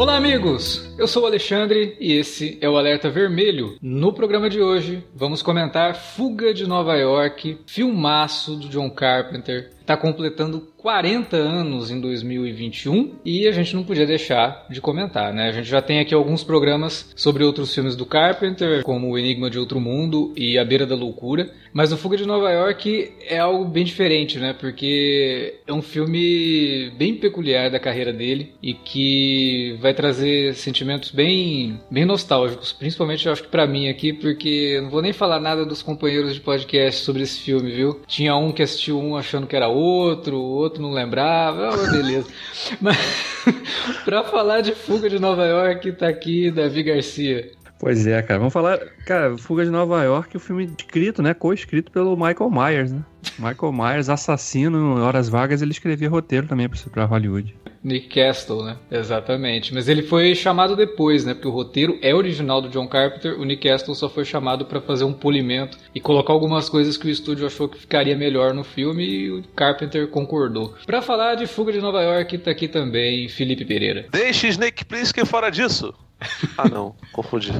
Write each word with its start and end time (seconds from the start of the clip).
Olá, 0.00 0.16
amigos! 0.16 0.89
Eu 1.00 1.08
sou 1.08 1.22
o 1.22 1.26
Alexandre 1.26 1.96
e 1.98 2.12
esse 2.12 2.58
é 2.60 2.68
o 2.68 2.76
Alerta 2.76 3.08
Vermelho. 3.08 3.78
No 3.80 4.12
programa 4.12 4.50
de 4.50 4.60
hoje, 4.60 5.02
vamos 5.14 5.40
comentar 5.40 5.96
Fuga 5.96 6.52
de 6.52 6.66
Nova 6.66 6.94
York, 6.94 7.56
filmaço 7.64 8.54
do 8.54 8.68
John 8.68 8.90
Carpenter. 8.90 9.70
Está 9.80 9.96
completando 9.96 10.70
40 10.76 11.36
anos 11.36 11.90
em 11.90 12.00
2021 12.00 13.16
e 13.24 13.46
a 13.48 13.52
gente 13.52 13.74
não 13.74 13.82
podia 13.82 14.06
deixar 14.06 14.66
de 14.70 14.80
comentar, 14.80 15.32
né? 15.32 15.48
A 15.48 15.52
gente 15.52 15.68
já 15.68 15.82
tem 15.82 16.00
aqui 16.00 16.14
alguns 16.14 16.44
programas 16.44 17.10
sobre 17.16 17.42
outros 17.44 17.74
filmes 17.74 17.96
do 17.96 18.06
Carpenter, 18.06 18.82
como 18.82 19.10
O 19.10 19.18
Enigma 19.18 19.50
de 19.50 19.58
Outro 19.58 19.80
Mundo 19.80 20.32
e 20.36 20.58
A 20.58 20.64
Beira 20.64 20.86
da 20.86 20.94
Loucura, 20.94 21.50
mas 21.72 21.92
o 21.92 21.96
Fuga 21.96 22.16
de 22.16 22.26
Nova 22.26 22.50
York 22.50 23.10
é 23.26 23.38
algo 23.38 23.64
bem 23.64 23.84
diferente, 23.84 24.38
né? 24.38 24.52
Porque 24.52 25.56
é 25.66 25.72
um 25.72 25.82
filme 25.82 26.90
bem 26.96 27.14
peculiar 27.16 27.70
da 27.70 27.80
carreira 27.80 28.12
dele 28.12 28.52
e 28.62 28.74
que 28.74 29.76
vai 29.80 29.92
trazer 29.92 30.54
sentimentos 30.54 30.89
bem, 31.12 31.80
bem 31.90 32.04
nostálgicos, 32.04 32.72
principalmente 32.72 33.26
eu 33.26 33.32
acho 33.32 33.42
que 33.42 33.48
para 33.48 33.66
mim 33.66 33.88
aqui, 33.88 34.12
porque 34.12 34.74
eu 34.76 34.82
não 34.82 34.90
vou 34.90 35.02
nem 35.02 35.12
falar 35.12 35.40
nada 35.40 35.66
dos 35.66 35.82
companheiros 35.82 36.34
de 36.34 36.40
podcast 36.40 37.04
sobre 37.04 37.22
esse 37.22 37.40
filme, 37.40 37.70
viu? 37.70 38.00
Tinha 38.06 38.34
um 38.34 38.50
que 38.50 38.62
assistiu 38.62 38.98
um 38.98 39.16
achando 39.16 39.46
que 39.46 39.56
era 39.56 39.68
outro, 39.68 40.40
outro 40.40 40.70
outro 40.70 40.82
não 40.82 40.92
lembrava, 40.92 41.70
uma 41.74 41.90
beleza. 41.90 42.28
Mas 42.80 42.96
para 44.04 44.24
falar 44.24 44.60
de 44.60 44.74
Fuga 44.74 45.08
de 45.08 45.18
Nova 45.18 45.44
York, 45.44 45.92
tá 45.92 46.08
aqui 46.08 46.50
Davi 46.50 46.82
Garcia. 46.82 47.50
Pois 47.80 48.06
é, 48.06 48.20
cara. 48.20 48.38
Vamos 48.38 48.52
falar. 48.52 48.78
Cara, 49.06 49.36
Fuga 49.38 49.64
de 49.64 49.70
Nova 49.70 50.04
York, 50.04 50.36
o 50.36 50.40
filme 50.40 50.70
escrito, 50.78 51.22
né? 51.22 51.32
Co-escrito 51.32 51.90
pelo 51.90 52.14
Michael 52.14 52.50
Myers, 52.50 52.92
né? 52.92 53.02
Michael 53.38 53.72
Myers, 53.72 54.10
assassino, 54.10 54.98
em 54.98 55.00
horas 55.00 55.30
vagas, 55.30 55.62
ele 55.62 55.72
escrevia 55.72 56.08
roteiro 56.08 56.46
também 56.46 56.68
pra 56.68 57.06
Hollywood. 57.06 57.54
Nick 57.82 58.08
Castle, 58.08 58.62
né? 58.62 58.76
Exatamente. 58.90 59.72
Mas 59.72 59.88
ele 59.88 60.02
foi 60.02 60.34
chamado 60.34 60.76
depois, 60.76 61.24
né? 61.24 61.32
Porque 61.32 61.48
o 61.48 61.50
roteiro 61.50 61.98
é 62.02 62.14
original 62.14 62.60
do 62.60 62.68
John 62.68 62.86
Carpenter, 62.86 63.40
o 63.40 63.44
Nick 63.44 63.66
Castle 63.66 63.94
só 63.94 64.10
foi 64.10 64.26
chamado 64.26 64.66
para 64.66 64.82
fazer 64.82 65.04
um 65.04 65.14
polimento 65.14 65.78
e 65.94 66.00
colocar 66.00 66.34
algumas 66.34 66.68
coisas 66.68 66.98
que 66.98 67.06
o 67.06 67.10
estúdio 67.10 67.46
achou 67.46 67.66
que 67.66 67.78
ficaria 67.78 68.16
melhor 68.16 68.52
no 68.52 68.62
filme 68.62 69.04
e 69.04 69.30
o 69.30 69.42
Carpenter 69.56 70.08
concordou. 70.08 70.74
Para 70.84 71.00
falar 71.00 71.36
de 71.36 71.46
Fuga 71.46 71.72
de 71.72 71.80
Nova 71.80 72.02
York, 72.02 72.36
tá 72.38 72.50
aqui 72.50 72.68
também 72.68 73.26
Felipe 73.28 73.64
Pereira. 73.64 74.06
Deixe 74.12 74.48
Snake 74.48 74.84
Plissken 74.84 75.24
fora 75.24 75.48
disso! 75.48 75.94
Ah, 76.56 76.68
não, 76.68 76.94
confundi. 77.12 77.50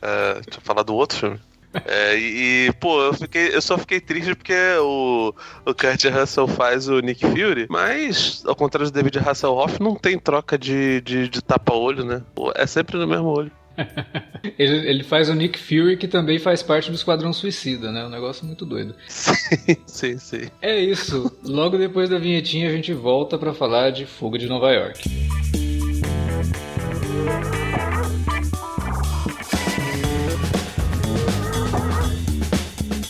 É, 0.00 0.34
deixa 0.34 0.58
eu 0.58 0.62
falar 0.62 0.82
do 0.82 0.94
outro 0.94 1.18
filme. 1.18 1.40
É, 1.86 2.16
e, 2.16 2.72
pô, 2.78 3.02
eu, 3.02 3.14
fiquei, 3.14 3.54
eu 3.54 3.60
só 3.60 3.76
fiquei 3.76 4.00
triste 4.00 4.34
porque 4.34 4.54
o, 4.80 5.34
o 5.66 5.74
Kurt 5.74 6.04
Russell 6.04 6.46
faz 6.46 6.88
o 6.88 7.00
Nick 7.00 7.26
Fury, 7.26 7.66
mas, 7.68 8.44
ao 8.46 8.54
contrário 8.54 8.90
do 8.90 8.94
David 8.94 9.18
Hasselhoff, 9.18 9.82
não 9.82 9.96
tem 9.96 10.18
troca 10.18 10.56
de, 10.56 11.00
de, 11.00 11.28
de 11.28 11.42
tapa-olho, 11.42 12.04
né? 12.04 12.22
É 12.54 12.66
sempre 12.66 12.96
no 12.96 13.06
mesmo 13.06 13.26
olho. 13.26 13.50
ele, 14.56 14.88
ele, 14.88 15.02
faz 15.02 15.28
o 15.28 15.34
Nick 15.34 15.58
Fury, 15.58 15.96
que 15.96 16.06
também 16.06 16.38
faz 16.38 16.62
parte 16.62 16.90
do 16.90 16.94
Esquadrão 16.94 17.32
Suicida, 17.32 17.90
né? 17.90 18.04
Um 18.04 18.10
negócio 18.10 18.46
muito 18.46 18.64
doido. 18.64 18.94
Sim, 19.08 19.76
sim, 19.86 20.18
sim. 20.18 20.42
É 20.62 20.78
isso. 20.78 21.36
Logo 21.42 21.76
depois 21.76 22.08
da 22.08 22.18
vinhetinha, 22.18 22.68
a 22.68 22.72
gente 22.72 22.92
volta 22.92 23.36
para 23.36 23.52
falar 23.52 23.90
de 23.90 24.06
Fuga 24.06 24.38
de 24.38 24.46
Nova 24.46 24.70
York. 24.70 25.02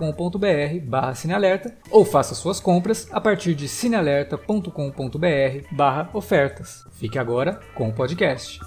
barra 0.84 1.16
Cinealerta 1.16 1.76
ou 1.90 2.06
faça 2.06 2.36
suas 2.36 2.60
compras 2.60 3.08
a 3.12 3.20
partir 3.20 3.56
de 3.56 3.68
cinealerta.com.br 3.68 5.68
barra 5.72 6.10
ofertas. 6.14 6.86
Fique 6.94 7.18
agora 7.18 7.60
com 7.76 7.90
o 7.90 7.94
podcast. 7.94 8.60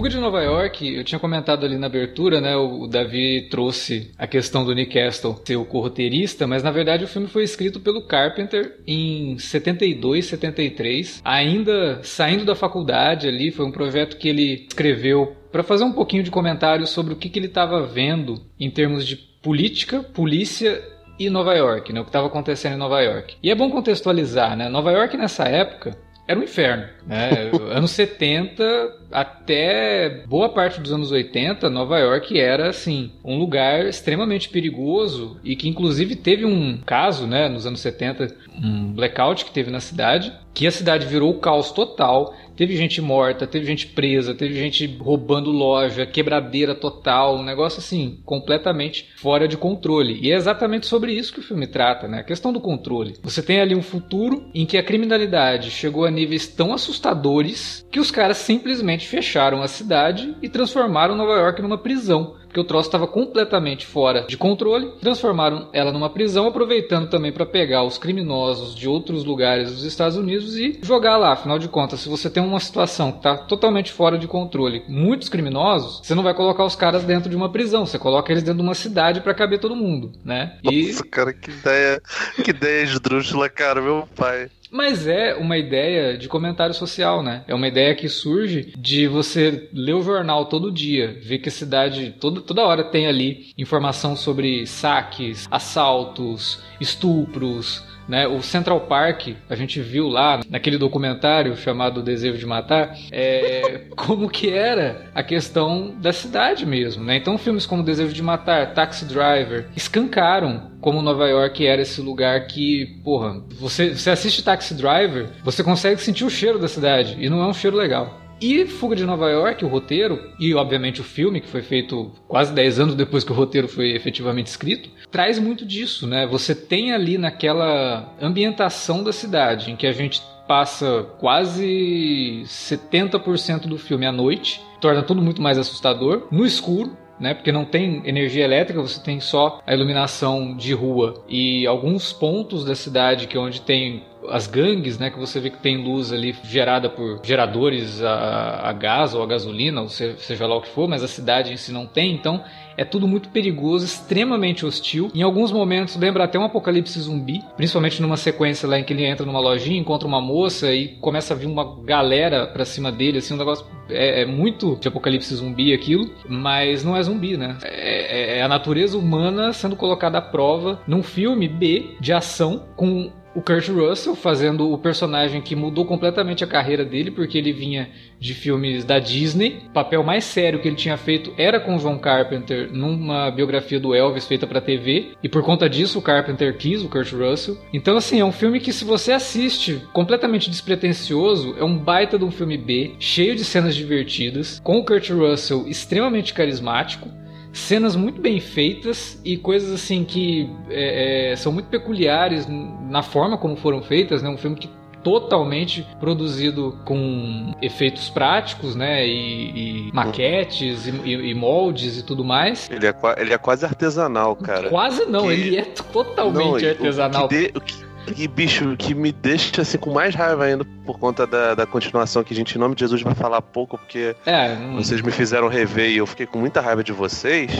Fuga 0.00 0.08
de 0.08 0.18
Nova 0.18 0.42
York, 0.42 0.94
eu 0.94 1.04
tinha 1.04 1.18
comentado 1.18 1.66
ali 1.66 1.76
na 1.76 1.86
abertura, 1.86 2.40
né? 2.40 2.56
O 2.56 2.86
Davi 2.86 3.48
trouxe 3.50 4.10
a 4.16 4.26
questão 4.26 4.64
do 4.64 4.74
Nick 4.74 4.94
Castle 4.94 5.38
ser 5.44 5.56
o 5.56 5.64
corroteirista, 5.66 6.46
mas 6.46 6.62
na 6.62 6.70
verdade 6.70 7.04
o 7.04 7.06
filme 7.06 7.28
foi 7.28 7.44
escrito 7.44 7.78
pelo 7.80 8.06
Carpenter 8.06 8.78
em 8.86 9.36
72, 9.38 10.24
73, 10.24 11.20
ainda 11.22 12.00
saindo 12.02 12.46
da 12.46 12.54
faculdade 12.54 13.28
ali. 13.28 13.50
Foi 13.50 13.66
um 13.66 13.70
projeto 13.70 14.16
que 14.16 14.26
ele 14.26 14.64
escreveu 14.70 15.36
para 15.52 15.62
fazer 15.62 15.84
um 15.84 15.92
pouquinho 15.92 16.22
de 16.22 16.30
comentário 16.30 16.86
sobre 16.86 17.12
o 17.12 17.16
que, 17.16 17.28
que 17.28 17.38
ele 17.38 17.48
estava 17.48 17.84
vendo 17.84 18.40
em 18.58 18.70
termos 18.70 19.06
de 19.06 19.16
política, 19.16 20.02
polícia 20.02 20.82
e 21.18 21.28
Nova 21.28 21.52
York, 21.52 21.92
né? 21.92 22.00
O 22.00 22.04
que 22.04 22.08
estava 22.08 22.28
acontecendo 22.28 22.72
em 22.72 22.78
Nova 22.78 23.02
York. 23.02 23.36
E 23.42 23.50
é 23.50 23.54
bom 23.54 23.68
contextualizar, 23.68 24.56
né? 24.56 24.66
Nova 24.70 24.92
York 24.92 25.14
nessa 25.18 25.44
época 25.44 25.94
era 26.30 26.38
um 26.38 26.44
inferno. 26.44 26.84
Né? 27.04 27.50
anos 27.74 27.90
70 27.90 28.62
até 29.10 30.22
boa 30.28 30.48
parte 30.48 30.80
dos 30.80 30.92
anos 30.92 31.10
80, 31.10 31.68
Nova 31.68 31.98
York 31.98 32.38
era 32.38 32.68
assim 32.68 33.10
um 33.24 33.36
lugar 33.36 33.86
extremamente 33.86 34.48
perigoso 34.48 35.36
e 35.42 35.56
que 35.56 35.68
inclusive 35.68 36.14
teve 36.14 36.44
um 36.44 36.78
caso, 36.86 37.26
né, 37.26 37.48
nos 37.48 37.66
anos 37.66 37.80
70, 37.80 38.32
um 38.62 38.92
blackout 38.92 39.44
que 39.44 39.50
teve 39.50 39.70
na 39.72 39.80
cidade, 39.80 40.32
que 40.54 40.66
a 40.66 40.70
cidade 40.70 41.06
virou 41.06 41.34
caos 41.40 41.72
total. 41.72 42.34
Teve 42.60 42.76
gente 42.76 43.00
morta, 43.00 43.46
teve 43.46 43.64
gente 43.64 43.86
presa, 43.86 44.34
teve 44.34 44.54
gente 44.54 44.86
roubando 45.00 45.50
loja, 45.50 46.04
quebradeira 46.04 46.74
total, 46.74 47.38
um 47.38 47.42
negócio 47.42 47.78
assim, 47.78 48.20
completamente 48.22 49.08
fora 49.16 49.48
de 49.48 49.56
controle. 49.56 50.18
E 50.20 50.30
é 50.30 50.36
exatamente 50.36 50.86
sobre 50.86 51.14
isso 51.14 51.32
que 51.32 51.40
o 51.40 51.42
filme 51.42 51.66
trata, 51.66 52.06
né? 52.06 52.18
A 52.18 52.22
questão 52.22 52.52
do 52.52 52.60
controle. 52.60 53.16
Você 53.22 53.42
tem 53.42 53.62
ali 53.62 53.74
um 53.74 53.80
futuro 53.80 54.50
em 54.54 54.66
que 54.66 54.76
a 54.76 54.82
criminalidade 54.82 55.70
chegou 55.70 56.04
a 56.04 56.10
níveis 56.10 56.48
tão 56.48 56.74
assustadores 56.74 57.82
que 57.90 57.98
os 57.98 58.10
caras 58.10 58.36
simplesmente 58.36 59.08
fecharam 59.08 59.62
a 59.62 59.66
cidade 59.66 60.36
e 60.42 60.48
transformaram 60.50 61.16
Nova 61.16 61.40
York 61.40 61.62
numa 61.62 61.78
prisão 61.78 62.39
porque 62.50 62.60
o 62.60 62.64
troço 62.64 62.88
estava 62.88 63.06
completamente 63.06 63.86
fora 63.86 64.26
de 64.28 64.36
controle. 64.36 64.90
Transformaram 65.00 65.68
ela 65.72 65.92
numa 65.92 66.10
prisão, 66.10 66.48
aproveitando 66.48 67.08
também 67.08 67.32
para 67.32 67.46
pegar 67.46 67.84
os 67.84 67.96
criminosos 67.96 68.74
de 68.74 68.88
outros 68.88 69.24
lugares 69.24 69.70
dos 69.70 69.84
Estados 69.84 70.16
Unidos 70.16 70.56
e 70.58 70.80
jogar 70.82 71.16
lá. 71.16 71.32
Afinal 71.32 71.60
de 71.60 71.68
contas, 71.68 72.00
se 72.00 72.08
você 72.08 72.28
tem 72.28 72.42
uma 72.42 72.58
situação 72.58 73.12
que 73.12 73.18
está 73.18 73.36
totalmente 73.36 73.92
fora 73.92 74.18
de 74.18 74.26
controle, 74.26 74.82
muitos 74.88 75.28
criminosos, 75.28 76.00
você 76.02 76.14
não 76.14 76.24
vai 76.24 76.34
colocar 76.34 76.64
os 76.64 76.74
caras 76.74 77.04
dentro 77.04 77.30
de 77.30 77.36
uma 77.36 77.50
prisão, 77.50 77.86
você 77.86 77.98
coloca 77.98 78.32
eles 78.32 78.42
dentro 78.42 78.58
de 78.58 78.66
uma 78.66 78.74
cidade 78.74 79.20
para 79.20 79.32
caber 79.32 79.60
todo 79.60 79.76
mundo, 79.76 80.10
né? 80.24 80.58
E... 80.64 80.88
Nossa, 80.88 81.04
cara, 81.04 81.32
que 81.32 81.50
ideia, 81.50 82.02
que 82.42 82.50
ideia 82.50 82.82
esdrúxula, 82.82 83.48
cara, 83.48 83.80
meu 83.80 84.08
pai. 84.16 84.50
Mas 84.70 85.06
é 85.06 85.34
uma 85.34 85.58
ideia 85.58 86.16
de 86.16 86.28
comentário 86.28 86.74
social, 86.74 87.22
né? 87.22 87.44
É 87.48 87.54
uma 87.54 87.66
ideia 87.66 87.94
que 87.94 88.08
surge 88.08 88.72
de 88.76 89.08
você 89.08 89.68
ler 89.72 89.94
o 89.94 90.02
jornal 90.02 90.46
todo 90.46 90.70
dia, 90.70 91.18
ver 91.22 91.38
que 91.38 91.48
a 91.48 91.52
cidade 91.52 92.14
toda, 92.20 92.40
toda 92.40 92.64
hora 92.64 92.84
tem 92.84 93.06
ali 93.06 93.52
informação 93.58 94.14
sobre 94.14 94.66
saques, 94.66 95.48
assaltos, 95.50 96.62
estupros, 96.80 97.84
né? 98.10 98.26
O 98.26 98.42
Central 98.42 98.80
Park, 98.80 99.28
a 99.48 99.54
gente 99.54 99.80
viu 99.80 100.08
lá 100.08 100.40
naquele 100.50 100.76
documentário 100.76 101.56
chamado 101.56 102.02
Desejo 102.02 102.36
de 102.36 102.44
Matar, 102.44 102.96
é, 103.12 103.82
como 103.96 104.28
que 104.28 104.50
era 104.50 105.06
a 105.14 105.22
questão 105.22 105.94
da 106.00 106.12
cidade 106.12 106.66
mesmo, 106.66 107.04
né? 107.04 107.16
Então 107.16 107.38
filmes 107.38 107.64
como 107.64 107.84
Desejo 107.84 108.12
de 108.12 108.22
Matar, 108.22 108.74
Taxi 108.74 109.04
Driver, 109.04 109.68
escancaram 109.76 110.72
como 110.80 111.00
Nova 111.02 111.28
York 111.28 111.64
era 111.64 111.82
esse 111.82 112.00
lugar 112.00 112.46
que, 112.46 112.98
porra, 113.04 113.40
você, 113.50 113.94
você 113.94 114.10
assiste 114.10 114.42
Taxi 114.42 114.74
Driver, 114.74 115.28
você 115.44 115.62
consegue 115.62 116.00
sentir 116.00 116.24
o 116.24 116.30
cheiro 116.30 116.58
da 116.58 116.66
cidade 116.66 117.16
e 117.20 117.28
não 117.28 117.40
é 117.40 117.46
um 117.46 117.54
cheiro 117.54 117.76
legal. 117.76 118.18
E 118.40 118.64
Fuga 118.66 118.96
de 118.96 119.04
Nova 119.04 119.28
York, 119.28 119.64
o 119.64 119.68
roteiro, 119.68 120.32
e 120.38 120.54
obviamente 120.54 121.00
o 121.00 121.04
filme, 121.04 121.40
que 121.40 121.48
foi 121.48 121.62
feito 121.62 122.10
quase 122.26 122.52
10 122.52 122.80
anos 122.80 122.94
depois 122.94 123.22
que 123.22 123.32
o 123.32 123.34
roteiro 123.34 123.68
foi 123.68 123.92
efetivamente 123.92 124.46
escrito, 124.46 124.90
traz 125.10 125.38
muito 125.38 125.66
disso, 125.66 126.06
né? 126.06 126.26
Você 126.26 126.54
tem 126.54 126.92
ali 126.92 127.18
naquela 127.18 128.14
ambientação 128.20 129.04
da 129.04 129.12
cidade, 129.12 129.70
em 129.70 129.76
que 129.76 129.86
a 129.86 129.92
gente 129.92 130.22
passa 130.48 131.06
quase 131.18 132.42
70% 132.44 133.68
do 133.68 133.78
filme 133.78 134.06
à 134.06 134.12
noite, 134.12 134.60
torna 134.80 135.02
tudo 135.02 135.22
muito 135.22 135.40
mais 135.40 135.58
assustador, 135.58 136.26
no 136.30 136.44
escuro, 136.44 136.96
né? 137.20 137.34
Porque 137.34 137.52
não 137.52 137.64
tem 137.64 138.02
energia 138.04 138.44
elétrica, 138.44 138.80
você 138.80 139.00
tem 139.00 139.20
só 139.20 139.60
a 139.66 139.74
iluminação 139.74 140.56
de 140.56 140.72
rua 140.72 141.22
e 141.28 141.66
alguns 141.66 142.12
pontos 142.12 142.64
da 142.64 142.74
cidade 142.74 143.26
que 143.26 143.36
é 143.36 143.40
onde 143.40 143.60
tem 143.60 144.02
as 144.28 144.46
gangues, 144.46 144.98
né, 144.98 145.10
que 145.10 145.18
você 145.18 145.40
vê 145.40 145.50
que 145.50 145.58
tem 145.58 145.76
luz 145.76 146.12
ali 146.12 146.34
gerada 146.44 146.88
por 146.88 147.20
geradores 147.22 148.02
a, 148.02 148.68
a 148.68 148.72
gás 148.72 149.14
ou 149.14 149.22
a 149.22 149.26
gasolina, 149.26 149.80
ou 149.80 149.88
seja 149.88 150.46
lá 150.46 150.56
o 150.56 150.60
que 150.60 150.68
for, 150.68 150.88
mas 150.88 151.02
a 151.02 151.08
cidade 151.08 151.52
em 151.52 151.56
si 151.56 151.72
não 151.72 151.86
tem, 151.86 152.14
então 152.14 152.42
é 152.76 152.84
tudo 152.84 153.06
muito 153.06 153.28
perigoso, 153.28 153.84
extremamente 153.84 154.64
hostil. 154.64 155.10
Em 155.14 155.22
alguns 155.22 155.52
momentos 155.52 155.96
lembra 155.96 156.24
até 156.24 156.38
um 156.38 156.44
apocalipse 156.44 156.98
zumbi, 157.00 157.42
principalmente 157.56 158.00
numa 158.00 158.16
sequência 158.16 158.68
lá 158.68 158.78
em 158.78 158.84
que 158.84 158.92
ele 158.92 159.04
entra 159.04 159.26
numa 159.26 159.40
lojinha, 159.40 159.78
encontra 159.78 160.08
uma 160.08 160.20
moça 160.20 160.72
e 160.72 160.88
começa 161.00 161.34
a 161.34 161.36
vir 161.36 161.46
uma 161.46 161.82
galera 161.82 162.46
pra 162.46 162.64
cima 162.64 162.90
dele, 162.90 163.18
assim, 163.18 163.34
um 163.34 163.38
negócio 163.38 163.66
é, 163.88 164.22
é 164.22 164.26
muito 164.26 164.76
de 164.76 164.88
apocalipse 164.88 165.34
zumbi 165.34 165.74
aquilo, 165.74 166.10
mas 166.28 166.84
não 166.84 166.96
é 166.96 167.02
zumbi, 167.02 167.36
né? 167.36 167.58
É, 167.62 168.36
é, 168.36 168.38
é 168.38 168.42
a 168.42 168.48
natureza 168.48 168.96
humana 168.96 169.52
sendo 169.52 169.76
colocada 169.76 170.18
à 170.18 170.22
prova 170.22 170.80
num 170.86 171.02
filme 171.02 171.48
B 171.48 171.96
de 172.00 172.12
ação 172.12 172.64
com 172.76 173.10
o 173.34 173.40
Kurt 173.40 173.68
Russell 173.68 174.14
fazendo 174.14 174.72
o 174.72 174.78
personagem 174.78 175.40
que 175.40 175.54
mudou 175.54 175.84
completamente 175.84 176.42
a 176.42 176.46
carreira 176.46 176.84
dele, 176.84 177.10
porque 177.10 177.38
ele 177.38 177.52
vinha 177.52 177.90
de 178.18 178.34
filmes 178.34 178.84
da 178.84 178.98
Disney. 178.98 179.62
O 179.68 179.72
papel 179.72 180.02
mais 180.02 180.24
sério 180.24 180.60
que 180.60 180.68
ele 180.68 180.76
tinha 180.76 180.96
feito 180.96 181.32
era 181.38 181.60
com 181.60 181.76
o 181.76 181.78
John 181.78 181.98
Carpenter 181.98 182.70
numa 182.72 183.30
biografia 183.30 183.78
do 183.78 183.94
Elvis 183.94 184.26
feita 184.26 184.46
para 184.46 184.60
TV, 184.60 185.12
e 185.22 185.28
por 185.28 185.42
conta 185.42 185.68
disso 185.68 185.98
o 185.98 186.02
Carpenter 186.02 186.56
quis 186.56 186.82
o 186.82 186.88
Kurt 186.88 187.12
Russell. 187.12 187.56
Então 187.72 187.96
assim, 187.96 188.20
é 188.20 188.24
um 188.24 188.32
filme 188.32 188.60
que 188.60 188.72
se 188.72 188.84
você 188.84 189.12
assiste 189.12 189.82
completamente 189.92 190.50
despretensioso, 190.50 191.54
é 191.58 191.64
um 191.64 191.78
baita 191.78 192.18
de 192.18 192.24
um 192.24 192.30
filme 192.30 192.56
B, 192.56 192.92
cheio 192.98 193.36
de 193.36 193.44
cenas 193.44 193.74
divertidas, 193.74 194.60
com 194.60 194.78
o 194.78 194.84
Kurt 194.84 195.10
Russell 195.10 195.66
extremamente 195.68 196.34
carismático 196.34 197.08
cenas 197.52 197.96
muito 197.96 198.20
bem 198.20 198.40
feitas 198.40 199.20
e 199.24 199.36
coisas 199.36 199.72
assim 199.72 200.04
que 200.04 200.50
é, 200.68 201.32
é, 201.32 201.36
são 201.36 201.52
muito 201.52 201.68
peculiares 201.68 202.46
na 202.48 203.02
forma 203.02 203.36
como 203.36 203.56
foram 203.56 203.82
feitas, 203.82 204.22
né? 204.22 204.28
Um 204.28 204.38
filme 204.38 204.56
que 204.56 204.68
totalmente 205.02 205.86
produzido 205.98 206.78
com 206.84 207.54
efeitos 207.62 208.10
práticos, 208.10 208.74
né? 208.76 209.06
E, 209.06 209.88
e 209.88 209.92
maquetes 209.92 210.86
e, 210.86 210.90
e, 210.90 211.34
moldes 211.34 211.98
e 211.98 212.02
tudo 212.02 212.24
mais. 212.24 212.70
Ele 212.70 212.86
é, 212.86 212.94
ele 213.16 213.32
é 213.32 213.38
quase 213.38 213.64
artesanal, 213.64 214.36
cara. 214.36 214.68
Quase 214.68 215.06
não, 215.06 215.26
que... 215.26 215.32
ele 215.32 215.56
é 215.58 215.64
totalmente 215.64 216.62
não, 216.62 216.70
artesanal. 216.70 217.24
O 217.26 217.28
que, 217.28 217.36
de, 217.36 217.58
o 217.58 217.60
que 217.60 217.89
e, 218.16 218.28
bicho, 218.28 218.76
que 218.76 218.94
me 218.94 219.12
deixa 219.12 219.62
assim 219.62 219.78
com 219.78 219.92
mais 219.92 220.14
raiva 220.14 220.44
ainda 220.44 220.64
por 220.84 220.98
conta 220.98 221.26
da, 221.26 221.54
da 221.54 221.66
continuação 221.66 222.22
que 222.24 222.32
a 222.32 222.36
gente, 222.36 222.56
em 222.56 222.58
nome 222.58 222.74
de 222.74 222.80
Jesus, 222.80 223.02
vai 223.02 223.14
falar 223.14 223.40
pouco, 223.42 223.78
porque 223.78 224.14
é, 224.26 224.56
vocês 224.74 225.00
me 225.00 225.10
fizeram 225.10 225.48
rever 225.48 225.90
e 225.90 225.98
eu 225.98 226.06
fiquei 226.06 226.26
com 226.26 226.38
muita 226.38 226.60
raiva 226.60 226.82
de 226.82 226.92
vocês. 226.92 227.50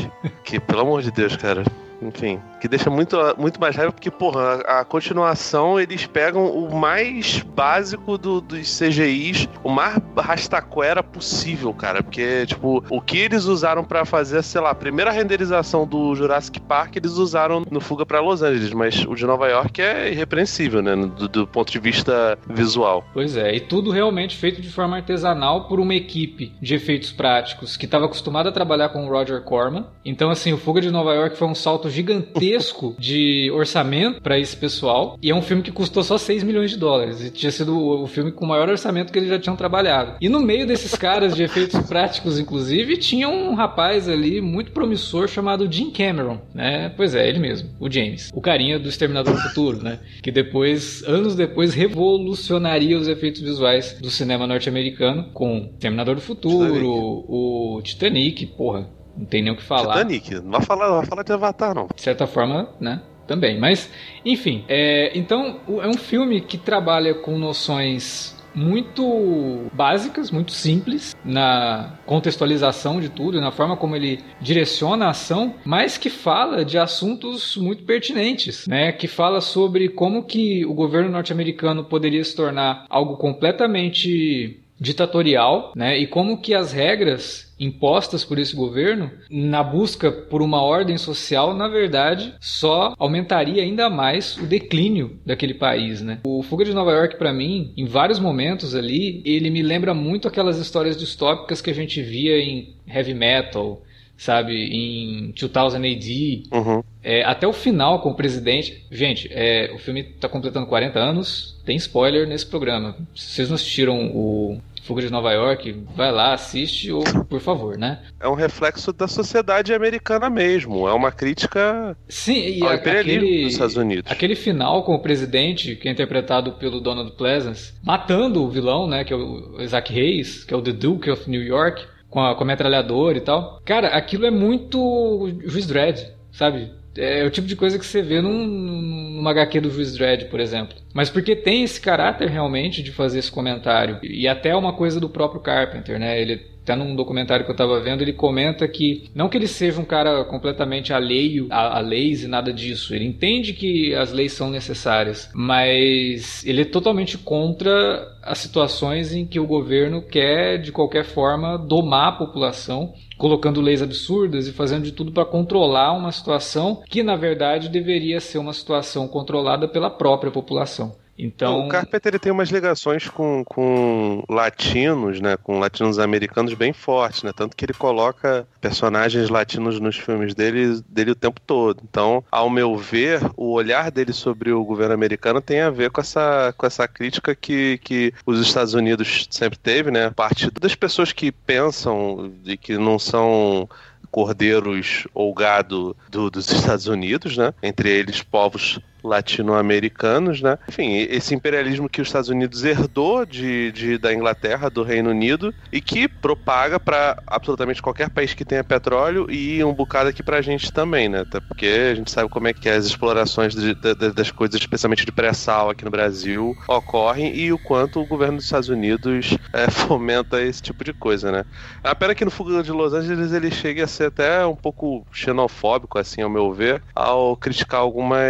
que, 0.45 0.59
pelo 0.59 0.81
amor 0.81 1.03
de 1.03 1.11
Deus, 1.11 1.37
cara, 1.37 1.65
enfim, 2.03 2.41
que 2.61 2.69
deixa 2.69 2.91
muito, 2.91 3.17
muito 3.37 3.61
mais 3.61 3.77
raiva, 3.77 3.93
porque, 3.93 4.11
porra, 4.11 4.63
a, 4.67 4.81
a 4.81 4.85
continuação 4.85 5.79
eles 5.79 6.07
pegam 6.07 6.47
o 6.47 6.75
mais 6.75 7.41
básico 7.41 8.17
do, 8.17 8.41
dos 8.41 8.79
CGIs, 8.79 9.49
o 9.63 9.71
mais 9.71 10.01
rastaquera 10.17 11.03
possível, 11.03 11.73
cara. 11.75 12.03
Porque, 12.03 12.47
tipo, 12.47 12.83
o 12.89 13.01
que 13.01 13.19
eles 13.19 13.45
usaram 13.45 13.85
para 13.85 14.05
fazer, 14.05 14.43
sei 14.43 14.61
lá, 14.61 14.71
a 14.71 14.75
primeira 14.75 15.11
renderização 15.11 15.87
do 15.87 16.15
Jurassic 16.15 16.61
Park, 16.61 16.97
eles 16.97 17.13
usaram 17.13 17.65
no 17.71 17.81
Fuga 17.81 18.07
para 18.07 18.21
Los 18.21 18.43
Angeles, 18.43 18.73
mas 18.73 19.05
o 19.05 19.15
de 19.15 19.27
Nova 19.27 19.49
York 19.49 19.81
é 19.81 20.11
irrepreensível, 20.11 20.83
né, 20.83 20.97
do, 20.97 21.29
do 21.29 21.47
ponto 21.47 21.71
de 21.71 21.79
vista 21.79 22.39
visual. 22.49 23.05
Pois 23.13 23.37
é, 23.37 23.55
e 23.55 23.61
tudo 23.61 23.91
realmente 23.91 24.37
feito 24.37 24.63
de 24.63 24.71
forma 24.71 24.97
artesanal 24.97 25.69
por 25.69 25.81
uma 25.81 25.95
equipe 25.95 26.53
de 26.61 26.75
efeitos 26.75 27.13
práticos 27.13 27.77
que 27.77 27.85
estava 27.85 28.07
acostumada 28.07 28.49
a 28.49 28.53
trabalhar 28.53 28.91
com 28.91 29.07
o 29.07 29.11
Roger 29.11 29.43
Corman. 29.43 29.87
Então, 30.05 30.31
assim, 30.31 30.53
o 30.53 30.59
Fuga 30.59 30.81
de 30.81 30.91
Nova 30.91 31.15
York 31.15 31.37
foi 31.37 31.49
um 31.49 31.55
salto 31.55 31.90
gigantesco 31.91 32.95
de 32.99 33.51
orçamento 33.53 34.21
para 34.23 34.39
esse 34.39 34.57
pessoal. 34.57 35.19
E 35.23 35.31
é 35.31 35.35
um 35.35 35.43
filme 35.43 35.63
que 35.63 35.73
custou 35.73 36.03
só 36.03 36.17
6 36.17 36.43
milhões 36.43 36.71
de 36.71 36.79
dólares. 36.79 37.23
E 37.23 37.31
tinha 37.31 37.51
sido 37.51 37.77
o 37.77 38.07
filme 38.07 38.33
com 38.33 38.45
o 38.45 38.49
maior 38.49 38.69
orçamento 38.69 39.13
que 39.13 39.19
eles 39.19 39.29
já 39.29 39.39
tinham 39.39 39.57
trabalhado. 39.57 40.17
E 40.21 40.29
no 40.29 40.41
meio 40.41 40.67
desses 40.67 40.95
caras 40.95 41.35
de 41.35 41.43
efeitos 41.43 41.81
práticos, 41.87 42.39
inclusive, 42.39 42.97
tinha 42.97 43.29
um 43.29 43.55
rapaz 43.55 44.09
ali 44.09 44.41
muito 44.41 44.73
promissor 44.73 45.29
chamado 45.29 45.71
Jim 45.71 45.91
Cameron, 45.91 46.41
né? 46.55 46.93
Pois 46.97 47.15
é, 47.15 47.29
ele 47.29 47.39
mesmo, 47.39 47.71
o 47.79 47.91
James. 47.91 48.31
O 48.33 48.41
carinha 48.41 48.79
do 48.79 48.89
Exterminador 48.89 49.35
do 49.35 49.41
Futuro, 49.41 49.83
né? 49.83 49.99
Que 50.23 50.31
depois, 50.31 51.03
anos 51.05 51.35
depois, 51.35 51.75
revolucionaria 51.75 52.99
os 52.99 53.09
efeitos 53.09 53.41
visuais 53.41 53.97
do 54.01 54.11
cinema 54.11 54.47
norte-americano 54.47 55.31
com 55.33 55.71
Exterminador 55.73 56.15
do 56.15 56.21
Futuro, 56.21 56.67
Titanic. 56.73 56.85
o 56.87 57.81
Titanic, 57.83 58.47
porra 58.47 59.00
não 59.21 59.27
tem 59.27 59.43
nem 59.43 59.53
o 59.53 59.57
que 59.57 59.63
falar. 59.63 59.99
Titanic, 59.99 60.35
não 60.37 60.53
vai 60.53 60.63
falar, 60.63 60.89
não 60.89 60.97
vai 60.97 61.07
falar 61.07 61.23
de 61.23 61.33
Avatar, 61.33 61.75
não. 61.75 61.89
De 61.95 62.01
certa 62.01 62.27
forma, 62.27 62.71
né? 62.81 63.03
Também. 63.27 63.61
Mas, 63.61 63.91
enfim. 64.25 64.65
É, 64.67 65.13
então, 65.17 65.61
é 65.83 65.87
um 65.87 65.97
filme 65.97 66.41
que 66.41 66.57
trabalha 66.57 67.15
com 67.15 67.39
noções 67.39 68.35
muito 68.53 69.71
básicas, 69.73 70.31
muito 70.31 70.51
simples 70.51 71.15
na 71.25 71.99
contextualização 72.05 73.01
de 73.01 73.09
tudo, 73.09 73.41
na 73.41 73.53
forma 73.53 73.77
como 73.77 73.95
ele 73.95 74.21
direciona 74.41 75.07
a 75.07 75.11
ação, 75.11 75.55
mas 75.65 75.97
que 75.97 76.11
fala 76.11 76.65
de 76.65 76.77
assuntos 76.77 77.57
muito 77.57 77.85
pertinentes, 77.85 78.67
né? 78.67 78.91
Que 78.91 79.07
fala 79.07 79.41
sobre 79.41 79.91
como 79.91 80.25
que 80.25 80.65
o 80.65 80.75
governo 80.75 81.11
norte-americano 81.11 81.85
poderia 81.85 82.25
se 82.25 82.35
tornar 82.35 82.87
algo 82.89 83.17
completamente 83.17 84.61
ditatorial, 84.81 85.73
né? 85.77 85.99
E 85.99 86.07
como 86.07 86.41
que 86.41 86.55
as 86.55 86.73
regras 86.73 87.55
impostas 87.61 88.25
por 88.25 88.39
esse 88.39 88.57
governo, 88.57 89.11
na 89.31 89.63
busca 89.63 90.11
por 90.11 90.41
uma 90.41 90.63
ordem 90.63 90.97
social, 90.97 91.55
na 91.55 91.69
verdade, 91.69 92.35
só 92.41 92.95
aumentaria 92.99 93.63
ainda 93.63 93.91
mais 93.91 94.39
o 94.39 94.47
declínio 94.47 95.21
daquele 95.27 95.53
país, 95.53 96.01
né? 96.01 96.21
O 96.25 96.43
Fuga 96.43 96.65
de 96.65 96.73
Nova 96.73 96.93
York, 96.93 97.19
para 97.19 97.35
mim, 97.35 97.75
em 97.77 97.85
vários 97.85 98.19
momentos 98.19 98.75
ali, 98.75 99.21
ele 99.27 99.51
me 99.51 99.61
lembra 99.61 99.93
muito 99.93 100.27
aquelas 100.27 100.59
histórias 100.59 100.97
distópicas 100.97 101.61
que 101.61 101.71
a 101.71 101.75
gente 101.75 102.01
via 102.01 102.39
em 102.39 102.75
heavy 102.89 103.13
metal, 103.13 103.83
sabe, 104.21 104.53
em 104.53 105.33
2000 105.33 105.97
AD, 105.97 106.43
uhum. 106.53 106.83
é, 107.03 107.25
até 107.25 107.47
o 107.47 107.55
final 107.55 108.03
com 108.03 108.11
o 108.11 108.15
presidente. 108.15 108.85
Gente, 108.91 109.31
é, 109.33 109.73
o 109.75 109.79
filme 109.79 110.01
está 110.01 110.29
completando 110.29 110.67
40 110.67 110.99
anos, 110.99 111.59
tem 111.65 111.75
spoiler 111.77 112.29
nesse 112.29 112.45
programa. 112.45 112.95
Se 113.15 113.31
vocês 113.31 113.49
não 113.49 113.55
assistiram 113.55 114.11
o 114.15 114.61
Fuga 114.85 115.03
de 115.03 115.11
Nova 115.11 115.33
York, 115.33 115.85
vai 115.95 116.11
lá, 116.11 116.33
assiste, 116.33 116.91
ou 116.91 117.03
por 117.29 117.41
favor, 117.41 117.77
né? 117.77 118.01
É 118.19 118.29
um 118.29 118.35
reflexo 118.35 118.93
da 118.93 119.07
sociedade 119.07 119.73
americana 119.75 120.31
mesmo. 120.31 120.89
É 120.89 120.93
uma 120.93 121.13
crítica 121.13 121.97
Sim, 122.09 122.59
e 122.59 122.63
ao 122.63 122.75
imperialismo 122.75 123.19
aquele, 123.21 123.43
dos 123.45 123.53
Estados 123.53 123.77
Unidos. 123.77 124.11
Aquele 124.11 124.35
final 124.35 124.83
com 124.83 124.95
o 124.95 124.99
presidente, 124.99 125.77
que 125.77 125.89
é 125.89 125.93
interpretado 125.93 126.53
pelo 126.53 126.81
Donald 126.81 127.13
Pleasance, 127.13 127.75
matando 127.83 128.43
o 128.43 128.51
vilão, 128.51 128.87
né? 128.87 129.05
Que 129.05 129.13
é 129.13 129.17
o 129.17 129.61
Isaac 129.61 129.93
Hayes, 129.93 130.45
que 130.45 130.55
é 130.55 130.57
o 130.57 130.63
The 130.63 130.73
Duke 130.73 131.11
of 131.11 131.29
New 131.29 131.43
York, 131.43 131.85
com 132.09 132.21
a, 132.21 132.35
com 132.35 132.43
a 132.43 132.47
metralhadora 132.47 133.17
e 133.17 133.21
tal. 133.21 133.61
Cara, 133.65 133.89
aquilo 133.89 134.27
é 134.27 134.31
muito 134.31 135.31
Juiz 135.45 135.67
Dredd, 135.67 136.01
sabe? 136.33 136.73
É 136.97 137.25
o 137.25 137.31
tipo 137.31 137.47
de 137.47 137.57
coisa 137.57 137.79
que 137.79 137.87
você 137.87 138.03
vê 138.03 138.21
num, 138.21 138.47
numa 138.47 139.31
HQ 139.31 139.61
do 139.61 139.71
Juiz 139.71 139.97
Dredd, 139.97 140.25
por 140.25 140.41
exemplo 140.41 140.77
mas 140.93 141.09
porque 141.09 141.37
tem 141.37 141.63
esse 141.63 141.81
caráter 141.81 142.29
realmente 142.29 142.83
de 142.83 142.91
fazer 142.91 143.21
esse 143.21 143.31
comentário. 143.31 143.99
E 144.03 144.27
até 144.27 144.55
uma 144.55 144.73
coisa 144.73 144.99
do 144.99 145.09
próprio 145.09 145.41
Carpenter, 145.41 145.99
né? 145.99 146.21
Ele 146.21 146.51
até 146.63 146.77
num 146.77 146.95
documentário 146.95 147.45
que 147.45 147.51
eu 147.51 147.55
estava 147.55 147.81
vendo, 147.81 148.03
ele 148.03 148.13
comenta 148.13 148.69
que 148.69 149.11
não 149.15 149.31
que 149.31 149.39
ele 149.39 149.47
seja 149.47 149.81
um 149.81 149.85
cara 149.85 150.23
completamente 150.25 150.93
alheio 150.93 151.47
a, 151.51 151.79
a, 151.79 151.81
leis 151.81 152.23
e 152.23 152.29
nada 152.29 152.53
disso. 152.53 152.95
Ele 152.95 153.07
entende 153.07 153.55
que 153.55 153.95
as 153.95 154.13
leis 154.13 154.33
são 154.35 154.51
necessárias, 154.51 155.31
mas 155.35 156.45
ele 156.45 156.61
é 156.61 156.65
totalmente 156.67 157.17
contra 157.17 158.15
as 158.23 158.39
situações 158.39 159.13
em 159.15 159.25
que 159.25 159.41
o 159.41 159.47
governo 159.47 160.03
quer 160.03 160.59
de 160.59 160.71
qualquer 160.71 161.05
forma 161.05 161.57
domar 161.57 162.09
a 162.09 162.13
população 162.13 162.93
colocando 163.21 163.61
leis 163.61 163.83
absurdas 163.83 164.49
e 164.49 164.53
fazendo 164.53 164.85
de 164.85 164.93
tudo 164.93 165.13
para 165.13 165.27
controlar 165.27 165.93
uma 165.93 166.11
situação 166.11 166.83
que 166.89 167.03
na 167.03 167.17
verdade 167.17 167.69
deveria 167.69 168.19
ser 168.19 168.39
uma 168.39 168.55
situação 168.55 169.07
controlada 169.07 169.69
pela 169.69 169.91
própria 169.91 170.33
população. 170.33 170.97
Então... 171.25 171.67
O 171.67 171.69
Carpenter 171.69 172.13
ele 172.13 172.19
tem 172.19 172.33
umas 172.33 172.49
ligações 172.49 173.09
com, 173.09 173.45
com 173.45 174.25
latinos, 174.29 175.21
né? 175.21 175.37
Com 175.37 175.59
latinos 175.59 175.99
americanos 175.99 176.55
bem 176.55 176.73
fortes, 176.73 177.23
né? 177.23 177.33
Tanto 177.35 177.57
que 177.57 177.65
ele 177.65 177.75
coloca 177.75 178.47
personagens 178.61 179.29
latinos 179.29 179.79
nos 179.79 179.97
filmes 179.97 180.35
dele, 180.35 180.83
dele 180.89 181.13
o 181.13 181.15
tempo 181.15 181.41
todo. 181.41 181.83
Então, 181.89 182.25
ao 182.31 182.49
meu 182.49 182.77
ver, 182.77 183.21
o 183.37 183.53
olhar 183.53 183.91
dele 183.91 184.13
sobre 184.13 184.53
o 184.53 184.65
governo 184.65 184.95
americano 184.95 185.41
tem 185.41 185.61
a 185.61 185.71
ver 185.71 185.91
com 185.91 186.01
essa, 186.01 186.55
com 186.57 186.67
essa 186.67 186.89
crítica 186.89 187.35
que, 187.35 187.79
que 187.85 188.13
os 188.25 188.41
Estados 188.41 188.75
Unidos 188.75 189.29
sempre 189.31 189.59
teve, 189.59 189.91
né? 189.91 190.11
Parte 190.11 190.51
das 190.51 190.75
pessoas 190.75 191.13
que 191.13 191.31
pensam 191.31 192.33
e 192.45 192.57
que 192.57 192.79
não 192.79 192.99
são 192.99 193.69
cordeiros 194.11 195.07
ou 195.15 195.33
gado 195.33 195.97
do, 196.11 196.31
dos 196.31 196.51
Estados 196.51 196.87
Unidos, 196.87 197.37
né? 197.37 197.55
Entre 197.63 197.89
eles 197.91 198.23
povos 198.23 198.81
latino-americanos, 199.03 200.41
né? 200.41 200.59
Enfim, 200.69 200.97
esse 200.97 201.35
imperialismo 201.35 201.89
que 201.89 202.01
os 202.01 202.09
Estados 202.09 202.29
Unidos 202.29 202.65
herdou 202.65 203.25
de, 203.25 203.73
de 203.73 203.99
da 203.99 204.13
Inglaterra, 204.13 204.71
do 204.71 204.83
Reino 204.83 205.11
Unido, 205.11 205.55
e 205.73 205.81
que 205.81 206.09
propaga 206.09 206.79
para 206.79 207.23
absolutamente 207.27 207.83
qualquer 207.83 208.11
país 208.11 208.35
que 208.35 208.45
tenha 208.45 208.65
petróleo 208.65 209.27
e 209.31 209.63
um 209.65 209.73
bocado 209.73 210.09
aqui 210.09 210.23
pra 210.23 210.41
gente 210.41 210.73
também, 210.73 211.09
né? 211.09 211.21
Até 211.21 211.41
porque 211.41 211.67
a 211.67 211.95
gente 211.95 212.11
sabe 212.11 212.29
como 212.29 212.49
é 212.49 212.53
que 212.53 212.69
as 212.69 212.87
explorações 212.87 213.55
de, 213.55 213.75
de, 213.75 213.95
das 214.13 214.31
coisas, 214.31 214.61
especialmente 214.61 215.05
de 215.05 215.13
pré-sal 215.13 215.71
aqui 215.71 215.85
no 215.85 215.91
Brasil, 215.91 216.55
ocorrem 216.69 217.35
e 217.35 217.53
o 217.53 217.59
quanto 217.59 218.01
o 218.01 218.07
governo 218.07 218.37
dos 218.37 218.45
Estados 218.45 218.69
Unidos 218.69 219.37
é, 219.53 219.69
fomenta 219.71 220.41
esse 220.43 220.63
tipo 220.63 220.85
de 220.85 220.93
coisa, 220.93 221.31
né? 221.31 221.45
A 221.83 221.95
pena 221.95 222.15
que 222.15 222.25
no 222.25 222.31
Fuga 222.31 222.63
de 222.63 222.73
Los 222.73 222.93
Angeles 222.93 223.33
ele 223.33 223.51
chegue 223.51 223.83
a 223.83 223.87
ser 223.87 224.05
até 224.05 224.45
um 224.47 224.57
pouco 224.57 225.07
xenofóbico, 225.13 225.99
assim, 225.99 226.23
ao 226.23 226.31
meu 226.31 226.53
ver, 226.53 226.83
ao 226.95 227.37
criticar 227.37 227.81
algumas 227.81 228.21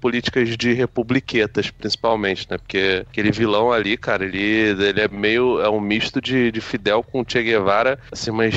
políticas 0.00 0.56
de 0.56 0.72
republiquetas, 0.72 1.70
principalmente, 1.70 2.46
né? 2.50 2.58
Porque 2.58 3.04
aquele 3.10 3.30
vilão 3.30 3.72
ali, 3.72 3.96
cara, 3.96 4.24
ele, 4.24 4.40
ele 4.40 5.00
é 5.00 5.08
meio. 5.08 5.60
é 5.60 5.68
um 5.68 5.80
misto 5.80 6.20
de, 6.20 6.50
de 6.50 6.60
Fidel 6.60 7.02
com 7.02 7.24
Che 7.26 7.42
Guevara, 7.42 7.98
assim, 8.10 8.30
mas 8.30 8.54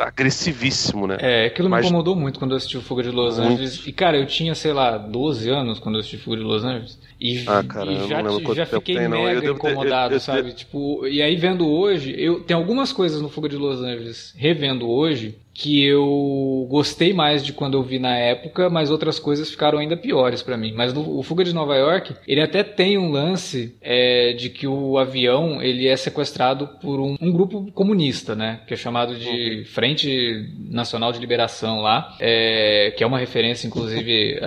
agressivíssimo, 0.00 1.06
né? 1.06 1.16
É, 1.20 1.46
aquilo 1.46 1.68
Mas... 1.68 1.82
me 1.82 1.88
incomodou 1.88 2.14
muito 2.14 2.38
quando 2.38 2.52
eu 2.52 2.56
assisti 2.56 2.76
o 2.76 2.82
Fuga 2.82 3.02
de 3.02 3.10
Los 3.10 3.38
Angeles. 3.38 3.86
E, 3.86 3.92
cara, 3.92 4.16
eu 4.16 4.26
tinha, 4.26 4.54
sei 4.54 4.72
lá, 4.72 4.96
12 4.96 5.50
anos 5.50 5.78
quando 5.78 5.96
eu 5.96 6.00
assisti 6.00 6.18
Fuga 6.18 6.36
de 6.36 6.42
Los 6.42 6.64
Angeles. 6.64 6.98
E, 7.20 7.44
ah, 7.48 7.64
cara, 7.64 7.90
e 7.90 8.08
já, 8.08 8.22
já 8.54 8.66
fiquei 8.66 8.96
tem, 8.96 9.08
mega 9.08 9.44
eu 9.44 9.54
incomodado, 9.54 10.14
eu, 10.14 10.16
eu, 10.16 10.20
sabe? 10.20 10.52
Tipo, 10.52 11.04
e 11.06 11.20
aí 11.20 11.34
vendo 11.34 11.68
hoje, 11.68 12.14
eu 12.16 12.40
tem 12.40 12.56
algumas 12.56 12.92
coisas 12.92 13.20
no 13.20 13.28
Fuga 13.28 13.48
de 13.48 13.56
Los 13.56 13.80
Angeles, 13.80 14.32
revendo 14.36 14.88
hoje, 14.88 15.36
que 15.58 15.84
eu 15.84 16.68
gostei 16.70 17.12
mais 17.12 17.44
de 17.44 17.52
quando 17.52 17.76
eu 17.76 17.82
vi 17.82 17.98
na 17.98 18.16
época, 18.16 18.70
mas 18.70 18.92
outras 18.92 19.18
coisas 19.18 19.50
ficaram 19.50 19.80
ainda 19.80 19.96
piores 19.96 20.40
para 20.40 20.56
mim. 20.56 20.72
Mas 20.72 20.94
no, 20.94 21.18
o 21.18 21.22
Fuga 21.24 21.42
de 21.42 21.52
Nova 21.52 21.74
York, 21.74 22.14
ele 22.28 22.40
até 22.40 22.62
tem 22.62 22.96
um 22.96 23.10
lance 23.10 23.76
é, 23.82 24.34
de 24.34 24.50
que 24.50 24.68
o 24.68 24.96
avião 24.96 25.60
ele 25.60 25.88
é 25.88 25.96
sequestrado 25.96 26.68
por 26.80 27.00
um, 27.00 27.16
um, 27.20 27.32
grupo 27.32 27.72
comunista, 27.72 28.36
né? 28.36 28.60
Que 28.68 28.74
é 28.74 28.76
chamado 28.76 29.16
de 29.16 29.64
Frente 29.64 30.48
Nacional 30.70 31.10
de 31.10 31.18
Liberação 31.18 31.80
lá, 31.80 32.16
é, 32.20 32.92
que 32.96 33.02
é 33.02 33.06
uma 33.06 33.18
referência 33.18 33.66
inclusive 33.66 34.38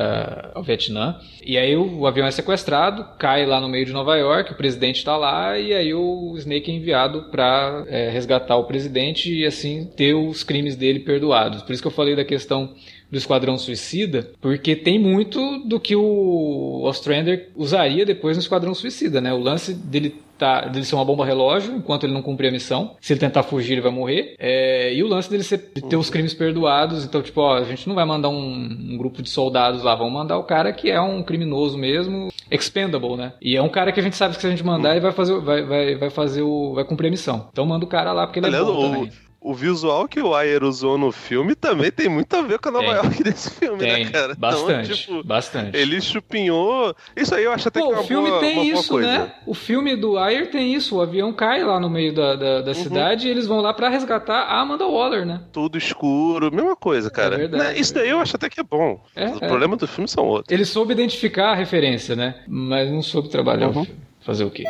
ao 0.54 0.64
Vietnã. 0.64 1.20
E 1.44 1.58
aí 1.58 1.76
o, 1.76 2.00
o, 2.00 2.08
avião 2.08 2.26
é 2.26 2.32
sequestrado, 2.32 3.06
cai 3.18 3.46
lá 3.46 3.60
no 3.60 3.68
meio 3.68 3.86
de 3.86 3.92
Nova 3.92 4.16
York, 4.16 4.54
o 4.54 4.56
presidente 4.56 4.98
está 4.98 5.18
lá 5.18 5.58
e 5.58 5.74
aí 5.74 5.94
o 5.94 6.36
Snake 6.38 6.72
é 6.72 6.76
enviado 6.76 7.24
para 7.32 7.84
é, 7.88 8.10
resgatar 8.10 8.56
o 8.56 8.66
presidente 8.66 9.34
e 9.34 9.46
assim 9.46 9.90
ter 9.96 10.14
os 10.14 10.44
crimes 10.44 10.76
dele 10.76 11.01
perdoados. 11.02 11.62
Por 11.64 11.74
isso 11.74 11.82
que 11.82 11.88
eu 11.88 11.92
falei 11.92 12.16
da 12.16 12.24
questão 12.24 12.74
do 13.12 13.18
Esquadrão 13.18 13.58
Suicida, 13.58 14.32
porque 14.40 14.76
tem 14.76 14.98
muito 14.98 15.60
do 15.66 15.80
que 15.80 15.96
o 15.96 16.82
Ostrander 16.84 17.50
usaria 17.56 18.06
depois 18.06 18.38
no 18.38 18.42
Esquadrão 18.42 18.74
Suicida, 18.74 19.20
né? 19.20 19.34
O 19.34 19.40
lance 19.40 19.74
dele 19.74 20.16
tá, 20.42 20.62
dele 20.62 20.84
ser 20.84 20.96
uma 20.96 21.06
bomba 21.06 21.24
relógio 21.24 21.76
enquanto 21.76 22.06
ele 22.06 22.14
não 22.14 22.24
cumprir 22.24 22.48
a 22.48 22.52
missão. 22.52 22.96
Se 23.00 23.14
ele 23.14 23.20
tentar 23.20 23.44
fugir, 23.44 23.74
ele 23.74 23.82
vai 23.82 23.92
morrer. 23.92 24.36
É, 24.40 24.92
e 24.92 25.04
o 25.04 25.08
lance 25.08 25.30
dele 25.30 25.44
ser, 25.44 25.72
de 25.76 25.82
ter 25.84 25.98
os 25.98 26.10
crimes 26.10 26.34
perdoados. 26.34 27.06
Então, 27.06 27.22
tipo, 27.22 27.42
ó, 27.42 27.58
a 27.58 27.64
gente 27.64 27.88
não 27.88 27.94
vai 27.94 28.06
mandar 28.06 28.30
um, 28.30 28.34
um, 28.34 28.98
grupo 28.98 29.22
de 29.22 29.30
soldados 29.30 29.84
lá, 29.84 29.94
vamos 29.94 30.14
mandar 30.14 30.40
o 30.40 30.44
cara 30.44 30.74
que 30.74 30.90
é 30.90 31.00
um 31.00 31.22
criminoso 31.22 31.78
mesmo, 31.78 32.30
expendable, 32.50 33.16
né? 33.16 33.34
E 33.40 33.56
é 33.56 33.62
um 33.62 33.70
cara 33.70 33.92
que 33.92 34.00
a 34.00 34.04
gente 34.04 34.16
sabe 34.16 34.34
que 34.36 34.42
se 34.42 34.48
a 34.48 34.50
gente 34.50 34.66
mandar, 34.66 34.92
ele 34.92 35.02
vai 35.02 35.12
fazer, 35.12 35.40
vai, 35.42 35.64
vai, 35.64 35.96
vai 35.96 36.10
fazer 36.10 36.42
o. 36.42 36.74
vai 36.74 36.86
cumprir 36.86 37.10
a 37.10 37.12
missão. 37.12 37.50
Então 37.52 37.66
manda 37.66 37.86
o 37.86 37.88
cara 37.88 38.12
lá 38.12 38.26
porque 38.26 38.40
ele 38.40 38.48
Aliás, 38.48 38.68
é 38.68 38.72
bom 38.72 38.82
também 38.82 39.12
o 39.42 39.56
visual 39.56 40.08
que 40.08 40.22
o 40.22 40.36
Ayer 40.36 40.64
usou 40.64 41.00
no 41.00 41.12
filme 41.12 41.56
também 41.56 41.92
tem 41.92 42.08
muito 42.08 42.32
a 42.36 42.44
ver 42.44 42.60
com 42.60 42.70
a 42.70 42.72
Nova 42.72 42.86
tem. 42.86 42.96
York 42.96 43.24
desse 43.26 43.50
filme, 43.50 43.82
né, 43.82 43.96
tem. 43.96 44.06
né, 44.06 44.12
cara? 44.12 44.36
Bastante, 44.36 44.86
então, 44.86 44.96
tipo, 44.96 45.24
bastante. 45.24 45.76
Ele 45.76 46.00
chupinhou. 46.00 46.96
Isso 47.16 47.34
aí 47.34 47.44
eu 47.44 47.52
acho 47.52 47.68
até 47.68 47.80
Pô, 47.80 47.88
que 47.88 47.92
é 47.92 47.96
uma 47.96 48.04
o 48.04 48.08
filme 48.08 48.30
boa, 48.30 48.40
tem 48.40 48.54
uma 48.54 48.66
isso, 48.66 49.00
né? 49.00 49.34
O 49.48 49.56
filme 49.56 49.96
do 49.96 50.20
Ayer 50.20 50.52
tem 50.52 50.76
isso. 50.76 50.98
O 50.98 51.02
avião 51.02 51.34
cai 51.34 51.64
lá 51.64 51.80
no 51.80 51.90
meio 51.90 52.14
da, 52.14 52.36
da, 52.36 52.62
da 52.62 52.68
uhum. 52.68 52.76
cidade 52.76 53.28
e 53.28 53.32
eles 53.32 53.48
vão 53.48 53.62
lá 53.62 53.74
para 53.74 53.90
resgatar 53.90 54.44
a 54.44 54.62
Amanda 54.62 54.86
Waller, 54.86 55.26
né? 55.26 55.42
Tudo 55.52 55.76
escuro, 55.76 56.54
mesma 56.54 56.76
coisa, 56.76 57.10
cara. 57.10 57.36
É 57.36 57.40
verdade, 57.40 57.64
né? 57.64 57.80
Isso 57.80 57.96
daí 57.96 58.10
eu 58.10 58.20
acho 58.20 58.36
até 58.36 58.48
que 58.48 58.60
é 58.60 58.64
bom. 58.64 59.04
É, 59.16 59.28
o 59.28 59.38
é. 59.42 59.48
problema 59.48 59.76
do 59.76 59.88
filme 59.88 60.08
são 60.08 60.24
outros. 60.26 60.54
Ele 60.54 60.66
soube 60.66 60.94
identificar 60.94 61.52
a 61.52 61.56
referência, 61.56 62.16
né? 62.16 62.44
Mas 62.48 62.92
não 62.92 63.02
soube 63.02 63.30
trabalhar 63.30 63.70
uhum. 63.70 63.82
o 63.82 63.86
filme. 63.86 64.02
Fazer 64.24 64.44
o 64.44 64.52
quê? 64.52 64.66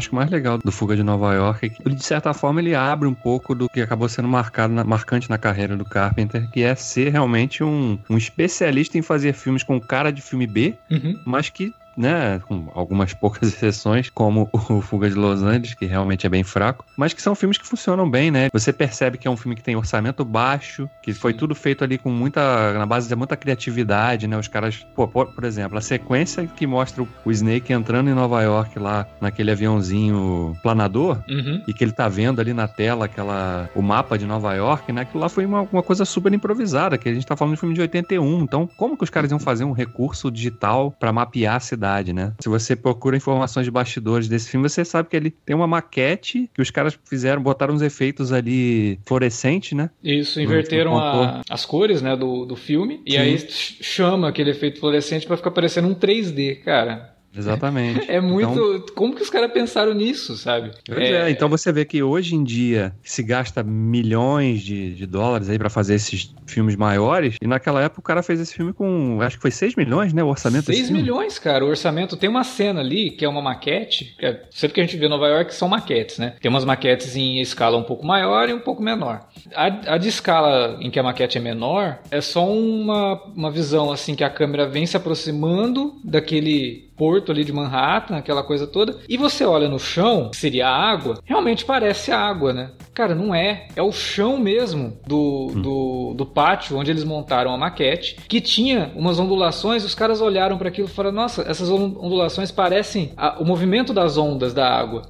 Que 0.00 0.04
eu 0.04 0.08
acho 0.08 0.14
mais 0.14 0.30
legal 0.30 0.58
do 0.58 0.72
Fuga 0.72 0.96
de 0.96 1.02
Nova 1.02 1.34
York 1.34 1.66
é 1.66 1.68
que, 1.68 1.94
de 1.94 2.04
certa 2.04 2.32
forma, 2.32 2.60
ele 2.60 2.74
abre 2.74 3.06
um 3.06 3.14
pouco 3.14 3.54
do 3.54 3.68
que 3.68 3.80
acabou 3.80 4.08
sendo 4.08 4.28
marcado, 4.28 4.72
na, 4.72 4.84
marcante 4.84 5.28
na 5.28 5.38
carreira 5.38 5.76
do 5.76 5.84
Carpenter, 5.84 6.50
que 6.50 6.62
é 6.62 6.74
ser 6.74 7.10
realmente 7.10 7.62
um, 7.62 7.98
um 8.08 8.16
especialista 8.16 8.96
em 8.96 9.02
fazer 9.02 9.32
filmes 9.32 9.62
com 9.62 9.80
cara 9.80 10.10
de 10.10 10.22
filme 10.22 10.46
B, 10.46 10.74
uhum. 10.90 11.20
mas 11.24 11.48
que 11.50 11.72
né, 12.00 12.40
com 12.48 12.68
algumas 12.74 13.12
poucas 13.12 13.48
exceções, 13.52 14.08
como 14.08 14.48
o 14.52 14.80
Fuga 14.80 15.08
de 15.08 15.14
Los 15.14 15.42
Angeles, 15.42 15.74
que 15.74 15.84
realmente 15.84 16.26
é 16.26 16.30
bem 16.30 16.42
fraco, 16.42 16.84
mas 16.96 17.12
que 17.12 17.20
são 17.20 17.34
filmes 17.34 17.58
que 17.58 17.66
funcionam 17.66 18.10
bem, 18.10 18.30
né? 18.30 18.48
Você 18.52 18.72
percebe 18.72 19.18
que 19.18 19.28
é 19.28 19.30
um 19.30 19.36
filme 19.36 19.54
que 19.54 19.62
tem 19.62 19.76
orçamento 19.76 20.24
baixo, 20.24 20.88
que 21.02 21.12
foi 21.12 21.34
tudo 21.34 21.54
feito 21.54 21.84
ali 21.84 21.98
com 21.98 22.10
muita, 22.10 22.72
na 22.72 22.86
base 22.86 23.08
de 23.08 23.14
muita 23.14 23.36
criatividade, 23.36 24.26
né? 24.26 24.38
Os 24.38 24.48
caras, 24.48 24.86
pô, 24.94 25.06
por 25.06 25.44
exemplo, 25.44 25.76
a 25.76 25.82
sequência 25.82 26.46
que 26.46 26.66
mostra 26.66 27.06
o 27.24 27.30
Snake 27.30 27.72
entrando 27.72 28.08
em 28.08 28.14
Nova 28.14 28.42
York 28.42 28.78
lá, 28.78 29.06
naquele 29.20 29.50
aviãozinho 29.50 30.56
planador, 30.62 31.22
uhum. 31.28 31.62
e 31.68 31.74
que 31.74 31.84
ele 31.84 31.92
tá 31.92 32.08
vendo 32.08 32.40
ali 32.40 32.54
na 32.54 32.66
tela 32.66 33.04
aquela, 33.04 33.68
o 33.74 33.82
mapa 33.82 34.16
de 34.16 34.24
Nova 34.24 34.54
York, 34.54 34.90
né? 34.92 35.02
Aquilo 35.02 35.20
lá 35.20 35.28
foi 35.28 35.44
uma, 35.44 35.62
uma 35.62 35.82
coisa 35.82 36.04
super 36.06 36.32
improvisada, 36.32 36.96
que 36.96 37.08
a 37.08 37.12
gente 37.12 37.26
tá 37.26 37.36
falando 37.36 37.54
de 37.54 37.60
filme 37.60 37.74
de 37.74 37.80
81, 37.82 38.42
então 38.42 38.68
como 38.76 38.96
que 38.96 39.04
os 39.04 39.10
caras 39.10 39.30
iam 39.30 39.38
fazer 39.38 39.64
um 39.64 39.72
recurso 39.72 40.30
digital 40.30 40.94
para 40.98 41.12
mapear 41.12 41.56
a 41.56 41.60
cidade 41.60 41.89
né? 42.12 42.32
Se 42.40 42.48
você 42.48 42.76
procura 42.76 43.16
informações 43.16 43.64
de 43.64 43.70
bastidores 43.70 44.28
desse 44.28 44.50
filme, 44.50 44.68
você 44.68 44.84
sabe 44.84 45.08
que 45.08 45.16
ele 45.16 45.30
tem 45.30 45.54
uma 45.56 45.66
maquete 45.66 46.50
que 46.54 46.62
os 46.62 46.70
caras 46.70 46.98
fizeram, 47.04 47.42
botaram 47.42 47.74
uns 47.74 47.82
efeitos 47.82 48.32
ali 48.32 48.98
fluorescentes, 49.06 49.72
né? 49.72 49.90
Isso, 50.02 50.40
inverteram 50.40 50.98
a, 50.98 51.42
as 51.48 51.64
cores, 51.64 52.00
né, 52.00 52.16
do, 52.16 52.44
do 52.44 52.56
filme, 52.56 52.96
Sim. 52.96 53.02
e 53.06 53.16
aí 53.16 53.38
chama 53.48 54.28
aquele 54.28 54.50
efeito 54.50 54.80
fluorescente 54.80 55.26
para 55.26 55.36
ficar 55.36 55.50
parecendo 55.50 55.88
um 55.88 55.94
3D, 55.94 56.62
cara. 56.62 57.19
Exatamente. 57.36 58.10
É 58.10 58.20
muito. 58.20 58.52
Então... 58.52 58.94
Como 58.94 59.14
que 59.14 59.22
os 59.22 59.30
caras 59.30 59.52
pensaram 59.52 59.94
nisso, 59.94 60.36
sabe? 60.36 60.72
É... 60.88 61.12
é... 61.12 61.30
então 61.30 61.48
você 61.48 61.72
vê 61.72 61.84
que 61.84 62.02
hoje 62.02 62.34
em 62.34 62.42
dia 62.42 62.92
se 63.02 63.22
gasta 63.22 63.62
milhões 63.62 64.62
de, 64.62 64.94
de 64.94 65.06
dólares 65.06 65.48
aí 65.48 65.58
para 65.58 65.70
fazer 65.70 65.94
esses 65.94 66.34
filmes 66.46 66.74
maiores, 66.76 67.36
e 67.40 67.46
naquela 67.46 67.82
época 67.82 68.00
o 68.00 68.02
cara 68.02 68.22
fez 68.22 68.40
esse 68.40 68.54
filme 68.54 68.72
com, 68.72 69.20
acho 69.22 69.36
que 69.36 69.42
foi 69.42 69.50
6 69.50 69.76
milhões, 69.76 70.12
né? 70.12 70.22
O 70.22 70.28
orçamento 70.28 70.66
6 70.66 70.90
milhões, 70.90 71.38
cara. 71.38 71.64
O 71.64 71.68
orçamento 71.68 72.16
tem 72.16 72.28
uma 72.28 72.44
cena 72.44 72.80
ali 72.80 73.10
que 73.10 73.24
é 73.24 73.28
uma 73.28 73.40
maquete. 73.40 74.16
É, 74.20 74.40
sempre 74.50 74.74
que 74.74 74.80
a 74.80 74.84
gente 74.84 74.96
vê 74.96 75.08
Nova 75.08 75.28
York 75.28 75.54
são 75.54 75.68
maquetes, 75.68 76.18
né? 76.18 76.34
Tem 76.40 76.50
umas 76.50 76.64
maquetes 76.64 77.16
em 77.16 77.40
escala 77.40 77.76
um 77.76 77.84
pouco 77.84 78.04
maior 78.04 78.48
e 78.48 78.52
um 78.52 78.60
pouco 78.60 78.82
menor. 78.82 79.28
A, 79.54 79.94
a 79.94 79.98
de 79.98 80.08
escala 80.08 80.78
em 80.80 80.90
que 80.90 80.98
a 80.98 81.02
maquete 81.02 81.38
é 81.38 81.40
menor 81.40 81.98
é 82.10 82.20
só 82.20 82.46
uma, 82.50 83.22
uma 83.34 83.50
visão 83.50 83.92
assim 83.92 84.14
que 84.14 84.24
a 84.24 84.30
câmera 84.30 84.68
vem 84.68 84.86
se 84.86 84.96
aproximando 84.96 85.94
daquele 86.04 86.89
porto 87.00 87.32
ali 87.32 87.44
de 87.44 87.52
Manhattan, 87.52 88.18
aquela 88.18 88.42
coisa 88.42 88.66
toda, 88.66 88.98
e 89.08 89.16
você 89.16 89.42
olha 89.42 89.70
no 89.70 89.78
chão, 89.78 90.28
que 90.28 90.36
seria 90.36 90.68
a 90.68 90.90
água, 90.92 91.18
realmente 91.24 91.64
parece 91.64 92.12
água, 92.12 92.52
né? 92.52 92.72
Cara, 92.92 93.14
não 93.14 93.34
é. 93.34 93.68
É 93.74 93.80
o 93.80 93.90
chão 93.90 94.36
mesmo 94.36 94.98
do, 95.06 95.50
hum. 95.50 95.62
do, 95.62 96.14
do 96.14 96.26
pátio 96.26 96.76
onde 96.76 96.90
eles 96.90 97.02
montaram 97.02 97.54
a 97.54 97.56
maquete, 97.56 98.18
que 98.28 98.38
tinha 98.38 98.92
umas 98.94 99.18
ondulações, 99.18 99.82
os 99.82 99.94
caras 99.94 100.20
olharam 100.20 100.58
para 100.58 100.68
aquilo 100.68 100.88
e 100.88 100.90
falaram: 100.90 101.16
nossa, 101.16 101.40
essas 101.48 101.70
ondulações 101.70 102.50
parecem 102.50 103.12
a, 103.16 103.40
o 103.40 103.46
movimento 103.46 103.94
das 103.94 104.18
ondas 104.18 104.52
da 104.52 104.68
água. 104.68 105.00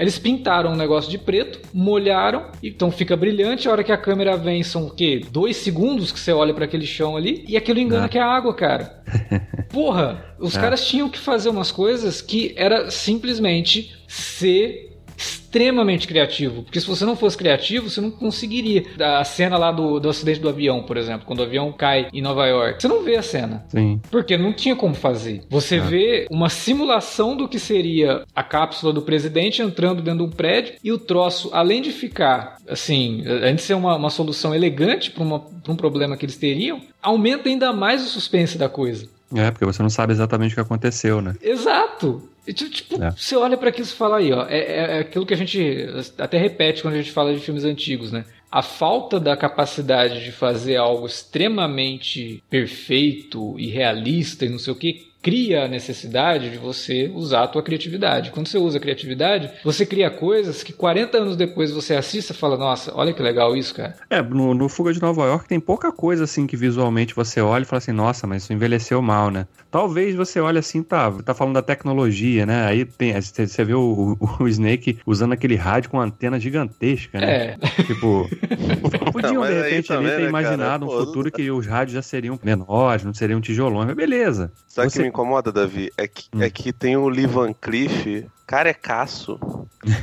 Eles 0.00 0.18
pintaram 0.18 0.72
um 0.72 0.76
negócio 0.76 1.10
de 1.10 1.18
preto, 1.18 1.60
molharam, 1.74 2.46
então 2.62 2.90
fica 2.90 3.14
brilhante. 3.14 3.68
A 3.68 3.72
hora 3.72 3.84
que 3.84 3.92
a 3.92 3.98
câmera 3.98 4.34
vem, 4.34 4.62
são 4.62 4.86
o 4.86 4.90
quê? 4.90 5.20
Dois 5.30 5.58
segundos 5.58 6.10
que 6.10 6.18
você 6.18 6.32
olha 6.32 6.54
para 6.54 6.64
aquele 6.64 6.86
chão 6.86 7.18
ali 7.18 7.44
e 7.46 7.54
aquilo 7.54 7.78
engana 7.78 8.06
ah. 8.06 8.08
que 8.08 8.16
é 8.16 8.22
água, 8.22 8.54
cara. 8.54 9.02
Porra, 9.68 10.34
os 10.38 10.56
ah. 10.56 10.60
caras 10.60 10.86
tinham 10.88 11.10
que 11.10 11.18
fazer 11.18 11.50
umas 11.50 11.70
coisas 11.70 12.22
que 12.22 12.54
era 12.56 12.90
simplesmente 12.90 13.94
ser 14.08 14.89
extremamente 15.20 16.08
criativo. 16.08 16.62
Porque 16.62 16.80
se 16.80 16.86
você 16.86 17.04
não 17.04 17.14
fosse 17.14 17.36
criativo, 17.36 17.90
você 17.90 18.00
não 18.00 18.10
conseguiria. 18.10 18.84
A 18.98 19.24
cena 19.24 19.58
lá 19.58 19.70
do, 19.70 20.00
do 20.00 20.08
acidente 20.08 20.40
do 20.40 20.48
avião, 20.48 20.82
por 20.82 20.96
exemplo, 20.96 21.26
quando 21.26 21.40
o 21.40 21.42
avião 21.42 21.72
cai 21.72 22.08
em 22.12 22.22
Nova 22.22 22.46
York. 22.46 22.80
Você 22.80 22.88
não 22.88 23.02
vê 23.02 23.16
a 23.16 23.22
cena. 23.22 23.64
Sim. 23.68 24.00
Porque 24.10 24.38
não 24.38 24.52
tinha 24.52 24.74
como 24.74 24.94
fazer. 24.94 25.42
Você 25.50 25.76
é. 25.76 25.80
vê 25.80 26.26
uma 26.30 26.48
simulação 26.48 27.36
do 27.36 27.46
que 27.46 27.58
seria 27.58 28.24
a 28.34 28.42
cápsula 28.42 28.92
do 28.92 29.02
presidente 29.02 29.60
entrando 29.60 30.00
dentro 30.00 30.24
de 30.24 30.24
um 30.24 30.34
prédio 30.34 30.74
e 30.82 30.90
o 30.90 30.98
troço, 30.98 31.50
além 31.52 31.82
de 31.82 31.92
ficar, 31.92 32.56
assim, 32.68 33.22
além 33.26 33.54
de 33.54 33.62
ser 33.62 33.74
uma, 33.74 33.96
uma 33.96 34.10
solução 34.10 34.54
elegante 34.54 35.10
para 35.10 35.22
um 35.22 35.76
problema 35.76 36.16
que 36.16 36.24
eles 36.24 36.36
teriam, 36.36 36.80
aumenta 37.02 37.48
ainda 37.48 37.72
mais 37.72 38.02
o 38.02 38.08
suspense 38.08 38.56
da 38.56 38.68
coisa. 38.68 39.08
É, 39.34 39.50
porque 39.50 39.64
você 39.64 39.82
não 39.82 39.90
sabe 39.90 40.12
exatamente 40.12 40.52
o 40.52 40.54
que 40.56 40.60
aconteceu, 40.60 41.20
né? 41.20 41.34
Exato. 41.40 42.28
Tipo, 42.52 43.02
é. 43.02 43.10
você 43.10 43.36
olha 43.36 43.56
para 43.56 43.68
aquilo 43.68 43.86
e 43.86 43.90
fala 43.90 44.18
aí, 44.18 44.32
ó, 44.32 44.46
é, 44.46 44.58
é, 44.58 44.96
é, 44.96 44.98
aquilo 45.00 45.26
que 45.26 45.34
a 45.34 45.36
gente 45.36 45.86
até 46.18 46.38
repete 46.38 46.82
quando 46.82 46.94
a 46.94 46.98
gente 46.98 47.12
fala 47.12 47.34
de 47.34 47.40
filmes 47.40 47.64
antigos, 47.64 48.12
né? 48.12 48.24
A 48.50 48.62
falta 48.62 49.20
da 49.20 49.36
capacidade 49.36 50.24
de 50.24 50.32
fazer 50.32 50.76
algo 50.76 51.06
extremamente 51.06 52.42
perfeito 52.50 53.58
e 53.58 53.68
realista 53.68 54.44
e 54.44 54.48
não 54.48 54.58
sei 54.58 54.72
o 54.72 54.76
que 54.76 55.09
cria 55.22 55.64
a 55.64 55.68
necessidade 55.68 56.50
de 56.50 56.58
você 56.58 57.10
usar 57.14 57.44
a 57.44 57.48
tua 57.48 57.62
criatividade. 57.62 58.30
Quando 58.30 58.48
você 58.48 58.58
usa 58.58 58.78
a 58.78 58.80
criatividade, 58.80 59.50
você 59.64 59.84
cria 59.84 60.10
coisas 60.10 60.62
que 60.62 60.72
40 60.72 61.18
anos 61.18 61.36
depois 61.36 61.70
você 61.70 61.94
assista 61.94 62.32
e 62.32 62.36
fala, 62.36 62.56
nossa, 62.56 62.92
olha 62.94 63.12
que 63.12 63.22
legal 63.22 63.56
isso, 63.56 63.74
cara. 63.74 63.94
É, 64.08 64.22
no, 64.22 64.54
no 64.54 64.68
Fuga 64.68 64.92
de 64.92 65.00
Nova 65.00 65.24
York 65.24 65.48
tem 65.48 65.60
pouca 65.60 65.92
coisa 65.92 66.24
assim 66.24 66.46
que 66.46 66.56
visualmente 66.56 67.14
você 67.14 67.40
olha 67.40 67.62
e 67.62 67.66
fala 67.66 67.78
assim, 67.78 67.92
nossa, 67.92 68.26
mas 68.26 68.42
isso 68.42 68.52
envelheceu 68.52 69.02
mal, 69.02 69.30
né? 69.30 69.46
Talvez 69.70 70.14
você 70.14 70.40
olhe 70.40 70.58
assim, 70.58 70.82
tá, 70.82 71.10
tá 71.24 71.34
falando 71.34 71.54
da 71.54 71.62
tecnologia, 71.62 72.46
né? 72.46 72.66
Aí 72.66 72.84
tem, 72.84 73.12
você 73.20 73.64
vê 73.64 73.74
o, 73.74 74.16
o, 74.18 74.28
o 74.44 74.48
Snake 74.48 74.98
usando 75.06 75.32
aquele 75.32 75.54
rádio 75.54 75.90
com 75.90 76.00
antena 76.00 76.40
gigantesca, 76.40 77.20
né? 77.20 77.56
É. 77.60 77.82
Tipo, 77.84 78.28
podiam 79.12 79.46
de 79.46 79.52
repente 79.52 79.92
ali 79.92 80.08
ter 80.08 80.20
né, 80.20 80.28
imaginado 80.28 80.86
cara, 80.86 80.98
um 80.98 81.04
futuro 81.04 81.30
que 81.30 81.50
os 81.50 81.66
rádios 81.66 81.94
já 81.94 82.02
seriam 82.02 82.38
menores, 82.42 83.04
não 83.04 83.12
seriam 83.12 83.40
tijolões, 83.40 83.86
mas 83.86 83.96
beleza. 83.96 84.52
Sabe 84.66 84.90
você 84.90 85.09
incomoda, 85.10 85.52
Davi, 85.52 85.92
é 85.96 86.08
que, 86.08 86.24
hum. 86.34 86.42
é 86.42 86.48
que 86.50 86.72
tem 86.72 86.96
o 86.96 87.08
Lee 87.08 87.26
Van 87.26 87.52
Cleef, 87.52 88.26
carecaço, 88.46 89.38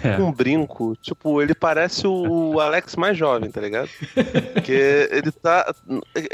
é. 0.04 0.16
com 0.16 0.24
um 0.24 0.32
brinco. 0.32 0.96
Tipo, 1.02 1.42
ele 1.42 1.56
parece 1.56 2.06
o 2.08 2.60
Alex 2.60 2.96
mais 2.96 3.18
jovem, 3.18 3.50
tá 3.50 3.60
ligado? 3.60 3.90
Porque 4.54 5.10
ele 5.12 5.32
tá. 5.32 5.74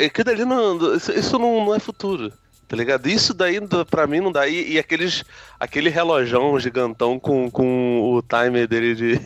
Aquilo 0.06 0.30
ali 0.30 0.46
não. 0.46 0.96
Isso 0.96 1.39
não, 1.39 1.65
não 1.65 1.75
é 1.75 1.80
futuro 1.80 2.32
tá 2.74 2.77
ligado? 2.77 3.08
Isso 3.08 3.36
daí 3.36 3.60
pra 3.88 4.08
mim 4.08 4.20
não 4.20 4.32
dá. 4.32 4.48
E, 4.48 4.74
e, 4.74 4.80
aqueles, 4.80 5.24
aquele 5.60 5.89
relojão 5.92 6.60
gigantão 6.60 7.20
com, 7.20 7.51
com 7.51 8.01
o 8.01 8.22
timer 8.24 8.68
dele 8.68 8.96
de, 8.96 9.20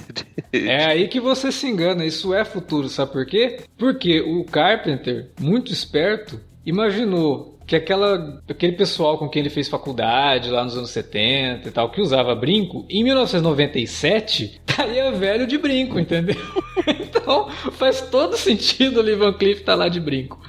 de, 0.51 0.67
É 0.67 0.85
aí 0.85 1.07
que 1.07 1.21
você 1.21 1.49
se 1.49 1.65
engana, 1.65 2.05
isso 2.05 2.33
é 2.33 2.43
futuro, 2.43 2.89
sabe 2.89 3.13
por 3.13 3.25
quê? 3.25 3.61
Porque 3.77 4.19
o 4.19 4.43
Carpenter, 4.43 5.31
muito 5.39 5.71
esperto, 5.71 6.41
imaginou 6.65 7.56
que 7.67 7.75
aquela, 7.75 8.41
aquele 8.49 8.71
pessoal 8.71 9.17
com 9.17 9.27
quem 9.27 9.41
ele 9.41 9.49
fez 9.49 9.67
faculdade 9.67 10.49
lá 10.49 10.63
nos 10.63 10.77
anos 10.77 10.89
70 10.89 11.67
e 11.67 11.71
tal, 11.71 11.91
que 11.91 11.99
usava 11.99 12.33
brinco, 12.33 12.85
em 12.89 13.03
1997 13.03 14.61
estaria 14.65 15.11
velho 15.11 15.45
de 15.45 15.57
brinco, 15.57 15.99
entendeu? 15.99 16.37
então 16.87 17.49
faz 17.73 17.99
todo 18.01 18.37
sentido 18.37 19.01
o 19.01 19.03
Lee 19.03 19.15
Van 19.15 19.33
Cleef 19.33 19.59
estar 19.59 19.73
tá 19.73 19.77
lá 19.77 19.89
de 19.89 19.99
brinco. 19.99 20.39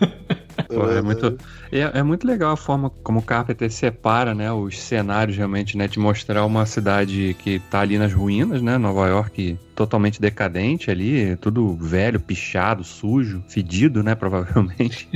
Pô, 0.68 0.90
é 0.90 1.00
muito 1.00 1.38
é, 1.70 1.98
é, 2.00 2.02
muito 2.02 2.26
legal 2.26 2.52
a 2.52 2.56
forma 2.56 2.90
como 3.02 3.20
o 3.20 3.22
Carpenter 3.22 3.70
separa, 3.70 4.34
né, 4.34 4.50
os 4.50 4.78
cenários 4.78 5.36
realmente, 5.36 5.76
né, 5.76 5.86
de 5.86 5.98
mostrar 5.98 6.44
uma 6.44 6.66
cidade 6.66 7.36
que 7.38 7.60
tá 7.70 7.80
ali 7.80 7.96
nas 7.98 8.12
ruínas, 8.12 8.60
né, 8.60 8.76
Nova 8.76 9.06
York 9.06 9.56
totalmente 9.76 10.20
decadente 10.20 10.90
ali, 10.90 11.36
tudo 11.36 11.76
velho, 11.76 12.18
pichado, 12.18 12.82
sujo, 12.82 13.44
fedido, 13.46 14.02
né, 14.02 14.14
provavelmente. 14.16 15.08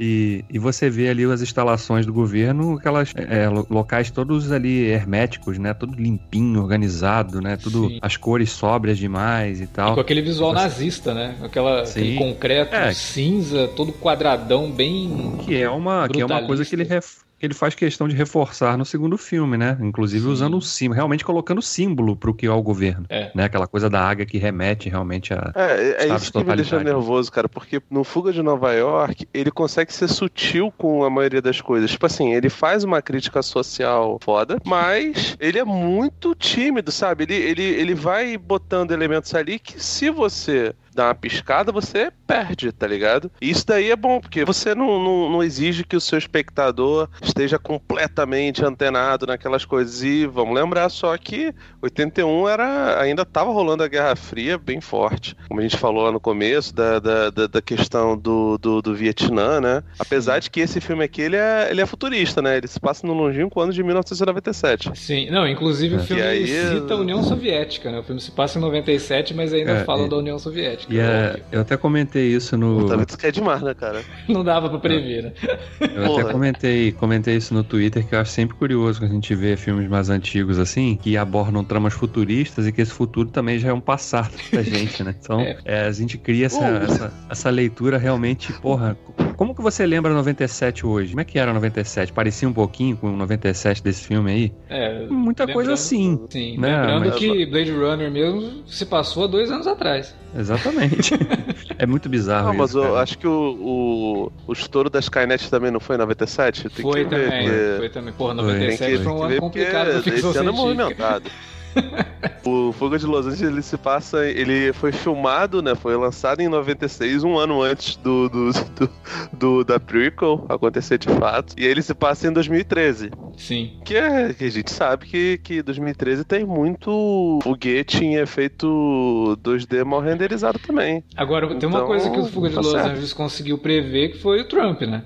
E, 0.00 0.44
e 0.50 0.58
você 0.58 0.90
vê 0.90 1.08
ali 1.08 1.24
as 1.24 1.42
instalações 1.42 2.04
do 2.04 2.12
governo, 2.12 2.76
aquelas 2.76 3.12
é, 3.14 3.48
locais 3.48 4.10
todos 4.10 4.50
ali 4.50 4.86
herméticos, 4.86 5.58
né, 5.58 5.72
tudo 5.74 5.94
limpinho, 5.94 6.60
organizado, 6.60 7.40
né, 7.40 7.56
tudo 7.56 7.88
Sim. 7.88 7.98
as 8.02 8.16
cores 8.16 8.50
sóbrias 8.50 8.98
demais 8.98 9.60
e 9.60 9.66
tal. 9.66 9.92
E 9.92 9.94
com 9.94 10.00
aquele 10.00 10.22
visual 10.22 10.52
você... 10.52 10.62
nazista, 10.62 11.14
né, 11.14 11.36
Aquela, 11.42 11.82
aquele 11.82 12.16
concreto 12.16 12.74
é. 12.74 12.92
cinza, 12.92 13.68
todo 13.68 13.92
quadradão, 13.92 14.70
bem 14.70 15.36
que 15.44 15.60
é 15.60 15.68
uma 15.68 16.08
que 16.08 16.20
é 16.20 16.26
uma 16.26 16.42
coisa 16.46 16.64
que 16.64 16.74
ele 16.74 16.84
ref 16.84 17.26
ele 17.40 17.54
faz 17.54 17.74
questão 17.74 18.08
de 18.08 18.14
reforçar 18.16 18.78
no 18.78 18.84
segundo 18.84 19.18
filme, 19.18 19.56
né? 19.56 19.76
Inclusive 19.80 20.24
Sim. 20.24 20.30
usando 20.30 20.56
um 20.56 20.60
símbolo, 20.60 20.96
realmente 20.96 21.24
colocando 21.24 21.60
símbolo 21.60 22.16
para 22.16 22.30
o 22.30 22.34
que 22.34 22.46
é 22.46 22.50
o 22.50 22.62
governo. 22.62 23.06
É. 23.08 23.30
Né? 23.34 23.44
Aquela 23.44 23.66
coisa 23.66 23.90
da 23.90 24.00
águia 24.00 24.24
que 24.24 24.38
remete 24.38 24.88
realmente 24.88 25.34
a. 25.34 25.52
É, 25.54 26.06
é 26.06 26.14
isso 26.14 26.32
que 26.32 26.42
me 26.42 26.56
deixa 26.56 26.82
nervoso, 26.82 27.30
cara, 27.30 27.48
porque 27.48 27.82
no 27.90 28.04
Fuga 28.04 28.32
de 28.32 28.42
Nova 28.42 28.72
York 28.72 29.28
ele 29.34 29.50
consegue 29.50 29.92
ser 29.92 30.08
sutil 30.08 30.72
com 30.76 31.04
a 31.04 31.10
maioria 31.10 31.42
das 31.42 31.60
coisas. 31.60 31.90
Tipo 31.90 32.06
assim, 32.06 32.32
ele 32.32 32.48
faz 32.48 32.84
uma 32.84 33.02
crítica 33.02 33.42
social 33.42 34.18
foda, 34.22 34.58
mas 34.64 35.36
ele 35.38 35.58
é 35.58 35.64
muito 35.64 36.34
tímido, 36.34 36.90
sabe? 36.90 37.24
Ele, 37.24 37.34
ele, 37.34 37.62
ele 37.62 37.94
vai 37.94 38.36
botando 38.38 38.92
elementos 38.92 39.34
ali 39.34 39.58
que 39.58 39.82
se 39.82 40.10
você 40.10 40.74
dá 40.96 41.08
uma 41.08 41.14
piscada, 41.14 41.70
você 41.70 42.10
perde, 42.26 42.72
tá 42.72 42.86
ligado? 42.86 43.30
E 43.40 43.50
isso 43.50 43.66
daí 43.66 43.90
é 43.90 43.96
bom, 43.96 44.18
porque 44.18 44.44
você 44.44 44.74
não, 44.74 44.98
não, 44.98 45.30
não, 45.30 45.42
exige 45.42 45.84
que 45.84 45.94
o 45.94 46.00
seu 46.00 46.18
espectador 46.18 47.08
esteja 47.22 47.58
completamente 47.58 48.64
antenado 48.64 49.26
naquelas 49.26 49.64
coisas. 49.64 50.02
E 50.02 50.26
vamos 50.26 50.54
lembrar 50.54 50.88
só 50.88 51.16
que 51.18 51.54
81 51.82 52.48
era 52.48 53.00
ainda 53.00 53.24
tava 53.24 53.52
rolando 53.52 53.82
a 53.82 53.88
Guerra 53.88 54.16
Fria 54.16 54.56
bem 54.56 54.80
forte. 54.80 55.36
Como 55.48 55.60
a 55.60 55.62
gente 55.62 55.76
falou 55.76 56.04
lá 56.04 56.10
no 56.10 56.18
começo, 56.18 56.74
da, 56.74 56.98
da, 56.98 57.30
da 57.30 57.62
questão 57.62 58.16
do, 58.16 58.56
do, 58.56 58.80
do, 58.80 58.94
Vietnã, 58.94 59.60
né? 59.60 59.82
Apesar 59.98 60.38
de 60.38 60.50
que 60.50 60.60
esse 60.60 60.80
filme 60.80 61.04
aqui, 61.04 61.20
ele 61.20 61.36
é, 61.36 61.68
ele 61.70 61.82
é 61.82 61.86
futurista, 61.86 62.40
né? 62.40 62.56
Ele 62.56 62.66
se 62.66 62.80
passa 62.80 63.06
no 63.06 63.12
longínquo 63.12 63.60
ano 63.60 63.72
de 63.72 63.82
1997. 63.82 64.92
Sim, 64.94 65.30
não, 65.30 65.46
inclusive 65.46 65.96
o 65.96 66.00
filme 66.00 66.22
aí... 66.22 66.46
cita 66.46 66.94
a 66.94 66.96
União 66.96 67.22
Soviética, 67.22 67.90
né? 67.90 67.98
O 67.98 68.02
filme 68.02 68.20
se 68.20 68.30
passa 68.30 68.58
em 68.58 68.62
97, 68.62 69.34
mas 69.34 69.52
ainda 69.52 69.72
é, 69.72 69.84
fala 69.84 70.06
é... 70.06 70.08
da 70.08 70.16
União 70.16 70.38
Soviética. 70.38 70.85
E 70.88 70.98
é, 70.98 71.42
eu 71.50 71.60
até 71.60 71.76
comentei 71.76 72.28
isso 72.28 72.56
no. 72.56 72.80
Puta, 72.80 73.04
isso 73.08 73.18
que 73.18 73.26
é 73.26 73.30
demais, 73.30 73.62
né, 73.62 73.74
cara? 73.74 74.02
Não 74.28 74.44
dava 74.44 74.68
pra 74.68 74.78
prever, 74.78 75.24
né? 75.24 75.32
Eu 75.80 76.06
Porra. 76.06 76.22
até 76.22 76.32
comentei, 76.32 76.92
comentei 76.92 77.36
isso 77.36 77.52
no 77.52 77.64
Twitter, 77.64 78.06
que 78.06 78.14
eu 78.14 78.20
acho 78.20 78.30
sempre 78.30 78.56
curioso 78.56 79.00
quando 79.00 79.10
a 79.10 79.14
gente 79.14 79.34
vê 79.34 79.56
filmes 79.56 79.88
mais 79.88 80.10
antigos 80.10 80.58
assim, 80.58 80.98
que 81.00 81.16
abordam 81.16 81.64
tramas 81.64 81.94
futuristas 81.94 82.66
e 82.66 82.72
que 82.72 82.80
esse 82.80 82.92
futuro 82.92 83.28
também 83.28 83.58
já 83.58 83.68
é 83.68 83.72
um 83.72 83.80
passado 83.80 84.32
da 84.52 84.62
gente, 84.64 85.02
né? 85.02 85.14
Então, 85.18 85.40
é. 85.40 85.58
É, 85.64 85.80
a 85.86 85.92
gente 85.92 86.18
cria 86.18 86.46
essa, 86.46 86.60
uh. 86.60 86.84
essa, 86.84 87.12
essa 87.28 87.50
leitura 87.50 87.98
realmente, 87.98 88.52
porra, 88.54 88.96
como 89.36 89.54
que 89.54 89.60
você 89.60 89.84
lembra 89.84 90.12
97 90.14 90.86
hoje? 90.86 91.10
Como 91.10 91.20
é 91.20 91.24
que 91.24 91.38
era 91.38 91.52
97? 91.52 92.12
Parecia 92.12 92.48
um 92.48 92.52
pouquinho 92.52 92.96
com 92.96 93.08
o 93.08 93.16
97 93.16 93.82
desse 93.82 94.04
filme 94.06 94.30
aí? 94.30 94.52
É, 94.68 95.06
Muita 95.06 95.46
coisa 95.46 95.74
assim. 95.74 96.20
Sim, 96.30 96.58
né? 96.58 96.76
lembrando 96.80 97.06
Mas... 97.06 97.14
que 97.16 97.46
Blade 97.46 97.70
Runner 97.70 98.10
mesmo 98.10 98.66
se 98.66 98.86
passou 98.86 99.24
há 99.24 99.26
dois 99.26 99.50
anos 99.50 99.66
atrás. 99.66 100.14
Exatamente. 100.38 100.75
É 101.78 101.86
muito 101.86 102.08
bizarro 102.08 102.48
Não, 102.48 102.54
mas 102.54 102.70
isso, 102.70 102.78
eu 102.78 102.82
cara. 102.84 103.00
acho 103.00 103.18
que 103.18 103.26
o, 103.26 103.32
o, 103.60 104.32
o 104.46 104.52
estouro 104.52 104.88
da 104.88 104.98
Skynet 104.98 105.50
também 105.50 105.70
não 105.70 105.80
foi 105.80 105.96
em 105.96 105.98
97? 105.98 106.68
Tem 106.70 106.82
Foi 106.82 107.04
que 107.04 107.10
ver, 107.10 107.24
também, 107.24 107.78
foi 107.78 107.88
também. 107.88 108.14
Porra, 108.14 108.34
Foi. 108.34 108.44
97 108.44 108.78
Tem 108.78 108.98
que, 108.98 109.04
foi 109.04 109.12
um 109.12 109.18
ano 109.18 109.28
ver 109.28 109.40
complicado 109.40 109.90
esse 109.90 110.38
ano 110.38 110.48
é 110.48 110.52
movimentado. 110.52 111.30
o 112.44 112.72
Fuga 112.72 112.98
de 112.98 113.06
Los 113.06 113.26
Angeles 113.26 113.42
ele 113.52 113.62
se 113.62 113.76
passa. 113.76 114.26
Ele 114.26 114.72
foi 114.72 114.92
filmado, 114.92 115.60
né? 115.62 115.74
Foi 115.74 115.96
lançado 115.96 116.40
em 116.40 116.48
96, 116.48 117.24
um 117.24 117.36
ano 117.36 117.62
antes 117.62 117.96
do, 117.96 118.28
do, 118.28 118.50
do, 118.52 118.90
do- 119.32 119.64
da 119.64 119.78
prequel 119.80 120.44
acontecer 120.48 120.98
de 120.98 121.08
fato. 121.08 121.54
E 121.58 121.64
ele 121.64 121.82
se 121.82 121.94
passa 121.94 122.28
em 122.28 122.32
2013. 122.32 123.10
Sim. 123.36 123.78
Que, 123.84 123.96
é, 123.96 124.32
que 124.32 124.44
a 124.44 124.50
gente 124.50 124.70
sabe 124.72 125.06
que, 125.06 125.38
que 125.38 125.62
2013 125.62 126.24
tem 126.24 126.44
muito 126.44 127.38
foguete 127.42 128.04
em 128.04 128.16
efeito 128.16 129.38
2D 129.42 129.84
mal 129.84 130.00
renderizado 130.00 130.58
também. 130.58 131.02
Agora, 131.16 131.46
tem 131.54 131.68
uma 131.68 131.78
Então, 131.78 131.86
coisa 131.86 132.10
que 132.10 132.18
o 132.18 132.24
Fuga 132.26 132.48
de 132.48 132.54
tá 132.54 132.60
Los 132.60 132.70
certo. 132.72 132.86
Angeles 132.90 133.12
conseguiu 133.12 133.58
prever 133.58 134.10
que 134.12 134.18
foi 134.18 134.40
o 134.40 134.48
Trump, 134.48 134.82
né? 134.82 135.04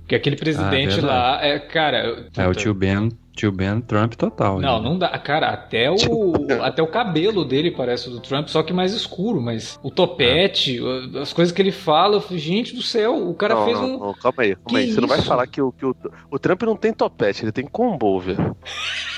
Porque 0.00 0.14
aquele 0.14 0.36
presidente 0.36 1.00
verdade. 1.00 1.06
lá, 1.06 1.44
é, 1.44 1.58
cara. 1.58 2.28
É 2.36 2.46
o 2.46 2.54
tio 2.54 2.72
Ben, 2.72 3.10
tio 3.36 3.52
Ben 3.52 3.80
Trump 3.80 4.14
total. 4.14 4.58
Não, 4.58 4.82
né? 4.82 4.88
não 4.88 4.98
dá. 4.98 5.08
Cara, 5.18 5.48
até 5.50 5.90
o, 5.90 5.96
até 6.62 6.82
o 6.82 6.86
cabelo 6.88 7.44
dele 7.44 7.70
parece 7.70 8.08
o 8.08 8.12
do 8.12 8.20
Trump, 8.20 8.48
só 8.48 8.62
que 8.62 8.72
mais 8.72 8.92
escuro. 8.92 9.40
Mas 9.40 9.78
o 9.82 9.90
topete, 9.90 10.80
as 11.20 11.32
coisas 11.32 11.54
que 11.54 11.60
ele 11.62 11.70
fala, 11.72 12.16
eu 12.16 12.20
falei, 12.20 12.38
gente 12.38 12.74
do 12.74 12.82
céu, 12.82 13.28
o 13.28 13.34
cara 13.34 13.54
não, 13.54 13.64
fez 13.66 13.78
não, 13.80 13.86
um. 13.86 13.98
não, 13.98 14.14
calma 14.14 14.42
aí, 14.42 14.54
calma 14.56 14.68
Que 14.68 14.76
aí. 14.76 14.92
Você 14.92 15.00
não 15.00 15.08
vai 15.08 15.18
isso? 15.18 15.28
falar 15.28 15.46
que, 15.46 15.60
o, 15.60 15.70
que 15.70 15.84
o, 15.84 15.94
o 16.30 16.38
Trump 16.38 16.62
não 16.62 16.76
tem 16.76 16.92
topete, 16.92 17.44
ele 17.44 17.52
tem 17.52 17.66
combo, 17.66 18.18
velho. 18.18 18.56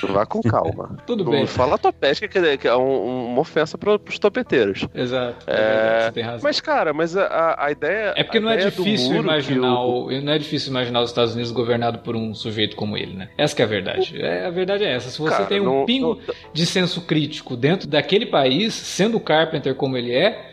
Vá 0.09 0.25
com 0.25 0.41
calma. 0.41 0.97
Tudo 1.07 1.23
não 1.23 1.31
bem. 1.31 1.47
fala 1.47 1.77
topete, 1.77 2.27
que 2.27 2.37
é, 2.37 2.57
que 2.57 2.67
é 2.67 2.75
um- 2.75 3.27
uma 3.31 3.41
ofensa 3.41 3.77
para 3.77 3.95
os 3.95 4.19
topeteiros. 4.19 4.85
Exato. 4.93 5.45
É... 5.47 5.53
É, 5.53 5.55
verdade, 5.79 6.03
você 6.05 6.11
tem 6.11 6.23
razão. 6.23 6.39
Mas, 6.43 6.61
cara, 6.61 6.93
mas 6.93 7.15
a- 7.17 7.55
a, 7.57 7.71
ideia. 7.71 8.13
É 8.15 8.23
porque 8.23 8.39
não 8.39 8.49
é 8.49 8.57
difícil 8.57 9.15
imaginar 9.15 9.81
o- 9.83 10.07
o... 10.07 10.21
não 10.21 10.33
é 10.33 10.37
difícil 10.37 10.69
imaginar 10.69 11.01
os 11.01 11.09
Estados 11.09 11.33
Unidos 11.33 11.51
governado 11.51 11.99
por 11.99 12.15
um 12.15 12.33
sujeito 12.33 12.75
como 12.75 12.97
ele, 12.97 13.13
né? 13.13 13.29
Essa 13.37 13.55
que 13.55 13.61
é 13.61 13.65
a 13.65 13.67
verdade. 13.67 14.08
É, 14.15 14.45
a 14.45 14.49
verdade 14.49 14.83
é 14.83 14.93
essa. 14.95 15.09
Se 15.09 15.17
você 15.19 15.35
Cara, 15.35 15.45
tem 15.45 15.59
um 15.59 15.65
não- 15.79 15.85
pingo 15.85 16.19
não- 16.27 16.33
de 16.53 16.65
senso 16.65 17.01
crítico 17.01 17.55
dentro 17.55 17.87
daquele 17.87 18.25
país, 18.25 18.73
sendo 18.73 19.17
o 19.17 19.19
Carpenter 19.19 19.75
como 19.75 19.97
ele 19.97 20.11
é, 20.13 20.48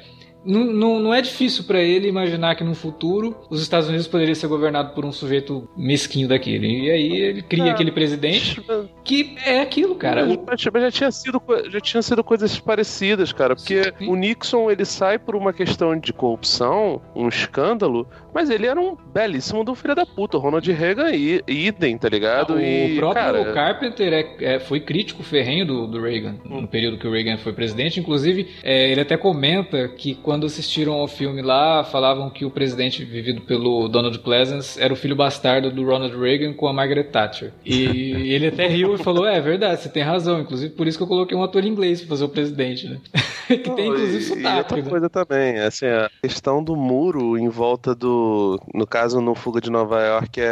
não, 0.47 0.65
não, 0.65 0.99
não 1.01 1.15
é 1.15 1.21
difícil 1.21 1.65
pra 1.65 1.81
ele 1.81 2.09
imaginar 2.09 2.55
que 2.55 2.65
no 2.65 2.75
futuro 2.75 3.37
os 3.51 3.61
Estados 3.61 3.89
Unidos 3.89 4.07
poderiam 4.07 4.35
ser 4.35 4.47
governados 4.47 4.93
por 4.95 5.05
um 5.05 5.13
sujeito 5.13 5.69
mesquinho 5.77 6.29
daquele. 6.29 6.85
E 6.87 6.91
aí 6.91 7.13
ele 7.17 7.43
cria 7.43 7.67
É. 7.67 7.71
aquele 7.71 7.91
presidente 7.91 8.61
que 9.05 9.37
é 9.45 9.61
aquilo, 9.61 9.95
cara. 9.95 10.25
Mas, 10.27 10.61
já 10.61 10.91
tinha 10.91 11.11
sido 11.11 11.43
já 11.71 11.81
tinha 11.81 12.03
sido 12.03 12.23
coisas 12.25 12.59
parecidas, 12.59 13.33
cara, 13.33 13.55
porque 13.57 13.83
Sim. 13.99 14.09
o 14.09 14.17
Nixon 14.17 14.71
ele 14.71 14.85
sai 14.85 15.19
por 15.19 15.35
uma 15.35 15.53
questão 15.53 15.99
de 15.99 16.13
corrupção, 16.13 17.01
um 17.15 17.29
escândalo, 17.29 18.07
mas 18.35 18.51
ele 18.51 18.67
era 18.67 18.81
um 18.81 18.97
belíssimo 19.15 19.65
do 19.65 19.75
filho 19.75 19.95
da 19.95 20.05
puta, 20.07 20.37
o 20.37 20.41
Ronald 20.41 20.71
Reagan 20.71 21.11
e 21.13 21.43
idem, 21.47 21.97
tá 21.99 22.09
ligado? 22.09 22.55
o 22.55 22.61
e 22.61 22.97
próprio 22.97 23.23
cara, 23.23 23.53
Carpenter 23.53 24.13
é- 24.13 24.55
é- 24.55 24.59
foi 24.61 24.81
crítico 24.81 25.23
ferrenho 25.23 25.67
do, 25.67 25.87
do 25.87 26.01
Reagan, 26.03 26.37
no 26.45 26.67
período 26.69 26.99
que 26.99 27.07
o 27.07 27.11
Reagan 27.13 27.39
foi 27.39 27.53
presidente. 27.53 27.99
Inclusive, 28.01 28.49
é, 28.63 28.91
ele 28.91 29.01
até 29.01 29.17
comenta 29.17 29.89
que 29.89 30.15
quando 30.15 30.36
assistiram 30.45 30.93
ao 30.93 31.09
filme 31.09 31.41
lá, 31.41 31.83
falavam 31.85 32.29
que 32.29 32.45
o 32.45 32.51
presidente 32.51 33.05
vivido 33.05 33.41
pelo 33.43 33.89
Donald 33.89 34.19
Pleasance 34.19 34.81
era 34.81 34.93
o 34.93 34.97
filho 34.97 35.17
bastardo 35.17 35.71
do 35.71 35.85
Ronald 35.87 36.15
Reagan 36.19 36.53
com 36.53 36.67
a 36.69 36.73
Margaret 36.73 37.05
Thatcher. 37.05 37.53
E 37.65 37.85
ele 38.35 38.49
até 38.49 38.67
riu 38.67 38.95
e 38.95 38.99
falou: 38.99 39.27
É, 39.27 39.37
é 39.37 39.41
verdade, 39.41 39.81
você 39.81 39.89
tem 39.89 40.03
razão. 40.03 40.41
Inclusive, 40.41 40.75
por 40.75 40.87
isso 40.87 40.99
que 40.99 41.05
eu 41.05 41.09
coloquei 41.09 41.37
um 41.37 41.43
ator 41.43 41.65
inglês 41.65 42.01
pra 42.01 42.09
fazer 42.11 42.25
o 42.25 42.29
presidente, 42.29 42.89
né? 42.89 42.99
que 43.49 43.59
tem, 43.71 43.87
inclusive, 43.89 44.17
e- 44.17 44.19
E 44.19 44.23
sotaque. 44.23 44.59
outra 44.59 44.77
né? 44.83 44.91
coisa 44.91 45.09
também, 45.09 45.59
assim, 45.61 45.87
a 45.87 46.11
questão 46.21 46.63
do 46.63 46.75
muro 46.77 47.39
em 47.39 47.49
volta 47.49 47.95
do. 47.95 48.61
No 48.75 48.87
caso, 48.87 49.21
no 49.21 49.35
Fuga 49.35 49.61
de 49.61 49.71
Nova 49.71 50.03
York 50.03 50.41
é, 50.41 50.45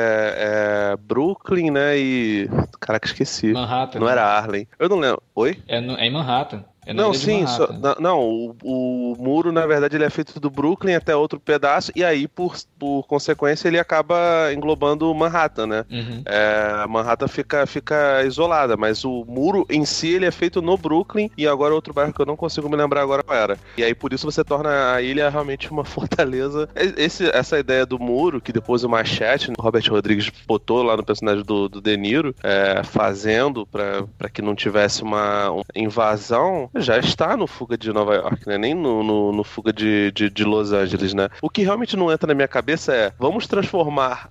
é 0.92 0.96
Brooklyn, 0.96 1.70
né? 1.70 1.98
E. 1.98 2.48
Caraca, 2.80 3.06
esqueci. 3.06 3.52
Manhattan. 3.52 3.98
Não 3.98 4.06
né? 4.06 4.12
era 4.12 4.24
Harlem. 4.24 4.68
Eu 4.78 4.88
não 4.88 4.98
lembro. 4.98 5.22
Oi? 5.34 5.58
É, 5.66 5.80
no- 5.80 5.96
é 5.96 6.06
em 6.06 6.12
Manhattan. 6.12 6.64
É 6.86 6.92
não, 6.92 7.12
sim, 7.14 7.46
só- 7.46 7.72
na- 7.72 7.96
não, 7.98 8.20
o, 8.20 8.56
o 8.62 9.16
muro, 9.18 9.50
na 9.52 9.66
verdade, 9.66 9.96
ele 9.96 10.04
é 10.04 10.10
feito 10.10 10.38
do 10.40 10.50
Brooklyn 10.50 10.94
até 10.94 11.14
outro 11.16 11.40
pedaço, 11.40 11.90
e 11.96 12.04
aí, 12.04 12.26
por, 12.28 12.54
por 12.78 13.04
consequência, 13.06 13.68
ele 13.68 13.78
acaba 13.78 14.52
englobando 14.52 15.12
Manhattan, 15.14 15.66
né? 15.66 15.84
Uhum. 15.90 16.22
É, 16.26 16.86
Manhattan 16.86 17.28
fica, 17.28 17.66
fica 17.66 18.22
isolada, 18.24 18.76
mas 18.76 19.04
o 19.04 19.24
muro 19.26 19.66
em 19.70 19.84
si 19.84 20.08
ele 20.14 20.26
é 20.26 20.30
feito 20.30 20.60
no 20.60 20.76
Brooklyn 20.76 21.30
e 21.36 21.46
agora 21.46 21.74
outro 21.74 21.92
bairro 21.94 22.12
que 22.12 22.20
eu 22.20 22.26
não 22.26 22.36
consigo 22.36 22.68
me 22.68 22.76
lembrar 22.76 23.02
agora 23.02 23.22
qual 23.22 23.36
era. 23.38 23.58
E 23.76 23.84
aí 23.84 23.94
por 23.94 24.12
isso 24.12 24.30
você 24.30 24.44
torna 24.44 24.92
a 24.94 25.02
ilha 25.02 25.28
realmente 25.30 25.70
uma 25.70 25.84
fortaleza. 25.84 26.68
Esse- 26.96 27.30
essa 27.30 27.58
ideia 27.58 27.86
do 27.86 27.98
muro, 27.98 28.40
que 28.40 28.52
depois 28.52 28.84
o 28.84 28.88
Machete, 28.88 29.50
o 29.56 29.62
Robert 29.62 29.84
Rodrigues 29.90 30.30
botou 30.46 30.82
lá 30.82 30.96
no 30.96 31.04
personagem 31.04 31.42
do, 31.44 31.68
do 31.68 31.80
De 31.80 31.96
Niro, 31.96 32.34
é, 32.42 32.82
fazendo 32.84 33.66
pra 33.66 34.04
que 34.32 34.42
não 34.42 34.54
tivesse 34.54 35.02
uma 35.02 35.50
invasão, 35.74 36.68
já 36.76 36.98
está 36.98 37.36
no 37.36 37.46
Fuga 37.46 37.76
de 37.78 37.92
Nova 37.92 38.14
York, 38.14 38.46
né? 38.46 38.58
Nem 38.58 38.74
no, 38.74 39.02
no, 39.02 39.32
no 39.32 39.44
Fuga 39.44 39.72
de, 39.72 40.10
de, 40.12 40.30
de 40.30 40.44
Los 40.44 40.72
Angeles, 40.72 41.14
né? 41.14 41.28
O 41.42 41.48
que 41.50 41.62
realmente 41.62 41.96
não 41.96 42.10
entra 42.12 42.26
na 42.26 42.34
minha 42.34 42.48
cabeça 42.48 42.94
é, 42.94 43.12
vamos 43.18 43.46
transformar 43.46 44.28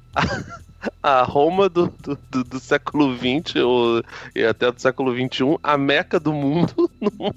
a 1.02 1.24
Roma 1.24 1.70
do, 1.70 1.88
do, 2.02 2.18
do- 2.30 2.44
do 2.44 2.60
século 2.60 3.16
XX 3.18 3.56
ou, 3.64 4.04
e 4.36 4.44
até 4.44 4.72
do 4.72 4.80
século 4.82 5.14
XXI, 5.16 5.58
a 5.64 5.78
meca 5.78 6.20
do 6.20 6.34
mundo, 6.34 6.74
num- 7.02 7.32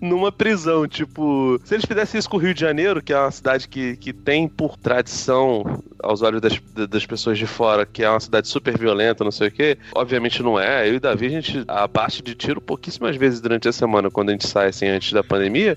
numa 0.00 0.30
prisão. 0.32 0.86
Tipo, 0.86 1.60
se 1.64 1.74
eles 1.74 1.84
fizessem 1.84 2.18
isso 2.18 2.28
com 2.28 2.36
o 2.36 2.40
Rio 2.40 2.54
de 2.54 2.60
Janeiro, 2.60 3.02
que 3.02 3.12
é 3.12 3.18
uma 3.18 3.30
cidade 3.30 3.68
que, 3.68 3.96
que 3.96 4.12
tem 4.12 4.48
por 4.48 4.76
tradição, 4.76 5.82
aos 6.02 6.22
olhos 6.22 6.40
das, 6.40 6.58
das 6.88 7.06
pessoas 7.06 7.38
de 7.38 7.46
fora, 7.46 7.84
que 7.84 8.02
é 8.02 8.10
uma 8.10 8.20
cidade 8.20 8.48
super 8.48 8.76
violenta, 8.78 9.24
não 9.24 9.30
sei 9.30 9.48
o 9.48 9.50
quê, 9.50 9.78
obviamente 9.94 10.42
não 10.42 10.58
é. 10.58 10.88
Eu 10.88 10.94
e 10.94 11.00
Davi, 11.00 11.26
a 11.26 11.30
gente 11.30 11.64
abate 11.66 12.22
de 12.22 12.34
tiro 12.34 12.60
pouquíssimas 12.60 13.16
vezes 13.16 13.40
durante 13.40 13.68
a 13.68 13.72
semana, 13.72 14.10
quando 14.10 14.30
a 14.30 14.32
gente 14.32 14.46
sai 14.46 14.68
assim 14.68 14.86
antes 14.86 15.12
da 15.12 15.22
pandemia. 15.22 15.76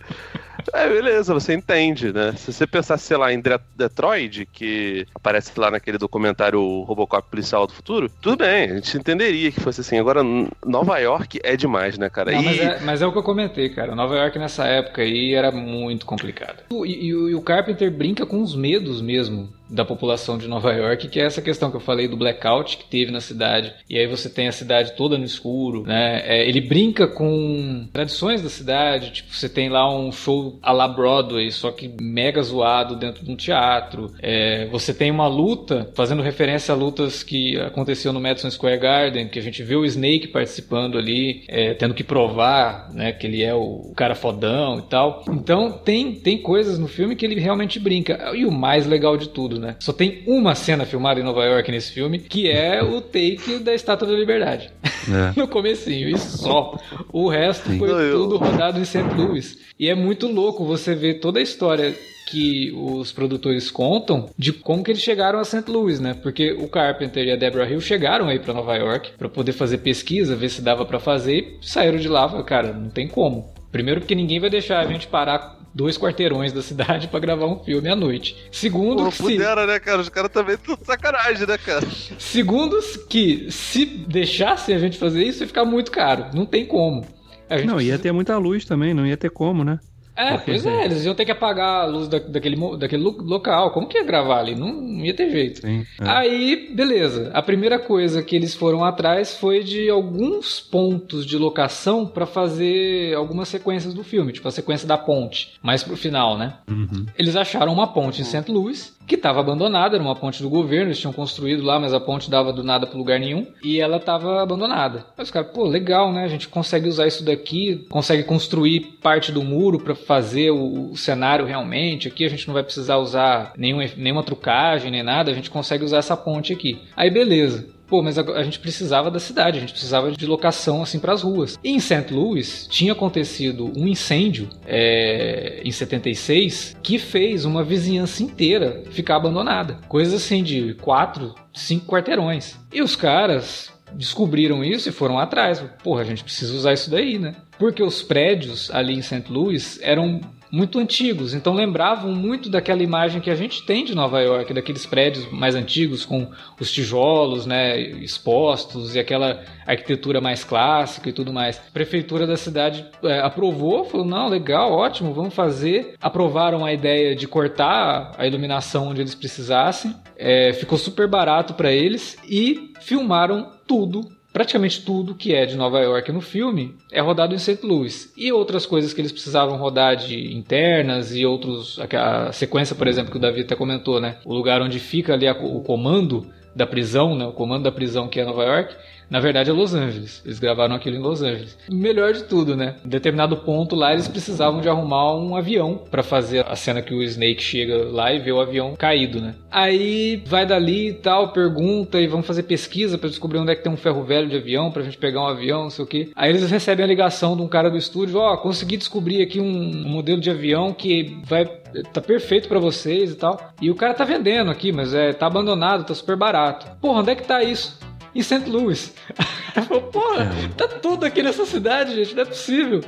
É, 0.74 0.88
beleza, 0.90 1.34
você 1.34 1.54
entende, 1.54 2.12
né? 2.14 2.34
Se 2.38 2.52
você 2.52 2.66
pensar, 2.68 2.98
sei 2.98 3.18
lá, 3.18 3.32
em 3.34 3.42
Detroit, 3.76 4.46
que 4.52 5.06
aparece 5.14 5.52
lá 5.58 5.72
naquele 5.72 5.98
documentário 5.98 6.60
Robocop 6.84 7.30
Policial 7.30 7.66
do 7.68 7.74
Futuro, 7.74 8.10
tudo 8.22 8.38
bem, 8.38 8.72
a 8.72 8.76
gente 8.76 8.98
entenderia 8.98 9.52
que 9.52 9.60
fosse 9.60 9.82
assim. 9.82 9.98
Agora, 10.00 10.22
Nova 10.66 10.98
York 11.00 11.40
é 11.44 11.56
demais, 11.56 11.98
né, 11.98 12.10
cara? 12.10 12.32
Não, 12.32 12.42
E- 12.42 12.46
mas, 12.46 12.60
é, 12.60 12.80
mas 12.82 13.02
é 13.02 13.08
o 13.08 13.12
que 13.12 13.18
eu 13.18 13.24
comentei, 13.24 13.70
cara. 13.70 13.96
Nova 13.96 14.16
York 14.16 14.38
nessa 14.40 14.66
época 14.66 15.02
aí 15.02 15.34
era 15.34 15.52
muito 15.52 16.06
complicado. 16.06 16.64
E, 16.72 17.08
e 17.08 17.12
e 17.12 17.36
o 17.36 17.42
Carpenter 17.42 17.92
brinca 17.92 18.26
com 18.26 18.42
os 18.42 18.56
medos 18.56 19.02
mesmo 19.02 19.50
da 19.72 19.86
população 19.86 20.38
de 20.38 20.48
Nova 20.48 20.74
York, 20.74 21.08
que 21.08 21.20
é 21.20 21.26
essa 21.26 21.42
questão 21.42 21.72
que 21.72 21.78
eu 21.78 21.82
falei 21.82 22.08
do 22.08 22.18
blackout 22.18 22.78
que 22.78 22.86
teve 22.86 23.12
na 23.12 23.22
cidade. 23.22 23.74
E 23.90 23.98
aí 23.98 24.06
você 24.06 24.30
tem 24.30 24.48
a 24.48 24.52
cidade 24.52 24.94
toda 24.96 25.18
no 25.18 25.24
escuro, 25.24 25.84
né? 25.84 26.22
É, 26.26 26.48
ele 26.48 26.62
brinca 26.62 27.08
com 27.08 27.88
tradições 27.94 28.42
da 28.42 28.50
cidade, 28.50 29.12
tipo, 29.12 29.34
você 29.34 29.48
tem 29.48 29.70
lá 29.70 29.90
um 29.94 30.12
show 30.12 30.60
à 30.62 30.72
la 30.72 30.88
Broadway, 30.88 31.52
só 31.52 31.72
que 31.72 31.90
mega 32.02 32.42
zoado 32.42 32.96
dentro 32.96 33.24
de 33.24 33.32
um 33.32 33.36
teatro. 33.36 34.12
É, 34.22 34.68
você 34.68 34.94
tem 34.94 35.10
uma 35.10 35.28
luta, 35.28 35.90
fazendo 35.96 36.22
referência 36.22 36.74
a 36.74 36.78
lutas 36.78 37.24
que 37.24 37.58
aconteceu 37.60 38.12
no 38.12 38.20
Madison 38.20 38.50
Square 38.50 38.80
Garden, 38.80 39.30
que 39.30 39.40
a 39.40 39.42
gente 39.42 39.64
vê 39.64 39.76
o 39.76 39.86
Snake 39.86 40.28
participando 40.28 40.98
ali, 40.98 41.44
é, 41.48 41.74
tendo 41.74 41.94
que 41.94 42.04
provar 42.04 42.92
né, 42.94 43.12
que 43.12 43.28
ele 43.28 43.44
é 43.44 43.54
o 43.54 43.94
cara 43.96 44.16
fodão 44.16 44.80
e 44.80 44.82
tal. 44.84 45.24
Então 45.30 45.72
tem, 45.72 46.14
tem 46.14 46.38
coisas 46.38 46.78
no 46.78 46.88
filme 46.88 47.16
que 47.16 47.26
ele 47.26 47.40
realmente 47.40 47.80
brinca. 47.80 48.32
E 48.36 48.46
o 48.46 48.52
mais 48.52 48.86
legal 48.86 49.16
de 49.16 49.30
tudo, 49.30 49.60
né? 49.62 49.76
Só 49.80 49.94
tem 49.94 50.24
uma 50.28 50.56
cena 50.56 50.86
filmada 50.86 51.20
em 51.20 51.24
Nova 51.24 51.46
York 51.46 51.72
nesse 51.72 51.92
filme, 51.92 52.20
que 52.20 52.50
é 52.50 52.84
o 52.84 53.00
take 53.00 53.60
da 53.60 53.74
Estátua 53.74 54.08
da 54.08 54.14
Liberdade. 54.14 54.70
É. 55.08 55.34
no 55.40 55.48
comecinho, 55.48 56.10
e 56.10 56.18
só. 56.18 56.78
O 57.14 57.30
resto 57.30 57.70
Sim. 57.70 57.80
foi 57.80 57.88
Não, 57.88 58.00
eu- 58.02 58.20
tudo 58.24 58.38
rodado 58.38 58.80
em 58.80 58.86
St. 58.86 59.00
Louis. 59.16 59.58
E 59.80 59.88
é 59.90 59.96
muito 59.96 60.28
louco 60.28 60.66
você 60.66 60.94
ver 60.94 61.16
toda 61.20 61.40
a 61.40 61.42
história 61.42 61.96
que 62.30 62.72
os 62.74 63.12
produtores 63.12 63.70
contam 63.70 64.30
de 64.38 64.54
como 64.54 64.84
que 64.84 64.92
eles 64.92 65.02
chegaram 65.02 65.40
a 65.40 65.44
St. 65.44 65.70
Louis, 65.70 66.00
né? 66.00 66.14
Porque 66.14 66.52
o 66.54 66.68
Carpenter 66.68 67.26
e 67.28 67.32
a 67.32 67.36
Deborah 67.36 67.70
Hill 67.70 67.82
chegaram 67.82 68.28
aí 68.30 68.40
pra 68.40 68.54
Nova 68.54 68.76
York 68.76 69.12
pra 69.18 69.28
poder 69.28 69.52
fazer 69.52 69.80
pesquisa, 69.80 70.36
ver 70.36 70.50
se 70.50 70.62
dava 70.62 70.86
pra 70.86 71.00
fazer 71.00 71.58
e 71.62 71.68
saíram 71.68 71.98
de 71.98 72.08
lá, 72.08 72.42
cara, 72.44 72.72
não 72.72 72.90
tem 72.90 73.08
como. 73.08 73.52
Primeiro 73.72 74.02
porque 74.02 74.16
ninguém 74.16 74.40
vai 74.40 74.50
deixar 74.50 74.80
a 74.80 74.86
gente 74.88 75.08
parar 75.08 75.60
dois 75.74 75.98
quarteirões 75.98 76.52
da 76.54 76.62
cidade 76.62 77.08
pra 77.10 77.20
gravar 77.20 77.46
um 77.48 77.64
filme 77.64 77.90
à 77.90 77.96
noite. 77.96 78.36
Segundo, 78.52 79.04
Pô, 79.04 79.10
que 79.10 79.16
se, 79.18 79.24
pudera, 79.24 79.66
né, 79.66 79.80
cara? 79.80 80.02
Os 80.02 80.10
caras 80.10 80.32
também 80.32 80.56
estão 80.56 80.76
de 80.76 80.86
sacanagem, 80.86 81.48
né, 81.48 81.58
cara? 81.58 81.86
segundo 82.20 82.78
que 83.10 83.48
se 83.52 83.86
deixassem 83.86 84.76
a 84.76 84.80
gente 84.80 84.98
fazer 84.98 85.24
isso 85.24 85.44
ia 85.44 85.48
ficar 85.48 85.66
muito 85.66 85.92
caro. 85.92 86.26
Não 86.34 86.46
tem 86.46 86.66
como. 86.66 87.06
A 87.50 87.58
gente 87.58 87.68
Não, 87.68 87.74
ia 87.76 87.80
precisa- 87.80 88.00
ter 88.00 88.12
muita 88.12 88.38
luz 88.38 88.64
também, 88.66 88.94
não 88.94 89.06
ia 89.06 89.18
ter 89.18 89.30
como, 89.30 89.64
né? 89.64 89.80
É, 90.22 90.32
Porque- 90.34 90.52
pois 90.52 90.66
é, 90.66 90.86
eles 90.86 91.06
iam 91.06 91.16
ter 91.16 91.26
que 91.26 91.32
apagar 91.32 91.84
a 91.84 91.86
luz 91.86 92.08
da- 92.08 92.20
daquele, 92.20 92.56
daquele 92.78 93.02
lo- 93.04 93.18
local. 93.24 93.72
Como 93.72 93.88
que 93.88 93.98
ia 93.98 94.04
gravar 94.04 94.40
ali? 94.40 94.56
Não, 94.56 94.72
não 94.72 95.04
ia 95.06 95.14
ter 95.14 95.30
jeito. 95.32 95.62
Sim. 95.62 95.86
é. 96.00 96.08
Aí, 96.10 96.72
beleza. 96.76 97.32
A 97.34 97.42
primeira 97.42 97.80
coisa 97.80 98.22
que 98.22 98.36
eles 98.36 98.54
foram 98.54 98.84
atrás 98.84 99.36
foi 99.38 99.64
de 99.64 99.90
alguns 99.90 100.60
pontos 100.60 101.26
de 101.26 101.38
locação 101.38 102.06
pra 102.06 102.26
fazer 102.26 103.14
algumas 103.16 103.48
sequências 103.48 103.94
do 103.94 104.04
filme, 104.04 104.32
tipo 104.32 104.48
a 104.48 104.52
sequência 104.52 104.88
da 104.88 104.98
ponte, 104.98 105.54
mais 105.62 105.84
pro 105.84 105.96
final, 105.98 106.38
né? 106.38 106.56
Uhum. 106.70 107.06
Eles 107.18 107.36
acharam 107.36 107.74
uma 107.74 107.88
ponte 107.88 108.22
em 108.22 108.24
St. 108.26 108.52
Louis 108.52 108.96
que 109.08 109.16
estava 109.16 109.40
abandonada, 109.40 109.96
era 109.96 110.04
uma 110.04 110.16
ponte 110.16 110.42
do 110.42 110.50
governo, 110.50 110.88
eles 110.88 111.00
tinham 111.00 111.14
construído 111.14 111.64
lá, 111.64 111.80
mas 111.80 111.94
a 111.94 112.00
ponte 112.00 112.30
dava 112.30 112.54
do 112.54 112.64
nada 112.64 112.88
para 112.88 112.98
lugar 112.98 113.20
nenhum 113.20 113.46
e 113.64 113.80
ela 113.80 113.98
estava 113.98 114.42
abandonada. 114.42 115.06
Aí 115.18 115.24
os 115.24 115.32
caras, 115.32 115.52
pô, 115.52 115.66
legal, 115.66 116.12
né? 116.12 116.24
A 116.24 116.28
gente 116.28 116.48
consegue 116.48 116.88
usar 116.88 117.08
isso 117.08 117.24
daqui, 117.24 117.86
consegue 117.90 118.24
construir 118.24 118.98
parte 119.02 119.32
do 119.32 119.44
muro 119.44 119.80
para 119.80 119.96
fazer 119.96 120.52
o, 120.52 120.92
o 120.92 120.98
cenário 120.98 121.46
realmente. 121.46 122.08
Aqui 122.08 122.26
a 122.26 122.30
gente 122.30 122.48
não 122.48 122.54
vai 122.54 122.64
precisar 122.64 122.98
usar 122.98 123.54
nenhum, 123.58 123.80
nenhuma 123.98 124.24
trucagem 124.24 124.92
nem 124.92 125.04
nada, 125.04 125.32
a 125.32 125.34
gente 125.34 125.50
consegue 125.50 125.84
usar 125.84 125.98
essa 125.98 126.16
ponte 126.16 126.54
aqui. 126.54 126.80
Aí 126.96 127.10
beleza. 127.10 127.81
Pô, 127.92 128.02
mas 128.02 128.18
a, 128.18 128.22
a 128.22 128.42
gente 128.42 128.58
precisava 128.58 129.12
da 129.12 129.20
cidade, 129.20 129.58
a 129.58 129.60
gente 129.60 129.74
precisava 129.74 130.14
de 130.14 130.26
locação 130.26 130.82
assim 130.82 130.98
para 130.98 131.12
as 131.12 131.24
ruas. 131.24 131.60
E 131.62 131.72
em 131.72 131.80
St. 131.82 132.06
Louis 132.10 132.66
tinha 132.72 132.94
acontecido 132.94 133.70
um 133.76 133.86
incêndio 133.86 134.48
é, 134.66 135.60
em 135.62 135.72
76 135.72 136.78
que 136.82 136.98
fez 136.98 137.44
uma 137.44 137.66
vizinhança 137.66 138.24
inteira 138.24 138.82
ficar 138.92 139.18
abandonada. 139.18 139.78
Coisa 139.90 140.16
assim 140.16 140.42
de 140.42 140.74
quatro, 140.76 141.36
cinco 141.54 141.86
quarteirões. 141.86 142.58
E 142.72 142.82
os 142.82 142.96
caras 142.96 143.74
descobriram 143.94 144.64
isso 144.64 144.88
e 144.88 144.94
foram 144.94 145.20
atrás. 145.20 145.62
Porra, 145.84 146.00
a 146.00 146.06
gente 146.06 146.24
precisa 146.24 146.56
usar 146.56 146.72
isso 146.72 146.90
daí, 146.90 147.20
né? 147.20 147.36
Porque 147.60 147.84
os 147.84 148.02
prédios 148.02 148.72
ali 148.72 148.94
em 148.94 149.02
St. 149.02 149.26
Louis 149.30 149.78
eram 149.82 150.22
muito 150.52 150.78
antigos, 150.80 151.34
então 151.34 151.54
lembravam 151.54 152.14
muito 152.14 152.50
daquela 152.50 152.84
imagem 152.84 153.22
que 153.22 153.30
a 153.30 153.36
gente 153.36 153.66
tem 153.66 153.86
de 153.86 153.96
Nova 153.96 154.20
York, 154.20 154.54
daqueles 154.54 154.86
prédios 154.86 155.32
mais 155.32 155.56
antigos 155.56 156.06
com 156.06 156.28
os 156.60 156.72
tijolos, 156.72 157.46
né, 157.46 157.80
expostos 157.80 158.96
e 158.96 159.00
aquela 159.00 159.44
arquitetura 159.66 160.20
mais 160.20 160.44
clássica 160.44 161.10
e 161.10 161.14
tudo 161.14 161.32
mais. 161.32 161.58
A 161.58 161.72
prefeitura 161.72 162.28
da 162.28 162.36
cidade 162.36 162.86
é, 163.04 163.20
aprovou, 163.22 163.86
falou 163.86 164.06
não, 164.06 164.28
legal, 164.28 164.74
ótimo, 164.74 165.14
vamos 165.14 165.34
fazer. 165.34 165.96
Aprovaram 166.02 166.66
a 166.66 166.74
ideia 166.74 167.16
de 167.16 167.28
cortar 167.28 168.12
a 168.18 168.28
iluminação 168.28 168.90
onde 168.90 169.02
eles 169.02 169.16
precisassem, 169.16 169.96
é, 170.18 170.52
ficou 170.54 170.78
super 170.78 171.08
barato 171.08 171.54
para 171.54 171.72
eles 171.72 172.18
e 172.28 172.74
filmaram 172.82 173.52
tudo 173.66 174.02
praticamente 174.32 174.84
tudo 174.84 175.16
que 175.16 175.34
é 175.34 175.46
de 175.46 175.56
Nova 175.56 175.80
York 175.80 176.12
no 176.12 176.22
filme 176.22 176.76
é 176.92 177.02
rodado 177.02 177.34
em 177.36 177.38
St. 177.38 177.66
Louis. 177.66 178.12
E 178.16 178.32
outras 178.32 178.66
coisas 178.66 178.94
que 178.94 179.02
eles 179.02 179.12
precisavam 179.12 179.58
rodar 179.58 179.96
de 179.96 180.34
internas 180.36 181.16
e 181.16 181.26
outros. 181.26 181.80
A, 181.80 182.32
sequência, 182.32 182.76
por 182.76 182.88
exemplo, 182.88 183.12
que 183.12 183.18
o 183.18 183.22
Davi 183.22 183.42
até 183.42 183.56
comentou, 183.56 184.00
né? 184.00 184.18
O 184.26 184.34
lugar 184.34 184.62
onde 184.62 184.80
fica 184.80 185.14
ali 185.14 185.28
a- 185.28 185.34
o 185.34 185.62
comando 185.62 186.28
da 186.56 186.66
prisão, 186.68 187.16
né? 187.16 187.26
O 187.26 187.32
comando 187.32 187.64
da 187.64 187.72
prisão 187.72 188.08
que 188.08 188.20
é 188.20 188.26
Nova 188.26 188.44
York. 188.44 188.76
Na 189.12 189.20
verdade 189.20 189.50
é 189.50 189.54
Los 189.54 189.76
Angeles. 189.76 190.22
Eles 190.24 190.40
gravaram 190.40 190.74
aquilo 190.74 190.96
em 190.96 191.02
Los 191.02 191.22
Angeles. 191.22 191.58
Melhor 191.70 192.14
de 192.14 192.24
tudo, 192.24 192.56
né? 192.56 192.76
Em 192.86 192.88
determinado 192.88 193.36
ponto 193.36 193.76
lá 193.76 193.92
eles 193.92 194.08
precisavam 194.08 194.62
de 194.62 194.70
arrumar 194.70 195.14
um 195.18 195.36
avião 195.36 195.82
para 195.92 196.02
fazer 196.02 196.46
a 196.48 196.56
cena 196.56 196.82
que 196.82 196.94
o 196.94 197.04
Snake 197.04 197.44
chega 197.44 197.90
lá 197.92 198.14
e 198.14 198.20
vê 198.20 198.32
o 198.32 198.40
avião 198.40 198.74
caído, 198.74 199.20
né? 199.20 199.36
Aí 199.52 200.24
vai 200.26 200.46
dali 200.46 200.90
e 200.90 200.94
tal, 200.94 201.34
pergunta 201.34 202.00
e 202.00 202.08
vão 202.08 202.24
fazer 202.24 202.44
pesquisa 202.44 202.98
para 202.98 203.10
descobrir 203.10 203.40
onde 203.40 203.52
é 203.52 203.56
que 203.56 203.64
tem 203.64 203.72
um 203.72 203.76
ferro 203.78 204.02
velho 204.06 204.30
de 204.30 204.38
avião 204.38 204.72
pra 204.72 204.82
gente 204.82 204.98
pegar 204.98 205.22
um 205.22 205.28
avião, 205.28 205.64
não 205.64 205.70
sei 205.70 205.84
o 205.84 205.88
quê. 205.88 206.12
Aí 206.16 206.30
eles 206.30 206.50
recebem 206.50 206.86
a 206.86 206.88
ligação 206.88 207.36
de 207.36 207.42
um 207.42 207.50
cara 207.50 207.70
do 207.70 207.78
estúdio, 207.78 208.18
ó, 208.18 208.38
consegui 208.38 208.78
descobrir 208.78 209.22
aqui 209.22 209.42
um, 209.42 209.90
modelo 209.90 210.22
de 210.22 210.30
avião 210.30 210.74
que 210.74 211.18
vai 211.26 211.46
tá 211.94 212.00
perfeito 212.00 212.48
pra 212.48 212.60
vocês 212.60 213.12
e 213.12 213.16
tal. 213.16 213.52
E 213.62 213.70
o 213.70 213.76
cara 213.76 213.94
tá 213.94 214.06
vendendo 214.06 214.50
aqui, 214.50 214.72
mas 214.72 214.94
é 214.94 215.12
tá 215.12 215.28
abandonado, 215.28 215.86
tá 215.86 215.94
super 215.94 216.16
barato. 216.16 216.66
Porra, 216.80 217.02
onde 217.02 217.12
é 217.12 217.16
que 217.16 217.28
tá 217.28 217.44
isso? 217.44 217.91
Em 218.14 218.22
St. 218.22 218.50
Louis. 218.50 218.94
Falei, 219.54 219.82
Porra, 219.84 220.32
tá 220.58 220.68
tudo 220.68 221.06
aqui 221.06 221.22
nessa 221.22 221.46
cidade, 221.46 221.96
gente, 221.96 222.16
não 222.16 222.24
é 222.24 222.26
possível. 222.26 222.82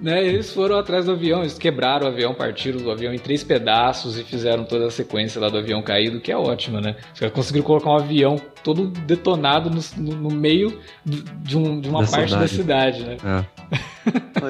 Né? 0.00 0.26
Eles 0.26 0.52
foram 0.52 0.78
atrás 0.78 1.06
do 1.06 1.12
avião, 1.12 1.40
eles 1.40 1.58
quebraram 1.58 2.06
o 2.06 2.10
avião, 2.10 2.34
partiram 2.34 2.80
do 2.80 2.90
avião 2.90 3.12
em 3.12 3.18
três 3.18 3.42
pedaços 3.42 4.18
e 4.18 4.24
fizeram 4.24 4.64
toda 4.64 4.86
a 4.86 4.90
sequência 4.90 5.40
lá 5.40 5.48
do 5.48 5.58
avião 5.58 5.82
caído, 5.82 6.20
que 6.20 6.32
é 6.32 6.36
ótima, 6.36 6.80
né? 6.80 6.96
Os 7.12 7.20
caras 7.20 7.34
conseguiram 7.34 7.66
colocar 7.66 7.90
um 7.90 7.96
avião 7.96 8.40
todo 8.62 8.86
detonado 8.88 9.70
no, 9.70 9.80
no- 10.16 10.30
meio 10.30 10.78
de, 11.04 11.56
um- 11.56 11.80
de 11.80 11.88
uma 11.88 12.02
Da 12.04 12.10
parte 12.10 12.30
da 12.34 12.46
cidade. 12.48 12.98
cidade, 12.98 13.04
né? 13.04 13.16
É. 13.46 13.60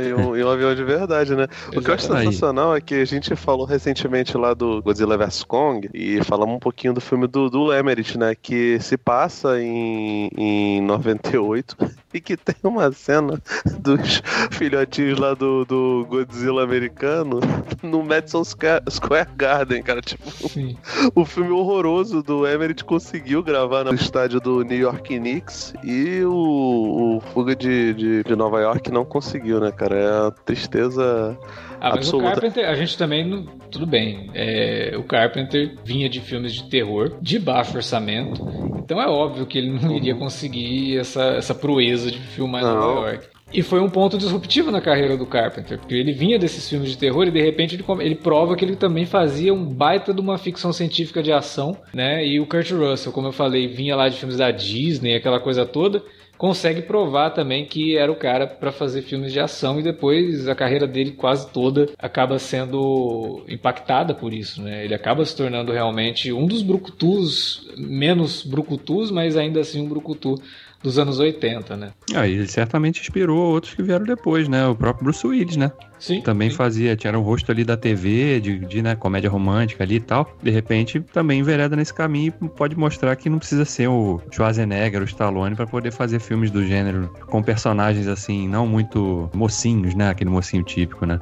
E 0.02 0.14
um, 0.14 0.36
e 0.36 0.44
um 0.44 0.48
avião 0.48 0.74
de 0.74 0.84
verdade, 0.84 1.34
né? 1.34 1.46
O 1.76 1.80
que 1.82 1.90
eu 1.90 1.94
acho 1.94 2.04
Exatamente. 2.04 2.26
sensacional 2.32 2.74
é 2.76 2.80
que 2.80 2.94
a 2.94 3.04
gente 3.04 3.34
falou 3.34 3.66
recentemente 3.66 4.36
lá 4.38 4.54
do 4.54 4.80
Godzilla 4.80 5.18
vs 5.18 5.42
Kong 5.42 5.90
e 5.92 6.22
falamos 6.24 6.54
um 6.54 6.58
pouquinho 6.60 6.94
do 6.94 7.00
filme 7.00 7.26
do, 7.26 7.50
do 7.50 7.74
Emmerich, 7.76 8.16
né? 8.16 8.34
Que 8.40 8.78
se 8.80 8.96
passa 8.96 9.60
em, 9.60 10.30
em 10.36 10.80
98 10.82 11.76
e 12.14 12.20
que 12.20 12.36
tem 12.36 12.54
uma 12.62 12.90
cena 12.92 13.42
dos 13.80 14.22
filhotinhos 14.52 15.18
lá 15.18 15.34
do, 15.34 15.64
do 15.64 16.06
Godzilla 16.08 16.62
americano 16.62 17.40
no 17.82 18.02
Madison 18.04 18.44
Square, 18.44 19.28
Garden, 19.36 19.82
cara. 19.82 20.00
Tipo, 20.00 20.30
Sim. 20.48 20.76
o 21.14 21.24
filme 21.24 21.50
horroroso 21.50 22.22
do 22.22 22.46
Emmerich 22.48 22.84
conseguiu 22.84 23.42
gravar 23.42 23.84
no 23.84 23.90
estádio 24.00 24.40
do 24.40 24.62
New 24.62 24.78
York 24.78 25.18
Knicks 25.18 25.74
e 25.84 26.22
o, 26.24 27.16
o 27.16 27.20
Fuga 27.32 27.54
de, 27.54 27.94
de, 27.94 28.22
de 28.24 28.36
Nova 28.36 28.60
York 28.60 28.90
não 28.90 29.04
conseguiu, 29.04 29.60
né, 29.60 29.70
cara? 29.72 29.96
É 29.96 30.20
uma 30.22 30.30
tristeza. 30.30 31.38
Ah, 31.80 31.90
mas 31.90 31.98
Absoluta. 31.98 32.28
o 32.28 32.30
Carpenter, 32.32 32.68
a 32.68 32.74
gente 32.74 32.96
também, 32.98 33.26
não- 33.26 33.44
tudo 33.70 33.86
bem. 33.86 34.30
É, 34.34 34.94
o 34.98 35.02
Carpenter 35.04 35.76
vinha 35.84 36.08
de 36.08 36.20
filmes 36.20 36.52
de 36.52 36.68
terror, 36.68 37.12
de 37.20 37.38
baixo 37.38 37.76
orçamento, 37.76 38.42
então 38.78 39.00
é 39.00 39.06
óbvio 39.08 39.46
que 39.46 39.58
ele 39.58 39.70
não 39.70 39.96
iria 39.96 40.14
conseguir 40.14 40.98
essa, 40.98 41.22
essa 41.36 41.54
proeza 41.54 42.10
de 42.10 42.18
filmar 42.18 42.62
em 42.62 42.64
Não. 42.66 42.74
Nova 42.74 43.10
York. 43.10 43.26
E 43.52 43.62
foi 43.62 43.80
um 43.80 43.90
ponto 43.90 44.16
disruptivo 44.16 44.70
na 44.70 44.80
carreira 44.80 45.16
do 45.16 45.26
Carpenter, 45.26 45.78
porque 45.78 45.94
ele 45.94 46.12
vinha 46.12 46.38
desses 46.38 46.68
filmes 46.68 46.90
de 46.90 46.98
terror 46.98 47.26
e 47.26 47.30
de 47.32 47.42
repente 47.42 47.74
ele, 47.74 47.84
ele 48.00 48.14
prova 48.14 48.54
que 48.54 48.64
ele 48.64 48.76
também 48.76 49.04
fazia 49.04 49.52
um 49.52 49.64
baita 49.64 50.14
de 50.14 50.20
uma 50.20 50.38
ficção 50.38 50.72
científica 50.72 51.22
de 51.22 51.32
ação, 51.32 51.76
né? 51.92 52.24
E 52.24 52.38
o 52.38 52.46
Kurt 52.46 52.70
Russell, 52.70 53.12
como 53.12 53.28
eu 53.28 53.32
falei, 53.32 53.66
vinha 53.66 53.96
lá 53.96 54.08
de 54.08 54.16
filmes 54.16 54.36
da 54.36 54.50
Disney, 54.52 55.16
aquela 55.16 55.40
coisa 55.40 55.66
toda 55.66 56.02
consegue 56.40 56.80
provar 56.80 57.32
também 57.32 57.66
que 57.66 57.98
era 57.98 58.10
o 58.10 58.16
cara 58.16 58.46
para 58.46 58.72
fazer 58.72 59.02
filmes 59.02 59.30
de 59.30 59.38
ação 59.38 59.78
e 59.78 59.82
depois 59.82 60.48
a 60.48 60.54
carreira 60.54 60.86
dele 60.86 61.10
quase 61.10 61.52
toda 61.52 61.90
acaba 61.98 62.38
sendo 62.38 63.44
impactada 63.46 64.14
por 64.14 64.32
isso, 64.32 64.62
né? 64.62 64.82
Ele 64.82 64.94
acaba 64.94 65.22
se 65.22 65.36
tornando 65.36 65.70
realmente 65.70 66.32
um 66.32 66.46
dos 66.46 66.62
brucutus, 66.62 67.68
menos 67.76 68.42
brucutus, 68.42 69.10
mas 69.10 69.36
ainda 69.36 69.60
assim 69.60 69.82
um 69.82 69.88
brucutu 69.88 70.34
dos 70.82 70.98
anos 70.98 71.18
80, 71.18 71.76
né? 71.76 71.92
Aí 72.14 72.34
ele 72.34 72.46
certamente 72.46 73.00
inspirou 73.00 73.38
outros 73.38 73.74
que 73.74 73.82
vieram 73.82 74.04
depois, 74.04 74.48
né? 74.48 74.66
O 74.66 74.74
próprio 74.74 75.04
Bruce 75.04 75.26
Willis, 75.26 75.56
né? 75.56 75.70
Sim. 75.98 76.22
Também 76.22 76.48
sim. 76.48 76.56
fazia, 76.56 76.96
tinha 76.96 77.16
um 77.16 77.22
rosto 77.22 77.52
ali 77.52 77.62
da 77.62 77.76
TV, 77.76 78.40
de, 78.40 78.58
de 78.60 78.80
né, 78.80 78.96
comédia 78.96 79.28
romântica 79.28 79.84
ali 79.84 79.96
e 79.96 80.00
tal. 80.00 80.34
De 80.42 80.50
repente, 80.50 81.00
também 81.12 81.40
envereda 81.40 81.76
nesse 81.76 81.92
caminho 81.92 82.32
e 82.42 82.48
pode 82.48 82.76
mostrar 82.76 83.14
que 83.16 83.28
não 83.28 83.38
precisa 83.38 83.66
ser 83.66 83.88
o 83.88 84.20
Schwarzenegger, 84.30 85.02
o 85.02 85.04
Stallone, 85.04 85.54
pra 85.54 85.66
poder 85.66 85.92
fazer 85.92 86.18
filmes 86.18 86.50
do 86.50 86.64
gênero 86.64 87.12
com 87.26 87.42
personagens 87.42 88.06
assim, 88.06 88.48
não 88.48 88.66
muito 88.66 89.28
mocinhos, 89.34 89.94
né? 89.94 90.08
Aquele 90.08 90.30
mocinho 90.30 90.64
típico, 90.64 91.04
né? 91.04 91.20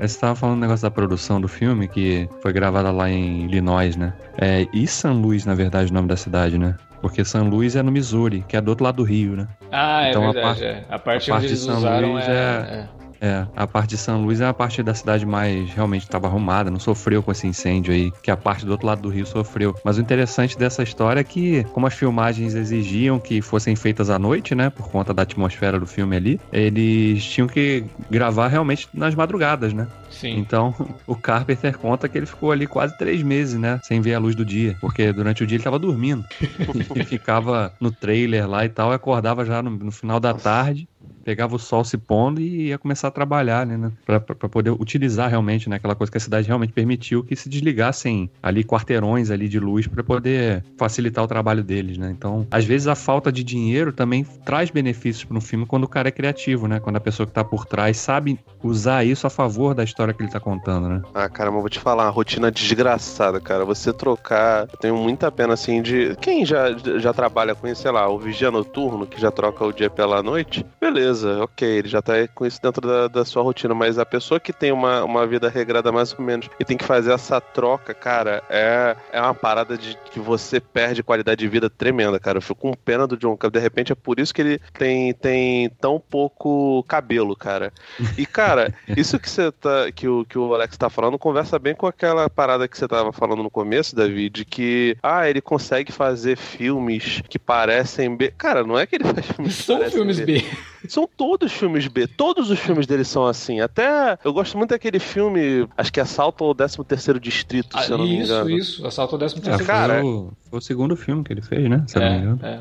Você 0.00 0.18
tava 0.18 0.34
falando 0.34 0.56
um 0.56 0.60
negócio 0.60 0.82
da 0.82 0.90
produção 0.90 1.40
do 1.40 1.46
filme, 1.46 1.86
que 1.86 2.28
foi 2.42 2.52
gravada 2.52 2.90
lá 2.90 3.08
em 3.08 3.44
Illinois, 3.44 3.94
né? 3.94 4.12
É, 4.38 4.66
e 4.72 4.86
San 4.86 5.12
Luis, 5.12 5.46
na 5.46 5.54
verdade, 5.54 5.90
o 5.90 5.94
nome 5.94 6.08
da 6.08 6.16
cidade, 6.16 6.58
né? 6.58 6.74
Porque 7.06 7.24
San 7.24 7.44
Luis 7.44 7.76
é 7.76 7.82
no 7.84 7.92
Missouri, 7.92 8.44
que 8.48 8.56
é 8.56 8.60
do 8.60 8.68
outro 8.68 8.82
lado 8.84 8.96
do 8.96 9.04
Rio, 9.04 9.36
né? 9.36 9.46
Ah, 9.70 10.06
é 10.06 10.10
Então, 10.10 10.28
a 10.28 10.32
verdade. 10.32 10.46
parte- 10.60 10.64
é. 10.64 10.84
A 10.90 10.98
parte 10.98 11.30
a 11.30 11.34
onde 11.34 11.40
parte 11.40 11.40
de 11.42 11.46
eles 11.52 11.60
São 11.60 11.76
usaram 11.78 12.12
Luís 12.14 12.28
é, 12.28 12.32
é- 12.32 12.88
É, 13.20 13.46
a 13.56 13.66
parte 13.66 13.90
de 13.90 13.98
São 13.98 14.24
Luís 14.24 14.40
é 14.40 14.46
a 14.46 14.54
parte 14.54 14.82
da 14.82 14.94
cidade 14.94 15.24
mais 15.24 15.70
realmente 15.70 16.02
estava 16.02 16.26
arrumada, 16.26 16.70
não 16.70 16.78
sofreu 16.78 17.22
com 17.22 17.32
esse 17.32 17.46
incêndio 17.46 17.92
aí, 17.92 18.10
que 18.22 18.30
a 18.30 18.36
parte 18.36 18.64
do 18.64 18.72
outro 18.72 18.86
lado 18.86 19.02
do 19.02 19.08
rio 19.08 19.26
sofreu. 19.26 19.74
Mas 19.84 19.98
o 19.98 20.00
interessante 20.00 20.58
dessa 20.58 20.82
história 20.82 21.20
é 21.20 21.24
que, 21.24 21.64
como 21.72 21.86
as 21.86 21.94
filmagens 21.94 22.54
exigiam 22.54 23.18
que 23.18 23.40
fossem 23.40 23.74
feitas 23.76 24.10
à 24.10 24.18
noite, 24.18 24.54
né, 24.54 24.70
por 24.70 24.88
conta 24.88 25.12
da 25.12 25.22
atmosfera 25.22 25.78
do 25.78 25.86
filme 25.86 26.16
ali, 26.16 26.40
eles 26.52 27.24
tinham 27.24 27.46
que 27.46 27.84
gravar 28.10 28.48
realmente 28.48 28.88
nas 28.92 29.14
madrugadas, 29.14 29.72
né? 29.72 29.86
Sim. 30.10 30.38
Então, 30.38 30.74
o 31.06 31.14
Carpenter 31.14 31.76
conta 31.78 32.08
que 32.08 32.16
ele 32.16 32.26
ficou 32.26 32.50
ali 32.50 32.66
quase 32.66 32.96
três 32.96 33.22
meses, 33.22 33.58
né? 33.58 33.80
Sem 33.82 34.00
ver 34.00 34.14
a 34.14 34.18
luz 34.18 34.34
do 34.34 34.44
dia. 34.44 34.76
Porque 34.80 35.12
durante 35.12 35.42
o 35.42 35.46
dia 35.46 35.56
ele 35.56 35.64
tava 35.64 35.78
dormindo. 35.78 36.24
ele 36.40 37.04
ficava 37.04 37.72
no 37.80 37.90
trailer 37.90 38.48
lá 38.48 38.64
e 38.64 38.68
tal, 38.68 38.92
e 38.92 38.94
acordava 38.94 39.44
já 39.44 39.62
no, 39.62 39.70
no 39.70 39.92
final 39.92 40.18
da 40.18 40.32
tarde. 40.34 40.88
Pegava 41.24 41.56
o 41.56 41.58
sol 41.58 41.84
se 41.84 41.98
pondo 41.98 42.40
e 42.40 42.68
ia 42.68 42.78
começar 42.78 43.08
a 43.08 43.10
trabalhar, 43.10 43.66
né? 43.66 43.90
Pra, 44.04 44.20
pra 44.20 44.48
poder 44.48 44.70
utilizar 44.70 45.28
realmente, 45.28 45.68
né? 45.68 45.76
Aquela 45.76 45.94
coisa 45.94 46.10
que 46.10 46.18
a 46.18 46.20
cidade 46.20 46.46
realmente 46.46 46.72
permitiu 46.72 47.24
que 47.24 47.34
se 47.34 47.48
desligassem 47.48 48.30
ali 48.42 48.62
quarteirões 48.62 49.30
ali 49.30 49.48
de 49.48 49.58
luz 49.58 49.86
para 49.86 50.02
poder 50.02 50.64
facilitar 50.76 51.24
o 51.24 51.26
trabalho 51.26 51.62
deles, 51.62 51.98
né? 51.98 52.10
Então, 52.16 52.46
às 52.50 52.64
vezes 52.64 52.86
a 52.86 52.94
falta 52.94 53.30
de 53.30 53.42
dinheiro 53.42 53.92
também 53.92 54.24
traz 54.44 54.70
benefícios 54.70 55.24
para 55.24 55.36
um 55.36 55.40
filme 55.40 55.66
quando 55.66 55.84
o 55.84 55.88
cara 55.88 56.08
é 56.08 56.12
criativo, 56.12 56.66
né? 56.66 56.80
Quando 56.80 56.96
a 56.96 57.00
pessoa 57.00 57.26
que 57.26 57.32
tá 57.32 57.44
por 57.44 57.66
trás 57.66 57.96
sabe 57.96 58.38
usar 58.62 59.04
isso 59.04 59.26
a 59.26 59.30
favor 59.30 59.74
da 59.74 59.84
história 59.84 60.14
que 60.14 60.22
ele 60.22 60.30
tá 60.30 60.40
contando, 60.40 60.88
né? 60.88 61.02
Ah, 61.14 61.28
caramba, 61.28 61.58
eu 61.58 61.60
vou 61.60 61.70
te 61.70 61.80
falar, 61.80 62.04
uma 62.04 62.10
rotina 62.10 62.50
desgraçada, 62.50 63.40
cara. 63.40 63.64
Você 63.64 63.92
trocar, 63.92 64.68
eu 64.72 64.78
tenho 64.78 64.96
muita 64.96 65.30
pena 65.30 65.54
assim 65.54 65.82
de 65.82 66.16
quem 66.20 66.44
já, 66.44 66.72
já 66.98 67.12
trabalha 67.12 67.54
com 67.54 67.66
sei 67.74 67.90
lá, 67.90 68.08
o 68.08 68.18
vigia 68.18 68.50
noturno 68.50 69.06
que 69.06 69.20
já 69.20 69.30
troca 69.30 69.64
o 69.64 69.72
dia 69.72 69.90
pela 69.90 70.22
noite, 70.22 70.64
beleza, 70.80 70.95
ok, 71.42 71.68
ele 71.68 71.88
já 71.88 72.02
tá 72.02 72.14
com 72.34 72.46
isso 72.46 72.60
dentro 72.60 72.86
da, 72.86 73.08
da 73.08 73.24
sua 73.24 73.42
rotina, 73.42 73.74
mas 73.74 73.98
a 73.98 74.06
pessoa 74.06 74.40
que 74.40 74.52
tem 74.52 74.72
uma, 74.72 75.04
uma 75.04 75.26
vida 75.26 75.48
regrada 75.48 75.92
mais 75.92 76.12
ou 76.12 76.24
menos 76.24 76.48
e 76.58 76.64
tem 76.64 76.76
que 76.76 76.84
fazer 76.84 77.12
essa 77.12 77.40
troca, 77.40 77.94
cara, 77.94 78.42
é, 78.48 78.96
é 79.12 79.20
uma 79.20 79.34
parada 79.34 79.76
de 79.76 79.96
que 80.10 80.18
você 80.18 80.60
perde 80.60 81.02
qualidade 81.02 81.40
de 81.40 81.48
vida 81.48 81.68
tremenda, 81.68 82.18
cara. 82.18 82.38
Eu 82.38 82.42
fico 82.42 82.60
com 82.60 82.72
pena 82.72 83.06
do 83.06 83.16
John 83.16 83.36
Cena. 83.40 83.50
De 83.50 83.58
repente 83.58 83.92
é 83.92 83.94
por 83.94 84.18
isso 84.18 84.32
que 84.32 84.40
ele 84.40 84.60
tem, 84.72 85.12
tem 85.14 85.68
tão 85.80 86.00
pouco 86.00 86.82
cabelo, 86.84 87.36
cara. 87.36 87.72
E, 88.16 88.24
cara, 88.26 88.74
isso 88.96 89.18
que 89.18 89.28
você 89.28 89.52
tá. 89.52 89.90
Que 89.92 90.08
o, 90.08 90.24
que 90.24 90.38
o 90.38 90.54
Alex 90.54 90.76
tá 90.76 90.88
falando 90.88 91.18
conversa 91.18 91.58
bem 91.58 91.74
com 91.74 91.86
aquela 91.86 92.28
parada 92.28 92.66
que 92.68 92.76
você 92.76 92.88
tava 92.88 93.12
falando 93.12 93.42
no 93.42 93.50
começo, 93.50 93.94
David, 93.94 94.30
de 94.30 94.44
que 94.44 94.96
ah, 95.02 95.28
ele 95.28 95.40
consegue 95.40 95.92
fazer 95.92 96.36
filmes 96.36 97.22
que 97.28 97.38
parecem 97.38 98.14
B. 98.16 98.32
Cara, 98.36 98.64
não 98.64 98.78
é 98.78 98.86
que 98.86 98.96
ele 98.96 99.04
faz 99.04 99.26
filmes 99.26 99.54
São 99.54 99.90
filmes 99.90 100.18
B. 100.18 100.26
B. 100.26 100.44
São 100.92 101.08
todos 101.16 101.52
filmes 101.52 101.86
B. 101.88 102.06
Todos 102.06 102.50
os 102.50 102.58
filmes 102.58 102.86
dele 102.86 103.04
são 103.04 103.26
assim. 103.26 103.60
Até 103.60 104.18
eu 104.24 104.32
gosto 104.32 104.56
muito 104.56 104.70
daquele 104.70 104.98
filme, 104.98 105.68
acho 105.76 105.92
que 105.92 106.00
é 106.00 106.02
Assalto 106.02 106.44
ao 106.44 106.54
13 106.54 106.84
terceiro 106.84 107.20
Distrito, 107.20 107.76
ah, 107.76 107.82
se 107.82 107.90
eu 107.90 107.98
não 107.98 108.04
me 108.04 108.16
engano. 108.16 108.50
Isso, 108.50 108.78
isso. 108.78 108.86
Assalto 108.86 109.14
ao 109.14 109.18
13 109.18 109.34
terceiro 109.34 109.62
é, 109.62 109.66
Cara, 109.66 110.00
foi 110.00 110.04
o, 110.04 110.32
foi 110.50 110.58
o, 110.58 110.62
segundo 110.62 110.96
filme 110.96 111.24
que 111.24 111.32
ele 111.32 111.42
fez, 111.42 111.68
né? 111.68 111.84
Se 111.86 111.98
é, 111.98 112.00
não 112.00 112.10
me 112.10 112.18
engano. 112.18 112.40
É. 112.42 112.60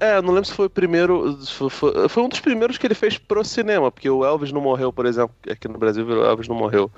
é, 0.00 0.22
não 0.22 0.30
lembro 0.30 0.44
se 0.44 0.52
foi 0.52 0.66
o 0.66 0.70
primeiro. 0.70 1.38
Foi, 1.46 2.08
foi, 2.08 2.22
um 2.22 2.28
dos 2.28 2.40
primeiros 2.40 2.78
que 2.78 2.86
ele 2.86 2.94
fez 2.94 3.18
pro 3.18 3.44
cinema, 3.44 3.90
porque 3.90 4.08
o 4.08 4.24
Elvis 4.24 4.52
não 4.52 4.60
morreu, 4.60 4.92
por 4.92 5.06
exemplo. 5.06 5.34
Aqui 5.50 5.68
no 5.68 5.78
Brasil, 5.78 6.06
o 6.06 6.24
Elvis 6.24 6.48
não 6.48 6.56
morreu 6.56 6.90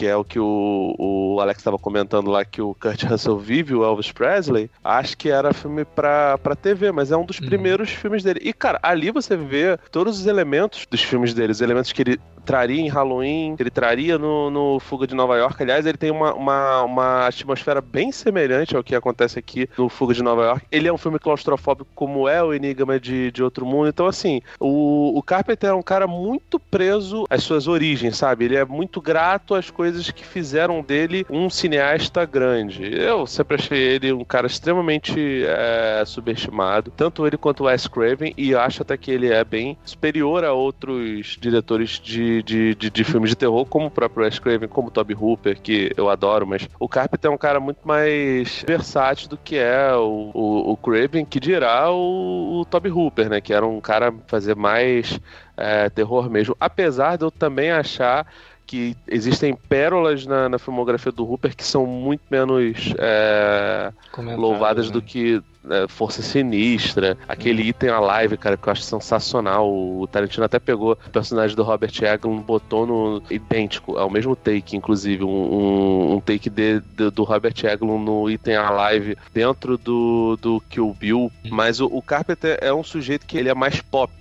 que 0.00 0.06
é 0.06 0.16
o 0.16 0.24
que 0.24 0.40
o, 0.40 0.94
o 0.98 1.40
Alex 1.42 1.60
estava 1.60 1.78
comentando 1.78 2.30
lá, 2.30 2.42
que 2.42 2.62
o 2.62 2.74
Kurt 2.74 3.02
Russell 3.02 3.36
vive, 3.36 3.74
o 3.74 3.84
Elvis 3.84 4.10
Presley, 4.10 4.70
acho 4.82 5.14
que 5.14 5.28
era 5.28 5.52
filme 5.52 5.84
pra, 5.84 6.38
pra 6.38 6.56
TV, 6.56 6.90
mas 6.90 7.12
é 7.12 7.16
um 7.18 7.26
dos 7.26 7.38
uhum. 7.38 7.44
primeiros 7.44 7.90
filmes 7.90 8.22
dele. 8.22 8.40
E, 8.42 8.50
cara, 8.50 8.80
ali 8.82 9.10
você 9.10 9.36
vê 9.36 9.78
todos 9.92 10.18
os 10.18 10.26
elementos 10.26 10.86
dos 10.90 11.02
filmes 11.02 11.34
dele, 11.34 11.52
os 11.52 11.60
elementos 11.60 11.92
que 11.92 12.00
ele 12.00 12.20
traria 12.40 12.80
em 12.80 12.88
Halloween, 12.88 13.56
ele 13.58 13.70
traria 13.70 14.18
no, 14.18 14.50
no 14.50 14.80
Fuga 14.80 15.06
de 15.06 15.14
Nova 15.14 15.36
York. 15.36 15.62
Aliás, 15.62 15.86
ele 15.86 15.98
tem 15.98 16.10
uma, 16.10 16.34
uma, 16.34 16.82
uma 16.82 17.26
atmosfera 17.26 17.80
bem 17.80 18.10
semelhante 18.12 18.76
ao 18.76 18.82
que 18.82 18.94
acontece 18.94 19.38
aqui 19.38 19.68
no 19.76 19.88
Fuga 19.88 20.14
de 20.14 20.22
Nova 20.22 20.42
York. 20.44 20.66
Ele 20.70 20.88
é 20.88 20.92
um 20.92 20.98
filme 20.98 21.18
claustrofóbico, 21.18 21.90
como 21.94 22.28
é 22.28 22.42
o 22.42 22.52
Enigma 22.52 22.98
de, 22.98 23.30
de 23.30 23.42
Outro 23.42 23.64
Mundo. 23.66 23.88
Então, 23.88 24.06
assim, 24.06 24.40
o, 24.58 25.16
o 25.18 25.22
Carpenter 25.22 25.70
é 25.70 25.74
um 25.74 25.82
cara 25.82 26.06
muito 26.06 26.58
preso 26.58 27.24
às 27.28 27.42
suas 27.42 27.68
origens, 27.68 28.16
sabe? 28.16 28.44
Ele 28.44 28.56
é 28.56 28.64
muito 28.64 29.00
grato 29.00 29.54
às 29.54 29.70
coisas 29.70 30.10
que 30.10 30.24
fizeram 30.24 30.82
dele 30.82 31.26
um 31.30 31.50
cineasta 31.50 32.24
grande. 32.24 32.94
Eu 32.94 33.26
sempre 33.26 33.56
achei 33.56 33.78
ele 33.78 34.12
um 34.12 34.24
cara 34.24 34.46
extremamente 34.46 35.44
é, 35.44 36.02
subestimado, 36.06 36.92
tanto 36.96 37.26
ele 37.26 37.36
quanto 37.36 37.64
o 37.64 37.66
Wes 37.66 37.86
Craven, 37.86 38.34
e 38.36 38.54
acho 38.54 38.82
até 38.82 38.96
que 38.96 39.10
ele 39.10 39.32
é 39.32 39.44
bem 39.44 39.76
superior 39.84 40.44
a 40.44 40.52
outros 40.52 41.36
diretores 41.40 42.00
de 42.00 42.29
de, 42.42 42.74
de, 42.74 42.90
de, 42.90 43.04
filmes 43.04 43.30
de 43.30 43.36
terror, 43.36 43.64
como 43.66 43.86
o 43.86 43.90
próprio 43.90 44.24
Wes 44.24 44.38
Craven, 44.38 44.68
como 44.68 44.88
o 44.88 44.90
Toby 44.90 45.14
Hooper, 45.14 45.60
que 45.60 45.92
eu 45.96 46.08
adoro, 46.08 46.46
mas 46.46 46.68
o 46.78 46.88
Carpenter 46.88 47.30
é 47.30 47.34
um 47.34 47.38
cara 47.38 47.60
muito 47.60 47.86
mais 47.86 48.64
versátil 48.66 49.28
do 49.28 49.36
que 49.36 49.56
é 49.56 49.94
o, 49.94 50.30
o, 50.32 50.72
o 50.72 50.76
Craven, 50.76 51.24
que 51.24 51.40
dirá 51.40 51.90
o, 51.90 52.60
o 52.60 52.64
Toby 52.64 52.90
Hooper, 52.90 53.28
né? 53.28 53.40
Que 53.40 53.52
era 53.52 53.66
um 53.66 53.80
cara 53.80 54.14
fazer 54.26 54.54
mais 54.54 55.18
é, 55.56 55.90
terror 55.90 56.30
mesmo. 56.30 56.56
Apesar 56.58 57.16
de 57.16 57.24
eu 57.24 57.30
também 57.30 57.70
achar 57.70 58.26
que 58.70 58.96
existem 59.08 59.52
pérolas 59.52 60.24
na, 60.24 60.48
na, 60.48 60.56
filmografia 60.56 61.10
do 61.10 61.28
Hooper 61.28 61.56
que 61.56 61.64
são 61.64 61.84
muito 61.84 62.22
menos 62.30 62.94
é, 62.98 63.92
louvadas 64.16 64.86
né? 64.86 64.92
do 64.92 65.02
que 65.02 65.42
é, 65.68 65.88
Força 65.88 66.22
Sinistra, 66.22 67.18
aquele 67.26 67.64
item 67.64 67.90
a 67.90 67.98
live, 67.98 68.36
cara, 68.36 68.56
que 68.56 68.68
eu 68.68 68.70
acho 68.70 68.82
sensacional. 68.82 69.68
O 69.68 70.06
Tarantino 70.06 70.44
até 70.44 70.60
pegou 70.60 70.92
o 70.92 71.10
personagem 71.10 71.56
do 71.56 71.64
Robert 71.64 71.90
Eglin, 72.00 72.38
botou 72.38 72.86
no 72.86 73.20
idêntico, 73.28 73.98
é 73.98 74.04
o 74.04 74.10
mesmo 74.10 74.36
take, 74.36 74.76
inclusive, 74.76 75.24
um, 75.24 75.28
um, 75.28 76.14
um 76.14 76.20
take 76.20 76.48
de, 76.48 76.78
de, 76.78 77.10
do 77.10 77.24
Robert 77.24 77.54
Eglin 77.64 77.98
no 77.98 78.30
item 78.30 78.54
a 78.54 78.70
live 78.70 79.18
dentro 79.34 79.76
do, 79.76 80.38
do 80.40 80.62
Kill 80.70 80.96
Bill. 80.96 81.32
Mas 81.50 81.80
o, 81.80 81.86
o 81.86 82.00
Carpenter 82.00 82.56
é 82.60 82.72
um 82.72 82.84
sujeito 82.84 83.26
que 83.26 83.36
ele 83.36 83.48
é 83.48 83.54
mais 83.54 83.80
pop. 83.80 84.12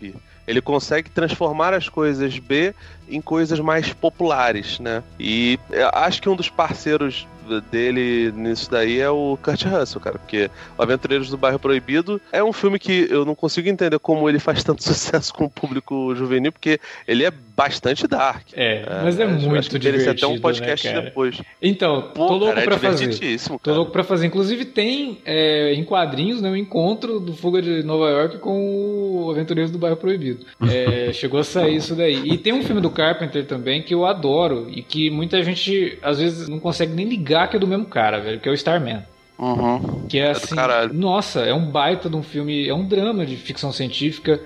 Ele 0.49 0.61
consegue 0.61 1.11
transformar 1.11 1.75
as 1.75 1.87
coisas 1.87 2.39
B 2.39 2.73
em 3.07 3.21
coisas 3.21 3.59
mais 3.59 3.93
populares, 3.93 4.79
né? 4.79 5.03
E 5.19 5.59
acho 5.93 6.19
que 6.19 6.27
um 6.27 6.35
dos 6.35 6.49
parceiros 6.49 7.27
dele 7.71 8.31
nisso 8.31 8.69
daí 8.69 8.99
é 8.99 9.09
o 9.09 9.37
Kurt 9.41 9.63
Russell, 9.63 10.01
cara, 10.01 10.19
porque 10.19 10.51
Aventureiros 10.77 11.29
do 11.29 11.37
Bairro 11.37 11.57
Proibido 11.57 12.19
é 12.31 12.43
um 12.43 12.53
filme 12.53 12.77
que 12.77 13.07
eu 13.09 13.25
não 13.25 13.33
consigo 13.33 13.69
entender 13.69 13.97
como 13.99 14.29
ele 14.29 14.39
faz 14.39 14.63
tanto 14.63 14.83
sucesso 14.83 15.33
com 15.33 15.45
o 15.45 15.49
público 15.49 16.13
juvenil, 16.15 16.51
porque 16.51 16.79
ele 17.07 17.23
é 17.23 17.31
bastante 17.59 18.07
dark. 18.07 18.47
É, 18.53 18.83
é 18.83 19.01
mas 19.03 19.19
é, 19.19 19.27
muito 19.27 19.77
divertido, 19.77 20.11
até 20.11 20.25
um 20.25 20.39
podcast 20.39 20.87
né, 20.87 21.01
depois. 21.01 21.41
Então, 21.61 22.09
Pô, 22.13 22.27
tô 22.27 22.37
louco 22.37 22.55
cara, 22.55 22.65
pra 22.65 22.75
é 22.75 22.79
fazer. 22.79 23.37
Tô 23.61 23.73
louco 23.73 23.91
pra 23.91 24.03
fazer. 24.05 24.27
Inclusive 24.27 24.63
tem 24.63 25.17
é, 25.25 25.73
em 25.73 25.83
quadrinhos, 25.83 26.41
né, 26.41 26.47
o 26.47 26.53
um 26.53 26.55
encontro 26.55 27.19
do 27.19 27.33
Fuga 27.33 27.61
de 27.61 27.83
Nova 27.83 28.09
York 28.09 28.37
com 28.37 29.25
o 29.25 29.31
Aventureiros 29.31 29.71
do 29.71 29.77
Bairro 29.77 29.97
Proibido. 29.97 30.45
É, 30.61 31.11
chegou 31.13 31.41
a 31.41 31.43
sair 31.43 31.75
isso 31.75 31.95
daí. 31.95 32.21
E 32.23 32.37
tem 32.37 32.53
um 32.53 32.63
filme 32.63 32.79
do 32.79 32.89
Carpenter 32.89 33.45
também 33.45 33.81
que 33.81 33.93
eu 33.93 34.05
adoro 34.05 34.69
e 34.69 34.81
que 34.81 35.09
muita 35.09 35.43
gente 35.43 35.99
às 36.01 36.19
vezes 36.19 36.47
não 36.47 36.59
consegue 36.59 36.93
nem 36.93 37.05
ligar 37.05 37.49
que 37.49 37.57
é 37.57 37.59
do 37.59 37.67
mesmo 37.67 37.85
cara, 37.85 38.19
velho, 38.19 38.39
que 38.39 38.47
é 38.47 38.51
o 38.51 38.55
Starman. 38.55 39.03
Uhum. 39.37 40.05
Que 40.09 40.19
é, 40.19 40.27
é 40.27 40.31
assim, 40.31 40.53
nossa, 40.93 41.41
é 41.41 41.53
um 41.53 41.65
baita 41.65 42.09
de 42.09 42.15
um 42.15 42.21
filme, 42.21 42.67
é 42.67 42.73
um 42.73 42.85
drama 42.85 43.25
de 43.25 43.37
ficção 43.37 43.71
científica. 43.71 44.39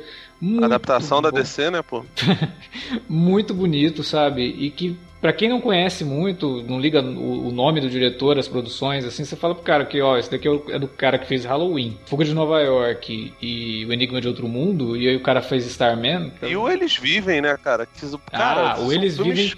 Adaptação 0.61 1.21
bom. 1.21 1.23
da 1.23 1.31
DC, 1.31 1.69
né, 1.71 1.81
pô? 1.81 2.03
muito 3.07 3.53
bonito, 3.53 4.03
sabe? 4.03 4.43
E 4.43 4.69
que 4.69 4.97
para 5.23 5.31
quem 5.31 5.47
não 5.47 5.61
conhece 5.61 6.03
muito, 6.03 6.61
não 6.63 6.77
liga 6.77 7.01
o, 7.01 7.49
nome 7.49 7.79
do 7.79 7.89
diretor, 7.89 8.37
as 8.37 8.49
produções, 8.49 9.05
assim, 9.05 9.23
você 9.23 9.37
fala 9.37 9.55
pro 9.55 9.63
cara 9.63 9.85
que, 9.85 10.01
ó, 10.01 10.17
esse 10.17 10.29
daqui 10.29 10.49
é, 10.49 10.75
é 10.75 10.77
do 10.77 10.85
cara 10.85 11.17
que 11.17 11.25
fez 11.25 11.45
Halloween, 11.45 11.97
Fuga 12.05 12.25
de 12.25 12.33
Nova 12.33 12.59
York 12.59 13.33
e 13.41 13.85
O 13.85 13.93
Enigma 13.93 14.19
de 14.19 14.27
Outro 14.27 14.49
Mundo, 14.49 14.97
e 14.97 15.07
aí 15.07 15.15
o 15.15 15.23
cara 15.23 15.41
fez 15.41 15.65
Starman. 15.65 16.33
Então... 16.35 16.49
E 16.49 16.57
o 16.57 16.69
Eles 16.69 16.97
Vivem, 16.97 17.39
né, 17.39 17.55
cara? 17.55 17.87
cara 18.29 18.73
ah, 18.73 18.81
o 18.81 18.91
Eles 18.91 19.17
Vivem. 19.17 19.53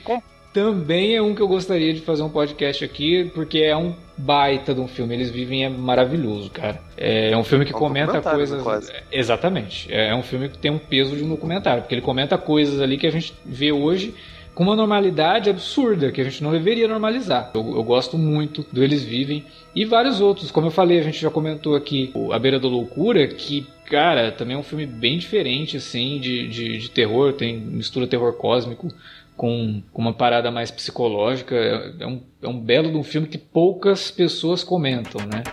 Também 0.56 1.18
é 1.18 1.22
um 1.22 1.36
que 1.36 1.42
eu 1.42 1.50
gostaria 1.50 1.94
de 1.94 2.00
fazer 2.00 2.24
um 2.24 2.30
podcast 2.30 2.82
aqui, 2.86 3.30
porque 3.36 3.60
é 3.60 3.76
um 3.76 3.94
baita 4.18 4.74
de 4.74 4.80
um 4.80 4.88
filme. 4.88 5.14
Eles 5.14 5.30
Vivem 5.30 5.66
é 5.66 5.70
maravilhoso, 5.70 6.50
cara. 6.50 6.80
É 6.96 7.36
um 7.36 7.44
filme 7.44 7.66
que 7.66 7.74
é 7.74 7.76
um 7.76 7.80
comenta 7.80 8.22
coisas. 8.22 8.64
Quase. 8.64 8.94
Exatamente. 9.12 9.94
É 9.94 10.16
um 10.16 10.24
filme 10.24 10.48
que 10.48 10.58
tem 10.58 10.72
um 10.72 10.78
peso 10.78 11.14
de 11.14 11.26
um 11.26 11.28
documentário, 11.28 11.82
porque 11.82 11.94
ele 11.94 12.02
comenta 12.02 12.38
coisas 12.38 12.80
ali 12.80 12.98
que 12.98 13.06
a 13.06 13.12
gente 13.12 13.34
vê 13.46 13.74
hoje 13.74 14.16
com 14.54 14.64
uma 14.64 14.78
normalidade 14.78 15.50
absurda 15.50 16.10
que 16.10 16.22
a 16.22 16.24
gente 16.24 16.42
não 16.42 16.54
deveria 16.54 16.88
normalizar. 16.88 17.52
Eu, 17.54 17.76
eu, 17.76 17.84
gosto 17.84 18.18
muito 18.18 18.66
do 18.72 18.82
Eles 18.82 19.04
Vivem 19.04 19.44
e 19.76 19.84
vários 19.84 20.22
outros. 20.22 20.52
Como 20.52 20.68
eu 20.68 20.72
falei, 20.72 20.98
a 21.00 21.04
gente 21.04 21.20
já 21.20 21.30
comentou 21.30 21.76
aqui 21.76 22.14
A 22.32 22.40
Beira 22.40 22.62
da 22.62 22.70
Loucura, 22.70 23.28
que, 23.28 23.68
cara, 23.88 24.32
também 24.32 24.56
é 24.56 24.58
um 24.58 24.64
filme 24.64 24.86
bem 24.86 25.18
diferente, 25.18 25.76
assim, 25.76 26.18
de, 26.18 26.48
de, 26.48 26.78
de 26.78 26.90
terror, 26.90 27.34
tem 27.34 27.58
mistura 27.58 28.08
terror 28.08 28.32
cósmico 28.38 28.88
com, 29.36 29.82
com 29.92 30.02
uma 30.02 30.14
parada 30.14 30.52
mais 30.52 30.72
psicológica. 30.72 31.56
É, 31.56 32.04
é 32.04 32.08
um, 32.08 32.22
é 32.42 32.48
um 32.48 32.60
belo 32.60 32.92
de 32.92 32.98
um 32.98 33.04
filme 33.04 33.28
que 33.28 33.38
poucas 33.38 34.12
pessoas 34.12 34.64
comentam, 34.64 35.22
né? 35.26 35.44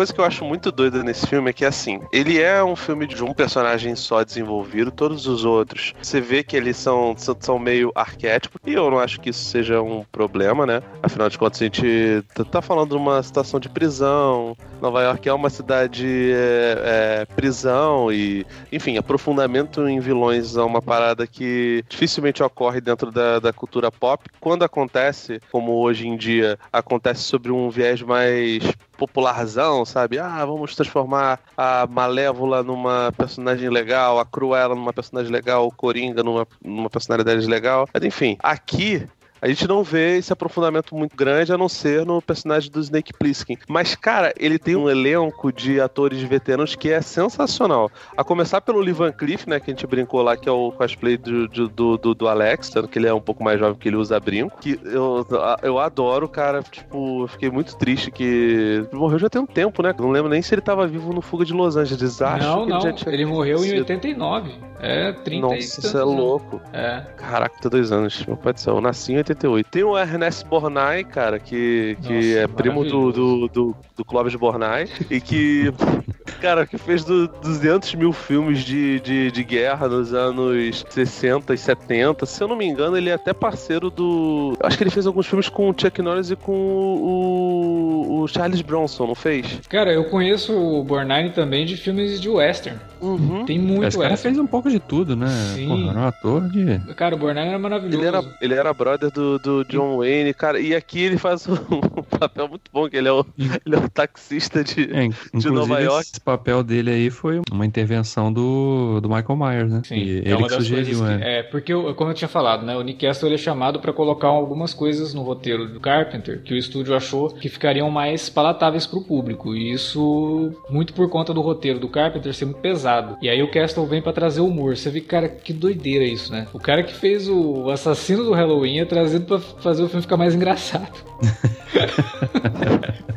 Coisa 0.00 0.14
que 0.14 0.20
eu 0.20 0.24
acho 0.24 0.46
muito 0.46 0.72
doida 0.72 1.02
nesse 1.02 1.26
filme 1.26 1.50
é 1.50 1.52
que, 1.52 1.62
assim, 1.62 2.00
ele 2.10 2.40
é 2.40 2.64
um 2.64 2.74
filme 2.74 3.06
de 3.06 3.22
um 3.22 3.34
personagem 3.34 3.94
só 3.94 4.24
desenvolvido, 4.24 4.90
todos 4.90 5.26
os 5.26 5.44
outros, 5.44 5.94
você 6.00 6.22
vê 6.22 6.42
que 6.42 6.56
eles 6.56 6.78
são, 6.78 7.14
são, 7.18 7.36
são 7.38 7.58
meio 7.58 7.92
arquétipos, 7.94 8.58
e 8.64 8.72
eu 8.72 8.90
não 8.90 8.98
acho 8.98 9.20
que 9.20 9.28
isso 9.28 9.44
seja 9.44 9.82
um 9.82 10.02
problema, 10.10 10.64
né? 10.64 10.82
Afinal 11.02 11.28
de 11.28 11.36
contas, 11.36 11.60
a 11.60 11.64
gente 11.64 12.24
tá 12.50 12.62
falando 12.62 12.92
de 12.92 12.96
uma 12.96 13.22
situação 13.22 13.60
de 13.60 13.68
prisão, 13.68 14.56
Nova 14.80 15.02
York 15.02 15.28
é 15.28 15.32
uma 15.32 15.50
cidade 15.50 16.32
é, 16.32 17.22
é, 17.22 17.24
prisão 17.34 18.12
e, 18.12 18.46
enfim, 18.72 18.96
aprofundamento 18.96 19.86
em 19.86 20.00
vilões 20.00 20.56
é 20.56 20.62
uma 20.62 20.80
parada 20.80 21.26
que 21.26 21.84
dificilmente 21.88 22.42
ocorre 22.42 22.80
dentro 22.80 23.10
da, 23.10 23.38
da 23.38 23.52
cultura 23.52 23.92
pop. 23.92 24.28
Quando 24.40 24.62
acontece, 24.62 25.40
como 25.52 25.72
hoje 25.72 26.08
em 26.08 26.16
dia, 26.16 26.58
acontece 26.72 27.22
sobre 27.22 27.52
um 27.52 27.68
viés 27.68 28.00
mais 28.02 28.62
popularzão, 28.96 29.84
sabe? 29.84 30.18
Ah, 30.18 30.44
vamos 30.44 30.74
transformar 30.74 31.40
a 31.56 31.86
Malévola 31.86 32.62
numa 32.62 33.12
personagem 33.16 33.70
legal, 33.70 34.18
a 34.18 34.26
Cruella 34.26 34.74
numa 34.74 34.92
personagem 34.92 35.32
legal, 35.32 35.66
o 35.66 35.72
Coringa 35.72 36.22
numa, 36.22 36.46
numa 36.62 36.90
personalidade 36.90 37.46
legal. 37.46 37.88
Mas 37.92 38.04
enfim, 38.04 38.36
aqui 38.42 39.06
a 39.40 39.48
gente 39.48 39.66
não 39.66 39.82
vê 39.82 40.18
esse 40.18 40.32
aprofundamento 40.32 40.94
muito 40.94 41.16
grande, 41.16 41.52
a 41.52 41.58
não 41.58 41.68
ser 41.68 42.04
no 42.04 42.20
personagem 42.20 42.70
do 42.70 42.80
Snake 42.80 43.12
Plissken. 43.12 43.58
Mas, 43.68 43.94
cara, 43.94 44.32
ele 44.38 44.58
tem 44.58 44.76
um 44.76 44.88
elenco 44.88 45.52
de 45.52 45.80
atores 45.80 46.20
veteranos 46.20 46.74
que 46.74 46.90
é 46.90 47.00
sensacional. 47.00 47.90
A 48.16 48.22
começar 48.22 48.60
pelo 48.60 48.80
Lee 48.80 48.92
Van 48.92 49.12
Cleef, 49.12 49.46
né, 49.46 49.58
que 49.58 49.70
a 49.70 49.74
gente 49.74 49.86
brincou 49.86 50.22
lá, 50.22 50.36
que 50.36 50.48
é 50.48 50.52
o 50.52 50.72
cosplay 50.72 51.16
do, 51.16 51.48
do, 51.48 51.96
do, 51.98 52.14
do 52.14 52.28
Alex, 52.28 52.70
tanto 52.70 52.88
que 52.88 52.98
ele 52.98 53.06
é 53.06 53.14
um 53.14 53.20
pouco 53.20 53.42
mais 53.42 53.58
jovem 53.58 53.76
que 53.78 53.88
ele 53.88 53.96
usa 53.96 54.18
brinco. 54.20 54.58
Que 54.60 54.78
eu, 54.84 55.26
eu 55.62 55.78
adoro, 55.78 56.28
cara. 56.28 56.62
Tipo, 56.62 57.26
fiquei 57.28 57.50
muito 57.50 57.76
triste 57.76 58.10
que 58.10 58.86
morreu 58.92 59.18
já 59.18 59.28
tem 59.28 59.40
um 59.40 59.46
tempo, 59.46 59.82
né? 59.82 59.94
Não 59.98 60.10
lembro 60.10 60.30
nem 60.30 60.42
se 60.42 60.54
ele 60.54 60.60
tava 60.60 60.86
vivo 60.86 61.12
no 61.12 61.22
Fuga 61.22 61.44
de 61.44 61.52
Los 61.52 61.76
Angeles. 61.76 62.20
Acho 62.20 62.46
não, 62.46 62.64
que 62.64 62.70
não. 62.70 62.78
ele, 62.78 62.84
já 62.84 62.92
tinha 62.92 63.14
ele 63.14 63.26
morreu 63.26 63.64
em 63.64 63.78
89. 63.78 64.70
É, 64.82 65.12
30 65.12 65.46
Nossa, 65.46 65.80
isso 65.80 65.98
é 65.98 66.02
louco. 66.02 66.60
É. 66.72 67.04
Caraca, 67.16 67.54
tem 67.60 67.70
dois 67.70 67.92
anos. 67.92 68.24
Meu 68.26 68.36
pai 68.36 68.52
do 68.52 68.60
céu, 68.60 68.76
eu 68.76 68.80
nasci 68.80 69.12
em 69.12 69.18
88. 69.30 69.68
Tem 69.70 69.82
o 69.82 69.98
Ernest 69.98 70.46
Borgnine, 70.46 71.04
cara, 71.04 71.38
que, 71.38 71.96
que 72.02 72.14
Nossa, 72.14 72.38
é 72.38 72.46
primo 72.46 72.84
do, 72.84 73.12
do, 73.12 73.48
do, 73.48 73.76
do 73.96 74.04
Clóvis 74.04 74.34
Borgnine 74.34 74.90
e 75.10 75.20
que, 75.20 75.72
cara, 76.40 76.66
que 76.66 76.78
fez 76.78 77.04
do, 77.04 77.28
200 77.28 77.94
mil 77.94 78.12
filmes 78.12 78.60
de, 78.60 79.00
de, 79.00 79.30
de 79.30 79.44
guerra 79.44 79.88
nos 79.88 80.12
anos 80.12 80.84
60 80.88 81.54
e 81.54 81.58
70. 81.58 82.26
Se 82.26 82.42
eu 82.42 82.48
não 82.48 82.56
me 82.56 82.66
engano, 82.66 82.96
ele 82.96 83.10
é 83.10 83.14
até 83.14 83.32
parceiro 83.32 83.90
do. 83.90 84.56
Eu 84.60 84.66
acho 84.66 84.76
que 84.76 84.84
ele 84.84 84.90
fez 84.90 85.06
alguns 85.06 85.26
filmes 85.26 85.48
com 85.48 85.70
o 85.70 85.74
Chuck 85.76 86.02
Norris 86.02 86.30
e 86.30 86.36
com 86.36 86.52
o, 86.52 88.22
o 88.22 88.28
Charles 88.28 88.60
Bronson, 88.62 89.06
não 89.06 89.14
fez? 89.14 89.60
Cara, 89.68 89.92
eu 89.92 90.04
conheço 90.04 90.52
o 90.52 90.84
Borgnine 90.84 91.30
também 91.30 91.64
de 91.64 91.76
filmes 91.76 92.20
de 92.20 92.28
western. 92.28 92.78
Uhum. 93.00 93.44
Tem 93.46 93.58
muito 93.58 93.84
Esse 93.84 93.96
cara 93.96 94.10
western. 94.10 94.36
fez 94.36 94.44
um 94.44 94.46
pouco 94.46 94.70
de 94.70 94.78
tudo, 94.78 95.16
né? 95.16 95.28
Sim. 95.54 95.68
Porra, 95.68 95.90
era 95.90 96.00
um 96.00 96.06
ator 96.06 96.48
de. 96.50 96.94
Cara, 96.94 97.14
o 97.14 97.18
Borgnine 97.18 97.48
era 97.48 97.58
maravilhoso. 97.58 97.98
Ele 97.98 98.06
era, 98.06 98.24
ele 98.40 98.54
era 98.54 98.74
brother 98.74 99.10
do, 99.10 99.19
do 99.38 99.64
John 99.64 99.96
Wayne, 99.96 100.34
cara, 100.34 100.60
e 100.60 100.74
aqui 100.74 101.00
ele 101.00 101.18
faz 101.18 101.46
um 101.48 101.99
papel 102.20 102.48
muito 102.48 102.70
bom, 102.72 102.88
que 102.88 102.96
ele 102.96 103.08
é 103.08 103.12
o, 103.12 103.24
ele 103.66 103.74
é 103.74 103.78
o 103.78 103.88
taxista 103.88 104.62
de. 104.62 104.90
É, 104.92 105.04
inclusive, 105.04 105.54
Nova 105.54 105.80
York. 105.80 106.02
esse 106.12 106.20
papel 106.20 106.62
dele 106.62 106.90
aí 106.90 107.10
foi 107.10 107.40
uma 107.50 107.66
intervenção 107.66 108.32
do, 108.32 109.00
do 109.00 109.08
Michael 109.08 109.36
Myers, 109.36 109.72
né? 109.72 109.82
Sim, 109.84 109.94
E 109.96 110.18
é 110.18 110.22
ele 110.22 110.34
uma 110.34 110.48
que 110.48 110.54
das 110.54 110.62
sugeriu, 110.64 110.98
coisas 110.98 111.00
que, 111.18 111.24
né? 111.24 111.38
é 111.38 111.42
porque 111.42 111.72
eu- 111.72 111.94
como 111.94 112.10
eu 112.10 112.14
tinha 112.14 112.28
falado, 112.28 112.64
né, 112.64 112.76
o 112.76 112.82
Nick 112.82 113.04
Castle 113.06 113.28
ele 113.28 113.34
é 113.34 113.38
chamado 113.38 113.80
para 113.80 113.92
colocar 113.92 114.28
algumas 114.28 114.72
coisas 114.74 115.12
no 115.14 115.22
roteiro 115.22 115.66
do 115.68 115.80
Carpenter 115.80 116.42
que 116.42 116.54
o 116.54 116.56
estúdio 116.56 116.94
achou 116.94 117.30
que 117.30 117.48
ficariam 117.48 117.90
mais 117.90 118.28
palatáveis 118.28 118.86
para 118.86 118.98
o 118.98 119.04
público 119.04 119.54
e 119.56 119.72
isso 119.72 120.52
muito 120.68 120.92
por 120.94 121.08
conta 121.08 121.32
do 121.34 121.40
roteiro 121.40 121.78
do 121.78 121.88
Carpenter 121.88 122.32
ser 122.34 122.44
muito 122.44 122.60
pesado. 122.60 123.16
E 123.22 123.28
aí 123.28 123.42
o 123.42 123.50
Castle 123.50 123.86
vem 123.86 124.02
para 124.02 124.12
trazer 124.12 124.40
humor. 124.40 124.76
Você 124.76 124.90
vê 124.90 125.00
cara 125.00 125.28
que 125.28 125.52
doideira 125.52 126.04
isso, 126.04 126.30
né? 126.32 126.46
O 126.52 126.58
cara 126.58 126.82
que 126.82 126.92
fez 126.94 127.28
o 127.28 127.70
assassino 127.70 128.24
do 128.24 128.32
Halloween 128.32 128.80
é 128.80 128.84
trazido 128.84 129.24
para 129.24 129.38
fazer 129.38 129.82
o 129.82 129.88
filme 129.88 130.02
ficar 130.02 130.16
mais 130.16 130.34
engraçado. 130.34 130.92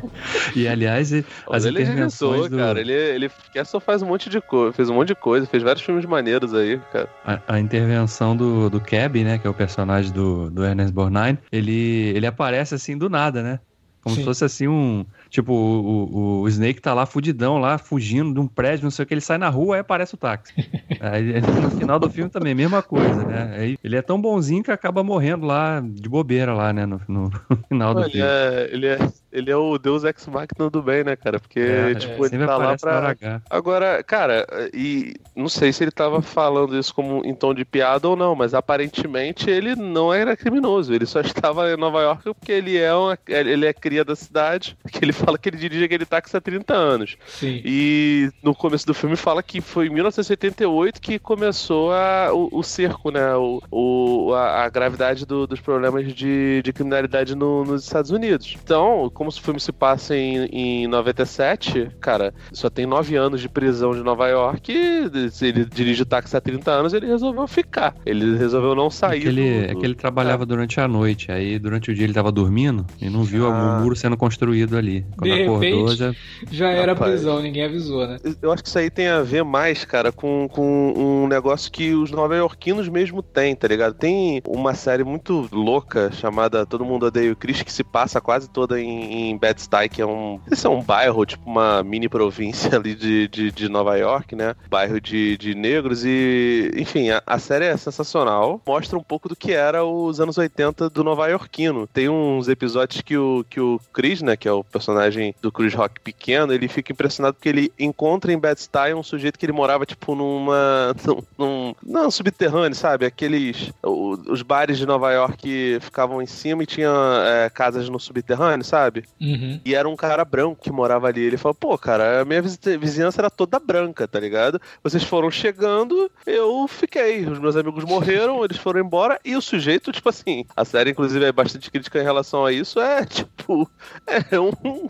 E 0.54 0.66
aliás, 0.66 1.12
as 1.50 1.64
ele 1.64 1.82
intervenções 1.82 2.48
do, 2.48 2.56
cara. 2.56 2.80
Ele, 2.80 2.92
ele 2.92 3.30
só 3.64 3.80
faz 3.80 4.02
um 4.02 4.06
monte 4.06 4.30
de 4.30 4.40
coisa, 4.40 4.72
fez 4.72 4.88
um 4.88 4.94
monte 4.94 5.08
de 5.08 5.14
coisa, 5.14 5.46
fez 5.46 5.62
vários 5.62 5.84
filmes 5.84 6.04
maneiros 6.04 6.54
aí, 6.54 6.80
cara. 6.92 7.08
a, 7.24 7.40
a 7.54 7.60
intervenção 7.60 8.36
do, 8.36 8.70
do 8.70 8.80
Cab, 8.80 9.22
né? 9.22 9.38
Que 9.38 9.46
é 9.46 9.50
o 9.50 9.54
personagem 9.54 10.12
do, 10.12 10.50
do 10.50 10.64
Ernest 10.64 10.92
Borgnine, 10.92 11.38
ele, 11.50 12.12
ele 12.14 12.26
aparece 12.26 12.74
assim 12.74 12.96
do 12.96 13.08
nada, 13.08 13.42
né? 13.42 13.60
Como 14.02 14.14
Sim. 14.14 14.20
se 14.20 14.26
fosse 14.26 14.44
assim 14.44 14.68
um. 14.68 15.04
Tipo, 15.34 15.52
o, 15.52 16.04
o, 16.14 16.40
o 16.42 16.48
Snake 16.48 16.80
tá 16.80 16.94
lá 16.94 17.06
fudidão, 17.06 17.58
lá, 17.58 17.76
fugindo 17.76 18.32
de 18.32 18.38
um 18.38 18.46
prédio, 18.46 18.84
não 18.84 18.90
sei 18.92 19.02
o 19.02 19.06
que, 19.06 19.12
ele 19.14 19.20
sai 19.20 19.36
na 19.36 19.48
rua, 19.48 19.74
aí 19.74 19.80
aparece 19.80 20.14
o 20.14 20.16
táxi. 20.16 20.52
aí, 21.00 21.40
no 21.40 21.70
final 21.72 21.98
do 21.98 22.08
filme 22.08 22.30
também, 22.30 22.54
mesma 22.54 22.80
coisa, 22.84 23.24
né? 23.24 23.56
Aí, 23.58 23.76
ele 23.82 23.96
é 23.96 24.02
tão 24.02 24.20
bonzinho 24.20 24.62
que 24.62 24.70
acaba 24.70 25.02
morrendo 25.02 25.44
lá 25.44 25.82
de 25.84 26.08
bobeira 26.08 26.54
lá, 26.54 26.72
né? 26.72 26.86
No, 26.86 27.00
no 27.08 27.32
final 27.68 27.94
do 27.96 28.02
Ele 28.02 28.10
filme. 28.10 28.28
é, 28.28 28.68
ele, 28.70 28.86
é, 28.86 28.98
ele 29.32 29.50
é 29.50 29.56
o 29.56 29.76
Deus 29.76 30.04
Ex 30.04 30.24
Machina 30.28 30.70
do 30.70 30.80
bem, 30.80 31.02
né, 31.02 31.16
cara? 31.16 31.40
Porque, 31.40 31.58
É, 31.58 31.96
tipo, 31.96 32.24
é, 32.24 32.28
ele 32.32 32.46
tá 32.46 32.56
lá 32.56 32.76
pra. 32.76 33.16
Agora, 33.50 34.04
cara, 34.04 34.46
e 34.72 35.14
não 35.34 35.48
sei 35.48 35.72
se 35.72 35.82
ele 35.82 35.90
tava 35.90 36.22
falando 36.22 36.78
isso 36.78 36.94
como 36.94 37.24
em 37.24 37.34
tom 37.34 37.52
de 37.52 37.64
piada 37.64 38.08
ou 38.08 38.14
não, 38.14 38.36
mas 38.36 38.54
aparentemente 38.54 39.50
ele 39.50 39.74
não 39.74 40.14
era 40.14 40.36
criminoso. 40.36 40.94
Ele 40.94 41.06
só 41.06 41.18
estava 41.22 41.72
em 41.72 41.76
Nova 41.76 42.00
York 42.02 42.22
porque 42.34 42.52
ele 42.52 42.78
é, 42.78 42.94
uma, 42.94 43.18
ele 43.26 43.66
é 43.66 43.72
cria 43.72 44.04
da 44.04 44.14
cidade, 44.14 44.78
que 44.92 45.04
ele 45.04 45.12
fala 45.24 45.38
que 45.38 45.48
ele 45.48 45.56
dirige 45.56 45.84
aquele 45.84 46.04
táxi 46.04 46.36
há 46.36 46.40
30 46.40 46.74
anos. 46.74 47.16
Sim. 47.26 47.60
E 47.64 48.30
no 48.42 48.54
começo 48.54 48.86
do 48.86 48.94
filme 48.94 49.16
fala 49.16 49.42
que 49.42 49.60
foi 49.60 49.86
em 49.86 49.90
1978 49.90 51.00
que 51.00 51.18
começou 51.18 51.92
a, 51.92 52.30
o, 52.32 52.48
o 52.58 52.62
cerco, 52.62 53.10
né? 53.10 53.34
O, 53.36 53.60
o- 53.70 54.34
a, 54.34 54.64
a 54.64 54.68
gravidade 54.68 55.24
do- 55.26 55.46
dos 55.46 55.60
problemas 55.60 56.12
de, 56.14 56.60
de 56.62 56.72
criminalidade 56.72 57.34
no- 57.34 57.64
nos 57.64 57.84
Estados 57.84 58.10
Unidos. 58.10 58.56
Então, 58.62 59.10
como 59.12 59.30
o 59.30 59.32
filme 59.32 59.60
se 59.60 59.72
passa 59.72 60.16
em, 60.16 60.44
em 60.46 60.86
97, 60.86 61.90
cara, 62.00 62.34
só 62.52 62.68
tem 62.70 62.86
nove 62.86 63.16
anos 63.16 63.40
de 63.40 63.48
prisão 63.48 63.92
de 63.92 64.02
Nova 64.02 64.28
York. 64.28 64.72
E 64.72 65.30
se 65.30 65.46
ele 65.46 65.64
dirige 65.64 66.02
o 66.02 66.06
táxi 66.06 66.36
há 66.36 66.40
30 66.40 66.70
anos, 66.70 66.92
ele 66.92 67.06
resolveu 67.06 67.46
ficar. 67.46 67.94
Ele 68.04 68.36
resolveu 68.36 68.74
não 68.74 68.86
É 68.86 68.90
sair. 68.90 69.20
que, 69.20 69.28
ele, 69.28 69.42
do- 69.42 69.64
é 69.70 69.74
do- 69.74 69.80
que 69.80 69.86
ele 69.86 69.94
trabalhava 69.94 70.44
durante 70.46 70.80
a 70.80 70.88
noite, 70.88 71.30
aí 71.30 71.58
durante 71.58 71.90
o 71.90 71.94
dia 71.94 72.04
ele 72.04 72.12
tava 72.14 72.30
dormindo 72.32 72.86
e 73.00 73.08
não 73.08 73.22
viu 73.22 73.46
Ah. 73.46 73.78
o 73.78 73.82
muro 73.82 73.96
sendo 73.96 74.16
construído 74.16 74.76
ali. 74.76 75.03
Quando 75.16 75.24
De 75.24 75.42
acordou, 75.42 75.58
repente- 75.60 75.96
já. 75.96 76.14
Já 76.50 76.68
era 76.70 76.92
Rapaz. 76.92 77.12
prisão, 77.12 77.40
ninguém 77.40 77.64
avisou, 77.64 78.06
né? 78.06 78.18
Eu 78.42 78.52
acho 78.52 78.62
que 78.62 78.68
isso 78.68 78.78
aí 78.78 78.90
tem 78.90 79.08
a 79.08 79.22
ver 79.22 79.44
mais, 79.44 79.84
cara, 79.84 80.10
com, 80.12 80.48
com 80.50 80.92
um 80.96 81.28
negócio 81.28 81.70
que 81.70 81.94
os 81.94 82.10
nova-iorquinos 82.10 82.88
mesmo 82.88 83.22
têm, 83.22 83.54
tá 83.54 83.66
ligado? 83.68 83.94
Tem 83.94 84.42
uma 84.46 84.74
série 84.74 85.04
muito 85.04 85.48
louca 85.52 86.10
chamada 86.12 86.66
Todo 86.66 86.84
Mundo 86.84 87.06
Odeia 87.06 87.32
o 87.32 87.36
Chris, 87.36 87.62
que 87.62 87.72
se 87.72 87.84
passa 87.84 88.20
quase 88.20 88.50
toda 88.50 88.80
em, 88.80 89.30
em 89.30 89.38
Bed-Stuy, 89.38 89.88
que 89.88 90.02
é 90.02 90.06
um... 90.06 90.40
Esse 90.50 90.66
é 90.66 90.70
um 90.70 90.82
bairro, 90.82 91.24
tipo 91.24 91.48
uma 91.48 91.82
mini 91.82 92.08
província 92.08 92.74
ali 92.76 92.94
de, 92.94 93.28
de, 93.28 93.50
de 93.52 93.68
Nova 93.68 93.96
York, 93.96 94.34
né? 94.34 94.54
Bairro 94.68 95.00
de, 95.00 95.36
de 95.38 95.54
negros 95.54 96.04
e... 96.04 96.70
Enfim, 96.76 97.10
a, 97.10 97.22
a 97.26 97.38
série 97.38 97.66
é 97.66 97.76
sensacional. 97.76 98.60
Mostra 98.66 98.98
um 98.98 99.02
pouco 99.02 99.28
do 99.28 99.36
que 99.36 99.52
era 99.52 99.84
os 99.84 100.20
anos 100.20 100.36
80 100.36 100.90
do 100.90 101.04
nova-iorquino. 101.04 101.86
Tem 101.86 102.08
uns 102.08 102.48
episódios 102.48 103.00
que 103.00 103.16
o, 103.16 103.44
que 103.48 103.60
o 103.60 103.80
Chris, 103.92 104.20
né, 104.20 104.36
que 104.36 104.48
é 104.48 104.52
o 104.52 104.64
personagem 104.64 104.93
do 105.40 105.52
Chris 105.52 105.74
Rock 105.74 106.00
pequeno, 106.00 106.52
ele 106.52 106.68
fica 106.68 106.92
impressionado 106.92 107.34
porque 107.34 107.48
ele 107.48 107.72
encontra 107.78 108.32
em 108.32 108.38
Bed-Stuy 108.38 108.94
um 108.94 109.02
sujeito 109.02 109.38
que 109.38 109.46
ele 109.46 109.52
morava, 109.52 109.86
tipo, 109.86 110.14
numa... 110.14 110.94
Num, 111.38 111.74
não, 111.84 112.10
subterrâneo, 112.10 112.76
sabe? 112.76 113.06
Aqueles... 113.06 113.72
os 113.82 114.42
bares 114.42 114.78
de 114.78 114.86
Nova 114.86 115.12
York 115.12 115.78
ficavam 115.80 116.22
em 116.22 116.26
cima 116.26 116.62
e 116.62 116.66
tinha 116.66 116.90
é, 117.26 117.50
casas 117.50 117.88
no 117.88 117.98
subterrâneo, 117.98 118.64
sabe? 118.64 119.04
Uhum. 119.20 119.60
E 119.64 119.74
era 119.74 119.88
um 119.88 119.96
cara 119.96 120.24
branco 120.24 120.62
que 120.62 120.70
morava 120.70 121.08
ali. 121.08 121.22
Ele 121.22 121.36
falou, 121.36 121.54
pô, 121.54 121.76
cara, 121.78 122.20
a 122.20 122.24
minha 122.24 122.42
vizinhança 122.42 123.20
era 123.20 123.30
toda 123.30 123.58
branca, 123.58 124.06
tá 124.06 124.20
ligado? 124.20 124.60
Vocês 124.82 125.02
foram 125.02 125.30
chegando, 125.30 126.10
eu 126.26 126.66
fiquei. 126.68 127.26
Os 127.26 127.38
meus 127.38 127.56
amigos 127.56 127.84
morreram, 127.84 128.44
eles 128.44 128.56
foram 128.56 128.80
embora. 128.80 129.18
E 129.24 129.36
o 129.36 129.42
sujeito, 129.42 129.92
tipo 129.92 130.08
assim, 130.08 130.44
a 130.56 130.64
série, 130.64 130.90
inclusive, 130.90 131.24
é 131.24 131.32
bastante 131.32 131.70
crítica 131.70 132.00
em 132.00 132.04
relação 132.04 132.44
a 132.44 132.52
isso. 132.52 132.80
É, 132.80 133.04
tipo, 133.06 133.70
é 134.06 134.38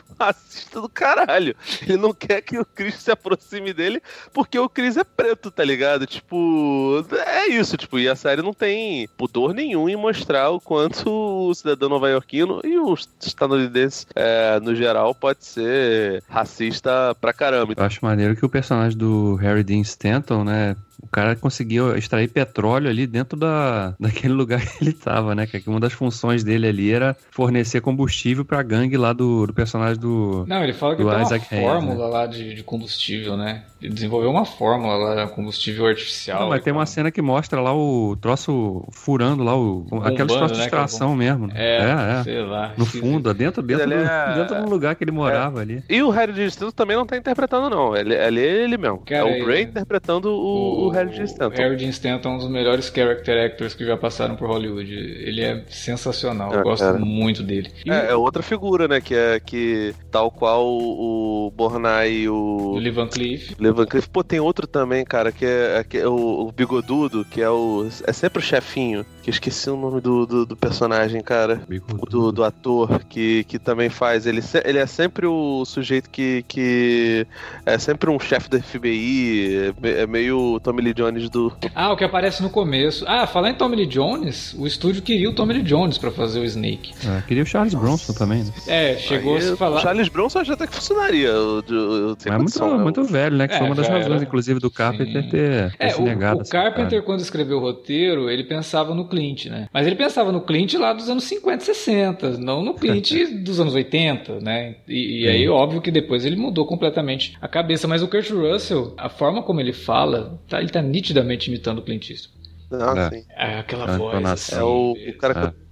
racista 0.18 0.80
do 0.80 0.88
caralho. 0.88 1.54
Ele 1.82 1.96
não 1.96 2.12
quer 2.12 2.40
que 2.40 2.58
o 2.58 2.64
Chris 2.64 2.96
se 2.96 3.10
aproxime 3.10 3.72
dele 3.72 4.02
porque 4.32 4.58
o 4.58 4.68
Chris 4.68 4.96
é 4.96 5.04
preto, 5.04 5.50
tá 5.50 5.64
ligado? 5.64 6.06
Tipo, 6.06 7.04
é 7.26 7.48
isso, 7.48 7.76
tipo, 7.76 7.98
e 7.98 8.08
a 8.08 8.16
série 8.16 8.42
não 8.42 8.52
tem 8.52 9.08
pudor 9.16 9.54
nenhum 9.54 9.88
em 9.88 9.96
mostrar 9.96 10.50
o 10.50 10.60
quanto 10.60 11.10
o 11.10 11.54
cidadão 11.54 11.88
nova-iorquino 11.88 12.60
e 12.64 12.78
os 12.78 13.08
estadunidenses, 13.20 14.06
é, 14.14 14.58
no 14.60 14.74
geral, 14.74 15.14
pode 15.14 15.44
ser 15.44 16.22
racista 16.28 17.14
pra 17.20 17.32
caramba. 17.32 17.74
Eu 17.76 17.84
acho 17.84 18.04
maneiro 18.04 18.36
que 18.36 18.44
o 18.44 18.48
personagem 18.48 18.96
do 18.96 19.34
Harry 19.36 19.62
Dean 19.62 19.80
Stanton, 19.80 20.44
né? 20.44 20.76
O 21.02 21.08
cara 21.08 21.36
conseguiu 21.36 21.96
extrair 21.96 22.28
petróleo 22.28 22.88
ali 22.88 23.06
dentro 23.06 23.38
da, 23.38 23.94
daquele 24.00 24.32
lugar 24.32 24.60
que 24.64 24.82
ele 24.82 24.92
tava, 24.92 25.34
né? 25.34 25.46
Que 25.46 25.62
uma 25.68 25.80
das 25.80 25.92
funções 25.92 26.42
dele 26.44 26.66
ali 26.66 26.92
era 26.92 27.16
fornecer 27.30 27.80
combustível 27.80 28.44
pra 28.44 28.62
gangue 28.62 28.96
lá 28.96 29.12
do, 29.12 29.46
do 29.46 29.52
personagem 29.52 30.00
do. 30.00 30.44
Não, 30.46 30.62
ele 30.62 30.72
fala 30.72 30.96
que 30.96 31.02
tem 31.02 31.06
uma 31.06 31.72
fórmula 31.72 32.06
né? 32.06 32.12
lá 32.12 32.26
de, 32.26 32.54
de, 32.54 32.62
combustível, 32.62 33.36
né? 33.36 33.64
Ele 33.80 33.92
desenvolveu 33.92 34.30
uma 34.30 34.44
fórmula 34.44 34.96
lá, 34.96 35.26
combustível 35.28 35.86
artificial. 35.86 36.40
Não, 36.40 36.48
mas 36.48 36.62
tem 36.62 36.72
uma 36.72 36.86
cena 36.86 37.10
que 37.10 37.20
mostra 37.20 37.60
lá 37.60 37.74
o 37.74 38.16
troço 38.16 38.86
furando 38.92 39.42
lá, 39.42 39.54
o, 39.54 39.80
Bombando, 39.80 40.08
aqueles 40.08 40.32
troços 40.32 40.56
né, 40.56 40.62
de 40.62 40.68
extração 40.68 41.14
mesmo. 41.14 41.50
É, 41.54 41.78
é, 41.78 42.20
é, 42.20 42.22
sei 42.22 42.42
lá. 42.42 42.72
No 42.76 42.86
fundo, 42.86 43.32
dentro, 43.34 43.62
dentro, 43.62 43.86
do, 43.86 43.94
é... 43.94 44.34
dentro 44.36 44.62
do 44.62 44.70
lugar 44.70 44.94
que 44.94 45.04
ele 45.04 45.10
morava 45.10 45.60
é. 45.60 45.62
ali. 45.62 45.84
E 45.88 46.02
o 46.02 46.10
Harry 46.10 46.32
de 46.32 46.44
Stanton 46.46 46.72
também 46.72 46.96
não 46.96 47.06
tá 47.06 47.16
interpretando, 47.16 47.68
não. 47.68 47.96
Ele, 47.96 48.14
ele 48.14 48.40
é 48.40 48.64
ele 48.64 48.76
mesmo. 48.76 48.98
Cara, 48.98 49.28
é 49.28 49.42
o 49.42 49.44
Bray 49.44 49.62
interpretando 49.62 50.30
o, 50.30 50.83
o, 50.88 51.06
de 51.06 51.22
Stanton. 51.22 51.54
O 51.54 51.58
Harry 51.58 51.76
de 51.76 51.88
Stanton 51.88 52.28
é 52.28 52.32
um 52.32 52.38
dos 52.38 52.48
melhores 52.48 52.92
character 52.94 53.44
actors 53.44 53.74
que 53.74 53.84
já 53.84 53.96
passaram 53.96 54.36
por 54.36 54.48
Hollywood. 54.48 54.92
Ele 54.92 55.42
é 55.42 55.64
sensacional. 55.68 56.52
Eu 56.52 56.62
gosto 56.62 56.82
cara. 56.82 56.98
muito 56.98 57.42
dele. 57.42 57.70
E 57.84 57.90
é, 57.90 58.10
é, 58.10 58.14
outra 58.14 58.42
figura, 58.42 58.88
né? 58.88 59.00
Que 59.00 59.14
é 59.14 59.40
que, 59.40 59.94
tal 60.10 60.30
qual 60.30 60.66
o, 60.66 61.52
Bornai 61.54 62.12
e 62.12 62.28
o. 62.28 62.72
O 62.74 62.78
Levan 62.78 63.08
Cliff. 63.08 63.54
Levan 63.58 63.86
Cliff. 63.86 64.08
Pô, 64.08 64.22
tem 64.22 64.40
outro 64.40 64.66
também, 64.66 65.04
cara, 65.04 65.32
que 65.32 65.44
é, 65.44 65.84
que 65.88 65.98
é 65.98 66.08
o, 66.08 66.46
o 66.48 66.52
Bigodudo, 66.52 67.24
que 67.24 67.40
é 67.40 67.50
o. 67.50 67.86
É 68.06 68.12
sempre 68.12 68.38
o 68.38 68.42
chefinho. 68.42 69.04
Que 69.22 69.30
eu 69.30 69.32
esqueci 69.32 69.70
o 69.70 69.76
nome 69.76 70.00
do, 70.00 70.26
do, 70.26 70.46
do 70.46 70.56
personagem, 70.56 71.22
cara. 71.22 71.62
Do, 72.10 72.30
do 72.30 72.44
ator, 72.44 73.02
que, 73.04 73.44
que 73.44 73.58
também 73.58 73.88
faz. 73.88 74.26
Ele, 74.26 74.42
ele 74.64 74.78
é 74.78 74.86
sempre 74.86 75.26
o 75.26 75.64
sujeito 75.64 76.10
que, 76.10 76.44
que 76.46 77.26
é 77.64 77.78
sempre 77.78 78.10
um 78.10 78.20
chefe 78.20 78.50
da 78.50 78.60
FBI. 78.60 79.72
É, 79.82 80.02
é 80.02 80.06
meio 80.06 80.60
Tommy 80.74 80.82
Lee 80.82 80.94
Jones 80.94 81.30
do. 81.30 81.52
Ah, 81.74 81.92
o 81.92 81.96
que 81.96 82.02
aparece 82.02 82.42
no 82.42 82.50
começo. 82.50 83.04
Ah, 83.06 83.26
falar 83.26 83.50
em 83.50 83.54
Tommy 83.54 83.76
Lee 83.76 83.86
Jones, 83.86 84.54
o 84.58 84.66
estúdio 84.66 85.02
queria 85.02 85.30
o 85.30 85.32
Tommy 85.32 85.54
Lee 85.54 85.62
Jones 85.62 85.98
pra 85.98 86.10
fazer 86.10 86.40
o 86.40 86.44
Snake. 86.44 86.92
É, 87.06 87.22
queria 87.22 87.44
o 87.44 87.46
Charles 87.46 87.74
Bronson 87.74 88.12
também, 88.12 88.42
né? 88.42 88.52
É, 88.66 88.96
chegou 88.96 89.36
Aí, 89.36 89.38
a 89.38 89.42
se 89.42 89.56
falar. 89.56 89.80
Charles 89.80 90.08
Bronson 90.08 90.42
já 90.42 90.54
até 90.54 90.66
que 90.66 90.74
funcionaria. 90.74 91.28
Eu, 91.28 91.62
eu, 91.68 92.16
Mas 92.26 92.26
é 92.26 92.38
muito, 92.38 92.76
né? 92.76 92.82
muito 92.82 93.04
velho, 93.04 93.36
né? 93.36 93.46
Que 93.46 93.54
é, 93.54 93.58
foi 93.58 93.66
uma 93.66 93.76
das 93.76 93.88
razões, 93.88 94.22
inclusive, 94.22 94.58
do 94.58 94.70
Carpenter 94.70 95.22
Sim. 95.22 95.28
ter, 95.28 95.70
ter 95.70 95.76
é, 95.78 95.88
se 95.90 96.02
negado. 96.02 96.40
O, 96.40 96.42
o 96.42 96.48
Carpenter, 96.48 97.02
quando 97.02 97.20
escreveu 97.20 97.58
o 97.58 97.60
roteiro, 97.60 98.28
ele 98.28 98.42
pensava 98.42 98.94
no 98.94 99.06
Clint, 99.06 99.46
né? 99.46 99.68
Mas 99.72 99.86
ele 99.86 99.96
pensava 99.96 100.32
no 100.32 100.40
Clint 100.40 100.74
lá 100.74 100.92
dos 100.92 101.08
anos 101.08 101.24
50, 101.24 101.64
60, 101.64 102.38
não 102.38 102.62
no 102.62 102.74
Clint 102.74 103.12
dos 103.44 103.60
anos 103.60 103.74
80, 103.74 104.40
né? 104.40 104.74
E, 104.88 105.22
e 105.22 105.28
aí, 105.28 105.48
óbvio 105.48 105.80
que 105.80 105.90
depois 105.90 106.24
ele 106.24 106.36
mudou 106.36 106.66
completamente 106.66 107.36
a 107.40 107.46
cabeça. 107.46 107.86
Mas 107.86 108.02
o 108.02 108.08
Kurt 108.08 108.28
Russell, 108.30 108.92
a 108.96 109.08
forma 109.08 109.40
como 109.42 109.60
ele 109.60 109.72
fala, 109.72 110.40
tá, 110.48 110.63
ele 110.64 110.72
tá 110.72 110.82
nitidamente 110.82 111.48
imitando 111.48 111.78
o 111.78 111.82
Clint 111.82 112.10
Eastwood. 112.10 112.44
Não, 112.70 112.96
é. 112.96 113.10
sim. 113.10 113.24
É 113.30 113.58
aquela 113.58 113.94
é 113.94 113.98
voz. 113.98 114.24
Assim, 114.24 114.56
é 114.56 114.62
o, 114.62 114.92
o 114.92 115.18
cara 115.18 115.34
que 115.34 115.40
eu 115.40 115.64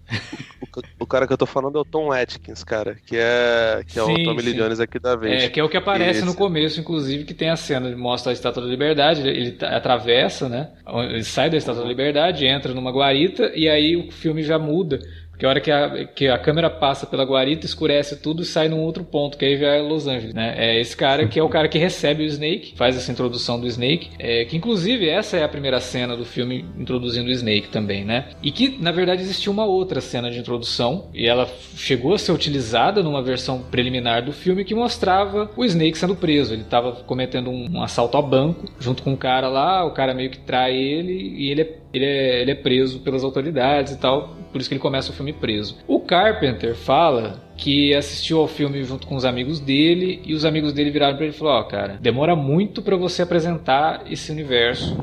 o, 0.99 1.07
cara 1.07 1.27
que 1.27 1.33
eu 1.33 1.39
tô 1.39 1.47
falando 1.47 1.79
é 1.79 1.81
o 1.81 1.85
Tom 1.85 2.13
Atkins, 2.13 2.65
cara, 2.65 2.97
que 3.07 3.17
é, 3.17 3.83
que 3.87 3.99
é 3.99 4.05
sim, 4.05 4.13
o 4.13 4.25
Tommy 4.25 4.43
Lee 4.43 4.55
Jones 4.55 4.81
aqui 4.81 4.99
da 4.99 5.17
vez. 5.17 5.45
É, 5.45 5.49
que 5.49 5.61
é 5.61 5.65
o 5.65 5.69
que 5.69 5.77
aparece 5.77 6.19
Esse... 6.19 6.27
no 6.27 6.35
começo, 6.35 6.81
inclusive, 6.81 7.25
que 7.25 7.35
tem 7.35 7.51
a 7.51 7.57
cena, 7.57 7.95
mostra 7.97 8.31
a 8.31 8.33
Estátua 8.33 8.63
da 8.63 8.69
Liberdade, 8.69 9.21
ele, 9.21 9.31
ele 9.31 9.57
atravessa, 9.65 10.49
né? 10.49 10.71
Ele 10.87 11.25
sai 11.25 11.51
da 11.51 11.57
Estátua 11.57 11.83
da 11.83 11.89
Liberdade, 11.89 12.47
entra 12.47 12.75
numa 12.75 12.91
guarita, 12.91 13.53
e 13.55 13.69
aí 13.69 13.97
o 13.97 14.11
filme 14.11 14.43
já 14.43 14.59
muda 14.59 15.01
que 15.39 15.47
a 15.47 15.49
hora 15.49 15.61
que 15.61 15.71
a, 15.71 16.05
que 16.07 16.29
a 16.29 16.39
câmera 16.39 16.71
passa 16.71 17.07
pela 17.07 17.25
guarita, 17.25 17.67
escurece 17.67 18.17
tudo 18.17 18.43
e 18.43 18.45
sai 18.45 18.69
num 18.69 18.81
outro 18.81 19.05
ponto, 19.05 19.37
que 19.37 19.45
aí 19.45 19.63
é 19.63 19.81
Los 19.81 20.07
Angeles, 20.07 20.35
né? 20.35 20.55
É 20.57 20.81
esse 20.81 20.97
cara 20.97 21.27
que 21.27 21.39
é 21.39 21.43
o 21.43 21.49
cara 21.49 21.69
que 21.69 21.79
recebe 21.79 22.23
o 22.23 22.27
Snake, 22.27 22.75
faz 22.77 22.97
essa 22.97 23.11
introdução 23.11 23.61
do 23.61 23.67
Snake, 23.67 24.11
é, 24.19 24.45
que 24.45 24.57
inclusive 24.57 25.09
essa 25.09 25.37
é 25.37 25.45
a 25.45 25.49
primeira 25.49 25.81
cena 25.81 26.17
do 26.17 26.25
filme 26.25 26.65
introduzindo 26.79 27.29
o 27.29 27.33
Snake 27.33 27.69
também, 27.69 28.05
né? 28.05 28.27
E 28.43 28.51
que, 28.51 28.79
na 28.81 28.93
verdade, 28.93 29.23
existia 29.23 29.51
uma 29.51 29.65
outra 29.65 30.01
cena 30.01 30.31
de 30.31 30.39
introdução, 30.39 31.09
e 31.15 31.27
ela 31.27 31.49
chegou 31.77 32.15
a 32.15 32.19
ser 32.19 32.33
utilizada 32.33 33.03
numa 33.03 33.23
versão 33.23 33.63
preliminar 33.63 34.25
do 34.25 34.33
filme 34.33 34.65
que 34.65 34.75
mostrava 34.75 35.51
o 35.57 35.65
Snake 35.65 35.99
sendo 35.99 36.15
preso. 36.15 36.55
Ele 36.55 36.63
estava 36.63 36.93
cometendo 36.93 37.51
um, 37.51 37.79
um 37.79 37.83
assalto 37.83 38.17
a 38.17 38.23
banco, 38.23 38.67
junto 38.79 39.03
com 39.03 39.13
um 39.13 39.17
cara 39.17 39.49
lá, 39.49 39.85
o 39.85 39.93
cara 39.93 40.15
meio 40.15 40.31
que 40.31 40.39
trai 40.39 40.77
ele, 40.77 41.13
e 41.13 41.51
ele 41.51 41.63
é 41.63 41.83
ele 41.93 42.05
é, 42.05 42.41
ele 42.41 42.51
é 42.51 42.55
preso 42.55 43.01
pelas 43.01 43.23
autoridades 43.23 43.93
e 43.93 43.99
tal, 43.99 44.35
por 44.53 44.61
isso 44.61 44.69
que 44.69 44.75
ele 44.75 44.81
começa 44.81 45.11
o 45.11 45.15
filme 45.15 45.33
preso. 45.33 45.79
O 45.89 46.01
Carpenter 46.01 46.75
fala 46.75 47.43
que 47.57 47.95
assistiu 47.95 48.39
ao 48.39 48.47
filme 48.47 48.83
junto 48.85 49.07
com 49.07 49.17
os 49.17 49.25
amigos 49.25 49.59
dele 49.59 50.21
e 50.25 50.35
os 50.35 50.45
amigos 50.45 50.73
dele 50.73 50.91
viraram 50.91 51.17
para 51.17 51.25
ele 51.25 51.35
e 51.35 51.39
falaram: 51.39 51.59
"Ó, 51.59 51.63
oh, 51.63 51.69
cara, 51.69 51.99
demora 52.01 52.37
muito 52.37 52.83
para 52.83 52.97
você 52.97 53.23
apresentar 53.23 54.05
esse 54.11 54.31
universo 54.31 54.97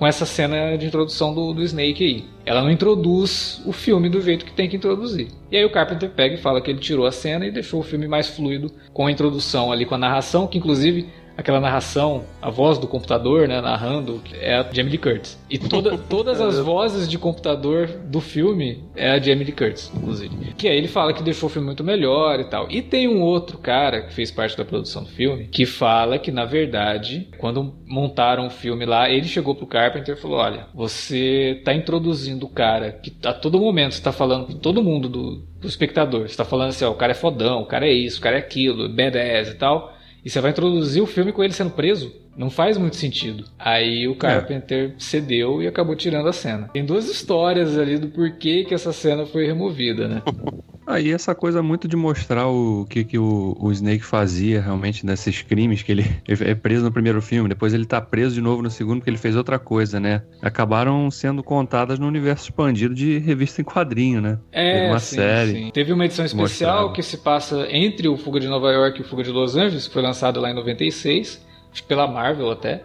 com 0.00 0.06
essa 0.06 0.24
cena 0.24 0.78
de 0.78 0.86
introdução 0.86 1.34
do, 1.34 1.52
do 1.52 1.62
Snake 1.62 2.02
aí. 2.02 2.24
Ela 2.46 2.62
não 2.62 2.70
introduz 2.70 3.60
o 3.66 3.70
filme 3.70 4.08
do 4.08 4.18
jeito 4.22 4.46
que 4.46 4.52
tem 4.52 4.66
que 4.66 4.74
introduzir. 4.74 5.28
E 5.52 5.58
aí 5.58 5.64
o 5.64 5.70
Carpenter 5.70 6.08
pega 6.08 6.36
e 6.36 6.38
fala 6.38 6.62
que 6.62 6.70
ele 6.70 6.78
tirou 6.78 7.04
a 7.04 7.12
cena 7.12 7.46
e 7.46 7.50
deixou 7.50 7.80
o 7.80 7.82
filme 7.82 8.08
mais 8.08 8.26
fluido 8.26 8.72
com 8.94 9.06
a 9.06 9.12
introdução 9.12 9.70
ali 9.70 9.84
com 9.84 9.94
a 9.94 9.98
narração, 9.98 10.46
que 10.46 10.56
inclusive 10.56 11.06
aquela 11.40 11.60
narração, 11.60 12.24
a 12.40 12.50
voz 12.50 12.78
do 12.78 12.86
computador, 12.86 13.48
né, 13.48 13.60
narrando, 13.60 14.22
é 14.34 14.54
a 14.54 14.62
Jamie 14.62 14.92
Lee 14.92 14.98
Curtis. 14.98 15.38
E 15.48 15.58
toda, 15.58 15.96
todas 16.08 16.40
as 16.40 16.58
vozes 16.58 17.08
de 17.08 17.18
computador 17.18 17.86
do 17.86 18.20
filme 18.20 18.84
é 18.94 19.10
a 19.10 19.18
Jamie 19.18 19.44
Lee 19.44 19.52
Curtis, 19.52 19.90
inclusive. 19.94 20.54
Que 20.56 20.68
aí 20.68 20.76
ele 20.76 20.88
fala 20.88 21.12
que 21.12 21.22
deixou 21.22 21.48
o 21.48 21.52
filme 21.52 21.66
muito 21.66 21.84
melhor 21.84 22.40
e 22.40 22.44
tal. 22.44 22.70
E 22.70 22.82
tem 22.82 23.08
um 23.08 23.22
outro 23.22 23.58
cara 23.58 24.02
que 24.02 24.12
fez 24.12 24.30
parte 24.30 24.56
da 24.56 24.64
produção 24.64 25.02
do 25.02 25.08
filme 25.08 25.48
que 25.48 25.66
fala 25.66 26.18
que, 26.18 26.30
na 26.30 26.44
verdade, 26.44 27.28
quando 27.38 27.74
montaram 27.86 28.46
o 28.46 28.50
filme 28.50 28.84
lá, 28.84 29.10
ele 29.10 29.26
chegou 29.26 29.54
pro 29.54 29.66
Carpenter 29.66 30.16
e 30.16 30.20
falou: 30.20 30.38
Olha, 30.38 30.66
você 30.74 31.60
tá 31.64 31.74
introduzindo 31.74 32.46
o 32.46 32.50
cara 32.50 32.92
que 32.92 33.12
a 33.24 33.32
todo 33.32 33.58
momento 33.58 33.92
está 33.92 34.12
falando 34.12 34.46
com 34.46 34.54
todo 34.54 34.82
mundo 34.82 35.08
do, 35.08 35.36
do 35.60 35.68
espectador. 35.68 36.28
Você 36.28 36.36
tá 36.36 36.44
falando 36.44 36.68
assim, 36.68 36.84
ó, 36.84 36.90
o 36.90 36.94
cara 36.94 37.12
é 37.12 37.14
fodão, 37.14 37.62
o 37.62 37.66
cara 37.66 37.86
é 37.86 37.92
isso, 37.92 38.18
o 38.18 38.22
cara 38.22 38.36
é 38.36 38.38
aquilo, 38.38 38.88
badass 38.88 39.48
e 39.48 39.54
tal 39.54 39.99
e 40.24 40.30
você 40.30 40.40
vai 40.40 40.50
introduzir 40.50 41.02
o 41.02 41.06
filme 41.06 41.32
com 41.32 41.42
ele 41.42 41.52
sendo 41.52 41.70
preso. 41.70 42.12
Não 42.36 42.48
faz 42.48 42.78
muito 42.78 42.96
sentido. 42.96 43.44
Aí 43.58 44.06
o 44.08 44.16
Carpenter 44.16 44.90
é. 44.90 44.94
cedeu 44.98 45.62
e 45.62 45.66
acabou 45.66 45.96
tirando 45.96 46.28
a 46.28 46.32
cena. 46.32 46.68
Tem 46.72 46.84
duas 46.84 47.08
histórias 47.08 47.76
ali 47.76 47.98
do 47.98 48.08
porquê 48.08 48.64
que 48.64 48.74
essa 48.74 48.92
cena 48.92 49.26
foi 49.26 49.46
removida, 49.46 50.08
né? 50.08 50.22
Aí 50.90 51.12
essa 51.12 51.34
coisa 51.34 51.62
muito 51.62 51.86
de 51.86 51.96
mostrar 51.96 52.48
o 52.48 52.84
que, 52.88 53.04
que 53.04 53.16
o, 53.16 53.56
o, 53.60 53.70
Snake 53.70 54.04
fazia 54.04 54.60
realmente 54.60 55.06
nesses 55.06 55.40
crimes, 55.40 55.82
que 55.82 55.92
ele, 55.92 56.02
ele, 56.26 56.50
é 56.50 56.54
preso 56.54 56.84
no 56.84 56.90
primeiro 56.90 57.22
filme, 57.22 57.48
depois 57.48 57.72
ele 57.72 57.86
tá 57.86 58.00
preso 58.00 58.34
de 58.34 58.40
novo 58.40 58.60
no 58.60 58.70
segundo 58.70 58.98
porque 58.98 59.10
ele 59.10 59.16
fez 59.16 59.36
outra 59.36 59.58
coisa, 59.58 60.00
né? 60.00 60.22
Acabaram 60.42 61.08
sendo 61.10 61.42
contadas 61.42 61.98
no 61.98 62.08
universo 62.08 62.44
expandido 62.44 62.92
de 62.92 63.18
revista 63.18 63.60
em 63.60 63.64
quadrinho, 63.64 64.20
né? 64.20 64.38
É, 64.50 64.72
Teve 64.72 64.86
uma 64.90 64.98
sim, 64.98 65.16
série. 65.16 65.52
Sim. 65.52 65.70
Teve 65.72 65.92
uma 65.92 66.04
edição 66.04 66.24
especial 66.24 66.72
mostrava. 66.72 66.92
que 66.92 67.02
se 67.02 67.18
passa 67.18 67.68
entre 67.70 68.08
o 68.08 68.16
Fuga 68.16 68.40
de 68.40 68.48
Nova 68.48 68.72
York 68.72 68.98
e 68.98 69.02
o 69.02 69.04
Fuga 69.06 69.22
de 69.22 69.30
Los 69.30 69.54
Angeles, 69.54 69.86
que 69.86 69.92
foi 69.92 70.02
lançado 70.02 70.40
lá 70.40 70.50
em 70.50 70.54
96, 70.54 71.40
pela 71.86 72.08
Marvel 72.08 72.50
até. 72.50 72.82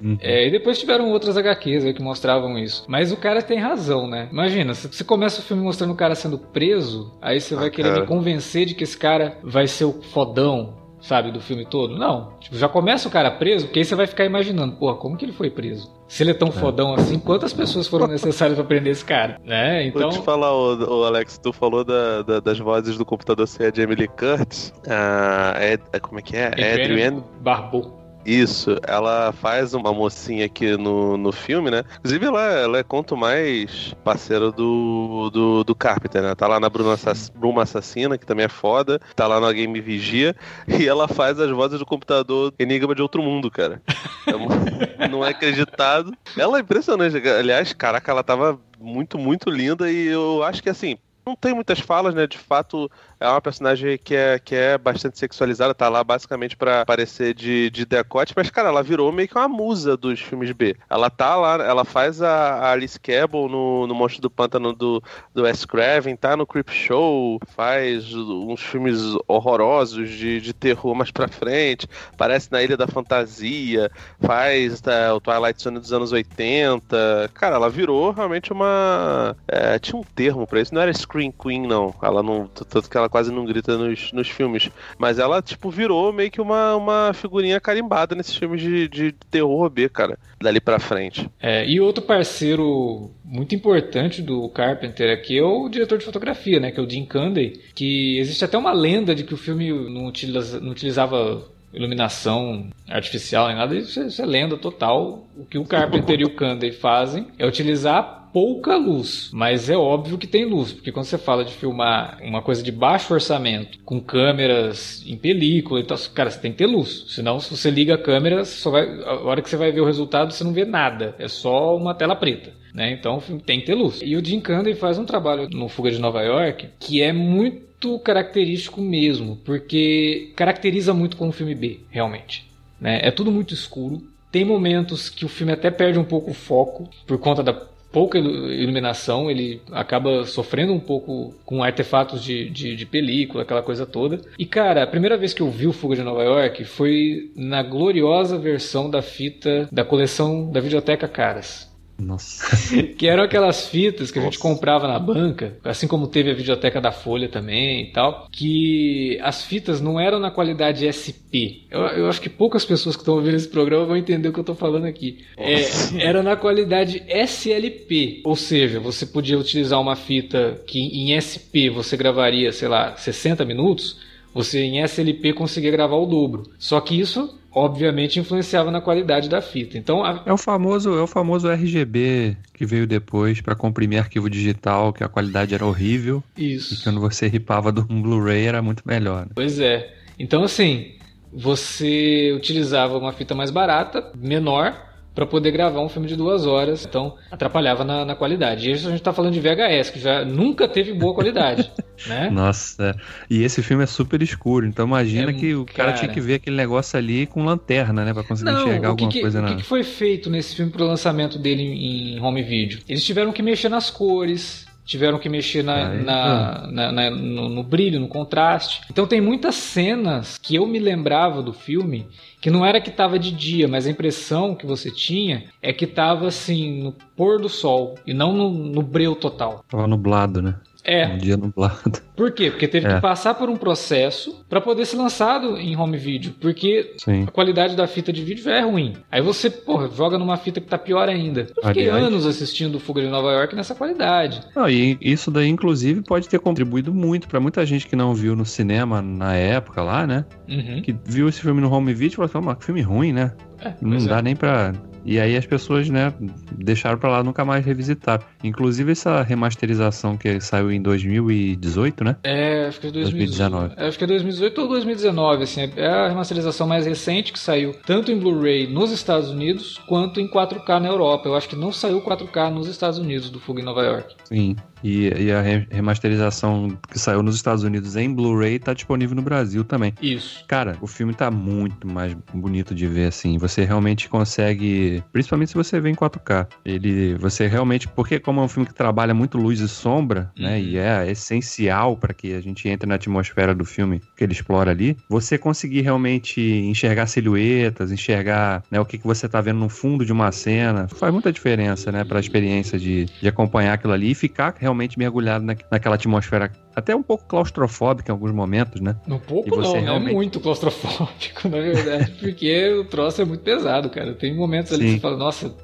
Uhum. 0.00 0.18
É, 0.20 0.46
e 0.46 0.50
depois 0.50 0.78
tiveram 0.78 1.10
outras 1.10 1.36
HQs 1.36 1.84
aí 1.84 1.94
que 1.94 2.02
mostravam 2.02 2.58
isso. 2.58 2.84
Mas 2.88 3.12
o 3.12 3.16
cara 3.16 3.42
tem 3.42 3.58
razão, 3.58 4.08
né? 4.08 4.28
Imagina, 4.30 4.74
você 4.74 5.04
começa 5.04 5.40
o 5.40 5.44
filme 5.44 5.62
mostrando 5.62 5.92
o 5.92 5.96
cara 5.96 6.14
sendo 6.14 6.38
preso, 6.38 7.12
aí 7.20 7.40
você 7.40 7.54
ah, 7.54 7.58
vai 7.58 7.70
querer 7.70 7.90
cara. 7.90 8.00
me 8.02 8.06
convencer 8.06 8.66
de 8.66 8.74
que 8.74 8.84
esse 8.84 8.96
cara 8.96 9.38
vai 9.42 9.66
ser 9.66 9.84
o 9.84 9.92
fodão, 9.92 10.74
sabe, 11.00 11.30
do 11.30 11.40
filme 11.40 11.64
todo. 11.64 11.96
Não. 11.96 12.32
Tipo, 12.40 12.56
já 12.56 12.68
começa 12.68 13.08
o 13.08 13.10
cara 13.10 13.30
preso, 13.30 13.66
porque 13.66 13.80
aí 13.80 13.84
você 13.84 13.94
vai 13.94 14.06
ficar 14.06 14.24
imaginando, 14.24 14.76
porra, 14.76 14.96
como 14.96 15.16
que 15.16 15.24
ele 15.24 15.32
foi 15.32 15.50
preso? 15.50 15.92
Se 16.08 16.22
ele 16.22 16.30
é 16.30 16.34
tão 16.34 16.48
é. 16.48 16.52
fodão 16.52 16.94
assim, 16.94 17.18
quantas 17.18 17.52
pessoas 17.52 17.86
foram 17.86 18.06
necessárias 18.06 18.56
para 18.56 18.66
prender 18.66 18.92
esse 18.92 19.04
cara? 19.04 19.40
Né? 19.44 19.86
Então... 19.86 20.10
Vou 20.10 20.20
te 20.20 20.24
falar, 20.24 20.52
ô, 20.52 21.00
ô 21.00 21.04
Alex, 21.04 21.38
tu 21.38 21.52
falou 21.52 21.84
da, 21.84 22.22
da, 22.22 22.40
das 22.40 22.58
vozes 22.58 22.96
do 22.96 23.04
computador 23.04 23.46
ser 23.46 23.72
a 23.72 23.74
Jamie 23.74 23.96
Lee 23.96 24.08
Curtis. 24.08 24.72
Ah, 24.88 25.54
é, 25.56 25.78
é, 25.92 26.00
como 26.00 26.18
é 26.18 26.22
que 26.22 26.36
é? 26.36 26.46
Adrienne 26.48 27.22
Barbeau. 27.40 28.03
Isso, 28.24 28.78
ela 28.86 29.32
faz 29.32 29.74
uma 29.74 29.92
mocinha 29.92 30.46
aqui 30.46 30.76
no, 30.76 31.16
no 31.16 31.30
filme, 31.30 31.70
né? 31.70 31.84
Inclusive, 31.98 32.26
ela, 32.26 32.42
ela 32.52 32.78
é 32.78 32.82
quanto 32.82 33.16
mais 33.16 33.94
parceira 34.02 34.50
do, 34.50 35.30
do, 35.30 35.64
do 35.64 35.74
Carpenter, 35.74 36.22
né? 36.22 36.34
Tá 36.34 36.46
lá 36.46 36.58
na 36.58 36.70
Bruma, 36.70 36.94
Assass 36.94 37.28
Bruma 37.28 37.62
Assassina, 37.62 38.16
que 38.16 38.24
também 38.26 38.46
é 38.46 38.48
foda. 38.48 39.00
Tá 39.14 39.26
lá 39.26 39.40
na 39.40 39.52
Game 39.52 39.80
Vigia. 39.80 40.34
E 40.66 40.88
ela 40.88 41.06
faz 41.06 41.38
as 41.38 41.50
vozes 41.50 41.78
do 41.78 41.86
computador 41.86 42.52
Enigma 42.58 42.94
de 42.94 43.02
Outro 43.02 43.22
Mundo, 43.22 43.50
cara. 43.50 43.80
É, 44.26 45.08
não 45.08 45.24
é 45.24 45.30
acreditado. 45.30 46.12
Ela 46.36 46.58
é 46.58 46.60
impressionante. 46.60 47.16
Aliás, 47.16 47.72
caraca, 47.72 48.10
ela 48.10 48.22
tava 48.22 48.58
muito, 48.80 49.18
muito 49.18 49.50
linda. 49.50 49.90
E 49.90 50.06
eu 50.06 50.42
acho 50.42 50.62
que, 50.62 50.70
assim, 50.70 50.98
não 51.26 51.34
tem 51.34 51.54
muitas 51.54 51.80
falas, 51.80 52.14
né? 52.14 52.26
De 52.26 52.38
fato, 52.38 52.90
é 53.24 53.28
uma 53.28 53.40
personagem 53.40 53.98
que 53.98 54.14
é, 54.14 54.38
que 54.38 54.54
é 54.54 54.76
bastante 54.76 55.18
sexualizada, 55.18 55.74
tá 55.74 55.88
lá 55.88 56.04
basicamente 56.04 56.56
para 56.56 56.82
aparecer 56.82 57.34
de, 57.34 57.70
de 57.70 57.86
decote, 57.86 58.34
mas, 58.36 58.50
cara, 58.50 58.68
ela 58.68 58.82
virou 58.82 59.10
meio 59.10 59.26
que 59.26 59.36
uma 59.36 59.48
musa 59.48 59.96
dos 59.96 60.20
filmes 60.20 60.52
B. 60.52 60.76
Ela 60.90 61.08
tá 61.08 61.34
lá, 61.34 61.54
ela 61.64 61.84
faz 61.84 62.20
a, 62.20 62.28
a 62.28 62.72
Alice 62.72 63.00
Cabell 63.00 63.48
no, 63.48 63.86
no 63.86 63.94
Monstro 63.94 64.20
do 64.20 64.30
Pântano 64.30 64.72
do, 64.74 65.02
do 65.32 65.42
Wes 65.42 65.64
Craven, 65.64 66.16
tá 66.16 66.36
no 66.36 66.46
Creep 66.46 66.68
Show, 66.70 67.40
faz 67.48 68.12
uns 68.12 68.60
filmes 68.60 69.00
horrorosos 69.26 70.10
de, 70.10 70.40
de 70.40 70.52
terror 70.52 70.94
mais 70.94 71.10
pra 71.10 71.26
frente, 71.26 71.88
aparece 72.12 72.52
na 72.52 72.62
Ilha 72.62 72.76
da 72.76 72.86
Fantasia, 72.86 73.90
faz 74.20 74.80
tá, 74.82 75.14
o 75.14 75.20
Twilight 75.20 75.62
Zone 75.62 75.78
dos 75.78 75.92
anos 75.92 76.12
80. 76.12 77.30
Cara, 77.32 77.56
ela 77.56 77.70
virou 77.70 78.10
realmente 78.10 78.52
uma. 78.52 79.34
É, 79.48 79.78
tinha 79.78 79.98
um 79.98 80.04
termo 80.04 80.46
pra 80.46 80.60
isso, 80.60 80.74
não 80.74 80.82
era 80.82 80.92
Screen 80.92 81.32
Queen, 81.32 81.66
não. 81.66 81.94
Ela 82.02 82.22
não. 82.22 82.46
Tanto 82.48 82.90
que 82.90 82.96
ela 82.96 83.08
quase 83.14 83.30
não 83.30 83.44
grita 83.44 83.78
nos, 83.78 84.12
nos 84.12 84.28
filmes. 84.28 84.68
Mas 84.98 85.20
ela, 85.20 85.40
tipo, 85.40 85.70
virou 85.70 86.12
meio 86.12 86.32
que 86.32 86.40
uma, 86.40 86.74
uma 86.74 87.12
figurinha 87.14 87.60
carimbada 87.60 88.12
nesses 88.12 88.36
filmes 88.36 88.60
de, 88.60 88.88
de 88.88 89.12
terror 89.30 89.70
B, 89.70 89.88
cara. 89.88 90.18
Dali 90.42 90.60
pra 90.60 90.80
frente. 90.80 91.30
É, 91.40 91.64
e 91.64 91.80
outro 91.80 92.02
parceiro 92.02 93.12
muito 93.24 93.54
importante 93.54 94.20
do 94.20 94.48
Carpenter 94.48 95.16
aqui 95.16 95.38
é 95.38 95.44
o 95.44 95.68
diretor 95.68 95.96
de 95.96 96.04
fotografia, 96.04 96.58
né? 96.58 96.72
Que 96.72 96.80
é 96.80 96.82
o 96.82 96.90
Jim 96.90 97.04
Candy. 97.04 97.60
Que 97.72 98.18
existe 98.18 98.44
até 98.44 98.58
uma 98.58 98.72
lenda 98.72 99.14
de 99.14 99.22
que 99.22 99.32
o 99.32 99.36
filme 99.36 99.70
não, 99.88 100.06
utiliza, 100.06 100.58
não 100.58 100.72
utilizava 100.72 101.53
iluminação 101.74 102.68
artificial 102.88 103.48
nem 103.48 103.56
nada, 103.56 103.74
isso 103.74 104.00
é, 104.00 104.06
isso 104.06 104.22
é 104.22 104.26
lenda 104.26 104.56
total. 104.56 105.26
O 105.36 105.44
que 105.44 105.58
o 105.58 105.64
Carpenter 105.64 106.20
e 106.20 106.24
o 106.24 106.34
Candy 106.34 106.72
fazem 106.72 107.26
é 107.38 107.46
utilizar 107.46 108.24
pouca 108.34 108.76
luz, 108.76 109.30
mas 109.32 109.70
é 109.70 109.76
óbvio 109.76 110.18
que 110.18 110.26
tem 110.26 110.44
luz, 110.44 110.72
porque 110.72 110.90
quando 110.90 111.06
você 111.06 111.16
fala 111.16 111.44
de 111.44 111.52
filmar 111.52 112.18
uma 112.20 112.42
coisa 112.42 112.64
de 112.64 112.72
baixo 112.72 113.14
orçamento, 113.14 113.78
com 113.84 114.00
câmeras 114.00 115.04
em 115.06 115.16
película, 115.16 115.78
então, 115.78 115.96
cara, 116.12 116.30
você 116.30 116.40
tem 116.40 116.50
que 116.50 116.58
ter 116.58 116.66
luz. 116.66 117.04
Senão, 117.10 117.38
se 117.38 117.48
você 117.48 117.70
liga 117.70 117.94
a 117.94 117.98
câmera, 117.98 118.44
só 118.44 118.72
vai, 118.72 118.88
a 119.04 119.20
hora 119.20 119.40
que 119.40 119.48
você 119.48 119.56
vai 119.56 119.70
ver 119.70 119.82
o 119.82 119.86
resultado, 119.86 120.32
você 120.32 120.42
não 120.42 120.52
vê 120.52 120.64
nada. 120.64 121.14
É 121.16 121.28
só 121.28 121.76
uma 121.76 121.94
tela 121.94 122.16
preta. 122.16 122.52
Né? 122.74 122.90
Então 122.90 123.22
tem 123.46 123.60
que 123.60 123.66
ter 123.66 123.74
luz. 123.74 124.00
E 124.02 124.16
o 124.16 124.24
Jim 124.24 124.40
Candy 124.40 124.74
faz 124.74 124.98
um 124.98 125.04
trabalho 125.04 125.48
no 125.48 125.68
Fuga 125.68 125.92
de 125.92 126.00
Nova 126.00 126.20
York 126.22 126.70
que 126.80 127.00
é 127.00 127.12
muito 127.12 127.73
característico 127.98 128.80
mesmo, 128.80 129.36
porque 129.44 130.32
caracteriza 130.36 130.92
muito 130.92 131.16
como 131.16 131.32
filme 131.32 131.54
B, 131.54 131.80
realmente. 131.90 132.46
Né? 132.80 133.00
É 133.02 133.10
tudo 133.10 133.30
muito 133.30 133.54
escuro. 133.54 134.02
Tem 134.30 134.44
momentos 134.44 135.08
que 135.08 135.24
o 135.24 135.28
filme 135.28 135.52
até 135.52 135.70
perde 135.70 135.98
um 135.98 136.04
pouco 136.04 136.32
o 136.32 136.34
foco 136.34 136.88
por 137.06 137.18
conta 137.18 137.42
da 137.42 137.54
pouca 137.94 138.18
iluminação, 138.18 139.30
ele 139.30 139.62
acaba 139.70 140.24
sofrendo 140.26 140.72
um 140.72 140.80
pouco 140.80 141.32
com 141.46 141.62
artefatos 141.62 142.24
de, 142.24 142.50
de, 142.50 142.74
de, 142.74 142.84
película, 142.84 143.44
aquela 143.44 143.62
coisa 143.62 143.86
toda. 143.86 144.20
E 144.36 144.44
cara, 144.44 144.82
a 144.82 144.86
primeira 144.86 145.16
vez 145.16 145.32
que 145.32 145.40
eu 145.40 145.48
vi 145.48 145.68
o 145.68 145.72
Fuga 145.72 145.94
de 145.94 146.02
Nova 146.02 146.24
York 146.24 146.64
foi 146.64 147.30
na 147.36 147.62
gloriosa 147.62 148.36
versão 148.36 148.90
da 148.90 149.00
fita 149.00 149.68
da 149.70 149.84
coleção 149.84 150.50
da 150.50 150.58
Videoteca 150.58 151.06
Caras. 151.06 151.72
Nossa. 151.98 152.56
que 152.98 153.06
eram 153.06 153.22
aquelas 153.22 153.68
fitas 153.68 154.10
que 154.10 154.18
a 154.18 154.22
gente 154.22 154.38
comprava 154.38 154.88
na 154.88 154.98
banca, 154.98 155.56
assim 155.64 155.86
como 155.86 156.08
teve 156.08 156.30
a 156.30 156.34
videoteca 156.34 156.80
da 156.80 156.92
Folha 156.92 157.28
também 157.28 157.82
e 157.82 157.92
tal, 157.92 158.28
que 158.30 159.18
as 159.22 159.44
fitas 159.44 159.80
não 159.80 159.98
eram 159.98 160.18
na 160.18 160.30
qualidade 160.30 160.90
SP. 160.90 161.64
Eu, 161.70 161.80
eu 161.80 162.08
acho 162.08 162.20
que 162.20 162.28
poucas 162.28 162.64
pessoas 162.64 162.96
que 162.96 163.02
estão 163.02 163.14
ouvindo 163.14 163.36
esse 163.36 163.48
programa 163.48 163.86
vão 163.86 163.96
entender 163.96 164.28
o 164.28 164.32
que 164.32 164.38
eu 164.38 164.42
estou 164.42 164.56
falando 164.56 164.86
aqui. 164.86 165.24
É, 165.36 165.62
era 165.98 166.22
na 166.22 166.36
qualidade 166.36 167.02
SLP, 167.06 168.22
ou 168.24 168.36
seja, 168.36 168.80
você 168.80 169.06
podia 169.06 169.38
utilizar 169.38 169.80
uma 169.80 169.96
fita 169.96 170.60
que 170.66 170.78
em 170.78 171.18
SP 171.18 171.70
você 171.70 171.96
gravaria, 171.96 172.52
sei 172.52 172.68
lá, 172.68 172.96
60 172.96 173.44
minutos, 173.44 173.98
você 174.32 174.60
em 174.60 174.82
SLP 174.82 175.32
conseguia 175.32 175.70
gravar 175.70 175.96
o 175.96 176.06
dobro. 176.06 176.50
Só 176.58 176.80
que 176.80 176.98
isso 176.98 177.38
obviamente 177.54 178.18
influenciava 178.18 178.70
na 178.70 178.80
qualidade 178.80 179.28
da 179.28 179.40
fita. 179.40 179.78
Então 179.78 180.04
a... 180.04 180.22
é 180.26 180.32
o 180.32 180.36
famoso 180.36 180.98
é 180.98 181.02
o 181.02 181.06
famoso 181.06 181.48
RGB 181.48 182.36
que 182.52 182.66
veio 182.66 182.86
depois 182.86 183.40
para 183.40 183.54
comprimir 183.54 183.98
arquivo 183.98 184.28
digital, 184.28 184.92
que 184.92 185.04
a 185.04 185.08
qualidade 185.08 185.54
era 185.54 185.64
horrível. 185.64 186.22
Isso. 186.36 186.74
E 186.74 186.82
quando 186.82 187.00
você 187.00 187.28
ripava 187.28 187.72
de 187.72 187.80
um 187.80 188.02
Blu-ray 188.02 188.46
era 188.46 188.60
muito 188.60 188.82
melhor. 188.84 189.26
Né? 189.26 189.32
Pois 189.34 189.60
é. 189.60 189.94
Então 190.18 190.42
assim, 190.42 190.92
você 191.32 192.32
utilizava 192.36 192.98
uma 192.98 193.12
fita 193.12 193.34
mais 193.34 193.50
barata, 193.50 194.12
menor, 194.16 194.93
para 195.14 195.24
poder 195.24 195.52
gravar 195.52 195.80
um 195.80 195.88
filme 195.88 196.08
de 196.08 196.16
duas 196.16 196.46
horas. 196.46 196.84
Então, 196.84 197.14
atrapalhava 197.30 197.84
na, 197.84 198.04
na 198.04 198.14
qualidade. 198.14 198.68
E 198.68 198.72
isso 198.72 198.86
a 198.86 198.90
gente 198.90 199.00
está 199.00 199.12
falando 199.12 199.32
de 199.32 199.40
VHS, 199.40 199.90
que 199.90 200.00
já 200.00 200.24
nunca 200.24 200.66
teve 200.66 200.92
boa 200.92 201.14
qualidade. 201.14 201.70
né? 202.06 202.28
Nossa, 202.30 202.96
e 203.30 203.42
esse 203.42 203.62
filme 203.62 203.84
é 203.84 203.86
super 203.86 204.20
escuro. 204.20 204.66
Então, 204.66 204.86
imagina 204.86 205.30
é, 205.30 205.34
que 205.34 205.54
o 205.54 205.64
cara, 205.64 205.92
cara, 205.92 205.92
tinha 205.92 206.12
que 206.12 206.20
ver 206.20 206.34
aquele 206.34 206.56
negócio 206.56 206.98
ali 206.98 207.26
com 207.26 207.44
lanterna, 207.44 208.04
né? 208.04 208.12
Para 208.12 208.24
conseguir 208.24 208.50
Não, 208.50 208.62
enxergar 208.62 208.88
alguma 208.88 209.10
que, 209.10 209.20
coisa 209.20 209.38
o 209.38 209.42
na. 209.42 209.54
Que 209.54 209.62
foi 209.62 209.84
feito 209.84 210.28
nesse 210.28 210.56
filme 210.56 210.72
pro 210.72 210.84
lançamento 210.84 211.38
dele 211.38 211.62
em 211.62 212.20
home 212.20 212.42
video? 212.42 212.80
Eles 212.88 213.04
tiveram 213.04 213.32
que 213.32 213.42
mexer 213.42 213.68
nas 213.68 213.90
cores 213.90 214.66
tiveram 214.84 215.18
que 215.18 215.28
mexer 215.28 215.62
na, 215.62 215.88
na, 215.94 216.66
na, 216.70 216.92
na 216.92 217.10
no, 217.10 217.48
no, 217.48 217.62
brilho, 217.62 217.98
no 217.98 218.06
contraste. 218.06 218.82
Então 218.90 219.06
tem 219.06 219.20
muitas 219.20 219.54
cenas 219.54 220.36
que 220.36 220.56
eu 220.56 220.66
me 220.66 220.78
lembrava 220.78 221.42
do 221.42 221.52
filme 221.52 222.06
que 222.44 222.50
não 222.50 222.62
era 222.62 222.78
que 222.78 222.90
estava 222.90 223.18
de 223.18 223.30
dia, 223.30 223.66
mas 223.66 223.86
a 223.86 223.90
impressão 223.90 224.54
que 224.54 224.66
você 224.66 224.90
tinha 224.90 225.44
é 225.62 225.72
que 225.72 225.86
estava 225.86 226.26
assim 226.26 226.82
no 226.82 226.92
pôr 227.16 227.40
do 227.40 227.48
sol 227.48 227.94
e 228.06 228.12
não 228.12 228.34
no, 228.34 228.50
no 228.50 228.82
breu 228.82 229.16
total. 229.16 229.64
Tava 229.66 229.86
nublado, 229.86 230.42
né? 230.42 230.54
É. 230.84 231.06
Um 231.06 231.18
dia 231.18 231.36
nublado. 231.36 232.00
Por 232.14 232.30
quê? 232.32 232.50
Porque 232.50 232.68
teve 232.68 232.86
é. 232.86 232.94
que 232.94 233.00
passar 233.00 233.34
por 233.34 233.48
um 233.48 233.56
processo 233.56 234.44
para 234.48 234.60
poder 234.60 234.84
ser 234.84 234.96
lançado 234.96 235.56
em 235.56 235.76
home 235.76 235.96
video. 235.96 236.32
Porque 236.40 236.94
Sim. 236.98 237.24
a 237.26 237.30
qualidade 237.30 237.74
da 237.74 237.86
fita 237.86 238.12
de 238.12 238.22
vídeo 238.22 238.44
já 238.44 238.56
é 238.56 238.60
ruim. 238.60 238.92
Aí 239.10 239.20
você, 239.22 239.48
porra, 239.48 239.88
joga 239.88 240.18
numa 240.18 240.36
fita 240.36 240.60
que 240.60 240.66
tá 240.66 240.78
pior 240.78 241.08
ainda. 241.08 241.46
Eu 241.56 241.68
fiquei 241.68 241.88
Aliás, 241.88 242.06
anos 242.06 242.26
assistindo 242.26 242.78
Fuga 242.78 243.00
de 243.00 243.08
Nova 243.08 243.32
York 243.32 243.56
nessa 243.56 243.74
qualidade. 243.74 244.40
Não, 244.54 244.68
e 244.68 244.98
isso 245.00 245.30
daí, 245.30 245.48
inclusive, 245.48 246.02
pode 246.02 246.28
ter 246.28 246.38
contribuído 246.38 246.92
muito 246.92 247.26
para 247.26 247.40
muita 247.40 247.64
gente 247.64 247.86
que 247.86 247.96
não 247.96 248.14
viu 248.14 248.36
no 248.36 248.44
cinema 248.44 249.00
na 249.00 249.34
época 249.34 249.82
lá, 249.82 250.06
né? 250.06 250.24
Uhum. 250.48 250.82
Que 250.82 250.94
viu 251.04 251.28
esse 251.28 251.40
filme 251.40 251.60
no 251.60 251.72
home 251.72 251.94
video 251.94 252.24
e 252.24 252.28
falou, 252.28 252.54
que 252.54 252.64
filme 252.64 252.82
ruim, 252.82 253.12
né? 253.12 253.32
É, 253.60 253.72
não 253.80 254.04
dá 254.06 254.18
é. 254.18 254.22
nem 254.22 254.36
pra 254.36 254.72
e 255.04 255.20
aí 255.20 255.36
as 255.36 255.46
pessoas, 255.46 255.88
né, 255.88 256.12
deixaram 256.52 256.98
para 256.98 257.10
lá 257.10 257.22
nunca 257.22 257.44
mais 257.44 257.64
revisitar. 257.64 258.20
Inclusive 258.42 258.92
essa 258.92 259.22
remasterização 259.22 260.16
que 260.16 260.40
saiu 260.40 260.72
em 260.72 260.80
2018, 260.80 262.04
né? 262.04 262.16
É, 262.24 262.66
acho 262.66 262.80
que 262.80 262.86
é 262.86 262.90
2019. 262.90 263.74
É, 263.76 263.86
acho 263.86 263.98
que 263.98 264.04
é 264.04 264.06
2018 264.06 264.60
ou 264.60 264.68
2019, 264.68 265.42
assim. 265.42 265.72
É 265.76 265.86
a 265.86 266.08
remasterização 266.08 266.66
mais 266.66 266.86
recente 266.86 267.32
que 267.32 267.38
saiu 267.38 267.74
tanto 267.86 268.10
em 268.10 268.18
Blu-ray 268.18 268.66
nos 268.66 268.90
Estados 268.90 269.30
Unidos 269.30 269.80
quanto 269.86 270.20
em 270.20 270.28
4K 270.28 270.80
na 270.80 270.88
Europa. 270.88 271.28
Eu 271.28 271.34
acho 271.34 271.48
que 271.48 271.56
não 271.56 271.72
saiu 271.72 272.00
4K 272.00 272.50
nos 272.50 272.66
Estados 272.66 272.98
Unidos 272.98 273.30
do 273.30 273.38
Fuga 273.38 273.60
em 273.60 273.64
Nova 273.64 273.82
York. 273.82 274.14
Sim. 274.24 274.56
E, 274.84 275.08
e, 275.08 275.32
a 275.32 275.40
remasterização 275.70 276.76
que 276.90 276.98
saiu 276.98 277.22
nos 277.22 277.34
Estados 277.34 277.64
Unidos 277.64 277.96
em 277.96 278.12
Blu-ray 278.12 278.58
tá 278.58 278.74
disponível 278.74 279.16
no 279.16 279.22
Brasil 279.22 279.64
também. 279.64 279.94
Isso. 280.02 280.44
Cara, 280.46 280.76
o 280.82 280.86
filme 280.86 281.14
tá 281.14 281.30
muito 281.30 281.88
mais 281.90 282.14
bonito 282.34 282.74
de 282.74 282.86
ver, 282.86 283.06
assim. 283.06 283.38
Você 283.38 283.64
realmente 283.64 284.10
consegue. 284.10 285.02
Principalmente 285.10 285.48
se 285.48 285.54
você 285.54 285.80
vê 285.80 285.88
em 285.88 285.94
4K. 285.94 286.46
Ele. 286.66 287.14
Você 287.14 287.46
realmente. 287.46 287.88
Porque, 287.88 288.20
como 288.20 288.40
é 288.40 288.44
um 288.44 288.48
filme 288.48 288.68
que 288.68 288.74
trabalha 288.74 289.14
muito 289.14 289.38
luz 289.38 289.60
e 289.60 289.68
sombra, 289.68 290.30
né, 290.38 290.44
uhum. 290.44 290.50
né? 290.50 290.60
E 290.60 290.76
é 290.76 291.10
essencial 291.10 291.96
para 291.96 292.12
que 292.12 292.34
a 292.34 292.40
gente 292.42 292.68
entre 292.68 292.86
na 292.86 292.96
atmosfera 292.96 293.54
do 293.54 293.64
filme 293.64 294.02
que 294.14 294.22
ele 294.22 294.34
explora 294.34 294.70
ali, 294.70 294.98
você 295.08 295.38
conseguir 295.38 295.80
realmente 295.80 296.40
enxergar 296.40 297.06
silhuetas, 297.06 297.90
enxergar 297.90 298.62
né, 298.70 298.78
o 298.78 298.84
que, 298.84 298.98
que 298.98 299.06
você 299.06 299.26
tá 299.26 299.40
vendo 299.40 299.60
no 299.60 299.70
fundo 299.70 300.04
de 300.04 300.12
uma 300.12 300.30
cena. 300.30 300.88
Faz 300.88 301.10
muita 301.10 301.32
diferença, 301.32 301.90
né? 301.90 302.04
Pra 302.04 302.20
experiência 302.20 302.78
de, 302.78 303.06
de 303.06 303.28
acompanhar 303.28 303.72
aquilo 303.72 303.94
ali 303.94 304.10
e 304.10 304.14
ficar 304.14 304.54
realmente 304.58 304.73
realmente 304.74 304.98
mergulhado 304.98 305.44
na, 305.44 305.56
naquela 305.70 305.94
atmosfera 305.94 306.50
até 306.74 306.94
um 306.94 307.02
pouco 307.02 307.24
claustrofóbica 307.26 308.10
em 308.10 308.12
alguns 308.12 308.32
momentos, 308.32 308.80
né? 308.80 308.96
Um 309.08 309.18
pouco 309.18 309.56
não, 309.56 309.72
né? 309.72 309.80
realmente... 309.80 310.10
é 310.10 310.14
muito 310.14 310.40
claustrofóbico, 310.40 311.48
na 311.48 311.60
verdade, 311.60 312.10
porque 312.18 312.68
o 312.72 312.84
troço 312.84 313.22
é 313.22 313.24
muito 313.24 313.42
pesado, 313.42 313.88
cara. 313.88 314.12
Tem 314.14 314.34
momentos 314.34 314.72
ali 314.72 314.82
Sim. 314.82 314.88
que 314.88 314.94
você 314.94 315.00
fala, 315.00 315.16
nossa, 315.16 315.54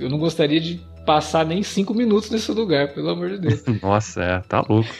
eu 0.00 0.10
não 0.10 0.18
gostaria 0.18 0.60
de 0.60 0.80
passar 1.08 1.46
nem 1.46 1.62
cinco 1.62 1.94
minutos 1.94 2.28
nesse 2.28 2.52
lugar, 2.52 2.88
pelo 2.88 3.08
amor 3.08 3.30
de 3.30 3.38
Deus. 3.38 3.64
Nossa, 3.82 4.22
é, 4.22 4.40
tá 4.40 4.62
louco. 4.68 4.90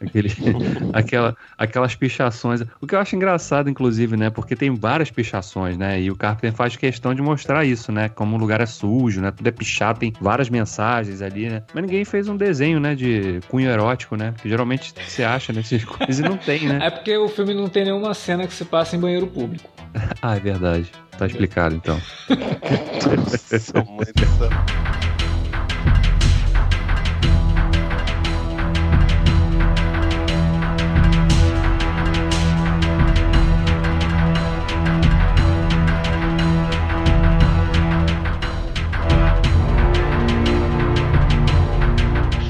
Aquele, 0.00 0.28
aquela, 0.92 1.36
aquelas 1.56 1.94
pichações. 1.94 2.62
O 2.80 2.86
que 2.86 2.96
eu 2.96 2.98
acho 2.98 3.14
engraçado, 3.14 3.70
inclusive, 3.70 4.16
né? 4.16 4.28
Porque 4.28 4.56
tem 4.56 4.74
várias 4.74 5.08
pichações, 5.12 5.78
né? 5.78 6.00
E 6.00 6.10
o 6.10 6.16
Carpenter 6.16 6.52
faz 6.52 6.74
questão 6.74 7.14
de 7.14 7.22
mostrar 7.22 7.64
isso, 7.64 7.92
né? 7.92 8.08
Como 8.08 8.34
o 8.34 8.40
lugar 8.40 8.60
é 8.60 8.66
sujo, 8.66 9.20
né? 9.20 9.30
Tudo 9.30 9.46
é 9.46 9.52
pichado, 9.52 10.00
tem 10.00 10.12
várias 10.20 10.50
mensagens 10.50 11.22
ali, 11.22 11.48
né? 11.48 11.62
Mas 11.72 11.84
ninguém 11.84 12.04
fez 12.04 12.26
um 12.26 12.36
desenho, 12.36 12.80
né? 12.80 12.96
De 12.96 13.38
cunho 13.48 13.70
erótico, 13.70 14.16
né? 14.16 14.34
Que 14.42 14.48
geralmente 14.48 14.92
se 15.06 15.22
acha 15.22 15.52
nesses 15.52 15.84
coisas 15.86 16.18
e 16.18 16.22
não 16.22 16.36
tem, 16.36 16.66
né? 16.66 16.80
É 16.82 16.90
porque 16.90 17.16
o 17.16 17.28
filme 17.28 17.54
não 17.54 17.68
tem 17.68 17.84
nenhuma 17.84 18.14
cena 18.14 18.48
que 18.48 18.52
se 18.52 18.64
passa 18.64 18.96
em 18.96 18.98
banheiro 18.98 19.28
público. 19.28 19.70
ah, 20.20 20.34
é 20.34 20.40
verdade. 20.40 20.90
Tá 21.16 21.26
explicado, 21.26 21.76
então. 21.76 22.00
Nossa, 23.16 23.84
mãe 23.84 25.21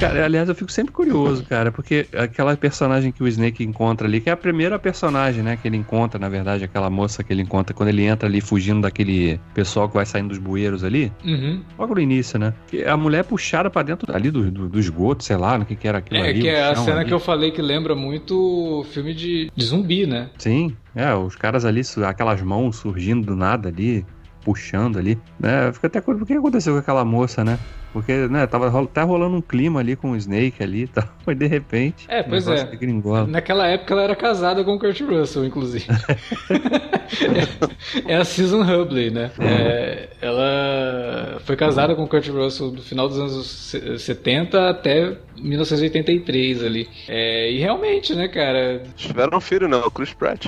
Cara, 0.07 0.25
aliás, 0.25 0.49
eu 0.49 0.55
fico 0.55 0.71
sempre 0.71 0.91
curioso, 0.93 1.43
cara, 1.43 1.71
porque 1.71 2.07
aquela 2.13 2.55
personagem 2.57 3.11
que 3.11 3.23
o 3.23 3.27
Snake 3.27 3.63
encontra 3.63 4.07
ali, 4.07 4.19
que 4.21 4.29
é 4.29 4.33
a 4.33 4.37
primeira 4.37 4.77
personagem, 4.79 5.43
né, 5.43 5.57
que 5.57 5.67
ele 5.67 5.77
encontra, 5.77 6.19
na 6.19 6.29
verdade, 6.29 6.63
aquela 6.63 6.89
moça 6.89 7.23
que 7.23 7.31
ele 7.31 7.41
encontra 7.41 7.73
quando 7.73 7.89
ele 7.89 8.03
entra 8.03 8.27
ali 8.27 8.41
fugindo 8.41 8.81
daquele 8.81 9.39
pessoal 9.53 9.87
que 9.87 9.95
vai 9.95 10.05
saindo 10.05 10.29
dos 10.29 10.37
bueiros 10.37 10.83
ali, 10.83 11.11
Uhum. 11.23 11.61
logo 11.77 11.95
no 11.95 12.01
início, 12.01 12.37
né? 12.37 12.53
Que 12.67 12.83
a 12.83 12.97
mulher 12.97 13.19
é 13.19 13.23
puxada 13.23 13.69
pra 13.69 13.81
dentro 13.83 14.13
ali 14.15 14.29
do, 14.31 14.49
do, 14.51 14.69
do 14.69 14.79
esgoto, 14.79 15.23
sei 15.23 15.37
lá, 15.37 15.57
no 15.57 15.65
que 15.65 15.75
que 15.75 15.87
era 15.87 15.99
aquilo 15.99 16.19
É, 16.23 16.29
ali. 16.29 16.41
que 16.41 16.47
o 16.47 16.49
é 16.51 16.63
a 16.71 16.75
cena 16.75 16.99
ali. 17.01 17.07
que 17.07 17.13
eu 17.13 17.19
falei 17.19 17.51
que 17.51 17.61
lembra 17.61 17.95
muito 17.95 18.85
filme 18.91 19.13
de, 19.13 19.49
de 19.55 19.65
zumbi, 19.65 20.05
né? 20.05 20.29
Sim, 20.37 20.75
é, 20.95 21.13
os 21.13 21.35
caras 21.35 21.65
ali, 21.65 21.81
aquelas 22.07 22.41
mãos 22.41 22.75
surgindo 22.77 23.25
do 23.27 23.35
nada 23.35 23.69
ali, 23.69 24.05
puxando 24.43 24.97
ali, 24.99 25.17
né? 25.39 25.71
Fica 25.73 25.87
até 25.87 26.01
curioso, 26.01 26.23
o 26.23 26.27
que 26.27 26.33
aconteceu 26.33 26.73
com 26.73 26.79
aquela 26.79 27.05
moça, 27.05 27.43
né? 27.43 27.57
Porque, 27.93 28.27
né, 28.27 28.47
tava 28.47 28.67
até 28.81 29.03
rolando 29.03 29.37
um 29.37 29.41
clima 29.41 29.79
ali 29.79 29.95
com 29.95 30.11
o 30.11 30.15
Snake 30.17 30.61
ali 30.63 30.83
e 30.83 30.87
tal, 30.87 31.07
mas 31.25 31.37
de 31.37 31.45
repente... 31.45 32.05
É, 32.09 32.23
pois 32.23 32.47
é. 32.47 32.55
Naquela 33.27 33.67
época 33.67 33.93
ela 33.93 34.03
era 34.03 34.15
casada 34.15 34.63
com 34.63 34.73
o 34.73 34.79
Kurt 34.79 34.99
Russell, 35.01 35.45
inclusive. 35.45 35.85
é 38.07 38.15
a 38.15 38.25
Susan 38.25 38.61
Hubley, 38.63 39.11
né? 39.11 39.29
É, 39.39 40.09
ela 40.21 41.39
foi 41.45 41.55
casada 41.55 41.93
com 41.95 42.03
o 42.03 42.07
Kurt 42.07 42.27
Russell 42.29 42.71
no 42.71 42.81
final 42.81 43.07
dos 43.07 43.19
anos 43.19 43.45
se- 43.47 43.99
70 43.99 44.69
até 44.69 45.15
1983 45.37 46.63
ali. 46.63 46.89
É, 47.07 47.51
e 47.51 47.59
realmente, 47.59 48.15
né, 48.15 48.27
cara? 48.27 48.81
Tiveram 48.95 49.37
um 49.37 49.41
filho, 49.41 49.67
não, 49.67 49.81
o 49.81 49.91
Chris 49.91 50.13
Pratt. 50.13 50.47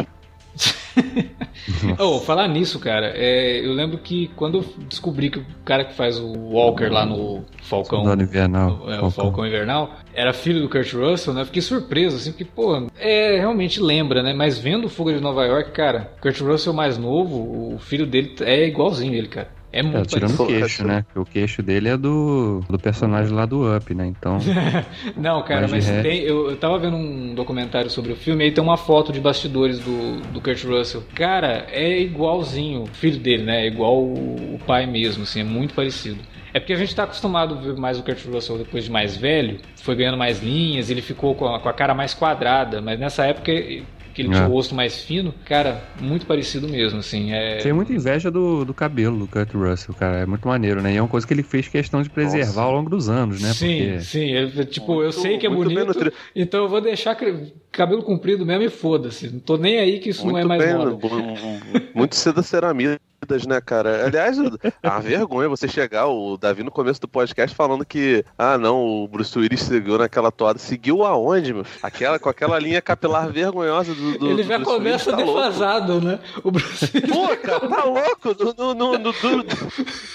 Oh, 1.97 2.19
falar 2.19 2.47
nisso, 2.47 2.79
cara, 2.79 3.13
é, 3.15 3.65
eu 3.65 3.73
lembro 3.73 3.97
que 3.97 4.29
quando 4.35 4.59
eu 4.59 4.65
descobri 4.87 5.29
que 5.29 5.39
o 5.39 5.45
cara 5.63 5.83
que 5.85 5.93
faz 5.93 6.19
o 6.19 6.31
Walker 6.33 6.89
lá 6.89 7.05
no 7.05 7.43
Falcão. 7.63 7.99
Soldado 7.99 8.23
Invernal. 8.23 8.91
É, 8.91 9.01
o 9.01 9.09
Falcão 9.09 9.45
Invernal, 9.45 9.91
era 10.13 10.33
filho 10.33 10.61
do 10.61 10.69
Kurt 10.69 10.93
Russell, 10.93 11.33
né? 11.33 11.45
Fiquei 11.45 11.61
surpreso, 11.61 12.17
assim, 12.17 12.31
porque, 12.31 12.45
pô, 12.45 12.87
é, 12.97 13.37
realmente 13.37 13.81
lembra, 13.81 14.21
né? 14.21 14.33
Mas 14.33 14.57
vendo 14.57 14.85
o 14.85 14.89
Fuga 14.89 15.13
de 15.13 15.21
Nova 15.21 15.45
York, 15.45 15.71
cara, 15.71 16.11
Kurt 16.21 16.39
Russell 16.41 16.73
mais 16.73 16.97
novo, 16.97 17.75
o 17.75 17.79
filho 17.79 18.05
dele 18.05 18.35
é 18.41 18.67
igualzinho 18.67 19.13
ele, 19.13 19.27
cara. 19.27 19.49
É 19.75 19.81
É, 19.81 19.83
muito 19.83 20.07
tirando 20.07 20.35
o 20.35 20.37
queixo, 20.39 20.85
né? 20.85 21.03
Porque 21.03 21.19
o 21.19 21.25
queixo 21.25 21.61
dele 21.61 21.89
é 21.89 21.97
do, 21.97 22.63
do 22.69 22.79
personagem 22.79 23.33
lá 23.33 23.45
do 23.45 23.75
Up, 23.75 23.93
né? 23.93 24.07
Então, 24.07 24.49
Não, 25.17 25.43
cara, 25.43 25.67
Mas 25.67 25.85
mas 25.85 25.91
tem, 26.01 26.21
eu, 26.21 26.49
eu 26.51 26.57
tava 26.57 26.79
vendo 26.79 26.95
um 26.95 27.35
documentário 27.35 27.89
sobre 27.89 28.13
o 28.13 28.15
filme 28.15 28.43
e 28.43 28.47
aí 28.47 28.51
tem 28.53 28.63
uma 28.63 28.77
foto 28.77 29.11
de 29.11 29.19
bastidores 29.19 29.79
do, 29.79 30.21
do 30.31 30.41
Kurt 30.41 30.63
Russell. 30.63 31.03
Cara, 31.13 31.67
é 31.69 31.99
igualzinho, 32.01 32.83
o 32.83 32.87
filho 32.87 33.19
dele, 33.19 33.43
né? 33.43 33.63
É 33.63 33.67
igual 33.67 34.01
o, 34.01 34.55
o 34.55 34.59
pai 34.65 34.85
mesmo, 34.85 35.23
assim, 35.23 35.41
é 35.41 35.43
muito 35.43 35.73
parecido. 35.73 36.21
É 36.53 36.59
porque 36.59 36.71
a 36.71 36.77
gente 36.77 36.95
tá 36.95 37.03
acostumado 37.03 37.55
a 37.55 37.57
ver 37.57 37.75
mais 37.75 37.99
o 37.99 38.03
Kurt 38.03 38.23
Russell 38.25 38.57
depois 38.59 38.85
de 38.85 38.91
mais 38.91 39.17
velho, 39.17 39.59
foi 39.75 39.95
ganhando 39.95 40.17
mais 40.17 40.41
linhas, 40.41 40.89
ele 40.89 41.01
ficou 41.01 41.35
com 41.35 41.47
a, 41.53 41.59
com 41.59 41.67
a 41.67 41.73
cara 41.73 41.93
mais 41.93 42.13
quadrada, 42.13 42.81
mas 42.81 42.97
nessa 42.97 43.25
época 43.25 43.51
que 44.15 44.21
ele 44.21 44.29
tinha 44.29 44.43
É. 44.43 44.47
o 44.47 44.49
rosto 44.49 44.73
mais 44.73 44.97
fino, 45.03 45.33
cara, 45.45 45.83
muito 45.99 46.25
parecido 46.25 46.67
mesmo, 46.69 46.99
assim. 46.99 47.33
É... 47.33 47.57
Tenho 47.57 47.75
muita 47.75 47.91
inveja 47.93 48.31
do, 48.31 48.63
do 48.63 48.73
cabelo 48.73 49.19
do 49.19 49.27
Kurt 49.27 49.53
Russell, 49.53 49.93
cara. 49.93 50.19
É 50.19 50.25
muito 50.25 50.47
maneiro, 50.47 50.81
né? 50.81 50.93
E 50.93 50.97
é 50.97 51.01
uma 51.01 51.07
coisa 51.09 51.27
que 51.27 51.33
ele 51.33 51.43
fez 51.43 51.67
questão 51.67 52.01
de 52.01 52.09
preservar 52.09 52.45
Nossa. 52.47 52.61
ao 52.61 52.71
longo 52.71 52.89
dos 52.89 53.09
anos, 53.09 53.41
né? 53.41 53.51
Sim, 53.53 53.77
Porque 53.89 53.99
sim. 54.01 54.25
Ele, 54.31 54.65
tipo, 54.65 54.93
eu 54.93 54.99
Muito- 55.11 55.19
sei 55.19 55.37
que 55.37 55.45
é 55.45 55.49
bonito, 55.49 55.85
nutri- 55.85 56.13
então 56.33 56.63
eu 56.63 56.69
vou 56.69 56.79
deixar 56.79 57.13
cabelo 57.75 58.01
comprido 58.03 58.45
mesmo 58.45 58.63
e 58.63 58.69
foda-se. 58.69 59.29
Não 59.29 59.39
tô 59.39 59.57
nem 59.57 59.79
aí 59.79 59.99
que 59.99 60.09
isso 60.09 60.25
não 60.25 60.37
é 60.37 60.43
Muito 60.43 60.47
mais 60.47 60.63
bem, 60.63 60.73
moda. 60.75 60.97
muito 61.93 62.15
cedo 62.15 62.39
a 62.39 62.43
ceramidas, 62.43 62.99
né, 63.47 63.59
cara? 63.59 64.05
Aliás, 64.05 64.37
uma 64.37 64.99
vergonha 64.99 65.49
você 65.49 65.67
chegar, 65.67 66.07
o 66.07 66.37
Davi 66.37 66.63
no 66.63 66.71
começo 66.71 67.01
do 67.01 67.07
podcast 67.07 67.55
falando 67.55 67.85
que, 67.85 68.23
ah, 68.37 68.57
não, 68.57 68.83
o 69.03 69.07
Bruce 69.07 69.37
Willis 69.37 69.61
seguiu 69.61 69.97
naquela 69.97 70.31
toada. 70.31 70.59
Seguiu 70.59 71.03
aonde, 71.03 71.53
meu? 71.53 71.65
Aquela, 71.81 72.19
com 72.19 72.29
aquela 72.29 72.59
linha 72.59 72.81
capilar 72.81 73.29
vergonhosa 73.31 73.93
do, 73.95 74.17
do 74.19 74.27
Ele 74.27 74.43
do 74.43 74.47
já 74.47 74.57
Bruce 74.57 74.71
Willis, 74.71 75.03
começa 75.03 75.11
tá 75.11 75.17
louco. 75.17 75.33
defasado, 75.41 76.01
né? 76.01 76.19
O 76.43 76.51
Bruce 76.51 76.89
Willis. 76.93 77.09
Pô, 77.11 77.27
cara, 77.37 77.67
tá 77.67 77.83
louco? 77.83 78.35
No, 78.43 78.53
no, 78.53 78.73
no, 78.73 78.91
no 78.99 79.11
duro, 79.13 79.37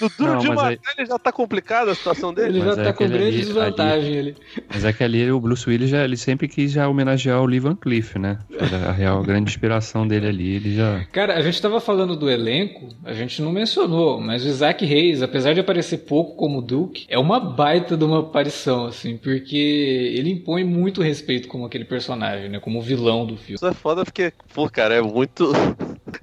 no 0.01 0.09
duro 0.17 0.31
Não, 0.33 0.37
de 0.37 0.47
matar, 0.49 0.67
aí- 0.67 0.79
ele 0.97 1.07
já 1.07 1.19
tá 1.19 1.31
complicada 1.31 1.91
a 1.91 1.95
situação 1.95 2.33
dele. 2.33 2.59
Ele 2.59 2.65
Mas 2.65 2.75
já 2.77 2.81
é 2.81 2.85
tá 2.85 2.93
com 2.93 3.07
grande 3.07 3.23
ali- 3.27 3.37
desvantagem 3.37 4.19
ali. 4.19 4.35
Mas 4.73 4.85
é 4.85 4.93
que 4.93 5.03
ali 5.03 5.29
o 5.31 5.39
Bruce 5.39 5.67
Willis 5.69 5.89
já, 5.89 6.03
ele 6.03 6.17
sempre 6.17 6.47
quis 6.47 6.71
já 6.71 6.87
homenagear 6.87 7.41
o 7.41 7.45
Lee 7.51 7.59
Van 7.59 7.75
Cleef, 7.75 8.15
né? 8.15 8.39
Foi 8.49 8.77
a 8.77 8.91
real 8.91 9.21
grande 9.21 9.51
inspiração 9.51 10.07
dele 10.07 10.27
ali, 10.27 10.55
ele 10.55 10.75
já. 10.75 11.05
Cara, 11.11 11.35
a 11.37 11.41
gente 11.41 11.61
tava 11.61 11.79
falando 11.79 12.15
do 12.15 12.29
elenco, 12.29 12.89
a 13.03 13.13
gente 13.13 13.41
não 13.41 13.51
mencionou, 13.51 14.19
mas 14.19 14.43
o 14.43 14.47
Isaac 14.47 14.85
Reis, 14.85 15.21
apesar 15.21 15.53
de 15.53 15.59
aparecer 15.59 15.99
pouco 15.99 16.35
como 16.35 16.61
Duke, 16.61 17.05
é 17.07 17.19
uma 17.19 17.39
baita 17.39 17.95
de 17.97 18.03
uma 18.03 18.19
aparição, 18.19 18.85
assim, 18.85 19.17
porque 19.17 20.13
ele 20.15 20.31
impõe 20.31 20.63
muito 20.63 21.01
respeito 21.01 21.47
como 21.47 21.65
aquele 21.65 21.85
personagem, 21.85 22.49
né? 22.49 22.59
Como 22.59 22.79
o 22.79 22.81
vilão 22.81 23.25
do 23.25 23.35
filme. 23.35 23.55
Isso 23.55 23.67
é 23.67 23.73
foda 23.73 24.03
porque, 24.03 24.33
pô, 24.53 24.69
cara, 24.69 24.95
é 24.95 25.01
muito. 25.01 25.51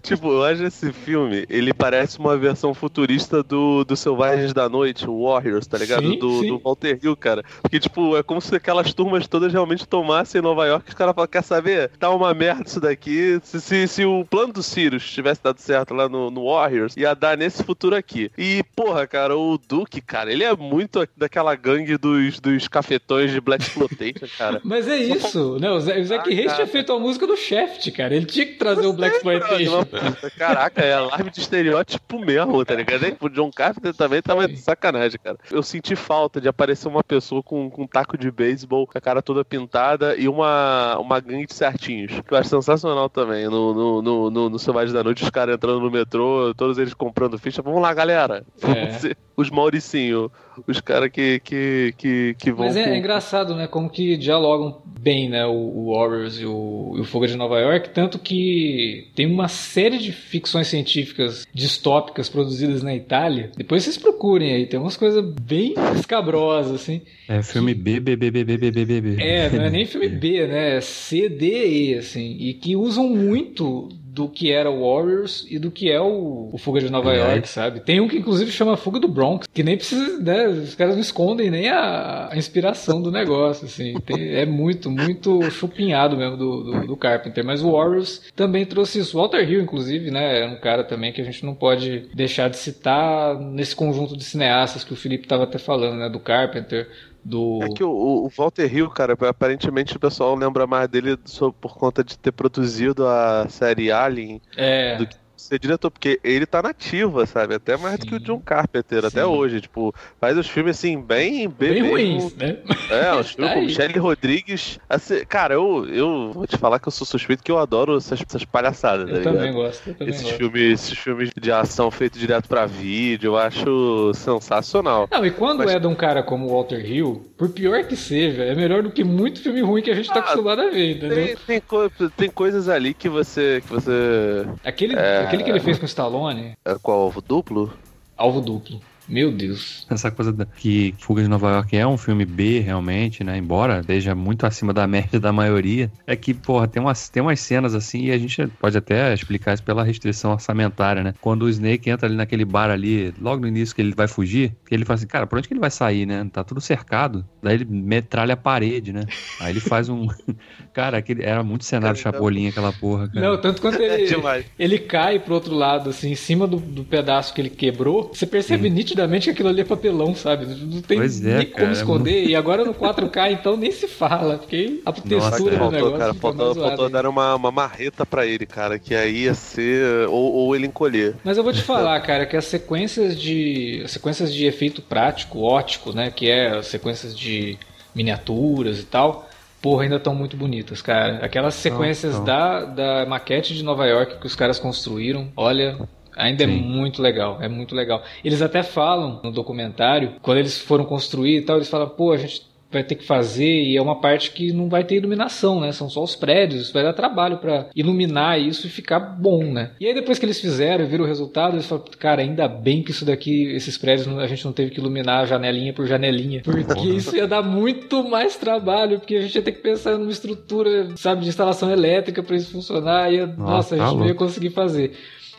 Tipo, 0.03 0.30
eu 0.30 0.45
acho 0.45 0.64
esse 0.64 0.93
filme, 0.93 1.47
ele 1.49 1.72
parece 1.72 2.18
uma 2.18 2.36
versão 2.36 2.74
futurista 2.74 3.43
do, 3.43 3.84
do 3.84 3.97
Selvagens 3.97 4.53
da 4.53 4.68
Noite, 4.68 5.09
o 5.09 5.24
Warriors, 5.24 5.66
tá 5.66 5.78
ligado? 5.78 6.09
Sim, 6.09 6.18
do, 6.18 6.41
sim. 6.41 6.49
do 6.49 6.59
Walter 6.59 6.99
Hill, 7.03 7.16
cara. 7.16 7.43
Porque, 7.62 7.80
tipo, 7.80 8.16
é 8.16 8.22
como 8.22 8.41
se 8.41 8.55
aquelas 8.55 8.93
turmas 8.93 9.26
todas 9.26 9.53
realmente 9.53 9.86
tomassem 9.86 10.41
Nova 10.41 10.66
York 10.66 10.86
e 10.86 10.91
os 10.91 10.95
caras 10.95 11.14
falam, 11.14 11.28
quer 11.28 11.43
saber? 11.43 11.91
Tá 11.99 12.11
uma 12.11 12.32
merda 12.34 12.64
isso 12.66 12.80
daqui. 12.80 13.41
Se, 13.43 13.61
se, 13.61 13.89
se 13.89 14.05
o 14.05 14.24
plano 14.24 14.53
do 14.53 14.62
Sirius 14.62 15.11
tivesse 15.11 15.43
dado 15.43 15.59
certo 15.59 15.95
lá 15.95 16.09
no, 16.09 16.30
no 16.30 16.45
Warriors, 16.45 16.97
ia 16.97 17.14
dar 17.14 17.36
nesse 17.36 17.62
futuro 17.62 17.95
aqui. 17.97 18.30
E, 18.36 18.62
porra, 18.74 19.07
cara, 19.07 19.36
o 19.36 19.59
Duke, 19.59 20.01
cara, 20.01 20.32
ele 20.32 20.45
é 20.45 20.55
muito 20.57 21.07
daquela 21.16 21.55
gangue 21.55 21.97
dos, 21.97 22.41
dos 22.41 22.68
cafetões 22.68 23.30
de 23.30 23.41
Black 23.41 23.64
Exploitation, 23.64 24.26
cara. 24.36 24.61
Mas 24.64 24.89
é 24.89 24.97
isso, 24.97 25.59
né? 25.59 25.70
O 25.70 25.80
Zac 25.80 26.30
Ah, 26.30 26.34
Reis 26.34 26.53
tinha 26.55 26.66
feito 26.66 26.93
a 26.93 26.99
música 26.99 27.26
do 27.26 27.36
Shaft, 27.36 27.91
cara. 27.93 28.14
Ele 28.14 28.26
tinha 28.26 28.47
que 28.47 28.55
trazer 28.55 28.86
o 28.86 28.93
Black 28.93 29.16
Exploitation. 29.16 29.77
Puta, 29.84 30.30
Caraca, 30.30 30.80
é 30.82 30.94
alarme 30.94 31.30
de 31.30 31.40
estereótipo 31.40 32.18
mesmo, 32.18 32.64
tá 32.64 32.74
ligado? 32.74 33.06
E 33.06 33.16
O 33.20 33.28
John 33.28 33.50
Carpenter 33.50 33.94
também 33.94 34.22
tava 34.22 34.48
de 34.48 34.56
sacanagem, 34.56 35.18
cara. 35.22 35.38
Eu 35.50 35.62
senti 35.62 35.94
falta 35.96 36.40
de 36.40 36.48
aparecer 36.48 36.88
uma 36.88 37.02
pessoa 37.04 37.42
com, 37.42 37.70
com 37.70 37.82
um 37.82 37.86
taco 37.86 38.16
de 38.16 38.30
beisebol, 38.30 38.86
com 38.86 38.96
a 38.96 39.00
cara 39.00 39.22
toda 39.22 39.44
pintada 39.44 40.16
e 40.16 40.28
uma, 40.28 40.98
uma 40.98 41.20
gangue 41.20 41.46
de 41.46 41.54
certinhos. 41.54 42.20
Que 42.26 42.34
eu 42.34 42.38
acho 42.38 42.48
sensacional 42.48 43.08
também. 43.08 43.46
No, 43.46 43.74
no, 43.74 44.02
no, 44.02 44.30
no, 44.30 44.50
no 44.50 44.58
Selvagem 44.58 44.94
da 44.94 45.04
Noite, 45.04 45.22
os 45.22 45.30
caras 45.30 45.54
entrando 45.54 45.80
no 45.80 45.90
metrô, 45.90 46.52
todos 46.56 46.78
eles 46.78 46.94
comprando 46.94 47.38
ficha. 47.38 47.62
Vamos 47.62 47.82
lá, 47.82 47.92
galera. 47.92 48.44
É. 48.62 49.16
Os 49.36 49.50
Mauricinho, 49.50 50.30
os 50.66 50.80
caras 50.80 51.11
que, 51.11 51.40
que, 51.40 51.94
que, 51.96 52.36
que 52.38 52.52
vão. 52.52 52.66
Mas 52.66 52.76
é, 52.76 52.84
com... 52.84 52.90
é, 52.90 52.98
engraçado, 52.98 53.54
né? 53.54 53.66
Como 53.66 53.88
que 53.88 54.16
dialogam 54.16 54.82
bem, 55.00 55.28
né? 55.28 55.46
O, 55.46 55.52
o 55.52 55.94
Warriors 55.94 56.40
e 56.40 56.46
o, 56.46 56.94
e 56.96 57.00
o 57.00 57.04
Fogo 57.04 57.26
de 57.26 57.36
Nova 57.36 57.59
York. 57.61 57.90
Tanto 57.90 58.18
que 58.18 59.09
tem 59.14 59.26
uma 59.26 59.48
série 59.48 59.98
de 59.98 60.12
ficções 60.12 60.68
científicas 60.68 61.46
distópicas 61.52 62.28
produzidas 62.28 62.82
na 62.82 62.94
Itália. 62.94 63.50
Depois 63.56 63.84
vocês 63.84 63.96
procurem 63.98 64.52
aí, 64.52 64.66
tem 64.66 64.78
umas 64.78 64.96
coisas 64.96 65.24
bem 65.42 65.74
escabrosas, 65.98 66.80
assim. 66.80 67.02
É 67.28 67.42
filme 67.42 67.74
B, 67.74 68.00
B, 68.00 68.16
B, 68.16 68.30
B, 68.30 68.44
B, 68.44 68.56
B, 68.56 68.70
B, 68.70 69.00
B. 69.00 69.22
É, 69.22 69.50
não 69.50 69.64
é 69.64 69.70
nem 69.70 69.86
filme 69.86 70.09
B, 70.09 70.46
né? 70.46 70.76
É 70.76 70.80
C, 70.80 71.28
D, 71.28 71.68
E, 71.68 71.94
assim. 71.94 72.36
E 72.38 72.54
que 72.54 72.76
usam 72.76 73.09
muito 73.09 73.88
do 74.18 74.28
que 74.28 74.50
era 74.50 74.68
o 74.70 74.80
Warriors 74.82 75.46
e 75.48 75.58
do 75.60 75.70
que 75.70 75.90
é 75.90 76.00
o, 76.00 76.50
o 76.52 76.58
Fuga 76.58 76.80
de 76.80 76.90
Nova 76.90 77.10
Aliás. 77.10 77.32
York, 77.32 77.48
sabe? 77.48 77.80
Tem 77.80 78.00
um 78.00 78.08
que 78.08 78.18
inclusive 78.18 78.50
chama 78.50 78.76
Fuga 78.76 78.98
do 78.98 79.06
Bronx, 79.06 79.46
que 79.54 79.62
nem 79.62 79.76
precisa, 79.76 80.18
né? 80.20 80.48
Os 80.48 80.74
caras 80.74 80.94
não 80.94 81.00
escondem 81.00 81.50
nem 81.50 81.68
a, 81.68 82.28
a 82.32 82.36
inspiração 82.36 83.00
do 83.00 83.12
negócio, 83.12 83.66
assim. 83.66 83.94
Tem- 84.04 84.34
é 84.34 84.44
muito, 84.44 84.90
muito 84.90 85.48
chupinhado 85.50 86.16
mesmo 86.16 86.36
do, 86.36 86.64
do, 86.64 86.86
do 86.88 86.96
Carpenter. 86.96 87.44
Mas 87.44 87.62
o 87.62 87.72
Warriors 87.72 88.22
também 88.34 88.66
trouxe 88.66 88.98
isso. 88.98 89.16
O 89.16 89.20
Walter 89.20 89.48
Hill, 89.48 89.62
inclusive, 89.62 90.10
né? 90.10 90.40
É 90.42 90.46
um 90.48 90.58
cara 90.60 90.82
também 90.82 91.12
que 91.12 91.20
a 91.20 91.24
gente 91.24 91.46
não 91.46 91.54
pode 91.54 92.08
deixar 92.14 92.50
de 92.50 92.56
citar 92.56 93.38
nesse 93.38 93.76
conjunto 93.76 94.16
de 94.16 94.24
cineastas 94.24 94.82
que 94.82 94.92
o 94.92 94.96
Felipe 94.96 95.24
estava 95.24 95.44
até 95.44 95.58
falando, 95.58 95.96
né? 95.98 96.08
Do 96.08 96.18
Carpenter, 96.18 96.88
do... 97.28 97.62
É 97.62 97.68
que 97.68 97.84
o, 97.84 97.90
o 97.90 98.30
Walter 98.36 98.74
Hill, 98.74 98.90
cara, 98.90 99.16
aparentemente 99.28 99.96
o 99.96 100.00
pessoal 100.00 100.34
lembra 100.34 100.66
mais 100.66 100.88
dele 100.88 101.16
por 101.60 101.76
conta 101.76 102.02
de 102.02 102.18
ter 102.18 102.32
produzido 102.32 103.06
a 103.06 103.46
série 103.48 103.92
Alien 103.92 104.40
É, 104.56 104.96
do 104.96 105.06
que 105.06 105.16
ser 105.39 105.59
diretor, 105.59 105.91
porque 105.91 106.20
ele 106.24 106.45
tá 106.47 106.61
nativa, 106.62 107.24
sabe? 107.26 107.55
Até 107.55 107.76
mais 107.76 107.99
do 107.99 108.07
que 108.07 108.14
o 108.14 108.18
Sim. 108.18 108.24
John 108.24 108.41
Carpenter, 108.41 108.99
até 109.05 109.20
Sim. 109.22 109.26
hoje. 109.28 109.61
Tipo, 109.61 109.95
faz 110.20 110.36
os 110.36 110.49
filmes 110.49 110.76
assim, 110.76 111.01
bem 111.01 111.49
bem 111.49 111.74
mesmo. 111.74 111.91
ruins, 111.91 112.34
né? 112.36 112.59
É, 112.91 113.12
os 113.18 113.30
filmes 113.30 113.49
Tá 113.51 113.55
com. 113.55 113.61
Michelle 113.66 113.99
Rodrigues. 113.99 114.78
Assim, 114.89 115.24
cara, 115.26 115.55
eu, 115.55 115.86
eu 115.86 116.32
vou 116.32 116.47
te 116.47 116.57
falar 116.57 116.78
que 116.78 116.89
eu 116.89 116.93
sou 116.93 117.07
suspeito 117.07 117.43
que 117.43 117.51
eu 117.51 117.59
adoro 117.59 117.97
essas, 117.97 118.20
essas 118.28 118.45
palhaçadas, 118.45 119.07
tá 119.07 119.12
Eu 119.12 119.18
ligado? 119.18 119.34
também 119.34 119.53
gosto, 119.53 119.89
eu 119.89 119.95
também 119.95 120.12
Esses 120.14 120.22
gosto. 120.24 120.36
filmes, 120.36 120.80
esses 120.80 120.99
filmes 120.99 121.30
de 121.41 121.53
ação 121.53 121.91
feitos 121.91 122.18
direto 122.20 122.49
pra 122.49 122.66
vídeo, 122.66 123.28
eu 123.28 123.36
acho 123.36 124.12
sensacional. 124.14 125.09
Não, 125.11 125.24
e 125.24 125.30
quando 125.30 125.59
Mas- 125.59 125.72
é 125.72 125.78
de 125.78 125.86
um 125.86 125.95
cara 125.95 126.22
como 126.22 126.47
o 126.47 126.51
Walter 126.51 126.84
Hill, 126.84 127.32
por 127.36 127.49
pior 127.51 127.84
que 127.84 127.97
seja, 127.97 128.43
é 128.45 128.55
melhor 128.55 128.82
do 128.82 128.91
que 128.91 129.05
muito 129.05 129.41
filme 129.41 129.61
ruim 129.61 129.82
que 129.82 129.91
a 129.91 129.95
gente 129.95 130.09
tá 130.09 130.16
Ah, 130.16 130.18
acostumado 130.20 130.61
a 130.62 130.70
ver, 130.70 130.97
entendeu? 130.97 131.14
Tem, 131.26 131.36
tem, 131.47 131.61
co- 131.61 131.91
tem 132.16 132.30
coisas 132.30 132.68
ali 132.68 132.93
que 132.95 133.09
você. 133.09 133.62
que 133.64 133.68
você. 133.72 134.47
Aquele, 134.64 134.95
É. 134.97 135.27
aquele 135.28 135.44
que 135.44 135.50
ele 135.50 135.60
fez 135.60 135.78
com 135.78 135.84
o 135.84 135.86
Stallone, 135.86 136.54
É, 136.64 136.74
qual? 136.82 137.12
Duplo? 137.26 137.72
Alvo 138.16 138.40
Duplo. 138.40 138.80
Meu 139.09 139.32
Deus. 139.32 139.86
Essa 139.88 140.11
coisa 140.11 140.32
da, 140.32 140.44
que 140.44 140.94
Fuga 140.98 141.22
de 141.22 141.28
Nova 141.28 141.50
York 141.50 141.76
é 141.76 141.86
um 141.86 141.96
filme 141.96 142.24
B, 142.26 142.61
realmente, 142.61 143.24
né? 143.24 143.38
Embora 143.38 143.80
esteja 143.80 144.14
muito 144.14 144.44
acima 144.44 144.72
da 144.72 144.86
média 144.88 145.18
da 145.18 145.32
maioria. 145.32 145.90
É 146.06 146.14
que, 146.14 146.34
porra, 146.34 146.68
tem 146.68 146.82
umas, 146.82 147.09
tem 147.09 147.22
umas 147.22 147.40
cenas 147.40 147.74
assim, 147.74 148.06
e 148.06 148.12
a 148.12 148.18
gente 148.18 148.46
pode 148.61 148.76
até 148.76 149.14
explicar 149.14 149.54
isso 149.54 149.62
pela 149.62 149.82
restrição 149.82 150.32
orçamentária, 150.32 151.02
né? 151.02 151.14
Quando 151.20 151.42
o 151.42 151.48
Snake 151.48 151.88
entra 151.88 152.06
ali 152.06 152.16
naquele 152.16 152.44
bar 152.44 152.70
ali, 152.70 153.14
logo 153.20 153.40
no 153.40 153.48
início 153.48 153.74
que 153.74 153.80
ele 153.80 153.94
vai 153.94 154.06
fugir, 154.06 154.54
que 154.66 154.74
ele 154.74 154.84
fala 154.84 154.96
assim, 154.96 155.06
cara, 155.06 155.26
por 155.26 155.38
onde 155.38 155.48
que 155.48 155.54
ele 155.54 155.61
vai 155.61 155.70
sair, 155.70 156.04
né? 156.04 156.28
Tá 156.30 156.44
tudo 156.44 156.61
cercado. 156.61 157.24
Daí 157.42 157.54
ele 157.54 157.64
metralha 157.64 158.34
a 158.34 158.36
parede, 158.36 158.92
né? 158.92 159.04
Aí 159.40 159.52
ele 159.52 159.61
faz 159.61 159.88
um. 159.88 160.06
cara, 160.74 160.98
aquele, 160.98 161.22
era 161.22 161.42
muito 161.42 161.64
cenário 161.64 161.98
chapolinha 161.98 162.50
aquela 162.50 162.72
porra, 162.72 163.09
cara. 163.09 163.28
Não, 163.28 163.40
tanto 163.40 163.62
quanto 163.62 163.80
ele, 163.82 164.14
ele 164.59 164.78
cai 164.78 165.18
pro 165.18 165.34
outro 165.34 165.54
lado, 165.54 165.90
assim, 165.90 166.11
em 166.11 166.14
cima 166.14 166.46
do, 166.46 166.59
do 166.59 166.84
pedaço 166.84 167.32
que 167.32 167.40
ele 167.40 167.50
quebrou, 167.50 168.11
você 168.12 168.26
percebe 168.26 168.68
Sim. 168.68 168.74
Nitidamente 168.99 169.24
que 169.24 169.30
aquilo 169.30 169.49
ali 169.49 169.61
é 169.61 169.64
papelão, 169.64 170.14
sabe? 170.14 170.46
Não 170.46 170.82
tem 170.82 170.99
é, 170.99 171.07
nem 171.07 171.46
cara, 171.46 171.61
como 171.61 171.72
esconder. 171.72 172.11
É 172.11 172.16
muito... 172.18 172.30
E 172.30 172.36
agora 172.36 172.64
no 172.64 172.74
4K, 172.74 173.32
então, 173.32 173.57
nem 173.57 173.70
se 173.70 173.86
fala, 173.86 174.38
porque 174.38 174.80
a 174.84 174.92
textura 174.92 175.16
Nossa, 175.18 175.30
do 175.30 175.51
faltou, 175.51 175.70
negócio. 175.70 175.99
Cara, 175.99 176.14
faltou, 176.14 176.55
faltou 176.55 176.88
dar 176.88 177.07
uma, 177.07 177.34
uma 177.36 177.51
marreta 177.53 178.05
pra 178.05 178.26
ele, 178.26 178.46
cara, 178.46 178.78
que 178.78 178.94
aí 178.94 179.24
ia 179.24 179.34
ser. 179.34 180.09
Ou, 180.09 180.32
ou 180.32 180.57
ele 180.57 180.66
encolher. 180.66 181.14
Mas 181.22 181.36
eu 181.36 181.44
vou 181.44 181.53
te 181.53 181.62
falar, 181.62 182.01
cara, 182.01 182.26
que 182.26 182.36
as 182.36 182.44
sequências 182.44 183.18
de. 183.18 183.82
As 183.84 183.92
sequências 183.92 184.34
de 184.34 184.44
efeito 184.46 184.82
prático, 184.82 185.40
ótico, 185.40 185.92
né? 185.92 186.11
Que 186.11 186.28
é 186.28 186.57
as 186.59 186.66
sequências 186.66 187.16
de 187.16 187.59
miniaturas 187.94 188.80
e 188.80 188.84
tal 188.84 189.28
porra, 189.61 189.82
ainda 189.82 189.96
estão 189.96 190.14
muito 190.14 190.36
bonitas, 190.36 190.80
cara. 190.80 191.16
Aquelas 191.16 191.55
sequências 191.55 192.12
não, 192.12 192.20
não. 192.20 192.24
Da, 192.24 192.64
da 192.64 193.07
maquete 193.07 193.55
de 193.55 193.64
Nova 193.64 193.86
York 193.86 194.18
que 194.20 194.26
os 194.26 194.36
caras 194.36 194.59
construíram, 194.59 195.32
olha, 195.36 195.76
Ainda 196.18 196.44
é 196.44 196.46
Sim. 196.46 196.58
é 196.58 196.62
muito 196.62 197.00
legal, 197.00 197.38
é 197.40 197.48
muito 197.48 197.74
legal. 197.74 198.02
Eles 198.24 198.42
até 198.42 198.62
falam 198.62 199.20
no 199.22 199.30
documentário, 199.30 200.14
quando 200.20 200.38
eles 200.38 200.58
foram 200.58 200.84
construir 200.84 201.38
e 201.38 201.42
tal, 201.42 201.56
eles 201.56 201.68
falam, 201.68 201.88
pô, 201.88 202.12
a 202.12 202.16
gente 202.16 202.48
vai 202.70 202.84
ter 202.84 202.96
que 202.96 203.04
fazer 203.04 203.62
e 203.62 203.76
é 203.76 203.82
uma 203.82 204.00
parte 204.00 204.30
que 204.30 204.52
não 204.52 204.68
vai 204.68 204.84
ter 204.84 204.96
iluminação, 204.96 205.60
né? 205.60 205.72
São 205.72 205.88
só 205.88 206.02
os 206.02 206.14
prédios, 206.14 206.70
vai 206.70 206.82
dar 206.82 206.92
trabalho 206.92 207.38
para 207.38 207.68
iluminar 207.74 208.38
isso 208.38 208.66
e 208.66 208.70
ficar 208.70 209.00
bom, 209.00 209.42
né? 209.44 209.70
E 209.80 209.86
aí 209.86 209.94
depois 209.94 210.18
que 210.18 210.26
eles 210.26 210.40
fizeram, 210.40 210.86
viram 210.86 211.04
o 211.04 211.08
resultado, 211.08 211.54
eles 211.54 211.66
falaram, 211.66 211.88
cara, 211.98 212.22
ainda 212.22 212.46
bem 212.46 212.82
que 212.82 212.90
isso 212.90 213.04
daqui, 213.04 213.52
esses 213.54 213.78
prédios 213.78 214.06
a 214.18 214.26
gente 214.26 214.44
não 214.44 214.52
teve 214.52 214.70
que 214.70 214.80
iluminar 214.80 215.26
janelinha 215.26 215.72
por 215.72 215.86
janelinha, 215.86 216.42
porque 216.44 216.88
isso 216.88 217.16
ia 217.16 217.26
dar 217.26 217.42
muito 217.42 218.06
mais 218.06 218.36
trabalho, 218.36 218.98
porque 218.98 219.16
a 219.16 219.22
gente 219.22 219.34
ia 219.34 219.42
ter 219.42 219.52
que 219.52 219.62
pensar 219.62 219.96
numa 219.96 220.10
estrutura, 220.10 220.88
sabe, 220.96 221.22
de 221.22 221.28
instalação 221.28 221.70
elétrica 221.70 222.22
para 222.22 222.36
isso 222.36 222.52
funcionar 222.52 223.12
e 223.12 223.26
nossa, 223.26 223.36
nossa 223.38 223.74
a 223.74 223.78
gente 223.78 223.88
tá 223.88 223.94
não 223.94 224.06
ia 224.06 224.14
conseguir 224.14 224.50
fazer. 224.50 224.92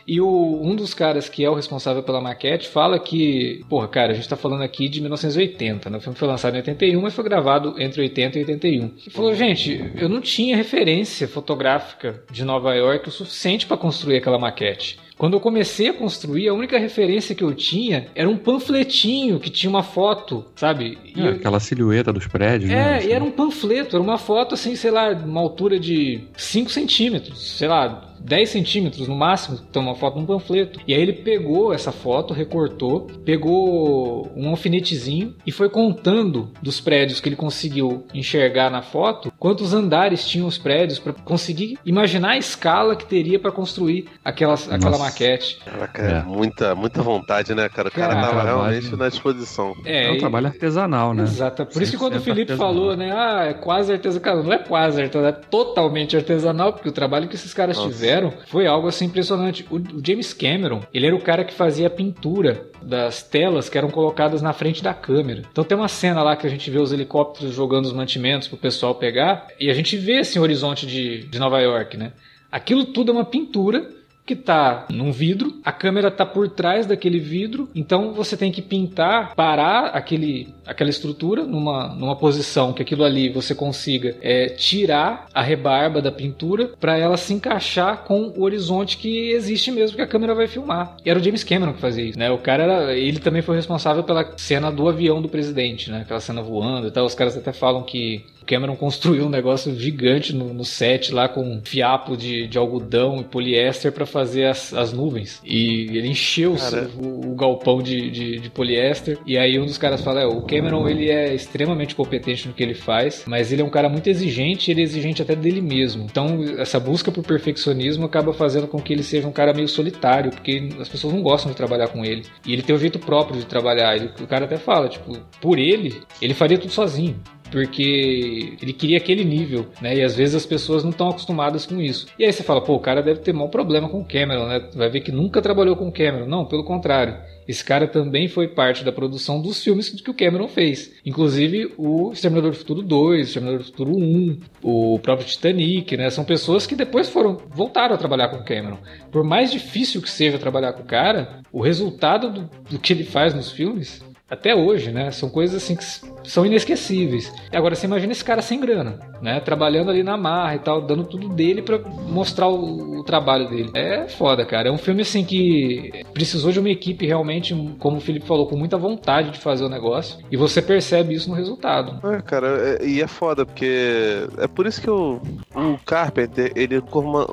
E 0.06 0.20
o, 0.20 0.60
um 0.62 0.74
dos 0.74 0.94
caras 0.94 1.28
que 1.28 1.44
é 1.44 1.50
o 1.50 1.54
responsável 1.54 2.02
pela 2.02 2.20
maquete 2.20 2.68
fala 2.68 2.98
que, 2.98 3.64
porra, 3.68 3.88
cara, 3.88 4.12
a 4.12 4.14
gente 4.14 4.28
tá 4.28 4.36
falando 4.36 4.62
aqui 4.62 4.88
de 4.88 5.00
1980, 5.00 5.90
né? 5.90 5.98
O 5.98 6.00
filme 6.00 6.18
foi 6.18 6.28
lançado 6.28 6.54
em 6.54 6.58
81, 6.58 7.00
mas 7.00 7.14
foi 7.14 7.24
gravado 7.24 7.74
entre 7.78 8.00
80 8.00 8.38
e 8.38 8.40
81. 8.42 8.84
Ele 8.84 8.92
falou, 9.10 9.34
gente, 9.34 9.92
eu 9.96 10.08
não 10.08 10.20
tinha 10.20 10.56
referência 10.56 11.28
fotográfica 11.28 12.22
de 12.30 12.44
Nova 12.44 12.74
York 12.74 13.08
o 13.08 13.12
suficiente 13.12 13.66
para 13.66 13.76
construir 13.76 14.16
aquela 14.16 14.38
maquete. 14.38 14.98
Quando 15.20 15.34
eu 15.34 15.40
comecei 15.40 15.88
a 15.88 15.92
construir, 15.92 16.48
a 16.48 16.54
única 16.54 16.78
referência 16.78 17.34
que 17.34 17.44
eu 17.44 17.52
tinha 17.52 18.06
era 18.14 18.26
um 18.26 18.38
panfletinho 18.38 19.38
que 19.38 19.50
tinha 19.50 19.68
uma 19.68 19.82
foto, 19.82 20.46
sabe? 20.56 20.96
É, 21.14 21.28
aquela 21.28 21.60
silhueta 21.60 22.10
dos 22.10 22.26
prédios, 22.26 22.70
é, 22.70 22.74
né? 22.74 22.98
É, 23.02 23.06
e 23.06 23.12
era 23.12 23.22
um 23.22 23.30
panfleto, 23.30 23.96
era 23.96 24.02
uma 24.02 24.16
foto 24.16 24.54
assim, 24.54 24.74
sei 24.74 24.90
lá, 24.90 25.12
uma 25.12 25.42
altura 25.42 25.78
de 25.78 26.22
5 26.38 26.70
centímetros, 26.70 27.58
sei 27.58 27.68
lá, 27.68 28.09
10 28.20 28.48
centímetros 28.48 29.08
no 29.08 29.16
máximo, 29.16 29.58
então 29.68 29.82
uma 29.82 29.94
foto 29.94 30.18
num 30.18 30.26
panfleto. 30.26 30.80
E 30.86 30.94
aí 30.94 31.00
ele 31.00 31.12
pegou 31.12 31.72
essa 31.72 31.90
foto, 31.90 32.34
recortou, 32.34 33.08
pegou 33.24 34.30
um 34.36 34.50
alfinetezinho 34.50 35.34
e 35.46 35.52
foi 35.52 35.68
contando 35.68 36.50
dos 36.62 36.80
prédios 36.80 37.20
que 37.20 37.28
ele 37.28 37.36
conseguiu 37.36 38.04
enxergar 38.12 38.70
na 38.70 38.82
foto, 38.82 39.32
quantos 39.38 39.72
andares 39.74 40.26
tinham 40.26 40.46
os 40.46 40.58
prédios 40.58 40.98
para 40.98 41.12
conseguir 41.12 41.78
imaginar 41.84 42.30
a 42.30 42.38
escala 42.38 42.94
que 42.94 43.06
teria 43.06 43.38
para 43.38 43.50
construir 43.50 44.08
aquela, 44.24 44.54
aquela 44.54 44.98
maquete. 44.98 45.58
Caraca, 45.64 46.02
é. 46.02 46.22
muita, 46.22 46.74
muita 46.74 47.02
vontade, 47.02 47.54
né, 47.54 47.68
cara? 47.68 47.88
O 47.88 47.92
cara, 47.92 48.14
cara 48.14 48.26
tava 48.26 48.42
realmente 48.42 48.94
na 48.96 49.08
disposição. 49.08 49.74
É, 49.84 50.06
é 50.06 50.12
um 50.12 50.18
trabalho 50.18 50.46
artesanal, 50.46 51.14
né? 51.14 51.22
Exato. 51.22 51.66
Por 51.66 51.82
isso 51.82 51.92
que 51.92 51.98
quando 51.98 52.16
o 52.16 52.20
Felipe 52.20 52.52
artesanal. 52.52 52.74
falou, 52.74 52.96
né, 52.96 53.12
ah, 53.12 53.46
é 53.46 53.54
quase 53.54 53.92
artesanal, 53.92 54.42
não 54.42 54.52
é 54.52 54.58
quase 54.58 55.02
artesanal, 55.02 55.30
é 55.30 55.32
totalmente 55.32 56.16
artesanal, 56.16 56.72
porque 56.72 56.88
o 56.88 56.92
trabalho 56.92 57.28
que 57.28 57.34
esses 57.34 57.54
caras 57.54 57.76
Nossa. 57.76 57.88
tiveram 57.88 58.09
fizeram 58.10 58.32
foi 58.46 58.66
algo 58.66 58.88
assim 58.88 59.06
impressionante. 59.06 59.66
O, 59.70 59.76
o 59.76 60.02
James 60.04 60.32
Cameron, 60.32 60.82
ele 60.92 61.06
era 61.06 61.14
o 61.14 61.20
cara 61.20 61.44
que 61.44 61.54
fazia 61.54 61.86
a 61.86 61.90
pintura 61.90 62.68
das 62.82 63.22
telas 63.22 63.68
que 63.68 63.78
eram 63.78 63.90
colocadas 63.90 64.42
na 64.42 64.52
frente 64.52 64.82
da 64.82 64.92
câmera. 64.92 65.42
Então 65.50 65.64
tem 65.64 65.76
uma 65.76 65.88
cena 65.88 66.22
lá 66.22 66.36
que 66.36 66.46
a 66.46 66.50
gente 66.50 66.70
vê 66.70 66.78
os 66.78 66.92
helicópteros 66.92 67.54
jogando 67.54 67.86
os 67.86 67.92
mantimentos 67.92 68.48
pro 68.48 68.56
pessoal 68.56 68.94
pegar 68.94 69.46
e 69.58 69.70
a 69.70 69.74
gente 69.74 69.96
vê 69.96 70.20
esse 70.20 70.38
horizonte 70.38 70.86
de, 70.86 71.24
de 71.26 71.38
Nova 71.38 71.60
York, 71.60 71.96
né? 71.96 72.12
Aquilo 72.50 72.84
tudo 72.86 73.12
é 73.12 73.14
uma 73.14 73.24
pintura 73.24 73.88
que 74.30 74.34
está 74.34 74.86
num 74.90 75.10
vidro, 75.10 75.60
a 75.64 75.72
câmera 75.72 76.06
está 76.06 76.24
por 76.24 76.48
trás 76.48 76.86
daquele 76.86 77.18
vidro, 77.18 77.68
então 77.74 78.12
você 78.12 78.36
tem 78.36 78.52
que 78.52 78.62
pintar, 78.62 79.34
parar 79.34 79.86
aquele, 79.86 80.54
aquela 80.64 80.88
estrutura 80.88 81.42
numa, 81.44 81.88
numa 81.88 82.14
posição 82.14 82.72
que 82.72 82.80
aquilo 82.80 83.02
ali 83.02 83.28
você 83.28 83.56
consiga 83.56 84.16
é, 84.22 84.46
tirar 84.50 85.26
a 85.34 85.42
rebarba 85.42 86.00
da 86.00 86.12
pintura 86.12 86.70
para 86.78 86.96
ela 86.96 87.16
se 87.16 87.34
encaixar 87.34 88.04
com 88.04 88.32
o 88.36 88.42
horizonte 88.42 88.98
que 88.98 89.32
existe 89.32 89.72
mesmo 89.72 89.96
que 89.96 90.02
a 90.02 90.06
câmera 90.06 90.32
vai 90.32 90.46
filmar. 90.46 90.96
E 91.04 91.10
era 91.10 91.18
o 91.18 91.22
James 91.22 91.42
Cameron 91.42 91.72
que 91.72 91.80
fazia 91.80 92.04
isso, 92.04 92.18
né? 92.18 92.30
O 92.30 92.38
cara 92.38 92.62
era, 92.62 92.96
ele 92.96 93.18
também 93.18 93.42
foi 93.42 93.56
responsável 93.56 94.04
pela 94.04 94.32
cena 94.36 94.70
do 94.70 94.88
avião 94.88 95.20
do 95.20 95.28
presidente, 95.28 95.90
né? 95.90 96.02
Aquela 96.02 96.20
cena 96.20 96.40
voando 96.40 96.86
e 96.86 96.90
tal. 96.92 97.04
Os 97.04 97.16
caras 97.16 97.36
até 97.36 97.52
falam 97.52 97.82
que 97.82 98.24
Cameron 98.46 98.76
construiu 98.76 99.26
um 99.26 99.28
negócio 99.28 99.74
gigante 99.78 100.34
no, 100.34 100.52
no 100.52 100.64
set 100.64 101.12
lá 101.12 101.28
com 101.28 101.60
fiapo 101.64 102.16
de, 102.16 102.46
de 102.46 102.58
algodão 102.58 103.20
e 103.20 103.24
poliéster 103.24 103.92
para 103.92 104.06
fazer 104.06 104.46
as, 104.46 104.72
as 104.72 104.92
nuvens. 104.92 105.40
E 105.44 105.96
ele 105.96 106.08
encheu 106.08 106.56
o, 106.98 107.32
o, 107.32 107.34
galpão 107.34 107.82
de, 107.82 108.10
de, 108.10 108.38
de, 108.40 108.50
poliéster. 108.50 109.18
E 109.26 109.38
aí 109.38 109.58
um 109.58 109.66
dos 109.66 109.78
caras 109.78 110.00
fala: 110.00 110.22
é, 110.22 110.26
o 110.26 110.42
Cameron 110.42 110.88
ele 110.88 111.10
é 111.10 111.34
extremamente 111.34 111.94
competente 111.94 112.48
no 112.48 112.54
que 112.54 112.62
ele 112.62 112.74
faz, 112.74 113.24
mas 113.26 113.52
ele 113.52 113.62
é 113.62 113.64
um 113.64 113.70
cara 113.70 113.88
muito 113.88 114.08
exigente 114.08 114.70
ele 114.70 114.80
é 114.80 114.84
exigente 114.84 115.22
até 115.22 115.34
dele 115.34 115.60
mesmo. 115.60 116.04
Então 116.04 116.42
essa 116.58 116.80
busca 116.80 117.10
por 117.10 117.24
perfeccionismo 117.24 118.04
acaba 118.04 118.32
fazendo 118.32 118.66
com 118.66 118.80
que 118.80 118.92
ele 118.92 119.02
seja 119.02 119.26
um 119.26 119.32
cara 119.32 119.52
meio 119.52 119.68
solitário, 119.68 120.30
porque 120.30 120.68
as 120.78 120.88
pessoas 120.88 121.12
não 121.12 121.22
gostam 121.22 121.50
de 121.50 121.56
trabalhar 121.56 121.88
com 121.88 122.04
ele. 122.04 122.24
E 122.46 122.52
ele 122.52 122.62
tem 122.62 122.74
o 122.74 122.78
um 122.78 122.80
jeito 122.80 122.98
próprio 122.98 123.38
de 123.38 123.46
trabalhar. 123.46 123.96
Ele, 123.96 124.10
o 124.20 124.26
cara 124.26 124.44
até 124.44 124.56
fala, 124.56 124.88
tipo, 124.88 125.18
por 125.40 125.58
ele, 125.58 126.00
ele 126.20 126.34
faria 126.34 126.58
tudo 126.58 126.72
sozinho 126.72 127.16
porque 127.50 128.56
ele 128.60 128.72
queria 128.72 128.96
aquele 128.96 129.24
nível, 129.24 129.66
né? 129.80 129.96
E 129.96 130.02
às 130.02 130.16
vezes 130.16 130.34
as 130.34 130.46
pessoas 130.46 130.82
não 130.82 130.90
estão 130.90 131.08
acostumadas 131.08 131.66
com 131.66 131.80
isso. 131.80 132.06
E 132.18 132.24
aí 132.24 132.32
você 132.32 132.42
fala, 132.42 132.60
pô, 132.60 132.74
o 132.74 132.80
cara 132.80 133.02
deve 133.02 133.20
ter 133.20 133.32
mau 133.32 133.48
problema 133.48 133.88
com 133.88 134.00
o 134.00 134.04
Cameron, 134.04 134.46
né? 134.46 134.68
Vai 134.74 134.88
ver 134.88 135.00
que 135.00 135.12
nunca 135.12 135.42
trabalhou 135.42 135.76
com 135.76 135.88
o 135.88 135.92
Cameron. 135.92 136.26
Não, 136.26 136.44
pelo 136.44 136.64
contrário. 136.64 137.16
Esse 137.48 137.64
cara 137.64 137.88
também 137.88 138.28
foi 138.28 138.46
parte 138.46 138.84
da 138.84 138.92
produção 138.92 139.42
dos 139.42 139.62
filmes 139.62 139.90
que 139.90 140.10
o 140.10 140.14
Cameron 140.14 140.46
fez. 140.46 140.92
Inclusive 141.04 141.72
o 141.76 142.12
Exterminador 142.12 142.52
do 142.52 142.56
Futuro 142.56 142.80
2, 142.80 143.20
o 143.20 143.22
Exterminador 143.22 143.58
do 143.58 143.64
Futuro 143.64 143.90
1, 143.96 144.38
o 144.62 144.98
próprio 145.00 145.26
Titanic, 145.26 145.96
né? 145.96 146.10
São 146.10 146.24
pessoas 146.24 146.64
que 146.64 146.76
depois 146.76 147.08
foram 147.08 147.38
voltaram 147.50 147.94
a 147.94 147.98
trabalhar 147.98 148.28
com 148.28 148.36
o 148.36 148.44
Cameron. 148.44 148.78
Por 149.10 149.24
mais 149.24 149.50
difícil 149.50 150.00
que 150.00 150.08
seja 150.08 150.38
trabalhar 150.38 150.74
com 150.74 150.82
o 150.82 150.86
cara, 150.86 151.40
o 151.52 151.60
resultado 151.60 152.30
do, 152.30 152.50
do 152.70 152.78
que 152.78 152.92
ele 152.92 153.04
faz 153.04 153.34
nos 153.34 153.50
filmes 153.50 154.00
até 154.30 154.54
hoje, 154.54 154.92
né? 154.92 155.10
São 155.10 155.28
coisas 155.28 155.60
assim 155.60 155.74
que 155.74 155.84
são 156.24 156.44
inesquecíveis. 156.44 157.32
E 157.52 157.56
agora 157.56 157.74
você 157.74 157.86
imagina 157.86 158.12
esse 158.12 158.24
cara 158.24 158.42
sem 158.42 158.60
grana, 158.60 158.98
né? 159.20 159.40
Trabalhando 159.40 159.90
ali 159.90 160.02
na 160.02 160.16
marra 160.16 160.56
e 160.56 160.58
tal, 160.58 160.80
dando 160.80 161.04
tudo 161.04 161.28
dele 161.28 161.62
para 161.62 161.78
mostrar 161.78 162.48
o, 162.48 163.00
o, 163.00 163.04
trabalho 163.04 163.48
dele. 163.48 163.70
É 163.74 164.08
foda, 164.08 164.44
cara. 164.44 164.68
É 164.68 164.72
um 164.72 164.78
filme 164.78 165.02
assim 165.02 165.24
que 165.24 166.04
precisou 166.12 166.52
de 166.52 166.60
uma 166.60 166.68
equipe 166.68 167.06
realmente, 167.06 167.54
como 167.78 167.96
o 167.96 168.00
Felipe 168.00 168.26
falou, 168.26 168.46
com 168.46 168.56
muita 168.56 168.76
vontade 168.76 169.30
de 169.30 169.38
fazer 169.38 169.64
o 169.64 169.68
negócio. 169.68 170.18
E 170.30 170.36
você 170.36 170.60
percebe 170.60 171.14
isso 171.14 171.28
no 171.28 171.36
resultado. 171.36 172.06
É, 172.08 172.20
cara, 172.20 172.78
é, 172.80 172.86
e 172.86 173.00
é 173.02 173.06
foda 173.06 173.44
porque 173.44 174.26
é 174.38 174.46
por 174.46 174.66
isso 174.66 174.80
que 174.80 174.90
o, 174.90 175.20
o 175.54 175.78
Carpenter, 175.84 176.52
ele 176.54 176.82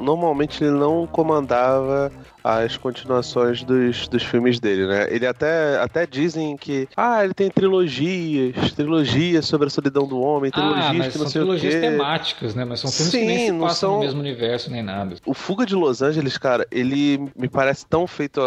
normalmente 0.02 0.64
ele 0.64 0.72
não 0.72 1.06
comandava 1.08 2.12
as 2.48 2.78
continuações 2.78 3.62
dos, 3.64 4.08
dos 4.08 4.24
filmes 4.24 4.58
dele, 4.58 4.88
né? 4.88 5.08
Ele 5.10 5.28
até, 5.28 5.78
até 5.80 6.06
dizem 6.06 6.56
que, 6.56 6.88
ah, 6.96 7.22
ele 7.24 7.34
tem 7.34 7.50
trilogias, 7.50 8.72
trilogias 8.78 9.46
sobre 9.46 9.68
a 9.68 9.70
solidão 9.72 10.08
do 10.08 10.20
homem, 10.20 10.52
trilogias 10.52 11.08
ah, 11.08 11.10
que 11.10 11.18
não 11.18 11.28
sei 11.28 11.42
o 11.42 11.46
quê. 11.46 11.58
São 11.58 11.58
trilogias 11.58 11.76
temáticas, 11.76 12.56
né? 12.56 12.64
Mas 12.64 12.80
são 12.80 12.92
filmes 12.92 13.12
Sim, 13.12 13.20
que 13.20 13.26
nem 13.26 13.48
se 13.48 13.54
passam 13.54 13.90
são... 13.90 13.94
no 13.96 14.00
mesmo 14.02 14.20
universo 14.20 14.70
nem 14.70 14.84
nada. 14.84 15.16
O 15.26 15.34
Fuga 15.34 15.66
de 15.66 15.74
Los 15.74 16.04
Angeles, 16.04 16.38
cara, 16.38 16.68
ele 16.72 17.18
me 17.36 17.50
parece 17.50 17.86
tão 17.88 18.06
feito 18.06 18.40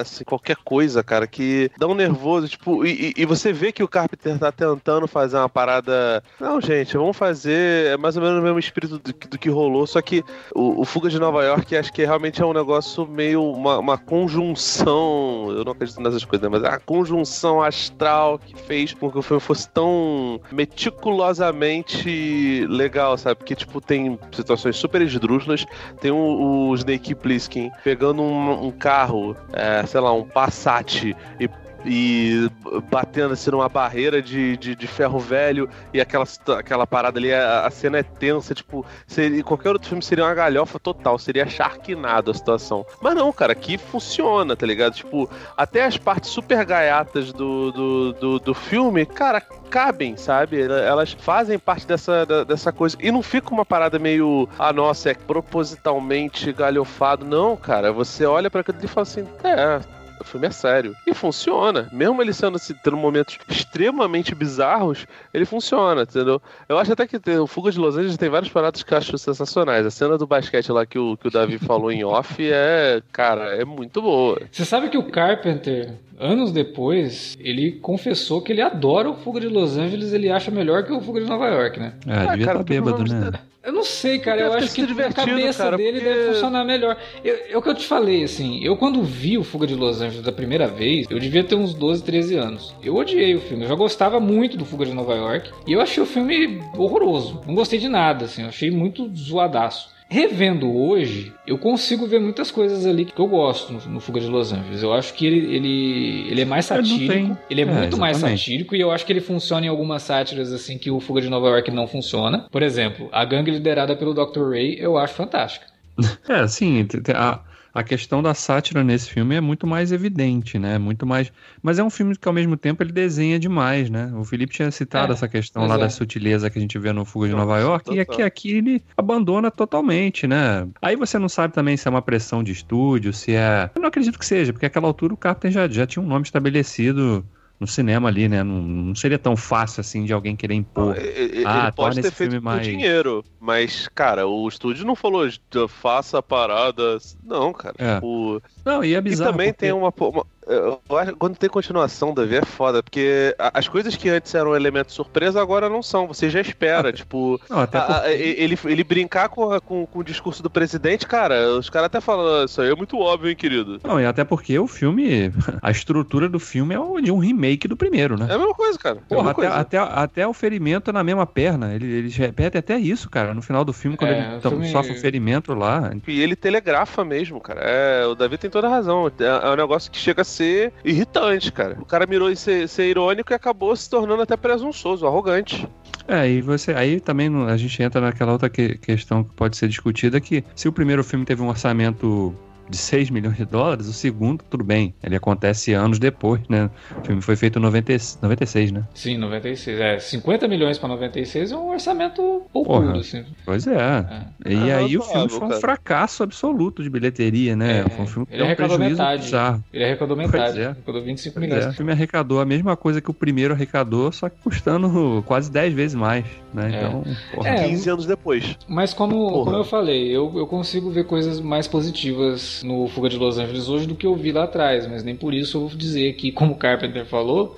assim, 0.00 0.24
qualquer 0.24 0.56
coisa, 0.56 1.02
cara, 1.04 1.26
que 1.28 1.70
dá 1.78 1.86
um 1.86 1.94
nervoso, 1.94 2.48
tipo, 2.48 2.84
e, 2.84 3.14
e, 3.16 3.24
você 3.24 3.52
vê 3.52 3.70
que 3.70 3.82
o 3.82 3.88
Carpenter 3.88 4.38
tá 4.38 4.50
tentando 4.50 5.06
fazer 5.06 5.36
uma 5.36 5.48
parada. 5.48 6.22
Não, 6.40 6.60
gente, 6.60 6.96
vamos 6.96 7.16
fazer 7.16 7.92
é 7.92 7.96
mais 7.96 8.16
ou 8.16 8.22
menos 8.22 8.40
o 8.40 8.42
mesmo 8.42 8.58
espírito 8.58 8.98
do, 8.98 9.12
do 9.12 9.38
que 9.38 9.48
rolou, 9.48 9.86
só 9.86 10.02
que 10.02 10.24
o, 10.54 10.80
o 10.80 10.84
Fuga 10.84 11.08
de 11.08 11.20
Nova 11.20 11.44
York 11.44 11.76
acho 11.76 11.92
que 11.92 12.04
realmente 12.04 12.42
é 12.42 12.46
um 12.46 12.52
negócio 12.52 13.06
meio 13.06 13.42
uma, 13.42 13.78
uma 13.78 13.96
conjunção. 13.96 15.50
Eu 15.50 15.64
não 15.64 15.72
acredito 15.72 16.00
nessas 16.00 16.24
coisas, 16.24 16.42
né? 16.42 16.58
mas 16.58 16.64
a 16.64 16.80
conjunção 16.80 17.62
astral 17.62 18.38
que 18.38 18.56
fez 18.56 18.92
com 18.92 19.10
que 19.10 19.18
o 19.18 19.22
filme 19.22 19.40
fosse 19.40 19.67
tão 19.72 20.40
meticulosamente 20.50 22.66
legal, 22.68 23.16
sabe? 23.16 23.36
Porque, 23.36 23.54
tipo, 23.54 23.80
tem 23.80 24.18
situações 24.32 24.76
super 24.76 25.00
esdrúxulas. 25.02 25.64
Tem 26.00 26.10
o, 26.10 26.68
o 26.68 26.74
Snake 26.74 27.14
Plissken 27.14 27.70
pegando 27.84 28.22
um, 28.22 28.66
um 28.66 28.70
carro, 28.70 29.36
é, 29.52 29.84
sei 29.86 30.00
lá, 30.00 30.12
um 30.12 30.24
Passat 30.24 31.14
e 31.40 31.48
e 31.84 32.50
batendo 32.90 33.34
assim 33.34 33.50
numa 33.50 33.68
barreira 33.68 34.20
de, 34.20 34.56
de, 34.56 34.74
de, 34.74 34.86
ferro 34.86 35.18
velho 35.18 35.68
e 35.92 36.00
aquela, 36.00 36.24
aquela 36.58 36.86
parada 36.86 37.18
ali, 37.18 37.32
a, 37.32 37.66
a 37.66 37.70
cena 37.70 37.98
é 37.98 38.02
tensa, 38.02 38.54
tipo, 38.54 38.84
seria, 39.06 39.42
qualquer 39.44 39.70
outro 39.70 39.88
filme 39.88 40.02
seria 40.02 40.24
uma 40.24 40.34
galhofa 40.34 40.78
total, 40.78 41.18
seria 41.18 41.46
charquinado 41.46 42.30
a 42.30 42.34
situação. 42.34 42.84
Mas 43.00 43.14
não, 43.14 43.32
cara, 43.32 43.52
aqui 43.52 43.78
funciona, 43.78 44.56
tá 44.56 44.66
ligado? 44.66 44.94
Tipo, 44.94 45.30
até 45.56 45.84
as 45.84 45.96
partes 45.96 46.30
super 46.30 46.64
gaiatas 46.64 47.32
do, 47.32 47.72
do, 47.72 48.12
do, 48.12 48.38
do 48.38 48.54
filme, 48.54 49.06
cara, 49.06 49.40
cabem, 49.40 50.16
sabe? 50.16 50.60
Elas 50.60 51.12
fazem 51.12 51.58
parte 51.58 51.86
dessa, 51.86 52.26
dessa 52.44 52.72
coisa. 52.72 52.96
E 53.00 53.10
não 53.12 53.22
fica 53.22 53.52
uma 53.52 53.64
parada 53.64 53.98
meio, 53.98 54.48
ah, 54.58 54.72
nossa, 54.72 55.10
é 55.10 55.14
propositalmente 55.14 56.52
galhofado. 56.52 57.24
Não, 57.24 57.56
cara, 57.56 57.92
você 57.92 58.24
olha 58.24 58.50
para 58.50 58.62
aquilo 58.62 58.78
e 58.82 58.88
fala 58.88 59.02
assim, 59.02 59.26
é, 59.44 59.80
o 60.20 60.24
filme 60.24 60.46
é 60.46 60.50
sério. 60.50 60.94
E 61.06 61.14
funciona. 61.14 61.88
Mesmo 61.92 62.20
ele 62.22 62.32
sendo 62.32 62.56
assim, 62.56 62.74
tendo 62.82 62.96
momentos 62.96 63.38
extremamente 63.48 64.34
bizarros, 64.34 65.06
ele 65.32 65.44
funciona, 65.44 66.02
entendeu? 66.02 66.40
Eu 66.68 66.78
acho 66.78 66.92
até 66.92 67.06
que 67.06 67.18
tem, 67.18 67.38
o 67.38 67.46
Fuga 67.46 67.70
de 67.70 67.78
Los 67.78 67.96
Angeles 67.96 68.16
tem 68.16 68.28
vários 68.28 68.50
paradas 68.50 68.82
que 68.82 68.92
eu 68.92 68.98
acho 68.98 69.16
sensacionais. 69.18 69.86
A 69.86 69.90
cena 69.90 70.18
do 70.18 70.26
basquete 70.26 70.72
lá 70.72 70.84
que 70.86 70.98
o, 70.98 71.16
que 71.16 71.28
o 71.28 71.30
Davi 71.30 71.58
falou 71.58 71.90
em 71.90 72.04
off 72.04 72.36
é, 72.40 73.02
cara, 73.12 73.56
é 73.56 73.64
muito 73.64 74.02
boa. 74.02 74.40
Você 74.50 74.64
sabe 74.64 74.88
que 74.88 74.98
o 74.98 75.10
Carpenter, 75.10 75.94
anos 76.18 76.52
depois, 76.52 77.36
ele 77.40 77.72
confessou 77.72 78.42
que 78.42 78.52
ele 78.52 78.60
adora 78.60 79.10
o 79.10 79.14
Fuga 79.14 79.40
de 79.40 79.48
Los 79.48 79.76
Angeles, 79.76 80.12
ele 80.12 80.30
acha 80.30 80.50
melhor 80.50 80.84
que 80.84 80.92
o 80.92 81.00
Fuga 81.00 81.20
de 81.20 81.26
Nova 81.26 81.46
York, 81.48 81.78
né? 81.78 81.94
É, 82.06 82.12
ah, 82.12 82.26
devia 82.26 82.44
estar 82.44 82.58
tá 82.58 82.62
bêbado, 82.62 83.04
né? 83.04 83.32
Eu 83.68 83.72
não 83.72 83.84
sei, 83.84 84.18
cara. 84.18 84.40
Eu 84.40 84.52
acho 84.54 84.72
que 84.72 84.80
na 84.80 85.12
cabeça 85.12 85.64
cara, 85.64 85.76
dele 85.76 86.00
porque... 86.00 86.14
deve 86.14 86.32
funcionar 86.32 86.64
melhor. 86.64 86.96
é 87.22 87.54
o 87.54 87.60
que 87.60 87.68
eu 87.68 87.74
te 87.74 87.86
falei, 87.86 88.24
assim. 88.24 88.64
Eu, 88.64 88.78
quando 88.78 89.02
vi 89.02 89.36
o 89.36 89.44
Fuga 89.44 89.66
de 89.66 89.74
Los 89.74 90.00
Angeles 90.00 90.24
da 90.24 90.32
primeira 90.32 90.66
vez, 90.66 91.06
eu 91.10 91.18
devia 91.18 91.44
ter 91.44 91.54
uns 91.54 91.74
12, 91.74 92.02
13 92.02 92.36
anos. 92.36 92.74
Eu 92.82 92.96
odiei 92.96 93.34
o 93.34 93.40
filme. 93.40 93.64
Eu 93.64 93.68
já 93.68 93.74
gostava 93.74 94.18
muito 94.18 94.56
do 94.56 94.64
Fuga 94.64 94.86
de 94.86 94.94
Nova 94.94 95.14
York. 95.14 95.50
E 95.66 95.72
eu 95.74 95.82
achei 95.82 96.02
o 96.02 96.06
filme 96.06 96.62
horroroso. 96.78 97.42
Não 97.46 97.54
gostei 97.54 97.78
de 97.78 97.88
nada, 97.88 98.24
assim. 98.24 98.42
Eu 98.42 98.48
achei 98.48 98.70
muito 98.70 99.14
zoadaço. 99.14 99.90
Revendo 100.10 100.74
hoje, 100.74 101.34
eu 101.46 101.58
consigo 101.58 102.06
ver 102.06 102.18
muitas 102.18 102.50
coisas 102.50 102.86
ali 102.86 103.04
que 103.04 103.20
eu 103.20 103.26
gosto 103.26 103.74
no, 103.74 103.80
no 103.92 104.00
Fuga 104.00 104.20
de 104.20 104.26
Los 104.26 104.52
Angeles. 104.54 104.82
Eu 104.82 104.94
acho 104.94 105.12
que 105.12 105.26
ele, 105.26 105.54
ele, 105.54 106.30
ele 106.30 106.40
é 106.40 106.44
mais 106.46 106.64
satírico. 106.64 107.36
Ele 107.50 107.60
é, 107.60 107.64
é 107.64 107.66
muito 107.66 107.78
exatamente. 107.78 107.98
mais 107.98 108.16
satírico 108.16 108.74
e 108.74 108.80
eu 108.80 108.90
acho 108.90 109.04
que 109.04 109.12
ele 109.12 109.20
funciona 109.20 109.66
em 109.66 109.68
algumas 109.68 110.02
sátiras 110.02 110.50
assim 110.50 110.78
que 110.78 110.90
o 110.90 110.98
Fuga 110.98 111.20
de 111.20 111.28
Nova 111.28 111.48
York 111.48 111.70
não 111.70 111.86
funciona. 111.86 112.46
Por 112.50 112.62
exemplo, 112.62 113.10
a 113.12 113.22
gangue 113.24 113.50
liderada 113.50 113.94
pelo 113.94 114.14
Dr. 114.14 114.48
Ray 114.48 114.76
eu 114.80 114.96
acho 114.96 115.12
fantástica. 115.14 115.66
É, 116.28 116.46
sim, 116.46 116.86
a, 117.14 117.40
a 117.78 117.82
questão 117.84 118.22
da 118.22 118.34
sátira 118.34 118.82
nesse 118.82 119.10
filme 119.10 119.34
é 119.34 119.40
muito 119.40 119.66
mais 119.66 119.92
evidente, 119.92 120.58
né? 120.58 120.78
Muito 120.78 121.06
mais. 121.06 121.32
Mas 121.62 121.78
é 121.78 121.84
um 121.84 121.90
filme 121.90 122.16
que 122.16 122.26
ao 122.26 122.34
mesmo 122.34 122.56
tempo 122.56 122.82
ele 122.82 122.92
desenha 122.92 123.38
demais, 123.38 123.88
né? 123.88 124.12
O 124.14 124.24
Felipe 124.24 124.52
tinha 124.52 124.70
citado 124.70 125.12
é, 125.12 125.14
essa 125.14 125.28
questão 125.28 125.66
lá 125.66 125.76
é. 125.76 125.78
da 125.78 125.88
sutileza 125.88 126.50
que 126.50 126.58
a 126.58 126.60
gente 126.60 126.78
vê 126.78 126.92
no 126.92 127.04
Fuga 127.04 127.28
de 127.28 127.34
Nova 127.34 127.58
York, 127.58 127.84
total. 127.84 127.96
e 127.96 128.00
aqui, 128.00 128.22
aqui 128.22 128.50
ele 128.56 128.82
abandona 128.96 129.50
totalmente, 129.50 130.26
né? 130.26 130.66
Aí 130.82 130.96
você 130.96 131.18
não 131.18 131.28
sabe 131.28 131.54
também 131.54 131.76
se 131.76 131.86
é 131.86 131.90
uma 131.90 132.02
pressão 132.02 132.42
de 132.42 132.52
estúdio, 132.52 133.12
se 133.12 133.34
é. 133.34 133.70
Eu 133.74 133.80
não 133.80 133.88
acredito 133.88 134.18
que 134.18 134.26
seja, 134.26 134.52
porque 134.52 134.66
naquela 134.66 134.86
altura 134.86 135.14
o 135.14 135.16
Carpenter 135.16 135.50
já, 135.50 135.68
já 135.68 135.86
tinha 135.86 136.02
um 136.02 136.06
nome 136.06 136.24
estabelecido 136.24 137.24
no 137.58 137.66
cinema 137.66 138.08
ali, 138.08 138.28
né? 138.28 138.42
Não, 138.42 138.62
não, 138.62 138.94
seria 138.94 139.18
tão 139.18 139.36
fácil 139.36 139.80
assim 139.80 140.04
de 140.04 140.12
alguém 140.12 140.36
querer 140.36 140.54
impor. 140.54 140.96
ele, 140.96 141.44
ah, 141.44 141.64
ele 141.64 141.72
pode 141.72 142.00
ter 142.00 142.12
feito 142.12 142.42
mais... 142.42 142.66
dinheiro, 142.66 143.24
mas, 143.40 143.88
cara, 143.88 144.26
o 144.26 144.46
estúdio 144.48 144.86
não 144.86 144.94
falou 144.94 145.28
faça 145.68 146.18
a 146.18 146.22
parada. 146.22 146.98
Não, 147.24 147.52
cara. 147.52 147.74
É. 147.78 148.00
O... 148.02 148.40
Não, 148.64 148.84
e 148.84 148.94
é 148.94 149.00
bizarro. 149.00 149.30
E 149.30 149.32
também 149.32 149.48
porque... 149.48 149.66
tem 149.66 149.72
uma, 149.72 149.92
uma 149.96 150.26
eu 150.48 150.80
acho 150.96 151.14
quando 151.16 151.36
tem 151.36 151.48
continuação, 151.48 152.14
Davi, 152.14 152.36
é 152.36 152.44
foda, 152.44 152.82
porque 152.82 153.34
as 153.38 153.68
coisas 153.68 153.94
que 153.96 154.08
antes 154.08 154.34
eram 154.34 154.52
um 154.52 154.56
elemento 154.56 154.92
surpresa 154.92 155.40
agora 155.40 155.68
não 155.68 155.82
são. 155.82 156.06
Você 156.06 156.30
já 156.30 156.40
espera, 156.40 156.88
ah, 156.88 156.92
tipo. 156.92 157.40
Não, 157.48 157.60
até 157.60 157.78
porque... 157.80 157.92
a, 157.92 158.12
ele, 158.12 158.58
ele 158.64 158.84
brincar 158.84 159.28
com, 159.28 159.60
com, 159.60 159.86
com, 159.86 159.98
o 159.98 160.04
discurso 160.04 160.42
do 160.42 160.50
presidente, 160.50 161.06
cara, 161.06 161.50
os 161.52 161.68
caras 161.68 161.86
até 161.86 162.00
falam, 162.00 162.44
isso 162.44 162.60
aí 162.60 162.70
é 162.70 162.74
muito 162.74 162.98
óbvio, 162.98 163.28
hein, 163.28 163.36
querido. 163.36 163.80
Não, 163.84 164.00
e 164.00 164.06
até 164.06 164.24
porque 164.24 164.58
o 164.58 164.66
filme, 164.66 165.32
a 165.60 165.70
estrutura 165.70 166.28
do 166.28 166.38
filme 166.38 166.74
é 166.74 167.00
de 167.02 167.12
um 167.12 167.18
remake 167.18 167.68
do 167.68 167.76
primeiro, 167.76 168.18
né? 168.18 168.26
É 168.30 168.34
a 168.34 168.38
mesma 168.38 168.54
coisa, 168.54 168.78
cara. 168.78 168.98
É 169.10 169.14
Porra, 169.14 169.30
até, 169.30 169.34
coisa. 169.34 169.54
Até, 169.54 169.78
até 169.78 170.26
o 170.26 170.32
ferimento 170.32 170.92
na 170.92 171.04
mesma 171.04 171.26
perna. 171.26 171.74
Ele, 171.74 171.86
eles 171.86 172.16
repetem 172.16 172.58
até 172.58 172.78
isso, 172.78 173.10
cara, 173.10 173.34
no 173.34 173.42
final 173.42 173.64
do 173.64 173.72
filme, 173.72 173.96
quando 173.96 174.12
é, 174.12 174.32
ele 174.32 174.40
filme... 174.40 174.70
sofre 174.70 174.92
o 174.92 175.00
ferimento 175.00 175.52
lá. 175.54 175.90
E 176.06 176.20
ele 176.20 176.34
telegrafa 176.34 177.04
mesmo, 177.04 177.40
cara. 177.40 177.60
É, 177.62 178.06
o 178.06 178.14
Davi 178.14 178.38
tem 178.38 178.50
toda 178.50 178.66
a 178.66 178.70
razão. 178.70 179.10
É, 179.18 179.46
é 179.46 179.50
um 179.50 179.56
negócio 179.56 179.90
que 179.90 179.98
chega 179.98 180.22
a 180.22 180.24
ser 180.38 180.72
irritante, 180.84 181.52
cara. 181.52 181.76
O 181.80 181.84
cara 181.84 182.06
mirou 182.06 182.30
em 182.30 182.34
ser, 182.34 182.68
ser 182.68 182.88
irônico 182.88 183.32
e 183.32 183.34
acabou 183.34 183.74
se 183.74 183.90
tornando 183.90 184.22
até 184.22 184.36
presunçoso, 184.36 185.06
arrogante. 185.06 185.68
É, 186.06 186.28
e 186.28 186.40
você. 186.40 186.72
Aí 186.72 187.00
também 187.00 187.28
a 187.46 187.56
gente 187.56 187.82
entra 187.82 188.00
naquela 188.00 188.32
outra 188.32 188.48
que, 188.48 188.78
questão 188.78 189.24
que 189.24 189.34
pode 189.34 189.56
ser 189.56 189.68
discutida, 189.68 190.20
que 190.20 190.44
se 190.54 190.68
o 190.68 190.72
primeiro 190.72 191.02
filme 191.02 191.24
teve 191.24 191.42
um 191.42 191.48
orçamento 191.48 192.34
de 192.68 192.76
6 192.76 193.10
milhões 193.10 193.36
de 193.36 193.44
dólares, 193.44 193.86
o 193.86 193.92
segundo, 193.92 194.44
tudo 194.48 194.64
bem, 194.64 194.94
ele 195.02 195.16
acontece 195.16 195.72
anos 195.72 195.98
depois, 195.98 196.40
né? 196.48 196.70
O 197.00 197.04
filme 197.04 197.22
foi 197.22 197.36
feito 197.36 197.58
em 197.58 197.62
90, 197.62 197.92
96, 198.22 198.72
né? 198.72 198.84
Sim, 198.94 199.16
96. 199.18 199.80
É, 199.80 199.98
50 199.98 200.48
milhões 200.48 200.78
para 200.78 200.88
96 200.88 201.52
é 201.52 201.56
um 201.56 201.70
orçamento 201.70 202.42
pouco, 202.52 202.76
assim. 202.90 203.24
Pois 203.44 203.66
é. 203.66 203.74
é. 203.74 204.52
E 204.52 204.70
ah, 204.70 204.78
aí 204.78 204.96
o 204.96 205.02
filme 205.02 205.28
foi 205.28 205.46
um 205.46 205.48
cara. 205.48 205.60
fracasso 205.60 206.22
absoluto 206.22 206.82
de 206.82 206.90
bilheteria, 206.90 207.56
né? 207.56 207.80
É, 207.80 207.88
foi 207.88 208.04
um 208.04 208.06
filme 208.06 208.26
que 208.26 208.34
ele 208.34 208.42
deu 208.42 208.52
um 208.52 208.56
prejuízo 208.56 208.90
metade. 208.90 209.22
bizarro. 209.22 209.64
Ele 209.72 209.84
arrecadou 209.84 210.16
metade. 210.16 210.60
É. 210.60 210.66
Arrecadou 210.66 211.02
25 211.02 211.34
pois 211.34 211.46
milhões. 211.46 211.66
É. 211.66 211.68
O 211.68 211.72
filme 211.72 211.92
arrecadou 211.92 212.40
a 212.40 212.44
mesma 212.44 212.76
coisa 212.76 213.00
que 213.00 213.10
o 213.10 213.14
primeiro 213.14 213.54
arrecadou, 213.54 214.12
só 214.12 214.28
que 214.28 214.36
custando 214.42 215.22
quase 215.26 215.50
10 215.50 215.74
vezes 215.74 215.94
mais, 215.94 216.24
né? 216.52 216.70
É. 216.72 216.78
Então, 216.78 217.04
porra. 217.34 217.48
É, 217.48 217.68
15 217.68 217.90
anos 217.90 218.06
depois. 218.06 218.56
Mas 218.68 218.92
como, 218.92 219.44
como 219.44 219.56
eu 219.56 219.64
falei, 219.64 220.08
eu, 220.08 220.32
eu 220.36 220.46
consigo 220.46 220.90
ver 220.90 221.04
coisas 221.04 221.40
mais 221.40 221.66
positivas 221.66 222.57
no 222.62 222.88
Fuga 222.88 223.08
de 223.08 223.16
Los 223.16 223.38
Angeles 223.38 223.68
hoje 223.68 223.86
do 223.86 223.94
que 223.94 224.06
eu 224.06 224.14
vi 224.14 224.32
lá 224.32 224.44
atrás, 224.44 224.86
mas 224.86 225.02
nem 225.02 225.16
por 225.16 225.34
isso 225.34 225.56
eu 225.56 225.68
vou 225.68 225.76
dizer 225.76 226.14
que, 226.14 226.32
como 226.32 226.52
o 226.52 226.56
Carpenter 226.56 227.04
falou, 227.06 227.56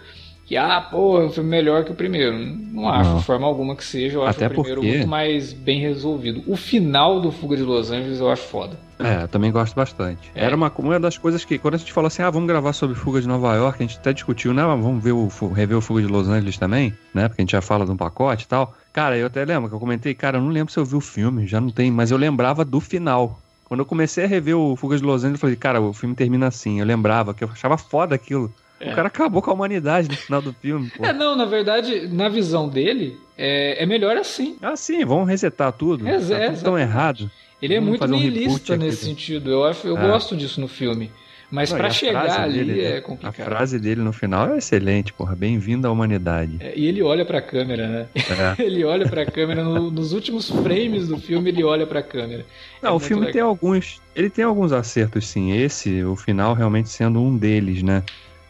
que, 0.51 0.57
ah, 0.57 0.81
pô, 0.81 1.21
é 1.21 1.27
um 1.27 1.31
filme 1.31 1.49
melhor 1.49 1.85
que 1.85 1.93
o 1.93 1.95
primeiro. 1.95 2.37
Não 2.37 2.89
acho, 2.89 3.19
de 3.19 3.23
forma 3.23 3.47
alguma 3.47 3.77
que 3.77 3.85
seja. 3.85 4.17
Eu 4.17 4.25
acho 4.25 4.37
Até 4.37 4.49
o 4.49 4.51
primeiro 4.51 4.81
porque... 4.81 4.97
muito 4.97 5.09
mais 5.09 5.53
bem 5.53 5.79
resolvido. 5.79 6.43
O 6.45 6.57
final 6.57 7.21
do 7.21 7.31
Fuga 7.31 7.57
de 7.57 7.63
Los 7.63 7.93
Angeles 7.93 8.19
eu 8.19 8.29
acho 8.29 8.43
foda. 8.43 8.77
É, 8.99 9.23
eu 9.23 9.29
também 9.29 9.53
gosto 9.53 9.77
bastante. 9.77 10.29
É. 10.35 10.45
Era 10.45 10.57
uma, 10.57 10.73
uma 10.77 10.99
das 10.99 11.17
coisas 11.17 11.45
que, 11.45 11.57
quando 11.57 11.75
a 11.75 11.77
gente 11.77 11.93
falou 11.93 12.09
assim, 12.09 12.23
ah, 12.23 12.31
vamos 12.31 12.49
gravar 12.49 12.73
sobre 12.73 12.97
Fuga 12.97 13.21
de 13.21 13.29
Nova 13.29 13.55
York, 13.55 13.81
a 13.81 13.87
gente 13.87 13.99
até 13.99 14.13
discutiu, 14.13 14.53
né? 14.53 14.63
Vamos 14.65 15.01
ver 15.05 15.13
o, 15.13 15.29
rever 15.55 15.79
o 15.79 15.81
Fuga 15.81 16.03
de 16.03 16.09
Los 16.09 16.29
Angeles 16.29 16.59
também, 16.59 16.93
né? 17.15 17.29
Porque 17.29 17.41
a 17.41 17.45
gente 17.45 17.53
já 17.53 17.63
fala 17.63 17.85
de 17.85 17.93
um 17.93 17.97
pacote 17.97 18.45
e 18.45 18.49
tal. 18.49 18.75
Cara, 18.93 19.17
eu 19.17 19.29
até 19.29 19.45
lembro 19.45 19.69
que 19.69 19.77
eu 19.77 19.81
comentei, 19.81 20.15
cara, 20.15 20.39
eu 20.39 20.43
não 20.43 20.51
lembro 20.51 20.73
se 20.73 20.81
eu 20.81 20.85
vi 20.85 20.97
o 20.97 21.01
filme, 21.01 21.47
já 21.47 21.61
não 21.61 21.71
tem, 21.71 21.93
mas 21.93 22.11
eu 22.11 22.19
lembrava 22.19 22.65
do 22.65 22.81
final. 22.81 23.41
Quando 23.71 23.83
eu 23.83 23.87
comecei 23.87 24.25
a 24.25 24.27
rever 24.27 24.57
o 24.57 24.75
Fuga 24.75 24.97
de 24.97 25.05
Los 25.05 25.23
Angeles, 25.23 25.35
eu 25.35 25.41
falei, 25.43 25.55
cara, 25.55 25.81
o 25.81 25.93
filme 25.93 26.13
termina 26.13 26.49
assim. 26.49 26.81
Eu 26.81 26.85
lembrava 26.85 27.33
que 27.33 27.45
eu 27.45 27.49
achava 27.49 27.79
foda 27.79 28.17
aquilo. 28.17 28.53
É. 28.81 28.91
O 28.91 28.97
cara 28.97 29.07
acabou 29.07 29.41
com 29.41 29.49
a 29.53 29.55
humanidade 29.55 30.09
no 30.09 30.17
final 30.17 30.43
do 30.43 30.53
filme. 30.53 30.91
Pô. 30.91 31.05
É, 31.05 31.13
não, 31.13 31.37
na 31.37 31.45
verdade, 31.45 32.09
na 32.09 32.29
visão 32.29 32.69
dele, 32.69 33.17
é, 33.39 33.81
é 33.81 33.87
melhor 33.87 34.17
assim. 34.17 34.57
Ah, 34.61 34.75
sim, 34.75 35.05
vamos 35.05 35.29
resetar 35.29 35.73
tudo. 35.73 36.05
Reset, 36.05 36.47
tá 36.47 36.53
tudo 36.53 36.65
tão 36.65 36.77
errado. 36.77 37.31
Ele 37.63 37.75
é 37.77 37.79
muito 37.79 38.05
nihilista 38.09 38.75
um 38.75 38.79
nesse 38.79 39.05
sentido. 39.05 39.53
Eu, 39.53 39.63
acho, 39.63 39.87
eu 39.87 39.97
é. 39.97 40.01
gosto 40.01 40.37
disso 40.37 40.61
no 40.61 40.67
filme. 40.67 41.13
Mas 41.51 41.73
para 41.73 41.91
chegar 41.91 42.43
ali 42.43 42.65
dele, 42.65 42.85
é 42.85 43.01
complicado. 43.01 43.41
A 43.41 43.45
frase 43.51 43.79
dele 43.79 44.01
no 44.03 44.13
final 44.13 44.55
é 44.55 44.59
excelente, 44.59 45.13
porra. 45.13 45.35
Bem-vindo 45.35 45.87
à 45.89 45.91
humanidade. 45.91 46.59
É, 46.61 46.73
e 46.77 46.87
ele 46.87 47.03
olha 47.03 47.25
pra 47.25 47.43
câmera, 47.43 47.89
né? 47.89 48.07
É. 48.15 48.63
ele 48.63 48.85
olha 48.85 49.09
pra 49.09 49.27
câmera. 49.27 49.65
No, 49.65 49.91
nos 49.91 50.13
últimos 50.13 50.49
frames 50.49 51.09
do 51.09 51.19
filme, 51.19 51.51
ele 51.51 51.65
olha 51.65 51.87
pra 51.87 52.03
câmera. 52.03 52.47
Não, 52.81 52.91
é 52.91 52.93
o 52.93 53.01
filme 53.01 53.27
legal. 53.27 53.33
tem 53.33 53.43
alguns. 53.43 54.01
Ele 54.15 54.31
tem 54.31 54.45
alguns 54.45 54.73
acertos, 54.73 55.27
sim. 55.27 55.53
Esse, 55.53 56.05
o 56.05 56.15
final, 56.15 56.55
realmente 56.55 56.89
sendo 56.89 57.21
um 57.21 57.37
deles, 57.37 57.83
né? 57.83 58.05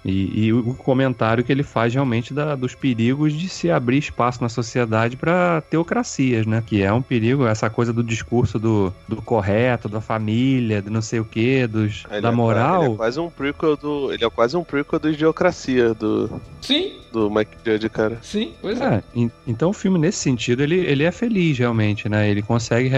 E, 0.05 0.47
e 0.47 0.53
o 0.53 0.73
comentário 0.75 1.45
que 1.45 1.53
ele 1.53 1.63
faz 1.63 1.93
realmente 1.93 2.33
da, 2.33 2.55
dos 2.55 2.75
perigos 2.75 3.35
de 3.35 3.49
se 3.51 3.71
abrir 3.71 3.99
espaço 3.99 4.41
na 4.43 4.49
sociedade 4.49 5.15
para 5.17 5.61
teocracias, 5.69 6.47
né? 6.47 6.63
Que 6.67 6.83
é 6.83 6.91
um 6.93 7.03
perigo, 7.03 7.47
essa 7.47 7.69
coisa 7.69 7.93
do 7.93 8.03
discurso 8.03 8.59
do, 8.59 8.93
do 9.07 9.21
correto, 9.21 9.89
da 9.91 10.01
família, 10.01 10.81
do 10.81 10.91
não 10.91 11.03
sei 11.03 11.21
o 11.21 11.25
que, 11.25 11.67
dos, 11.67 12.05
Ele 12.11 12.21
da 12.23 12.29
é- 12.29 12.33
moral. 12.33 12.85
Ele 12.85 12.93
é 12.95 12.97
quase 12.97 13.21
um 13.21 13.29
prequel 13.29 13.77
do. 13.77 14.13
Ele 14.13 14.25
é 14.25 14.31
quase 14.31 14.57
um 14.57 14.65
prequel 14.65 14.99
do 14.99 15.11
Idiocracia 15.11 15.93
do, 15.93 16.41
Sim, 16.63 16.93
do 17.13 17.31
Mike 17.31 17.57
Judge, 17.65 17.89
cara. 17.91 18.19
sim, 18.23 18.55
pois 18.63 18.81
é. 18.81 18.85
É, 18.97 19.03
en- 19.15 19.31
então 19.47 19.69
o 19.71 19.75
filme 19.75 19.99
nesse 19.99 20.19
sentido 20.19 20.63
ele, 20.63 20.77
ele 20.79 21.05
é 21.05 21.11
feliz 21.13 21.59
realmente, 21.59 22.09
né? 22.09 22.31
Ele 22.31 22.41
consegue 22.41 22.89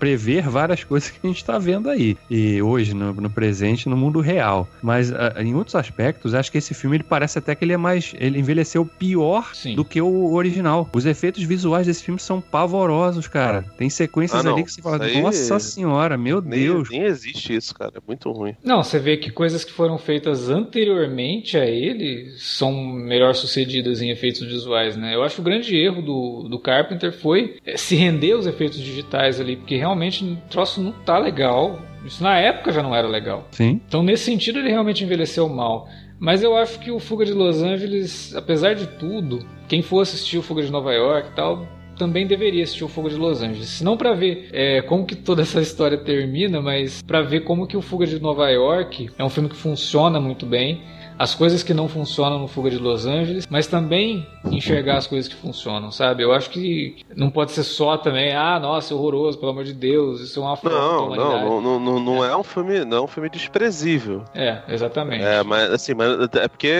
prever 0.00 0.48
várias 0.48 0.82
coisas 0.82 1.10
que 1.10 1.18
a 1.22 1.26
gente 1.28 1.44
tá 1.44 1.58
vendo 1.58 1.88
aí. 1.90 2.16
E 2.30 2.60
hoje, 2.62 2.94
no, 2.94 3.12
no 3.12 3.30
presente, 3.30 3.88
no 3.88 3.96
mundo 3.96 4.20
real. 4.20 4.66
Mas 4.82 5.12
ah, 5.12 5.34
em 5.38 5.54
outros 5.54 5.76
aspectos, 5.76 6.34
acho 6.34 6.50
que 6.50 6.58
esse 6.58 6.74
filme 6.74 6.96
ele 6.96 7.04
parece 7.04 7.38
até 7.38 7.54
que 7.54 7.64
ele 7.64 7.74
é 7.74 7.76
mais. 7.76 8.14
Ele 8.18 8.38
envelheceu 8.38 8.84
pior 8.84 9.54
Sim. 9.54 9.74
do 9.76 9.84
que 9.84 10.00
o 10.00 10.32
original. 10.32 10.88
Os 10.92 11.04
efeitos 11.06 11.42
visuais 11.44 11.86
desse 11.86 12.02
filme 12.02 12.18
são 12.18 12.40
pavorosos, 12.40 13.28
cara. 13.28 13.64
Tem 13.76 13.90
sequências 13.90 14.44
Ah, 14.44 14.50
ali 14.52 14.64
que 14.64 14.72
você 14.72 14.80
fala, 14.82 15.04
aí- 15.04 15.20
nossa 15.20 15.58
senhora, 15.60 16.16
meu 16.16 16.40
Nem, 16.40 16.60
Deus. 16.60 16.88
nem 16.90 17.02
existe 17.02 17.54
isso, 17.54 17.74
cara. 17.74 17.92
É 17.96 18.00
muito 18.06 18.30
ruim. 18.32 18.54
Não, 18.64 18.82
você 18.82 18.98
vê 18.98 19.16
que 19.18 19.30
coisas 19.30 19.62
que 19.64 19.72
foram 19.72 19.98
feitas 19.98 20.48
anteriormente 20.48 21.56
a 21.58 21.66
ele 21.66 22.30
são 22.38 22.72
melhor 22.72 23.34
sucedidas 23.34 24.00
em 24.00 24.10
efeitos 24.10 24.40
visuais, 24.46 24.96
né? 24.96 25.14
Eu 25.14 25.22
acho 25.22 25.34
que 25.36 25.40
o 25.40 25.44
grande 25.44 25.76
erro 25.76 26.00
do, 26.00 26.48
do 26.48 26.58
Carpenter 26.58 27.12
foi 27.12 27.56
eh, 27.66 27.76
se 27.76 27.94
render 27.96 28.32
aos 28.32 28.46
efeitos 28.46 28.78
digitais 28.78 29.38
ali, 29.40 29.56
porque 29.56 29.76
realmente 29.76 29.89
o 29.94 30.36
troço 30.48 30.80
não 30.80 30.92
tá 30.92 31.18
legal. 31.18 31.80
Isso 32.04 32.22
na 32.22 32.38
época 32.38 32.72
já 32.72 32.82
não 32.82 32.94
era 32.94 33.06
legal. 33.06 33.46
Sim. 33.50 33.80
Então, 33.86 34.02
nesse 34.02 34.24
sentido, 34.24 34.58
ele 34.58 34.70
realmente 34.70 35.04
envelheceu 35.04 35.48
mal. 35.48 35.88
Mas 36.18 36.42
eu 36.42 36.56
acho 36.56 36.78
que 36.78 36.90
o 36.90 36.98
Fuga 36.98 37.24
de 37.24 37.32
Los 37.32 37.62
Angeles, 37.62 38.34
apesar 38.34 38.74
de 38.74 38.86
tudo, 38.86 39.44
quem 39.68 39.80
for 39.80 40.00
assistir 40.00 40.36
o 40.38 40.42
Fuga 40.42 40.62
de 40.62 40.70
Nova 40.70 40.92
York 40.92 41.30
e 41.30 41.34
tal, 41.34 41.66
também 42.00 42.26
deveria 42.26 42.62
assistir 42.62 42.84
o 42.84 42.88
Fuga 42.88 43.10
de 43.10 43.16
Los 43.16 43.42
Angeles. 43.42 43.68
Se 43.68 43.84
não 43.84 43.96
para 43.96 44.14
ver 44.14 44.48
é, 44.52 44.82
como 44.82 45.04
que 45.04 45.14
toda 45.14 45.42
essa 45.42 45.60
história 45.62 45.98
termina, 45.98 46.60
mas 46.60 47.02
para 47.02 47.22
ver 47.22 47.40
como 47.40 47.66
que 47.66 47.76
o 47.76 47.82
Fuga 47.82 48.06
de 48.06 48.20
Nova 48.20 48.50
York 48.50 49.10
é 49.18 49.24
um 49.24 49.28
filme 49.28 49.48
que 49.48 49.56
funciona 49.56 50.18
muito 50.20 50.46
bem. 50.46 50.82
As 51.20 51.34
coisas 51.34 51.62
que 51.62 51.74
não 51.74 51.86
funcionam 51.86 52.38
no 52.38 52.48
Fuga 52.48 52.70
de 52.70 52.78
Los 52.78 53.04
Angeles, 53.04 53.46
mas 53.50 53.66
também 53.66 54.26
enxergar 54.50 54.96
as 54.96 55.06
coisas 55.06 55.28
que 55.30 55.36
funcionam, 55.38 55.92
sabe? 55.92 56.22
Eu 56.22 56.32
acho 56.32 56.48
que 56.48 57.04
não 57.14 57.28
pode 57.28 57.52
ser 57.52 57.62
só 57.62 57.98
também, 57.98 58.34
ah, 58.34 58.58
nossa, 58.58 58.94
é 58.94 58.96
horroroso, 58.96 59.38
pelo 59.38 59.52
amor 59.52 59.64
de 59.64 59.74
Deus, 59.74 60.22
isso 60.22 60.40
é 60.40 60.42
uma 60.42 60.54
afronta 60.54 60.78
Não, 60.78 61.06
humanidade. 61.08 61.44
não, 61.44 61.60
não, 61.60 61.78
não, 61.78 62.00
não 62.00 62.24
é 62.24 62.34
um 62.34 62.42
filme, 62.42 62.86
não 62.86 62.96
é 62.96 63.00
um 63.02 63.06
filme 63.06 63.28
desprezível. 63.28 64.24
É, 64.34 64.62
exatamente. 64.68 65.22
É, 65.22 65.42
mas 65.42 65.70
assim, 65.70 65.92
mas 65.92 66.08
é 66.36 66.48
porque 66.48 66.72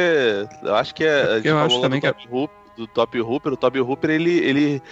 eu 0.63 0.75
acho 0.75 0.95
que 0.95 1.05
é. 1.05 1.23
a 1.23 1.37
gente 1.37 1.49
eu 1.49 1.57
falou 1.57 1.67
acho 1.67 1.81
também 1.83 2.01
do 2.01 2.07
que 2.07 2.13
Top 2.15 2.35
Hoop, 2.35 2.55
do 2.79 2.87
Top 2.87 3.21
Hooper, 3.21 3.53
o 3.53 3.57
Top 3.59 3.79
Hooper 3.79 4.11
ele, 4.11 4.39
ele, 4.39 4.83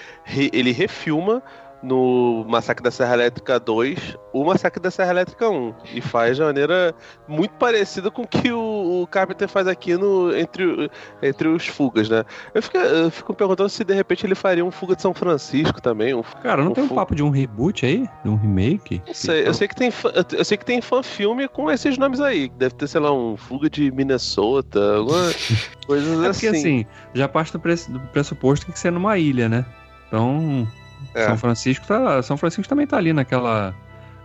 ele 0.52 0.72
refilma 0.72 1.42
no 1.82 2.44
Massacre 2.48 2.82
da 2.82 2.90
Serra 2.90 3.14
Elétrica 3.14 3.58
2 3.60 4.16
o 4.32 4.44
Massacre 4.44 4.80
da 4.82 4.90
Serra 4.90 5.10
Elétrica 5.10 5.48
1 5.48 5.74
e 5.94 6.00
faz 6.00 6.36
de 6.36 6.42
maneira 6.42 6.94
muito 7.26 7.52
parecida 7.52 8.10
com 8.10 8.22
o 8.22 8.26
que 8.26 8.50
o, 8.52 9.02
o 9.02 9.06
Carpenter 9.06 9.48
faz 9.48 9.66
aqui 9.68 9.96
no, 9.96 10.34
entre, 10.36 10.90
entre 11.22 11.48
os 11.48 11.66
fugas, 11.66 12.08
né? 12.08 12.24
Eu 12.54 12.62
fico, 12.62 12.76
eu 12.78 13.10
fico 13.10 13.32
perguntando 13.34 13.68
se 13.68 13.84
de 13.84 13.94
repente 13.94 14.26
ele 14.26 14.34
faria 14.34 14.64
um 14.64 14.70
Fuga 14.70 14.96
de 14.96 15.02
São 15.02 15.14
Francisco 15.14 15.80
também, 15.80 16.14
um 16.14 16.22
Cara, 16.22 16.62
não 16.64 16.72
Um 16.72 16.74
tem 16.74 16.84
um 16.84 16.88
fu- 16.88 16.94
papo 16.94 17.14
de 17.14 17.22
um 17.22 17.30
reboot 17.30 17.86
aí? 17.86 18.08
De 18.24 18.28
um 18.30 18.36
remake? 18.36 19.00
Não 19.06 19.14
sei, 19.14 19.46
eu 19.46 19.54
sei 19.54 19.68
que 19.68 19.74
tem 19.76 19.90
fã- 19.90 20.12
eu 20.32 20.44
sei 20.44 20.56
que 20.56 20.64
tem 20.64 20.80
fan 20.80 21.02
filme 21.02 21.48
com 21.48 21.70
esses 21.70 21.96
nomes 21.96 22.20
aí. 22.20 22.48
Deve 22.58 22.74
ter, 22.74 22.86
sei 22.88 23.00
lá, 23.00 23.12
um 23.12 23.36
Fuga 23.36 23.70
de 23.70 23.90
Minnesota, 23.92 24.96
alguma 24.96 25.18
coisas 25.86 26.24
É 26.24 26.30
porque 26.32 26.46
assim. 26.48 26.58
assim, 26.58 26.86
já 27.14 27.26
parte 27.28 27.52
do, 27.52 27.60
pres- 27.60 27.86
do 27.86 28.00
pressuposto 28.00 28.66
que 28.66 28.72
que 28.72 28.78
ser 28.78 28.92
numa 28.92 29.16
ilha, 29.18 29.48
né? 29.48 29.64
Então, 30.08 30.66
É. 31.14 31.26
São 31.26 31.36
Francisco 31.36 31.86
tá. 31.86 32.22
São 32.22 32.36
Francisco 32.36 32.68
também 32.68 32.86
tá 32.86 32.96
ali 32.96 33.12
naquela. 33.12 33.74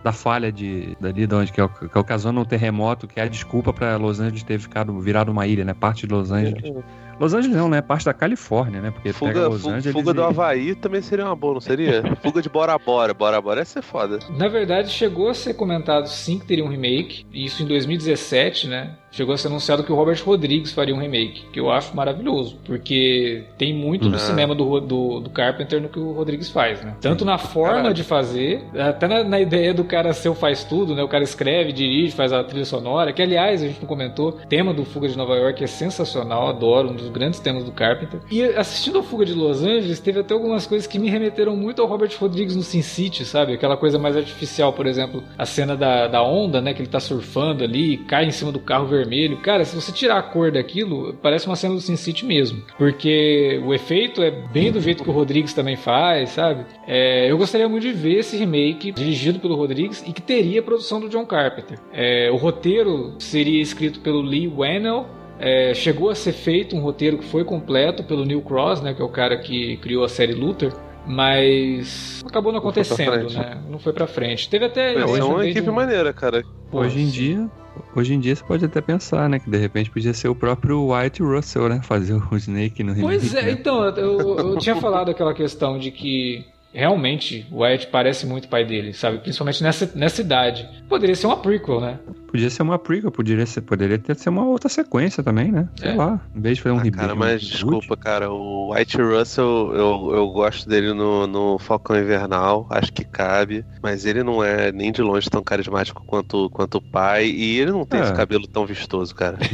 Da 0.02 0.12
falha 0.12 0.52
de. 0.52 0.94
Dali 1.00 1.26
de 1.26 1.34
onde 1.34 1.50
que, 1.50 1.60
é, 1.60 1.64
o- 1.64 1.68
que 1.68 1.98
ocasionou 1.98 2.42
o 2.42 2.46
terremoto, 2.46 3.06
que 3.08 3.18
é 3.18 3.22
a 3.22 3.28
desculpa 3.28 3.72
pra 3.72 3.96
Los 3.96 4.20
Angeles 4.20 4.42
ter 4.42 4.58
ficado 4.60 4.98
virado 5.00 5.32
uma 5.32 5.46
ilha, 5.46 5.64
né? 5.64 5.72
Parte 5.72 6.06
de 6.06 6.12
Los 6.12 6.30
Angeles. 6.30 6.74
Los 7.20 7.34
Angeles 7.34 7.56
não, 7.56 7.68
né? 7.68 7.80
Parte 7.80 8.04
da 8.04 8.12
Califórnia, 8.14 8.80
né? 8.80 8.90
Porque 8.90 9.12
pega 9.12 9.18
Fuga, 9.18 9.48
Los 9.48 9.62
fu- 9.62 9.68
Angeles. 9.70 9.92
fuga 9.92 10.10
e- 10.10 10.14
do 10.14 10.22
Havaí 10.24 10.74
também 10.74 11.00
seria 11.02 11.24
uma 11.26 11.36
boa, 11.36 11.54
não 11.54 11.60
seria? 11.60 12.02
fuga 12.22 12.40
de 12.42 12.48
Bora 12.48 12.76
Bora. 12.78 13.14
Bora 13.14 13.40
Bora 13.40 13.60
ia 13.60 13.64
ser 13.64 13.82
foda. 13.82 14.18
Na 14.36 14.48
verdade, 14.48 14.90
chegou 14.90 15.28
a 15.28 15.34
ser 15.34 15.54
comentado 15.54 16.06
sim 16.06 16.38
que 16.38 16.46
teria 16.46 16.64
um 16.64 16.68
remake, 16.68 17.24
e 17.32 17.44
isso 17.44 17.62
em 17.62 17.66
2017, 17.66 18.66
né? 18.68 18.94
Chegou 19.10 19.32
a 19.32 19.38
ser 19.38 19.46
anunciado 19.46 19.84
que 19.84 19.92
o 19.92 19.94
Robert 19.94 20.20
Rodrigues 20.24 20.72
faria 20.72 20.92
um 20.92 20.98
remake, 20.98 21.44
que 21.52 21.60
eu 21.60 21.70
acho 21.70 21.94
maravilhoso, 21.94 22.58
porque 22.64 23.44
tem 23.56 23.72
muito 23.72 24.08
do 24.08 24.16
Ah. 24.16 24.18
cinema 24.18 24.56
do, 24.56 24.80
do, 24.80 25.20
do 25.20 25.30
Carpenter 25.30 25.80
no 25.80 25.88
que 25.88 26.00
o 26.00 26.10
Rodrigues 26.12 26.50
faz, 26.50 26.82
né? 26.82 26.96
Tanto 27.00 27.24
na 27.24 27.38
forma 27.38 27.74
Caralho. 27.76 27.94
de 27.94 28.02
fazer, 28.02 28.64
até 28.76 29.06
na, 29.06 29.22
na 29.22 29.40
ideia 29.40 29.72
do 29.72 29.84
cara 29.84 30.12
ser 30.12 30.30
o 30.30 30.34
faz 30.34 30.64
tudo, 30.64 30.96
né? 30.96 31.02
O 31.04 31.06
cara 31.08 31.22
escreve, 31.22 31.72
dirige, 31.72 32.10
faz 32.12 32.32
a 32.32 32.42
trilha 32.42 32.64
sonora, 32.64 33.12
que 33.12 33.22
aliás, 33.22 33.62
a 33.62 33.68
gente 33.68 33.80
não 33.80 33.86
comentou, 33.86 34.30
o 34.30 34.32
tema 34.48 34.74
do 34.74 34.84
Fuga 34.84 35.06
de 35.08 35.16
Nova 35.16 35.36
York 35.36 35.62
é 35.62 35.66
sensacional, 35.68 36.48
adoro, 36.48 36.90
um 36.90 36.94
dos 36.94 37.03
grandes 37.10 37.40
temas 37.40 37.64
do 37.64 37.72
Carpenter. 37.72 38.20
E 38.30 38.42
assistindo 38.42 38.98
ao 38.98 39.04
Fuga 39.04 39.24
de 39.24 39.34
Los 39.34 39.62
Angeles, 39.62 40.00
teve 40.00 40.20
até 40.20 40.34
algumas 40.34 40.66
coisas 40.66 40.86
que 40.86 40.98
me 40.98 41.08
remeteram 41.08 41.56
muito 41.56 41.82
ao 41.82 41.88
Robert 41.88 42.10
Rodrigues 42.18 42.56
no 42.56 42.62
Sin 42.62 42.82
City, 42.82 43.24
sabe? 43.24 43.54
Aquela 43.54 43.76
coisa 43.76 43.98
mais 43.98 44.16
artificial, 44.16 44.72
por 44.72 44.86
exemplo, 44.86 45.22
a 45.38 45.46
cena 45.46 45.76
da, 45.76 46.06
da 46.08 46.22
onda, 46.22 46.60
né? 46.60 46.74
Que 46.74 46.82
ele 46.82 46.88
tá 46.88 47.00
surfando 47.00 47.64
ali, 47.64 47.98
cai 47.98 48.24
em 48.24 48.30
cima 48.30 48.52
do 48.52 48.58
carro 48.58 48.86
vermelho. 48.86 49.38
Cara, 49.38 49.64
se 49.64 49.74
você 49.74 49.92
tirar 49.92 50.18
a 50.18 50.22
cor 50.22 50.50
daquilo, 50.50 51.14
parece 51.22 51.46
uma 51.46 51.56
cena 51.56 51.74
do 51.74 51.80
Sin 51.80 51.96
City 51.96 52.24
mesmo. 52.24 52.62
Porque 52.78 53.60
o 53.64 53.72
efeito 53.72 54.22
é 54.22 54.30
bem 54.30 54.72
do 54.72 54.80
jeito 54.80 55.02
que 55.02 55.10
o 55.10 55.12
Rodrigues 55.12 55.54
também 55.54 55.76
faz, 55.76 56.30
sabe? 56.30 56.64
É, 56.86 57.30
eu 57.30 57.38
gostaria 57.38 57.68
muito 57.68 57.82
de 57.82 57.92
ver 57.92 58.18
esse 58.18 58.36
remake 58.36 58.92
dirigido 58.92 59.38
pelo 59.38 59.54
Rodrigues 59.54 60.04
e 60.06 60.12
que 60.12 60.22
teria 60.22 60.60
a 60.60 60.62
produção 60.62 61.00
do 61.00 61.08
John 61.08 61.26
Carpenter. 61.26 61.78
É, 61.92 62.30
o 62.30 62.36
roteiro 62.36 63.14
seria 63.18 63.60
escrito 63.60 64.00
pelo 64.00 64.20
Lee 64.20 64.48
Whannell, 64.48 65.06
é, 65.38 65.74
chegou 65.74 66.10
a 66.10 66.14
ser 66.14 66.32
feito 66.32 66.76
um 66.76 66.80
roteiro 66.80 67.18
que 67.18 67.24
foi 67.24 67.44
completo 67.44 68.04
pelo 68.04 68.24
Neil 68.24 68.42
Cross, 68.42 68.80
né, 68.80 68.94
que 68.94 69.02
é 69.02 69.04
o 69.04 69.08
cara 69.08 69.36
que 69.38 69.76
criou 69.78 70.04
a 70.04 70.08
série 70.08 70.34
Luther, 70.34 70.72
mas 71.06 72.22
acabou 72.26 72.52
não 72.52 72.60
Não 72.62 72.72
foi 72.72 72.82
acontecendo, 72.82 73.30
né? 73.32 73.62
Não 73.68 73.78
foi 73.78 73.92
pra 73.92 74.06
frente. 74.06 74.48
Teve 74.48 74.64
até 74.64 74.94
é 74.94 75.04
uma 75.04 75.46
equipe 75.46 75.68
um- 75.68 75.74
maneira, 75.74 76.12
cara. 76.12 76.42
Hoje 76.72 77.00
em 77.00 77.08
dia. 77.08 77.48
Hoje 77.94 78.14
em 78.14 78.20
dia 78.20 78.34
você 78.34 78.44
pode 78.44 78.64
até 78.64 78.80
pensar, 78.80 79.28
né? 79.28 79.38
Que 79.38 79.50
de 79.50 79.58
repente 79.58 79.90
podia 79.90 80.14
ser 80.14 80.28
o 80.28 80.34
próprio 80.34 80.92
White 80.92 81.22
Russell, 81.22 81.68
né? 81.68 81.80
Fazer 81.82 82.14
o 82.14 82.36
Snake 82.36 82.82
no 82.82 82.92
remake. 82.92 83.18
Pois 83.20 83.34
é, 83.34 83.42
né? 83.42 83.50
então, 83.50 83.84
eu, 83.84 84.38
eu 84.38 84.58
tinha 84.58 84.76
falado 84.76 85.10
aquela 85.10 85.34
questão 85.34 85.78
de 85.78 85.90
que 85.90 86.44
realmente 86.74 87.46
o 87.50 87.58
Wyatt 87.60 87.86
parece 87.86 88.26
muito 88.26 88.48
pai 88.48 88.64
dele, 88.64 88.92
sabe? 88.92 89.18
Principalmente 89.18 89.62
nessa, 89.62 89.90
nessa 89.94 90.20
idade. 90.20 90.68
Poderia 90.88 91.14
ser 91.14 91.26
uma 91.26 91.36
prequel, 91.36 91.80
né? 91.80 91.98
Podia 92.30 92.50
ser 92.50 92.62
uma 92.62 92.78
prequel, 92.78 93.10
poderia, 93.12 93.46
ser, 93.46 93.60
poderia 93.60 93.96
ter 93.98 94.16
ser 94.16 94.28
uma 94.28 94.44
outra 94.44 94.68
sequência 94.68 95.22
também, 95.22 95.52
né? 95.52 95.68
Sei 95.76 95.90
É. 95.90 95.94
lá. 95.94 96.20
Em 96.34 96.40
vez 96.40 96.56
de 96.56 96.62
fazer 96.62 96.74
um 96.74 96.78
Ah, 96.80 96.90
cara, 96.90 97.14
um 97.14 97.16
mas 97.16 97.42
reboot. 97.42 97.52
desculpa, 97.52 97.96
cara. 97.96 98.30
O 98.32 98.74
White 98.74 99.00
Russell, 99.00 99.72
eu, 99.74 100.10
eu 100.14 100.28
gosto 100.30 100.68
dele 100.68 100.92
no, 100.92 101.26
no 101.28 101.58
Falcão 101.60 101.96
Invernal, 101.98 102.66
acho 102.70 102.92
que 102.92 103.04
cabe. 103.04 103.64
Mas 103.82 104.04
ele 104.04 104.22
não 104.24 104.42
é 104.42 104.72
nem 104.72 104.90
de 104.90 105.00
longe 105.00 105.30
tão 105.30 105.42
carismático 105.42 106.04
quanto, 106.04 106.50
quanto 106.50 106.78
o 106.78 106.82
pai. 106.82 107.26
E 107.26 107.60
ele 107.60 107.70
não 107.70 107.86
tem 107.86 108.00
É. 108.00 108.02
esse 108.02 108.12
cabelo 108.14 108.46
tão 108.48 108.66
vistoso, 108.66 109.14
cara. 109.14 109.38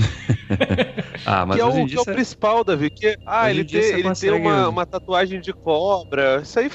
Ah, 1.26 1.44
mas 1.44 1.56
que 1.56 1.62
é 1.62 1.64
o, 1.66 1.86
que 1.86 1.96
é 1.96 2.00
o 2.00 2.04
principal, 2.04 2.64
Davi. 2.64 2.90
Que, 2.90 3.16
ah, 3.26 3.50
ele 3.50 3.62
tem, 3.62 3.80
ele 3.80 4.10
tem 4.14 4.30
uma, 4.32 4.68
uma 4.68 4.86
tatuagem 4.86 5.38
de 5.40 5.52
cobra. 5.52 6.40
Isso 6.42 6.58
aí 6.58 6.68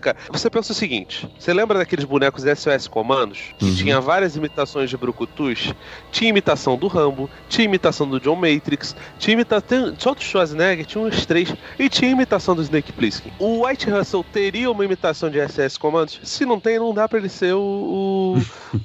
cara. 0.00 0.16
Você 0.30 0.50
pensa 0.50 0.72
o 0.72 0.74
seguinte: 0.74 1.28
você 1.38 1.52
lembra 1.52 1.78
daqueles 1.78 2.04
bonecos 2.04 2.44
SOS 2.44 2.88
Comandos? 2.88 3.54
Que 3.58 3.64
Uhum. 3.66 3.74
tinha 3.76 4.00
várias 4.00 4.36
imitações 4.36 4.90
de 4.90 4.96
Brucutus? 4.96 5.72
Tinha 6.10 6.30
imitação 6.30 6.76
do 6.76 6.86
Rambo, 6.86 7.30
tinha 7.48 7.64
imitação 7.64 8.08
do 8.08 8.18
John 8.20 8.36
Matrix, 8.36 8.94
tinha 9.18 9.34
imitação. 9.34 9.94
Só 9.98 10.14
do 10.14 10.22
Schwarzenegger, 10.22 10.84
tinha 10.86 11.02
uns 11.02 11.24
três. 11.26 11.54
E 11.78 11.88
tinha 11.88 12.10
imitação 12.10 12.54
do 12.54 12.62
Snake 12.62 12.92
Plissken. 12.92 13.32
O 13.38 13.66
White 13.66 13.88
Russell 13.90 14.24
teria 14.24 14.70
uma 14.70 14.84
imitação 14.84 15.30
de 15.30 15.38
SS 15.40 15.78
Comandos? 15.78 16.20
Se 16.22 16.44
não 16.44 16.58
tem, 16.60 16.78
não 16.78 16.92
dá 16.94 17.08
pra 17.08 17.18
ele 17.18 17.28
ser 17.28 17.54
o, 17.54 18.40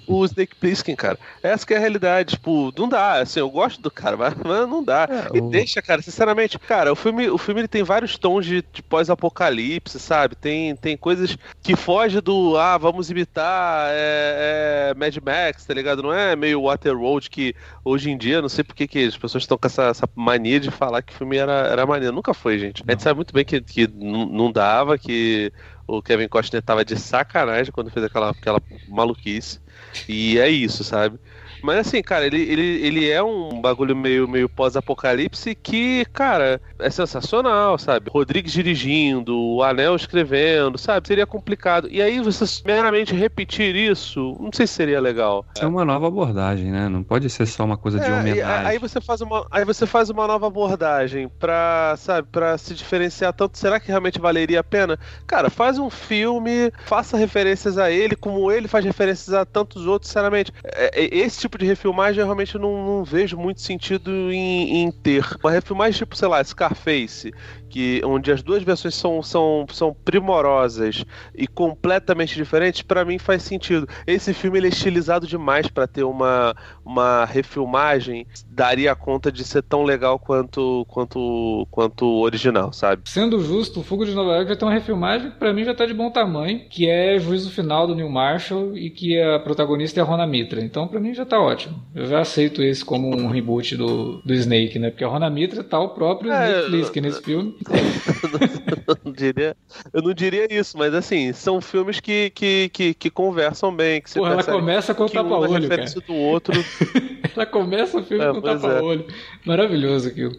o, 0.08 0.18
o 0.22 0.26
Snake 0.26 0.56
Plissken, 0.56 0.96
cara. 0.96 1.18
Essa 1.44 1.66
que 1.66 1.74
é 1.74 1.78
a 1.78 1.80
realidade. 1.80 2.36
Tipo, 2.36 2.72
não 2.78 2.88
dá. 2.90 3.22
Assim, 3.22 3.40
eu 3.40 3.50
gosto 3.50 3.82
do 3.82 3.90
cara, 3.92 4.16
mas, 4.18 4.34
mas 4.36 4.68
não 4.70 4.84
dá. 4.84 5.08
É, 5.10 5.38
E 5.38 5.42
o- 5.42 5.50
deixa, 5.50 5.82
cara, 5.82 6.02
sinceramente, 6.02 6.58
cara, 6.60 6.92
o 6.92 6.96
filme, 6.96 7.30
o 7.30 7.38
filme 7.38 7.62
ele 7.62 7.68
tem 7.68 7.84
vários 7.84 8.18
tons 8.18 8.46
de, 8.46 8.64
de 8.74 8.82
pós-apocalipse, 8.84 10.00
sabe? 10.00 10.36
Tem, 10.36 10.76
tem 10.76 10.91
coisas 10.98 11.38
que 11.62 11.76
fogem 11.76 12.22
do, 12.22 12.58
ah, 12.58 12.78
vamos 12.78 13.10
imitar 13.10 13.90
é, 13.92 14.92
é, 14.92 14.94
Mad 14.96 15.16
Max, 15.18 15.66
tá 15.66 15.74
ligado? 15.74 16.04
Não 16.04 16.14
é 16.14 16.36
meio 16.36 16.64
Waterworld 16.64 17.30
que 17.30 17.56
hoje 17.84 18.10
em 18.10 18.18
dia, 18.18 18.42
não 18.42 18.50
sei 18.50 18.64
por 18.64 18.76
que 18.76 18.88
que 18.88 19.06
as 19.06 19.18
pessoas 19.18 19.44
estão 19.44 19.58
com 19.58 19.68
essa, 19.68 19.84
essa 19.84 20.10
mania 20.16 20.60
de 20.60 20.72
falar 20.72 21.02
que 21.02 21.14
o 21.14 21.18
filme 21.18 21.38
era, 21.38 21.68
era 21.68 21.86
maneiro. 21.86 22.16
Nunca 22.16 22.34
foi, 22.34 22.60
gente. 22.60 22.84
A 22.88 22.92
gente 22.92 23.04
sabe 23.04 23.18
muito 23.18 23.34
bem 23.34 23.46
que, 23.46 23.62
que 23.62 23.88
não 23.88 24.52
dava, 24.52 24.98
que 24.98 25.52
o 25.88 26.02
Kevin 26.02 26.28
Costner 26.28 26.62
tava 26.62 26.86
de 26.86 26.98
sacanagem 26.98 27.72
quando 27.72 27.92
fez 27.92 28.06
aquela, 28.06 28.30
aquela 28.30 28.62
maluquice. 28.88 29.60
E 30.08 30.40
é 30.40 30.50
isso, 30.50 30.84
sabe? 30.84 31.20
Mas 31.64 31.80
assim, 31.88 32.02
cara, 32.02 32.26
ele, 32.26 32.42
ele, 32.42 32.62
ele 32.86 33.10
é 33.10 33.22
um 33.24 33.62
bagulho 33.62 33.96
meio, 33.96 34.28
meio 34.28 34.48
pós-apocalipse 34.50 35.56
que, 35.56 36.06
cara, 36.14 36.62
é 36.80 36.90
sensacional, 36.90 37.78
sabe? 37.78 38.10
Rodrigues 38.10 38.52
dirigindo, 38.54 39.38
o 39.38 39.64
Anel 39.64 39.96
escrevendo, 39.96 40.78
sabe? 40.78 41.08
Seria 41.08 41.26
complicado. 41.26 41.88
E 41.92 42.02
aí 42.02 42.20
você 42.20 42.46
meramente 42.66 43.14
repetir 43.14 43.76
isso, 43.76 44.36
não 44.40 44.52
sei 44.54 44.66
se 44.68 44.74
seria 44.74 45.00
legal. 45.00 45.46
É 45.60 45.66
uma 45.66 45.86
nova 45.86 46.08
abordagem, 46.08 46.72
né? 46.72 46.90
Não 46.90 47.04
pode 47.04 47.30
ser 47.30 47.46
só 47.46 47.64
uma 47.64 47.78
coisa 47.78 48.00
de 48.00 48.06
É, 48.06 48.10
e 48.10 48.12
homenagem. 48.20 48.68
aí 48.68 48.78
você 48.78 49.00
faz 49.00 49.22
uma, 49.22 49.46
aí 49.52 49.64
você 49.66 49.86
faz 49.86 50.10
uma 50.10 50.28
nova 50.28 50.48
abordagem 50.48 51.28
pra, 51.40 51.96
sabe, 51.98 52.28
para 52.32 52.58
se 52.58 52.74
diferenciar 52.74 53.34
tanto. 53.34 53.58
Será 53.58 53.80
que 53.80 53.88
realmente 53.88 54.20
valeria 54.20 54.60
a 54.60 54.64
pena? 54.64 54.98
Cara, 55.28 55.50
faz 55.50 55.78
um 55.78 55.90
filme, 55.90 56.72
faça 56.86 57.18
referências 57.18 57.78
a 57.78 57.92
ele, 57.92 58.16
como 58.16 58.52
ele 58.52 58.68
faz 58.68 58.84
referências 58.86 59.34
a 59.34 59.46
tantos 59.46 59.86
outros. 59.86 60.10
Sinceramente, 60.10 60.52
é- 60.66 61.04
é- 61.04 61.18
esse 61.18 61.40
tipo 61.40 61.51
de 61.58 61.66
refilmagem 61.66 62.20
eu 62.22 62.26
realmente 62.26 62.58
não, 62.58 62.86
não 62.86 63.04
vejo 63.04 63.38
muito 63.38 63.62
sentido 63.62 64.32
em, 64.32 64.84
em 64.84 64.92
ter. 64.92 65.26
Uma 65.44 65.52
refilmagem 65.52 66.00
tipo, 66.00 66.16
sei 66.16 66.28
lá, 66.28 66.44
Scarface, 66.44 67.34
que 67.72 68.02
onde 68.04 68.32
as 68.32 68.44
duas 68.44 68.62
versões 68.64 68.96
são, 68.96 69.24
são, 69.24 69.66
são 69.72 69.94
primorosas 69.94 71.06
e 71.34 71.48
completamente 71.48 72.36
diferentes, 72.36 72.82
pra 72.82 73.06
mim 73.06 73.18
faz 73.18 73.44
sentido. 73.44 73.88
Esse 74.06 74.34
filme 74.34 74.60
ele 74.60 74.68
é 74.68 74.70
estilizado 74.70 75.26
demais 75.26 75.68
pra 75.68 75.88
ter 75.88 76.04
uma, 76.04 76.54
uma 76.86 77.24
refilmagem, 77.26 78.28
daria 78.48 78.94
conta 78.96 79.32
de 79.32 79.44
ser 79.44 79.64
tão 79.64 79.84
legal 79.84 80.20
quanto 80.20 80.86
quanto 80.90 81.68
quanto 81.72 82.06
o 82.06 82.22
original, 82.22 82.74
sabe? 82.74 83.04
Sendo 83.06 83.40
justo, 83.40 83.80
o 83.80 83.84
Fuga 83.84 84.06
de 84.06 84.14
Nova 84.14 84.34
York 84.34 84.50
já 84.50 84.56
tem 84.58 84.68
uma 84.68 84.74
refilmagem 84.74 85.32
que 85.32 85.38
pra 85.38 85.54
mim 85.54 85.64
já 85.64 85.74
tá 85.74 85.86
de 85.86 85.94
bom 85.94 86.12
tamanho, 86.12 86.68
que 86.70 86.90
é 86.90 87.18
Juízo 87.20 87.52
Final 87.52 87.88
do 87.88 87.96
Neil 87.96 88.10
Marshall 88.10 88.78
e 88.78 88.90
que 88.90 89.20
a 89.22 89.40
protagonista 89.40 90.00
é 90.00 90.04
a 90.04 90.06
Rona 90.06 90.28
Mitra. 90.28 90.62
Então 90.62 90.88
pra 90.88 91.00
mim 91.00 91.14
já 91.14 91.26
tá 91.26 91.40
ótimo. 91.40 91.82
Eu 91.96 92.06
já 92.06 92.20
aceito 92.20 92.62
esse 92.62 92.84
como 92.84 93.08
um 93.16 93.28
reboot 93.28 93.78
do, 93.78 94.22
do 94.26 94.34
Snake, 94.34 94.78
né? 94.78 94.90
Porque 94.90 95.04
a 95.04 95.08
Rona 95.08 95.30
Mitra 95.30 95.64
tá 95.64 95.80
o 95.80 95.90
próprio 95.90 96.32
É, 96.32 96.50
Snake 96.50 96.70
Plissken 96.72 97.04
nesse 97.04 97.22
filme. 97.22 97.56
eu, 98.88 98.98
não 99.04 99.12
diria, 99.12 99.58
eu 99.94 100.02
não 100.02 100.14
diria 100.14 100.54
isso, 100.54 100.78
mas 100.78 100.94
assim, 100.94 101.34
são 101.34 101.62
filmes 101.62 102.00
que, 102.00 102.30
que, 102.32 102.70
que, 102.70 102.94
que 102.94 103.10
conversam 103.10 103.74
bem, 103.76 104.02
que 104.02 104.10
você 104.10 104.20
Porra, 104.20 104.34
ela 104.34 104.44
começa 104.44 104.94
com 104.94 105.04
o 105.04 105.06
um 105.06 105.10
é 105.10 105.14
tapa-olho, 105.14 105.52
cara. 105.52 105.60
referência 105.62 106.02
do 106.02 106.14
outro. 106.16 106.54
Ela 107.34 107.46
começa 107.46 107.98
o 107.98 108.04
filme 108.04 108.24
É, 108.24 108.28
com 108.30 108.40
o 108.40 108.40
é. 108.40 108.42
tapa-olho. 108.42 109.06
Maravilhoso 109.46 110.10
aquilo. 110.10 110.38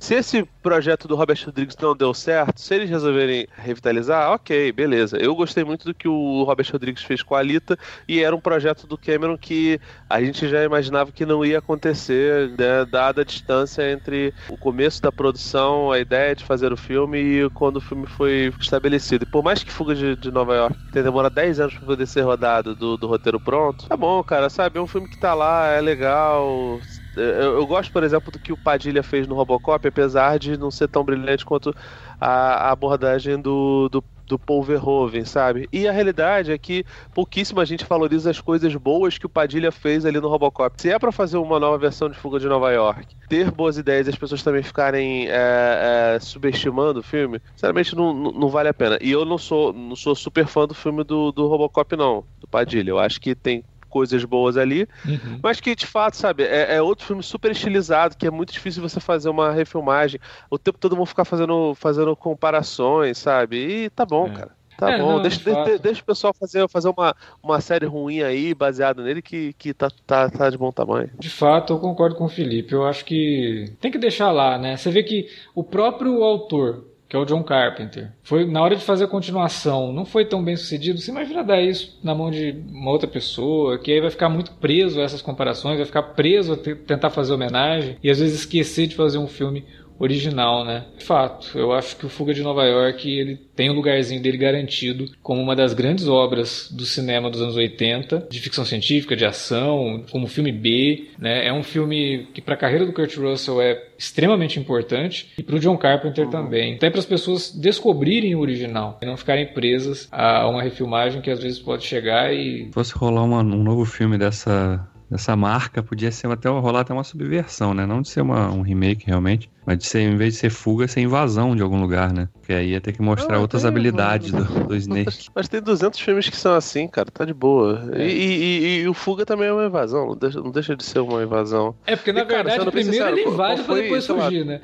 Se 0.00 0.14
esse 0.14 0.44
projeto 0.62 1.06
do 1.06 1.14
Robert 1.14 1.38
Rodrigues 1.44 1.76
não 1.80 1.94
deu 1.94 2.14
certo, 2.14 2.58
se 2.60 2.74
eles 2.74 2.88
resolverem 2.88 3.46
revitalizar, 3.54 4.30
ok, 4.32 4.72
beleza. 4.72 5.18
Eu 5.18 5.34
gostei 5.34 5.62
muito 5.62 5.84
do 5.84 5.94
que 5.94 6.08
o 6.08 6.42
Robert 6.42 6.66
Rodrigues 6.72 7.02
fez 7.02 7.22
com 7.22 7.34
a 7.34 7.38
Alita 7.38 7.78
e 8.08 8.20
era 8.20 8.34
um 8.34 8.40
projeto 8.40 8.86
do 8.86 8.96
Cameron 8.96 9.36
que 9.36 9.78
a 10.08 10.22
gente 10.22 10.48
já 10.48 10.64
imaginava 10.64 11.12
que 11.12 11.26
não 11.26 11.44
ia 11.44 11.58
acontecer, 11.58 12.48
né, 12.58 12.84
dada 12.90 13.20
a 13.20 13.24
distância 13.24 13.92
entre 13.92 14.32
o 14.48 14.56
começo 14.56 15.02
da 15.02 15.12
produção, 15.12 15.92
a 15.92 15.98
ideia 15.98 16.34
de 16.34 16.44
fazer 16.44 16.72
o 16.72 16.76
filme 16.76 17.18
e 17.18 17.50
quando 17.50 17.76
o 17.76 17.80
filme 17.80 18.06
foi 18.06 18.52
estabelecido. 18.58 19.24
E 19.24 19.30
por 19.30 19.44
mais 19.44 19.62
que 19.62 19.70
Fuga 19.70 19.94
de, 19.94 20.16
de 20.16 20.30
Nova 20.30 20.54
York 20.54 20.76
tenha 20.92 21.04
demorado 21.04 21.34
10 21.34 21.60
anos 21.60 21.74
para 21.74 21.86
poder 21.86 22.06
ser 22.06 22.22
rodado 22.22 22.74
do, 22.74 22.96
do 22.96 23.06
roteiro 23.06 23.38
pronto, 23.38 23.86
tá 23.86 23.96
bom, 23.96 24.22
cara, 24.24 24.48
sabe? 24.48 24.78
É 24.78 24.82
um 24.82 24.86
filme 24.86 25.08
que 25.08 25.20
tá 25.20 25.34
lá, 25.34 25.68
é 25.68 25.80
legal, 25.80 26.80
eu, 27.16 27.56
eu 27.56 27.66
gosto, 27.66 27.92
por 27.92 28.02
exemplo, 28.02 28.30
do 28.30 28.38
que 28.38 28.52
o 28.52 28.56
Padilha 28.56 29.02
fez 29.02 29.26
no 29.26 29.34
Robocop, 29.34 29.86
apesar 29.86 30.38
de 30.38 30.56
não 30.56 30.70
ser 30.70 30.88
tão 30.88 31.04
brilhante 31.04 31.44
quanto 31.44 31.74
a, 32.20 32.68
a 32.68 32.70
abordagem 32.70 33.40
do, 33.40 33.88
do, 33.88 34.04
do 34.26 34.38
Paul 34.38 34.62
Verhoeven, 34.62 35.24
sabe? 35.24 35.68
E 35.72 35.88
a 35.88 35.92
realidade 35.92 36.52
é 36.52 36.58
que 36.58 36.84
pouquíssima 37.12 37.66
gente 37.66 37.84
valoriza 37.84 38.30
as 38.30 38.40
coisas 38.40 38.74
boas 38.76 39.18
que 39.18 39.26
o 39.26 39.28
Padilha 39.28 39.72
fez 39.72 40.06
ali 40.06 40.20
no 40.20 40.28
Robocop. 40.28 40.80
Se 40.80 40.90
é 40.90 40.98
pra 40.98 41.10
fazer 41.10 41.36
uma 41.36 41.58
nova 41.58 41.76
versão 41.76 42.08
de 42.08 42.16
Fuga 42.16 42.38
de 42.38 42.46
Nova 42.46 42.70
York, 42.70 43.16
ter 43.28 43.50
boas 43.50 43.76
ideias 43.76 44.06
e 44.06 44.10
as 44.10 44.16
pessoas 44.16 44.42
também 44.42 44.62
ficarem 44.62 45.28
é, 45.28 46.14
é, 46.14 46.20
subestimando 46.20 47.00
o 47.00 47.02
filme, 47.02 47.40
sinceramente 47.52 47.96
não, 47.96 48.14
não, 48.14 48.32
não 48.32 48.48
vale 48.48 48.68
a 48.68 48.74
pena. 48.74 48.98
E 49.00 49.10
eu 49.10 49.24
não 49.24 49.36
sou, 49.36 49.72
não 49.72 49.96
sou 49.96 50.14
super 50.14 50.46
fã 50.46 50.66
do 50.66 50.74
filme 50.74 51.02
do, 51.02 51.32
do 51.32 51.48
Robocop, 51.48 51.96
não, 51.96 52.24
do 52.38 52.46
Padilha. 52.46 52.90
Eu 52.90 52.98
acho 52.98 53.20
que 53.20 53.34
tem 53.34 53.64
coisas 53.90 54.24
boas 54.24 54.56
ali, 54.56 54.88
Uhum. 55.04 55.40
mas 55.42 55.60
que 55.60 55.74
de 55.74 55.86
fato, 55.86 56.16
sabe, 56.16 56.44
é, 56.44 56.76
é 56.76 56.82
outro 56.82 57.04
filme 57.06 57.22
super 57.22 57.50
estilizado, 57.50 58.16
que 58.16 58.26
é 58.26 58.30
muito 58.30 58.52
difícil 58.52 58.82
você 58.82 59.00
fazer 59.00 59.28
uma 59.28 59.52
refilmagem. 59.52 60.20
O 60.50 60.58
tempo 60.58 60.78
todo 60.78 60.96
mundo 60.96 61.06
ficar 61.06 61.24
fazendo, 61.26 61.74
fazendo 61.74 62.16
comparações, 62.16 63.18
sabe? 63.18 63.56
E 63.84 63.90
tá 63.90 64.06
bom, 64.06 64.28
É. 64.28 64.30
cara. 64.30 64.60
Tá 64.76 64.92
É, 64.92 64.98
bom, 64.98 65.12
não, 65.12 65.20
deixa, 65.20 65.38
de 65.40 65.78
deixa, 65.78 66.00
o 66.00 66.04
pessoal 66.06 66.32
fazer, 66.32 66.66
fazer 66.68 66.88
uma, 66.88 67.14
uma 67.42 67.60
série 67.60 67.84
ruim 67.84 68.22
aí, 68.22 68.54
baseado 68.54 69.02
nele, 69.02 69.20
que, 69.20 69.52
que 69.54 69.74
tá, 69.74 69.90
tá, 70.06 70.30
tá 70.30 70.48
de 70.48 70.56
bom 70.56 70.72
tamanho. 70.72 71.10
De 71.18 71.28
fato, 71.28 71.74
eu 71.74 71.78
concordo 71.78 72.14
com 72.16 72.24
o 72.24 72.28
Felipe. 72.30 72.72
Eu 72.72 72.86
acho 72.86 73.04
que 73.04 73.74
tem 73.80 73.90
que 73.90 73.98
deixar 73.98 74.30
lá, 74.32 74.56
né? 74.56 74.76
Você 74.78 74.90
vê 74.90 75.02
que 75.02 75.28
o 75.54 75.62
próprio 75.62 76.22
autor, 76.22 76.86
que 77.10 77.16
é 77.16 77.18
o 77.18 77.24
John 77.24 77.42
Carpenter, 77.42 78.12
foi 78.22 78.46
na 78.46 78.62
hora 78.62 78.76
de 78.76 78.84
fazer 78.84 79.02
a 79.02 79.08
continuação, 79.08 79.92
não 79.92 80.04
foi 80.04 80.24
tão 80.24 80.44
bem 80.44 80.54
sucedido. 80.56 81.00
Você 81.00 81.10
imagina 81.10 81.42
dar 81.42 81.60
isso 81.60 81.98
na 82.04 82.14
mão 82.14 82.30
de 82.30 82.54
uma 82.70 82.88
outra 82.92 83.08
pessoa, 83.08 83.78
que 83.78 83.90
aí 83.90 84.00
vai 84.00 84.10
ficar 84.10 84.28
muito 84.28 84.52
preso 84.52 85.00
a 85.00 85.02
essas 85.02 85.20
comparações, 85.20 85.76
vai 85.76 85.84
ficar 85.86 86.04
preso 86.04 86.52
a 86.52 86.56
te- 86.56 86.76
tentar 86.76 87.10
fazer 87.10 87.32
homenagem 87.34 87.96
e 88.00 88.08
às 88.08 88.20
vezes 88.20 88.38
esquecer 88.38 88.86
de 88.86 88.94
fazer 88.94 89.18
um 89.18 89.26
filme 89.26 89.64
original, 90.00 90.64
né? 90.64 90.84
De 90.98 91.04
fato, 91.04 91.56
eu 91.58 91.72
acho 91.72 91.96
que 91.96 92.06
o 92.06 92.08
Fuga 92.08 92.32
de 92.34 92.42
Nova 92.42 92.64
York 92.64 93.08
ele 93.08 93.36
tem 93.54 93.68
o 93.70 93.74
lugarzinho 93.74 94.20
dele 94.22 94.38
garantido 94.38 95.04
como 95.22 95.40
uma 95.42 95.54
das 95.54 95.74
grandes 95.74 96.08
obras 96.08 96.68
do 96.72 96.84
cinema 96.86 97.30
dos 97.30 97.40
anos 97.42 97.54
80, 97.56 98.26
de 98.30 98.40
ficção 98.40 98.64
científica, 98.64 99.14
de 99.14 99.24
ação, 99.26 100.02
como 100.10 100.26
filme 100.26 100.50
B, 100.50 101.08
né? 101.18 101.46
É 101.46 101.52
um 101.52 101.62
filme 101.62 102.26
que 102.32 102.40
para 102.40 102.54
a 102.54 102.56
carreira 102.56 102.86
do 102.86 102.92
Kurt 102.92 103.14
Russell 103.16 103.60
é 103.60 103.80
extremamente 103.98 104.58
importante 104.58 105.28
e 105.36 105.42
para 105.42 105.56
o 105.56 105.60
John 105.60 105.76
Carpenter 105.76 106.28
também. 106.28 106.74
Até 106.76 106.88
para 106.88 107.00
as 107.00 107.06
pessoas 107.06 107.50
descobrirem 107.52 108.34
o 108.34 108.40
original 108.40 108.98
e 109.02 109.06
não 109.06 109.16
ficarem 109.16 109.46
presas 109.52 110.08
a 110.10 110.48
uma 110.48 110.62
refilmagem 110.62 111.20
que 111.20 111.30
às 111.30 111.40
vezes 111.42 111.58
pode 111.58 111.84
chegar 111.84 112.32
e 112.32 112.64
Se 112.66 112.72
fosse 112.72 112.94
rolar 112.94 113.24
uma- 113.24 113.40
um 113.42 113.62
novo 113.62 113.84
filme 113.84 114.16
dessa, 114.16 114.88
dessa 115.10 115.36
marca, 115.36 115.82
podia 115.82 116.10
ser 116.10 116.28
até 116.30 116.48
rolar 116.48 116.80
até 116.80 116.92
uma 116.94 117.04
subversão, 117.04 117.74
né? 117.74 117.84
Não 117.84 118.00
de 118.00 118.08
ser 118.08 118.20
uma- 118.22 118.50
um 118.50 118.62
remake 118.62 119.04
realmente, 119.06 119.50
mas 119.66 119.78
de 119.78 119.86
ser, 119.86 120.00
em 120.00 120.16
vez 120.16 120.34
de 120.34 120.40
ser 120.40 120.50
fuga, 120.50 120.88
ser 120.88 121.00
invasão 121.00 121.54
de 121.54 121.62
algum 121.62 121.80
lugar, 121.80 122.12
né? 122.12 122.28
Porque 122.34 122.52
aí 122.52 122.70
ia 122.70 122.80
ter 122.80 122.92
que 122.92 123.02
mostrar 123.02 123.34
Não, 123.36 123.42
outras 123.42 123.62
tem, 123.62 123.68
habilidades 123.68 124.30
mano. 124.32 124.44
do, 124.46 124.64
do 124.68 124.76
Snake. 124.76 125.28
Mas 125.34 125.48
tem 125.48 125.60
200 125.62 126.00
filmes 126.00 126.28
que 126.28 126.36
são 126.36 126.54
assim, 126.54 126.88
cara, 126.88 127.08
tá 127.12 127.24
de 127.24 127.32
boa. 127.34 127.88
É. 127.92 128.06
E, 128.06 128.10
e- 128.10 128.58
e- 128.78 128.80
e 128.82 128.88
o 128.88 128.94
Fuga 128.94 129.24
também 129.26 129.48
é 129.48 129.52
uma 129.52 129.66
invasão, 129.66 130.06
não 130.08 130.16
deixa, 130.16 130.40
não 130.40 130.50
deixa 130.50 130.74
de 130.76 130.84
ser 130.84 130.98
uma 131.00 131.22
invasão. 131.22 131.74
É 131.86 131.94
porque 131.94 132.12
na 132.12 132.20
E, 132.22 132.26
cara, 132.26 132.42
verdade 132.50 132.70
primeiro 132.70 133.08
ele 133.08 133.28
invade 133.28 133.62
pra 133.62 133.74
foi, 133.74 133.82
depois 133.82 134.08
lá, 134.08 134.24
fugir, 134.24 134.44
né? 134.44 134.60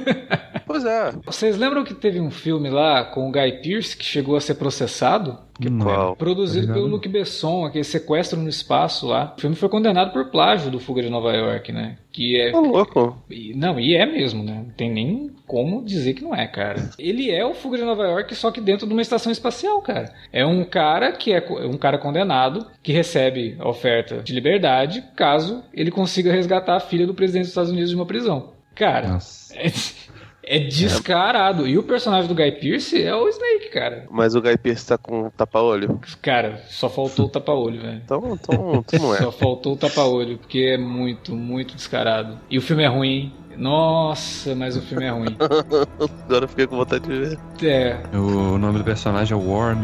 Pois 0.65 0.85
é. 0.85 1.11
Vocês 1.25 1.57
lembram 1.57 1.83
que 1.83 1.95
teve 1.95 2.19
um 2.19 2.29
filme 2.29 2.69
lá 2.69 3.03
com 3.03 3.27
o 3.27 3.31
Guy 3.31 3.53
Pearce 3.63 3.97
que 3.97 4.05
chegou 4.05 4.35
a 4.35 4.41
ser 4.41 4.53
processado? 4.53 5.35
Não 5.59 5.83
qual? 5.85 6.15
Produzido 6.15 6.67
Tá 6.67 6.73
pelo? 6.73 6.85
Luc 6.85 7.07
Besson, 7.09 7.65
aquele 7.65 7.83
sequestro 7.83 8.39
no 8.39 8.47
espaço 8.47 9.07
lá. 9.07 9.33
O 9.35 9.41
filme 9.41 9.55
foi 9.55 9.67
condenado 9.67 10.13
por 10.13 10.25
plágio 10.25 10.69
do 10.69 10.79
Fuga 10.79 11.01
de 11.01 11.09
Nova 11.09 11.33
York, 11.33 11.71
né? 11.71 11.97
Que 12.11 12.39
é. 12.41 12.51
Tá 12.51 12.59
louco. 12.59 13.17
Não, 13.55 13.79
e 13.79 13.95
é 13.95 14.05
mesmo, 14.05 14.43
né? 14.43 14.63
Não 14.65 14.71
tem 14.73 14.91
nem 14.91 15.29
como 15.45 15.83
dizer 15.83 16.13
que 16.15 16.23
não 16.23 16.35
é, 16.35 16.47
cara. 16.47 16.89
Ele 16.97 17.29
é 17.31 17.45
o 17.45 17.53
Fuga 17.53 17.77
de 17.77 17.83
Nova 17.83 18.03
York, 18.03 18.33
só 18.35 18.51
que 18.51 18.59
dentro 18.59 18.87
de 18.87 18.93
uma 18.93 19.01
estação 19.01 19.31
espacial, 19.31 19.79
cara. 19.81 20.11
É 20.33 20.45
um 20.45 20.63
cara 20.63 21.11
que 21.11 21.31
é 21.33 21.39
co- 21.41 21.59
um 21.59 21.77
cara 21.77 21.97
condenado 21.99 22.65
que 22.81 22.91
recebe 22.91 23.55
a 23.59 23.67
oferta 23.69 24.17
de 24.23 24.33
liberdade 24.33 25.03
caso 25.15 25.63
ele 25.73 25.91
consiga 25.91 26.31
resgatar 26.31 26.75
a 26.75 26.79
filha 26.79 27.05
do 27.05 27.13
presidente 27.13 27.43
dos 27.43 27.49
Estados 27.51 27.71
Unidos 27.71 27.89
de 27.91 27.95
uma 27.95 28.05
prisão. 28.05 28.53
Cara, 28.75 29.07
Nossa. 29.09 29.53
é, 29.55 29.67
é 30.49 30.57
descarado. 30.57 31.67
E 31.67 31.77
o 31.77 31.83
personagem 31.83 32.27
do 32.27 32.33
Guy 32.33 32.53
Pearce 32.53 32.99
é 33.01 33.15
o 33.15 33.29
Snake, 33.29 33.69
cara. 33.69 34.07
Mas 34.09 34.33
o 34.33 34.41
Guy 34.41 34.57
Pearce 34.57 34.87
tá 34.87 34.97
com 34.97 35.29
tapa-olho. 35.29 36.01
Cara, 36.23 36.63
só 36.67 36.89
faltou 36.89 37.27
o 37.27 37.29
tapa-olho, 37.29 37.79
velho. 37.79 38.01
Então, 38.03 38.17
então, 38.33 38.83
então 38.87 38.99
não 38.99 39.13
é. 39.13 39.19
Só 39.19 39.31
faltou 39.31 39.73
o 39.73 39.77
tapa-olho, 39.77 40.39
porque 40.39 40.71
é 40.73 40.77
muito, 40.77 41.35
muito 41.35 41.75
descarado. 41.75 42.39
E 42.49 42.57
o 42.57 42.61
filme 42.63 42.81
é 42.83 42.87
ruim, 42.87 43.09
hein? 43.09 43.33
Nossa, 43.57 44.55
mas 44.55 44.75
o 44.75 44.81
filme 44.81 45.05
é 45.05 45.11
ruim. 45.11 45.37
Agora 46.25 46.45
eu 46.45 46.47
fiquei 46.47 46.65
com 46.65 46.77
vontade 46.77 47.07
de 47.07 47.13
ver. 47.13 47.37
É, 47.61 47.99
O 48.17 48.57
nome 48.57 48.79
do 48.79 48.83
personagem 48.83 49.37
é 49.37 49.39
Worm. 49.39 49.83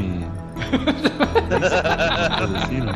Assim, 2.63 2.81
né? 2.81 2.93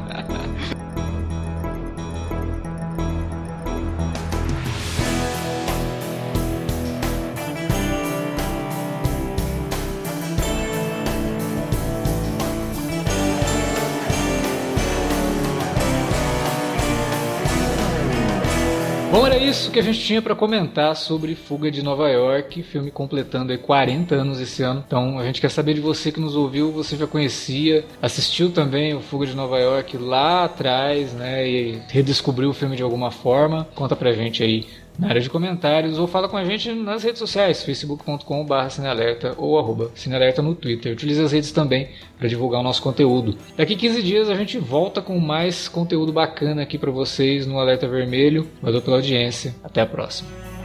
Bom, 19.11 19.26
era 19.26 19.38
isso 19.38 19.72
que 19.72 19.80
a 19.80 19.81
gente 19.81 19.99
tinha 19.99 20.22
para 20.22 20.36
comentar 20.36 20.95
sobre 20.95 21.34
Fuga 21.34 21.72
de 21.72 21.81
Nova 21.81 22.07
York, 22.10 22.61
filme 22.61 22.91
completando 22.91 23.52
aí 23.52 23.57
40 23.57 24.14
anos 24.14 24.40
esse 24.40 24.61
ano. 24.61 24.84
Então 24.86 25.18
a 25.18 25.26
gente 25.26 25.41
quer 25.41 25.49
saber 25.49 25.73
de 25.73 25.81
você 25.81 26.11
que 26.11 26.19
nos 26.19 26.36
ouviu, 26.36 26.72
você 26.72 26.95
já 26.95 27.07
conhecia, 27.07 27.84
assistiu 27.99 28.52
também 28.52 28.94
o 28.94 29.02
Fuga 29.02 29.26
de 29.26 29.36
Nova 29.36 29.57
York 29.57 29.98
lá 29.98 30.44
atrás, 30.44 31.14
né? 31.14 31.49
E 31.49 31.81
redescobriu 31.88 32.52
o 32.52 32.53
filme 32.53 32.76
de 32.76 32.84
alguma 32.84 33.10
forma. 33.10 33.68
Conta 33.73 33.95
pra 33.95 34.14
gente 34.14 34.44
aí 34.44 34.68
na 34.99 35.07
área 35.07 35.21
de 35.21 35.30
comentários 35.30 35.97
ou 35.97 36.05
fala 36.05 36.27
com 36.27 36.35
a 36.35 36.43
gente 36.43 36.71
nas 36.73 37.03
redes 37.03 37.19
sociais, 37.19 37.63
facebook.com.br 37.63 38.69
cinealerta 38.69 39.34
ou 39.38 39.57
arroba 39.57 39.91
cinealerta 39.95 40.41
no 40.41 40.53
Twitter. 40.53 40.91
Utilize 40.91 41.21
as 41.21 41.31
redes 41.31 41.51
também 41.51 41.89
para 42.17 42.27
divulgar 42.27 42.59
o 42.59 42.63
nosso 42.63 42.81
conteúdo. 42.81 43.38
Daqui 43.55 43.77
15 43.77 44.03
dias 44.03 44.30
a 44.30 44.35
gente 44.35 44.57
volta 44.57 45.01
com 45.01 45.17
mais 45.17 45.69
conteúdo 45.69 46.11
bacana 46.11 46.63
aqui 46.63 46.77
para 46.77 46.91
vocês 46.91 47.47
no 47.47 47.59
Alerta 47.59 47.88
Vermelho. 47.88 48.45
Valeu 48.61 48.81
pela 48.81 48.97
audiência. 48.97 49.55
Até 49.63 49.81
a 49.81 49.85
próxima. 49.85 50.59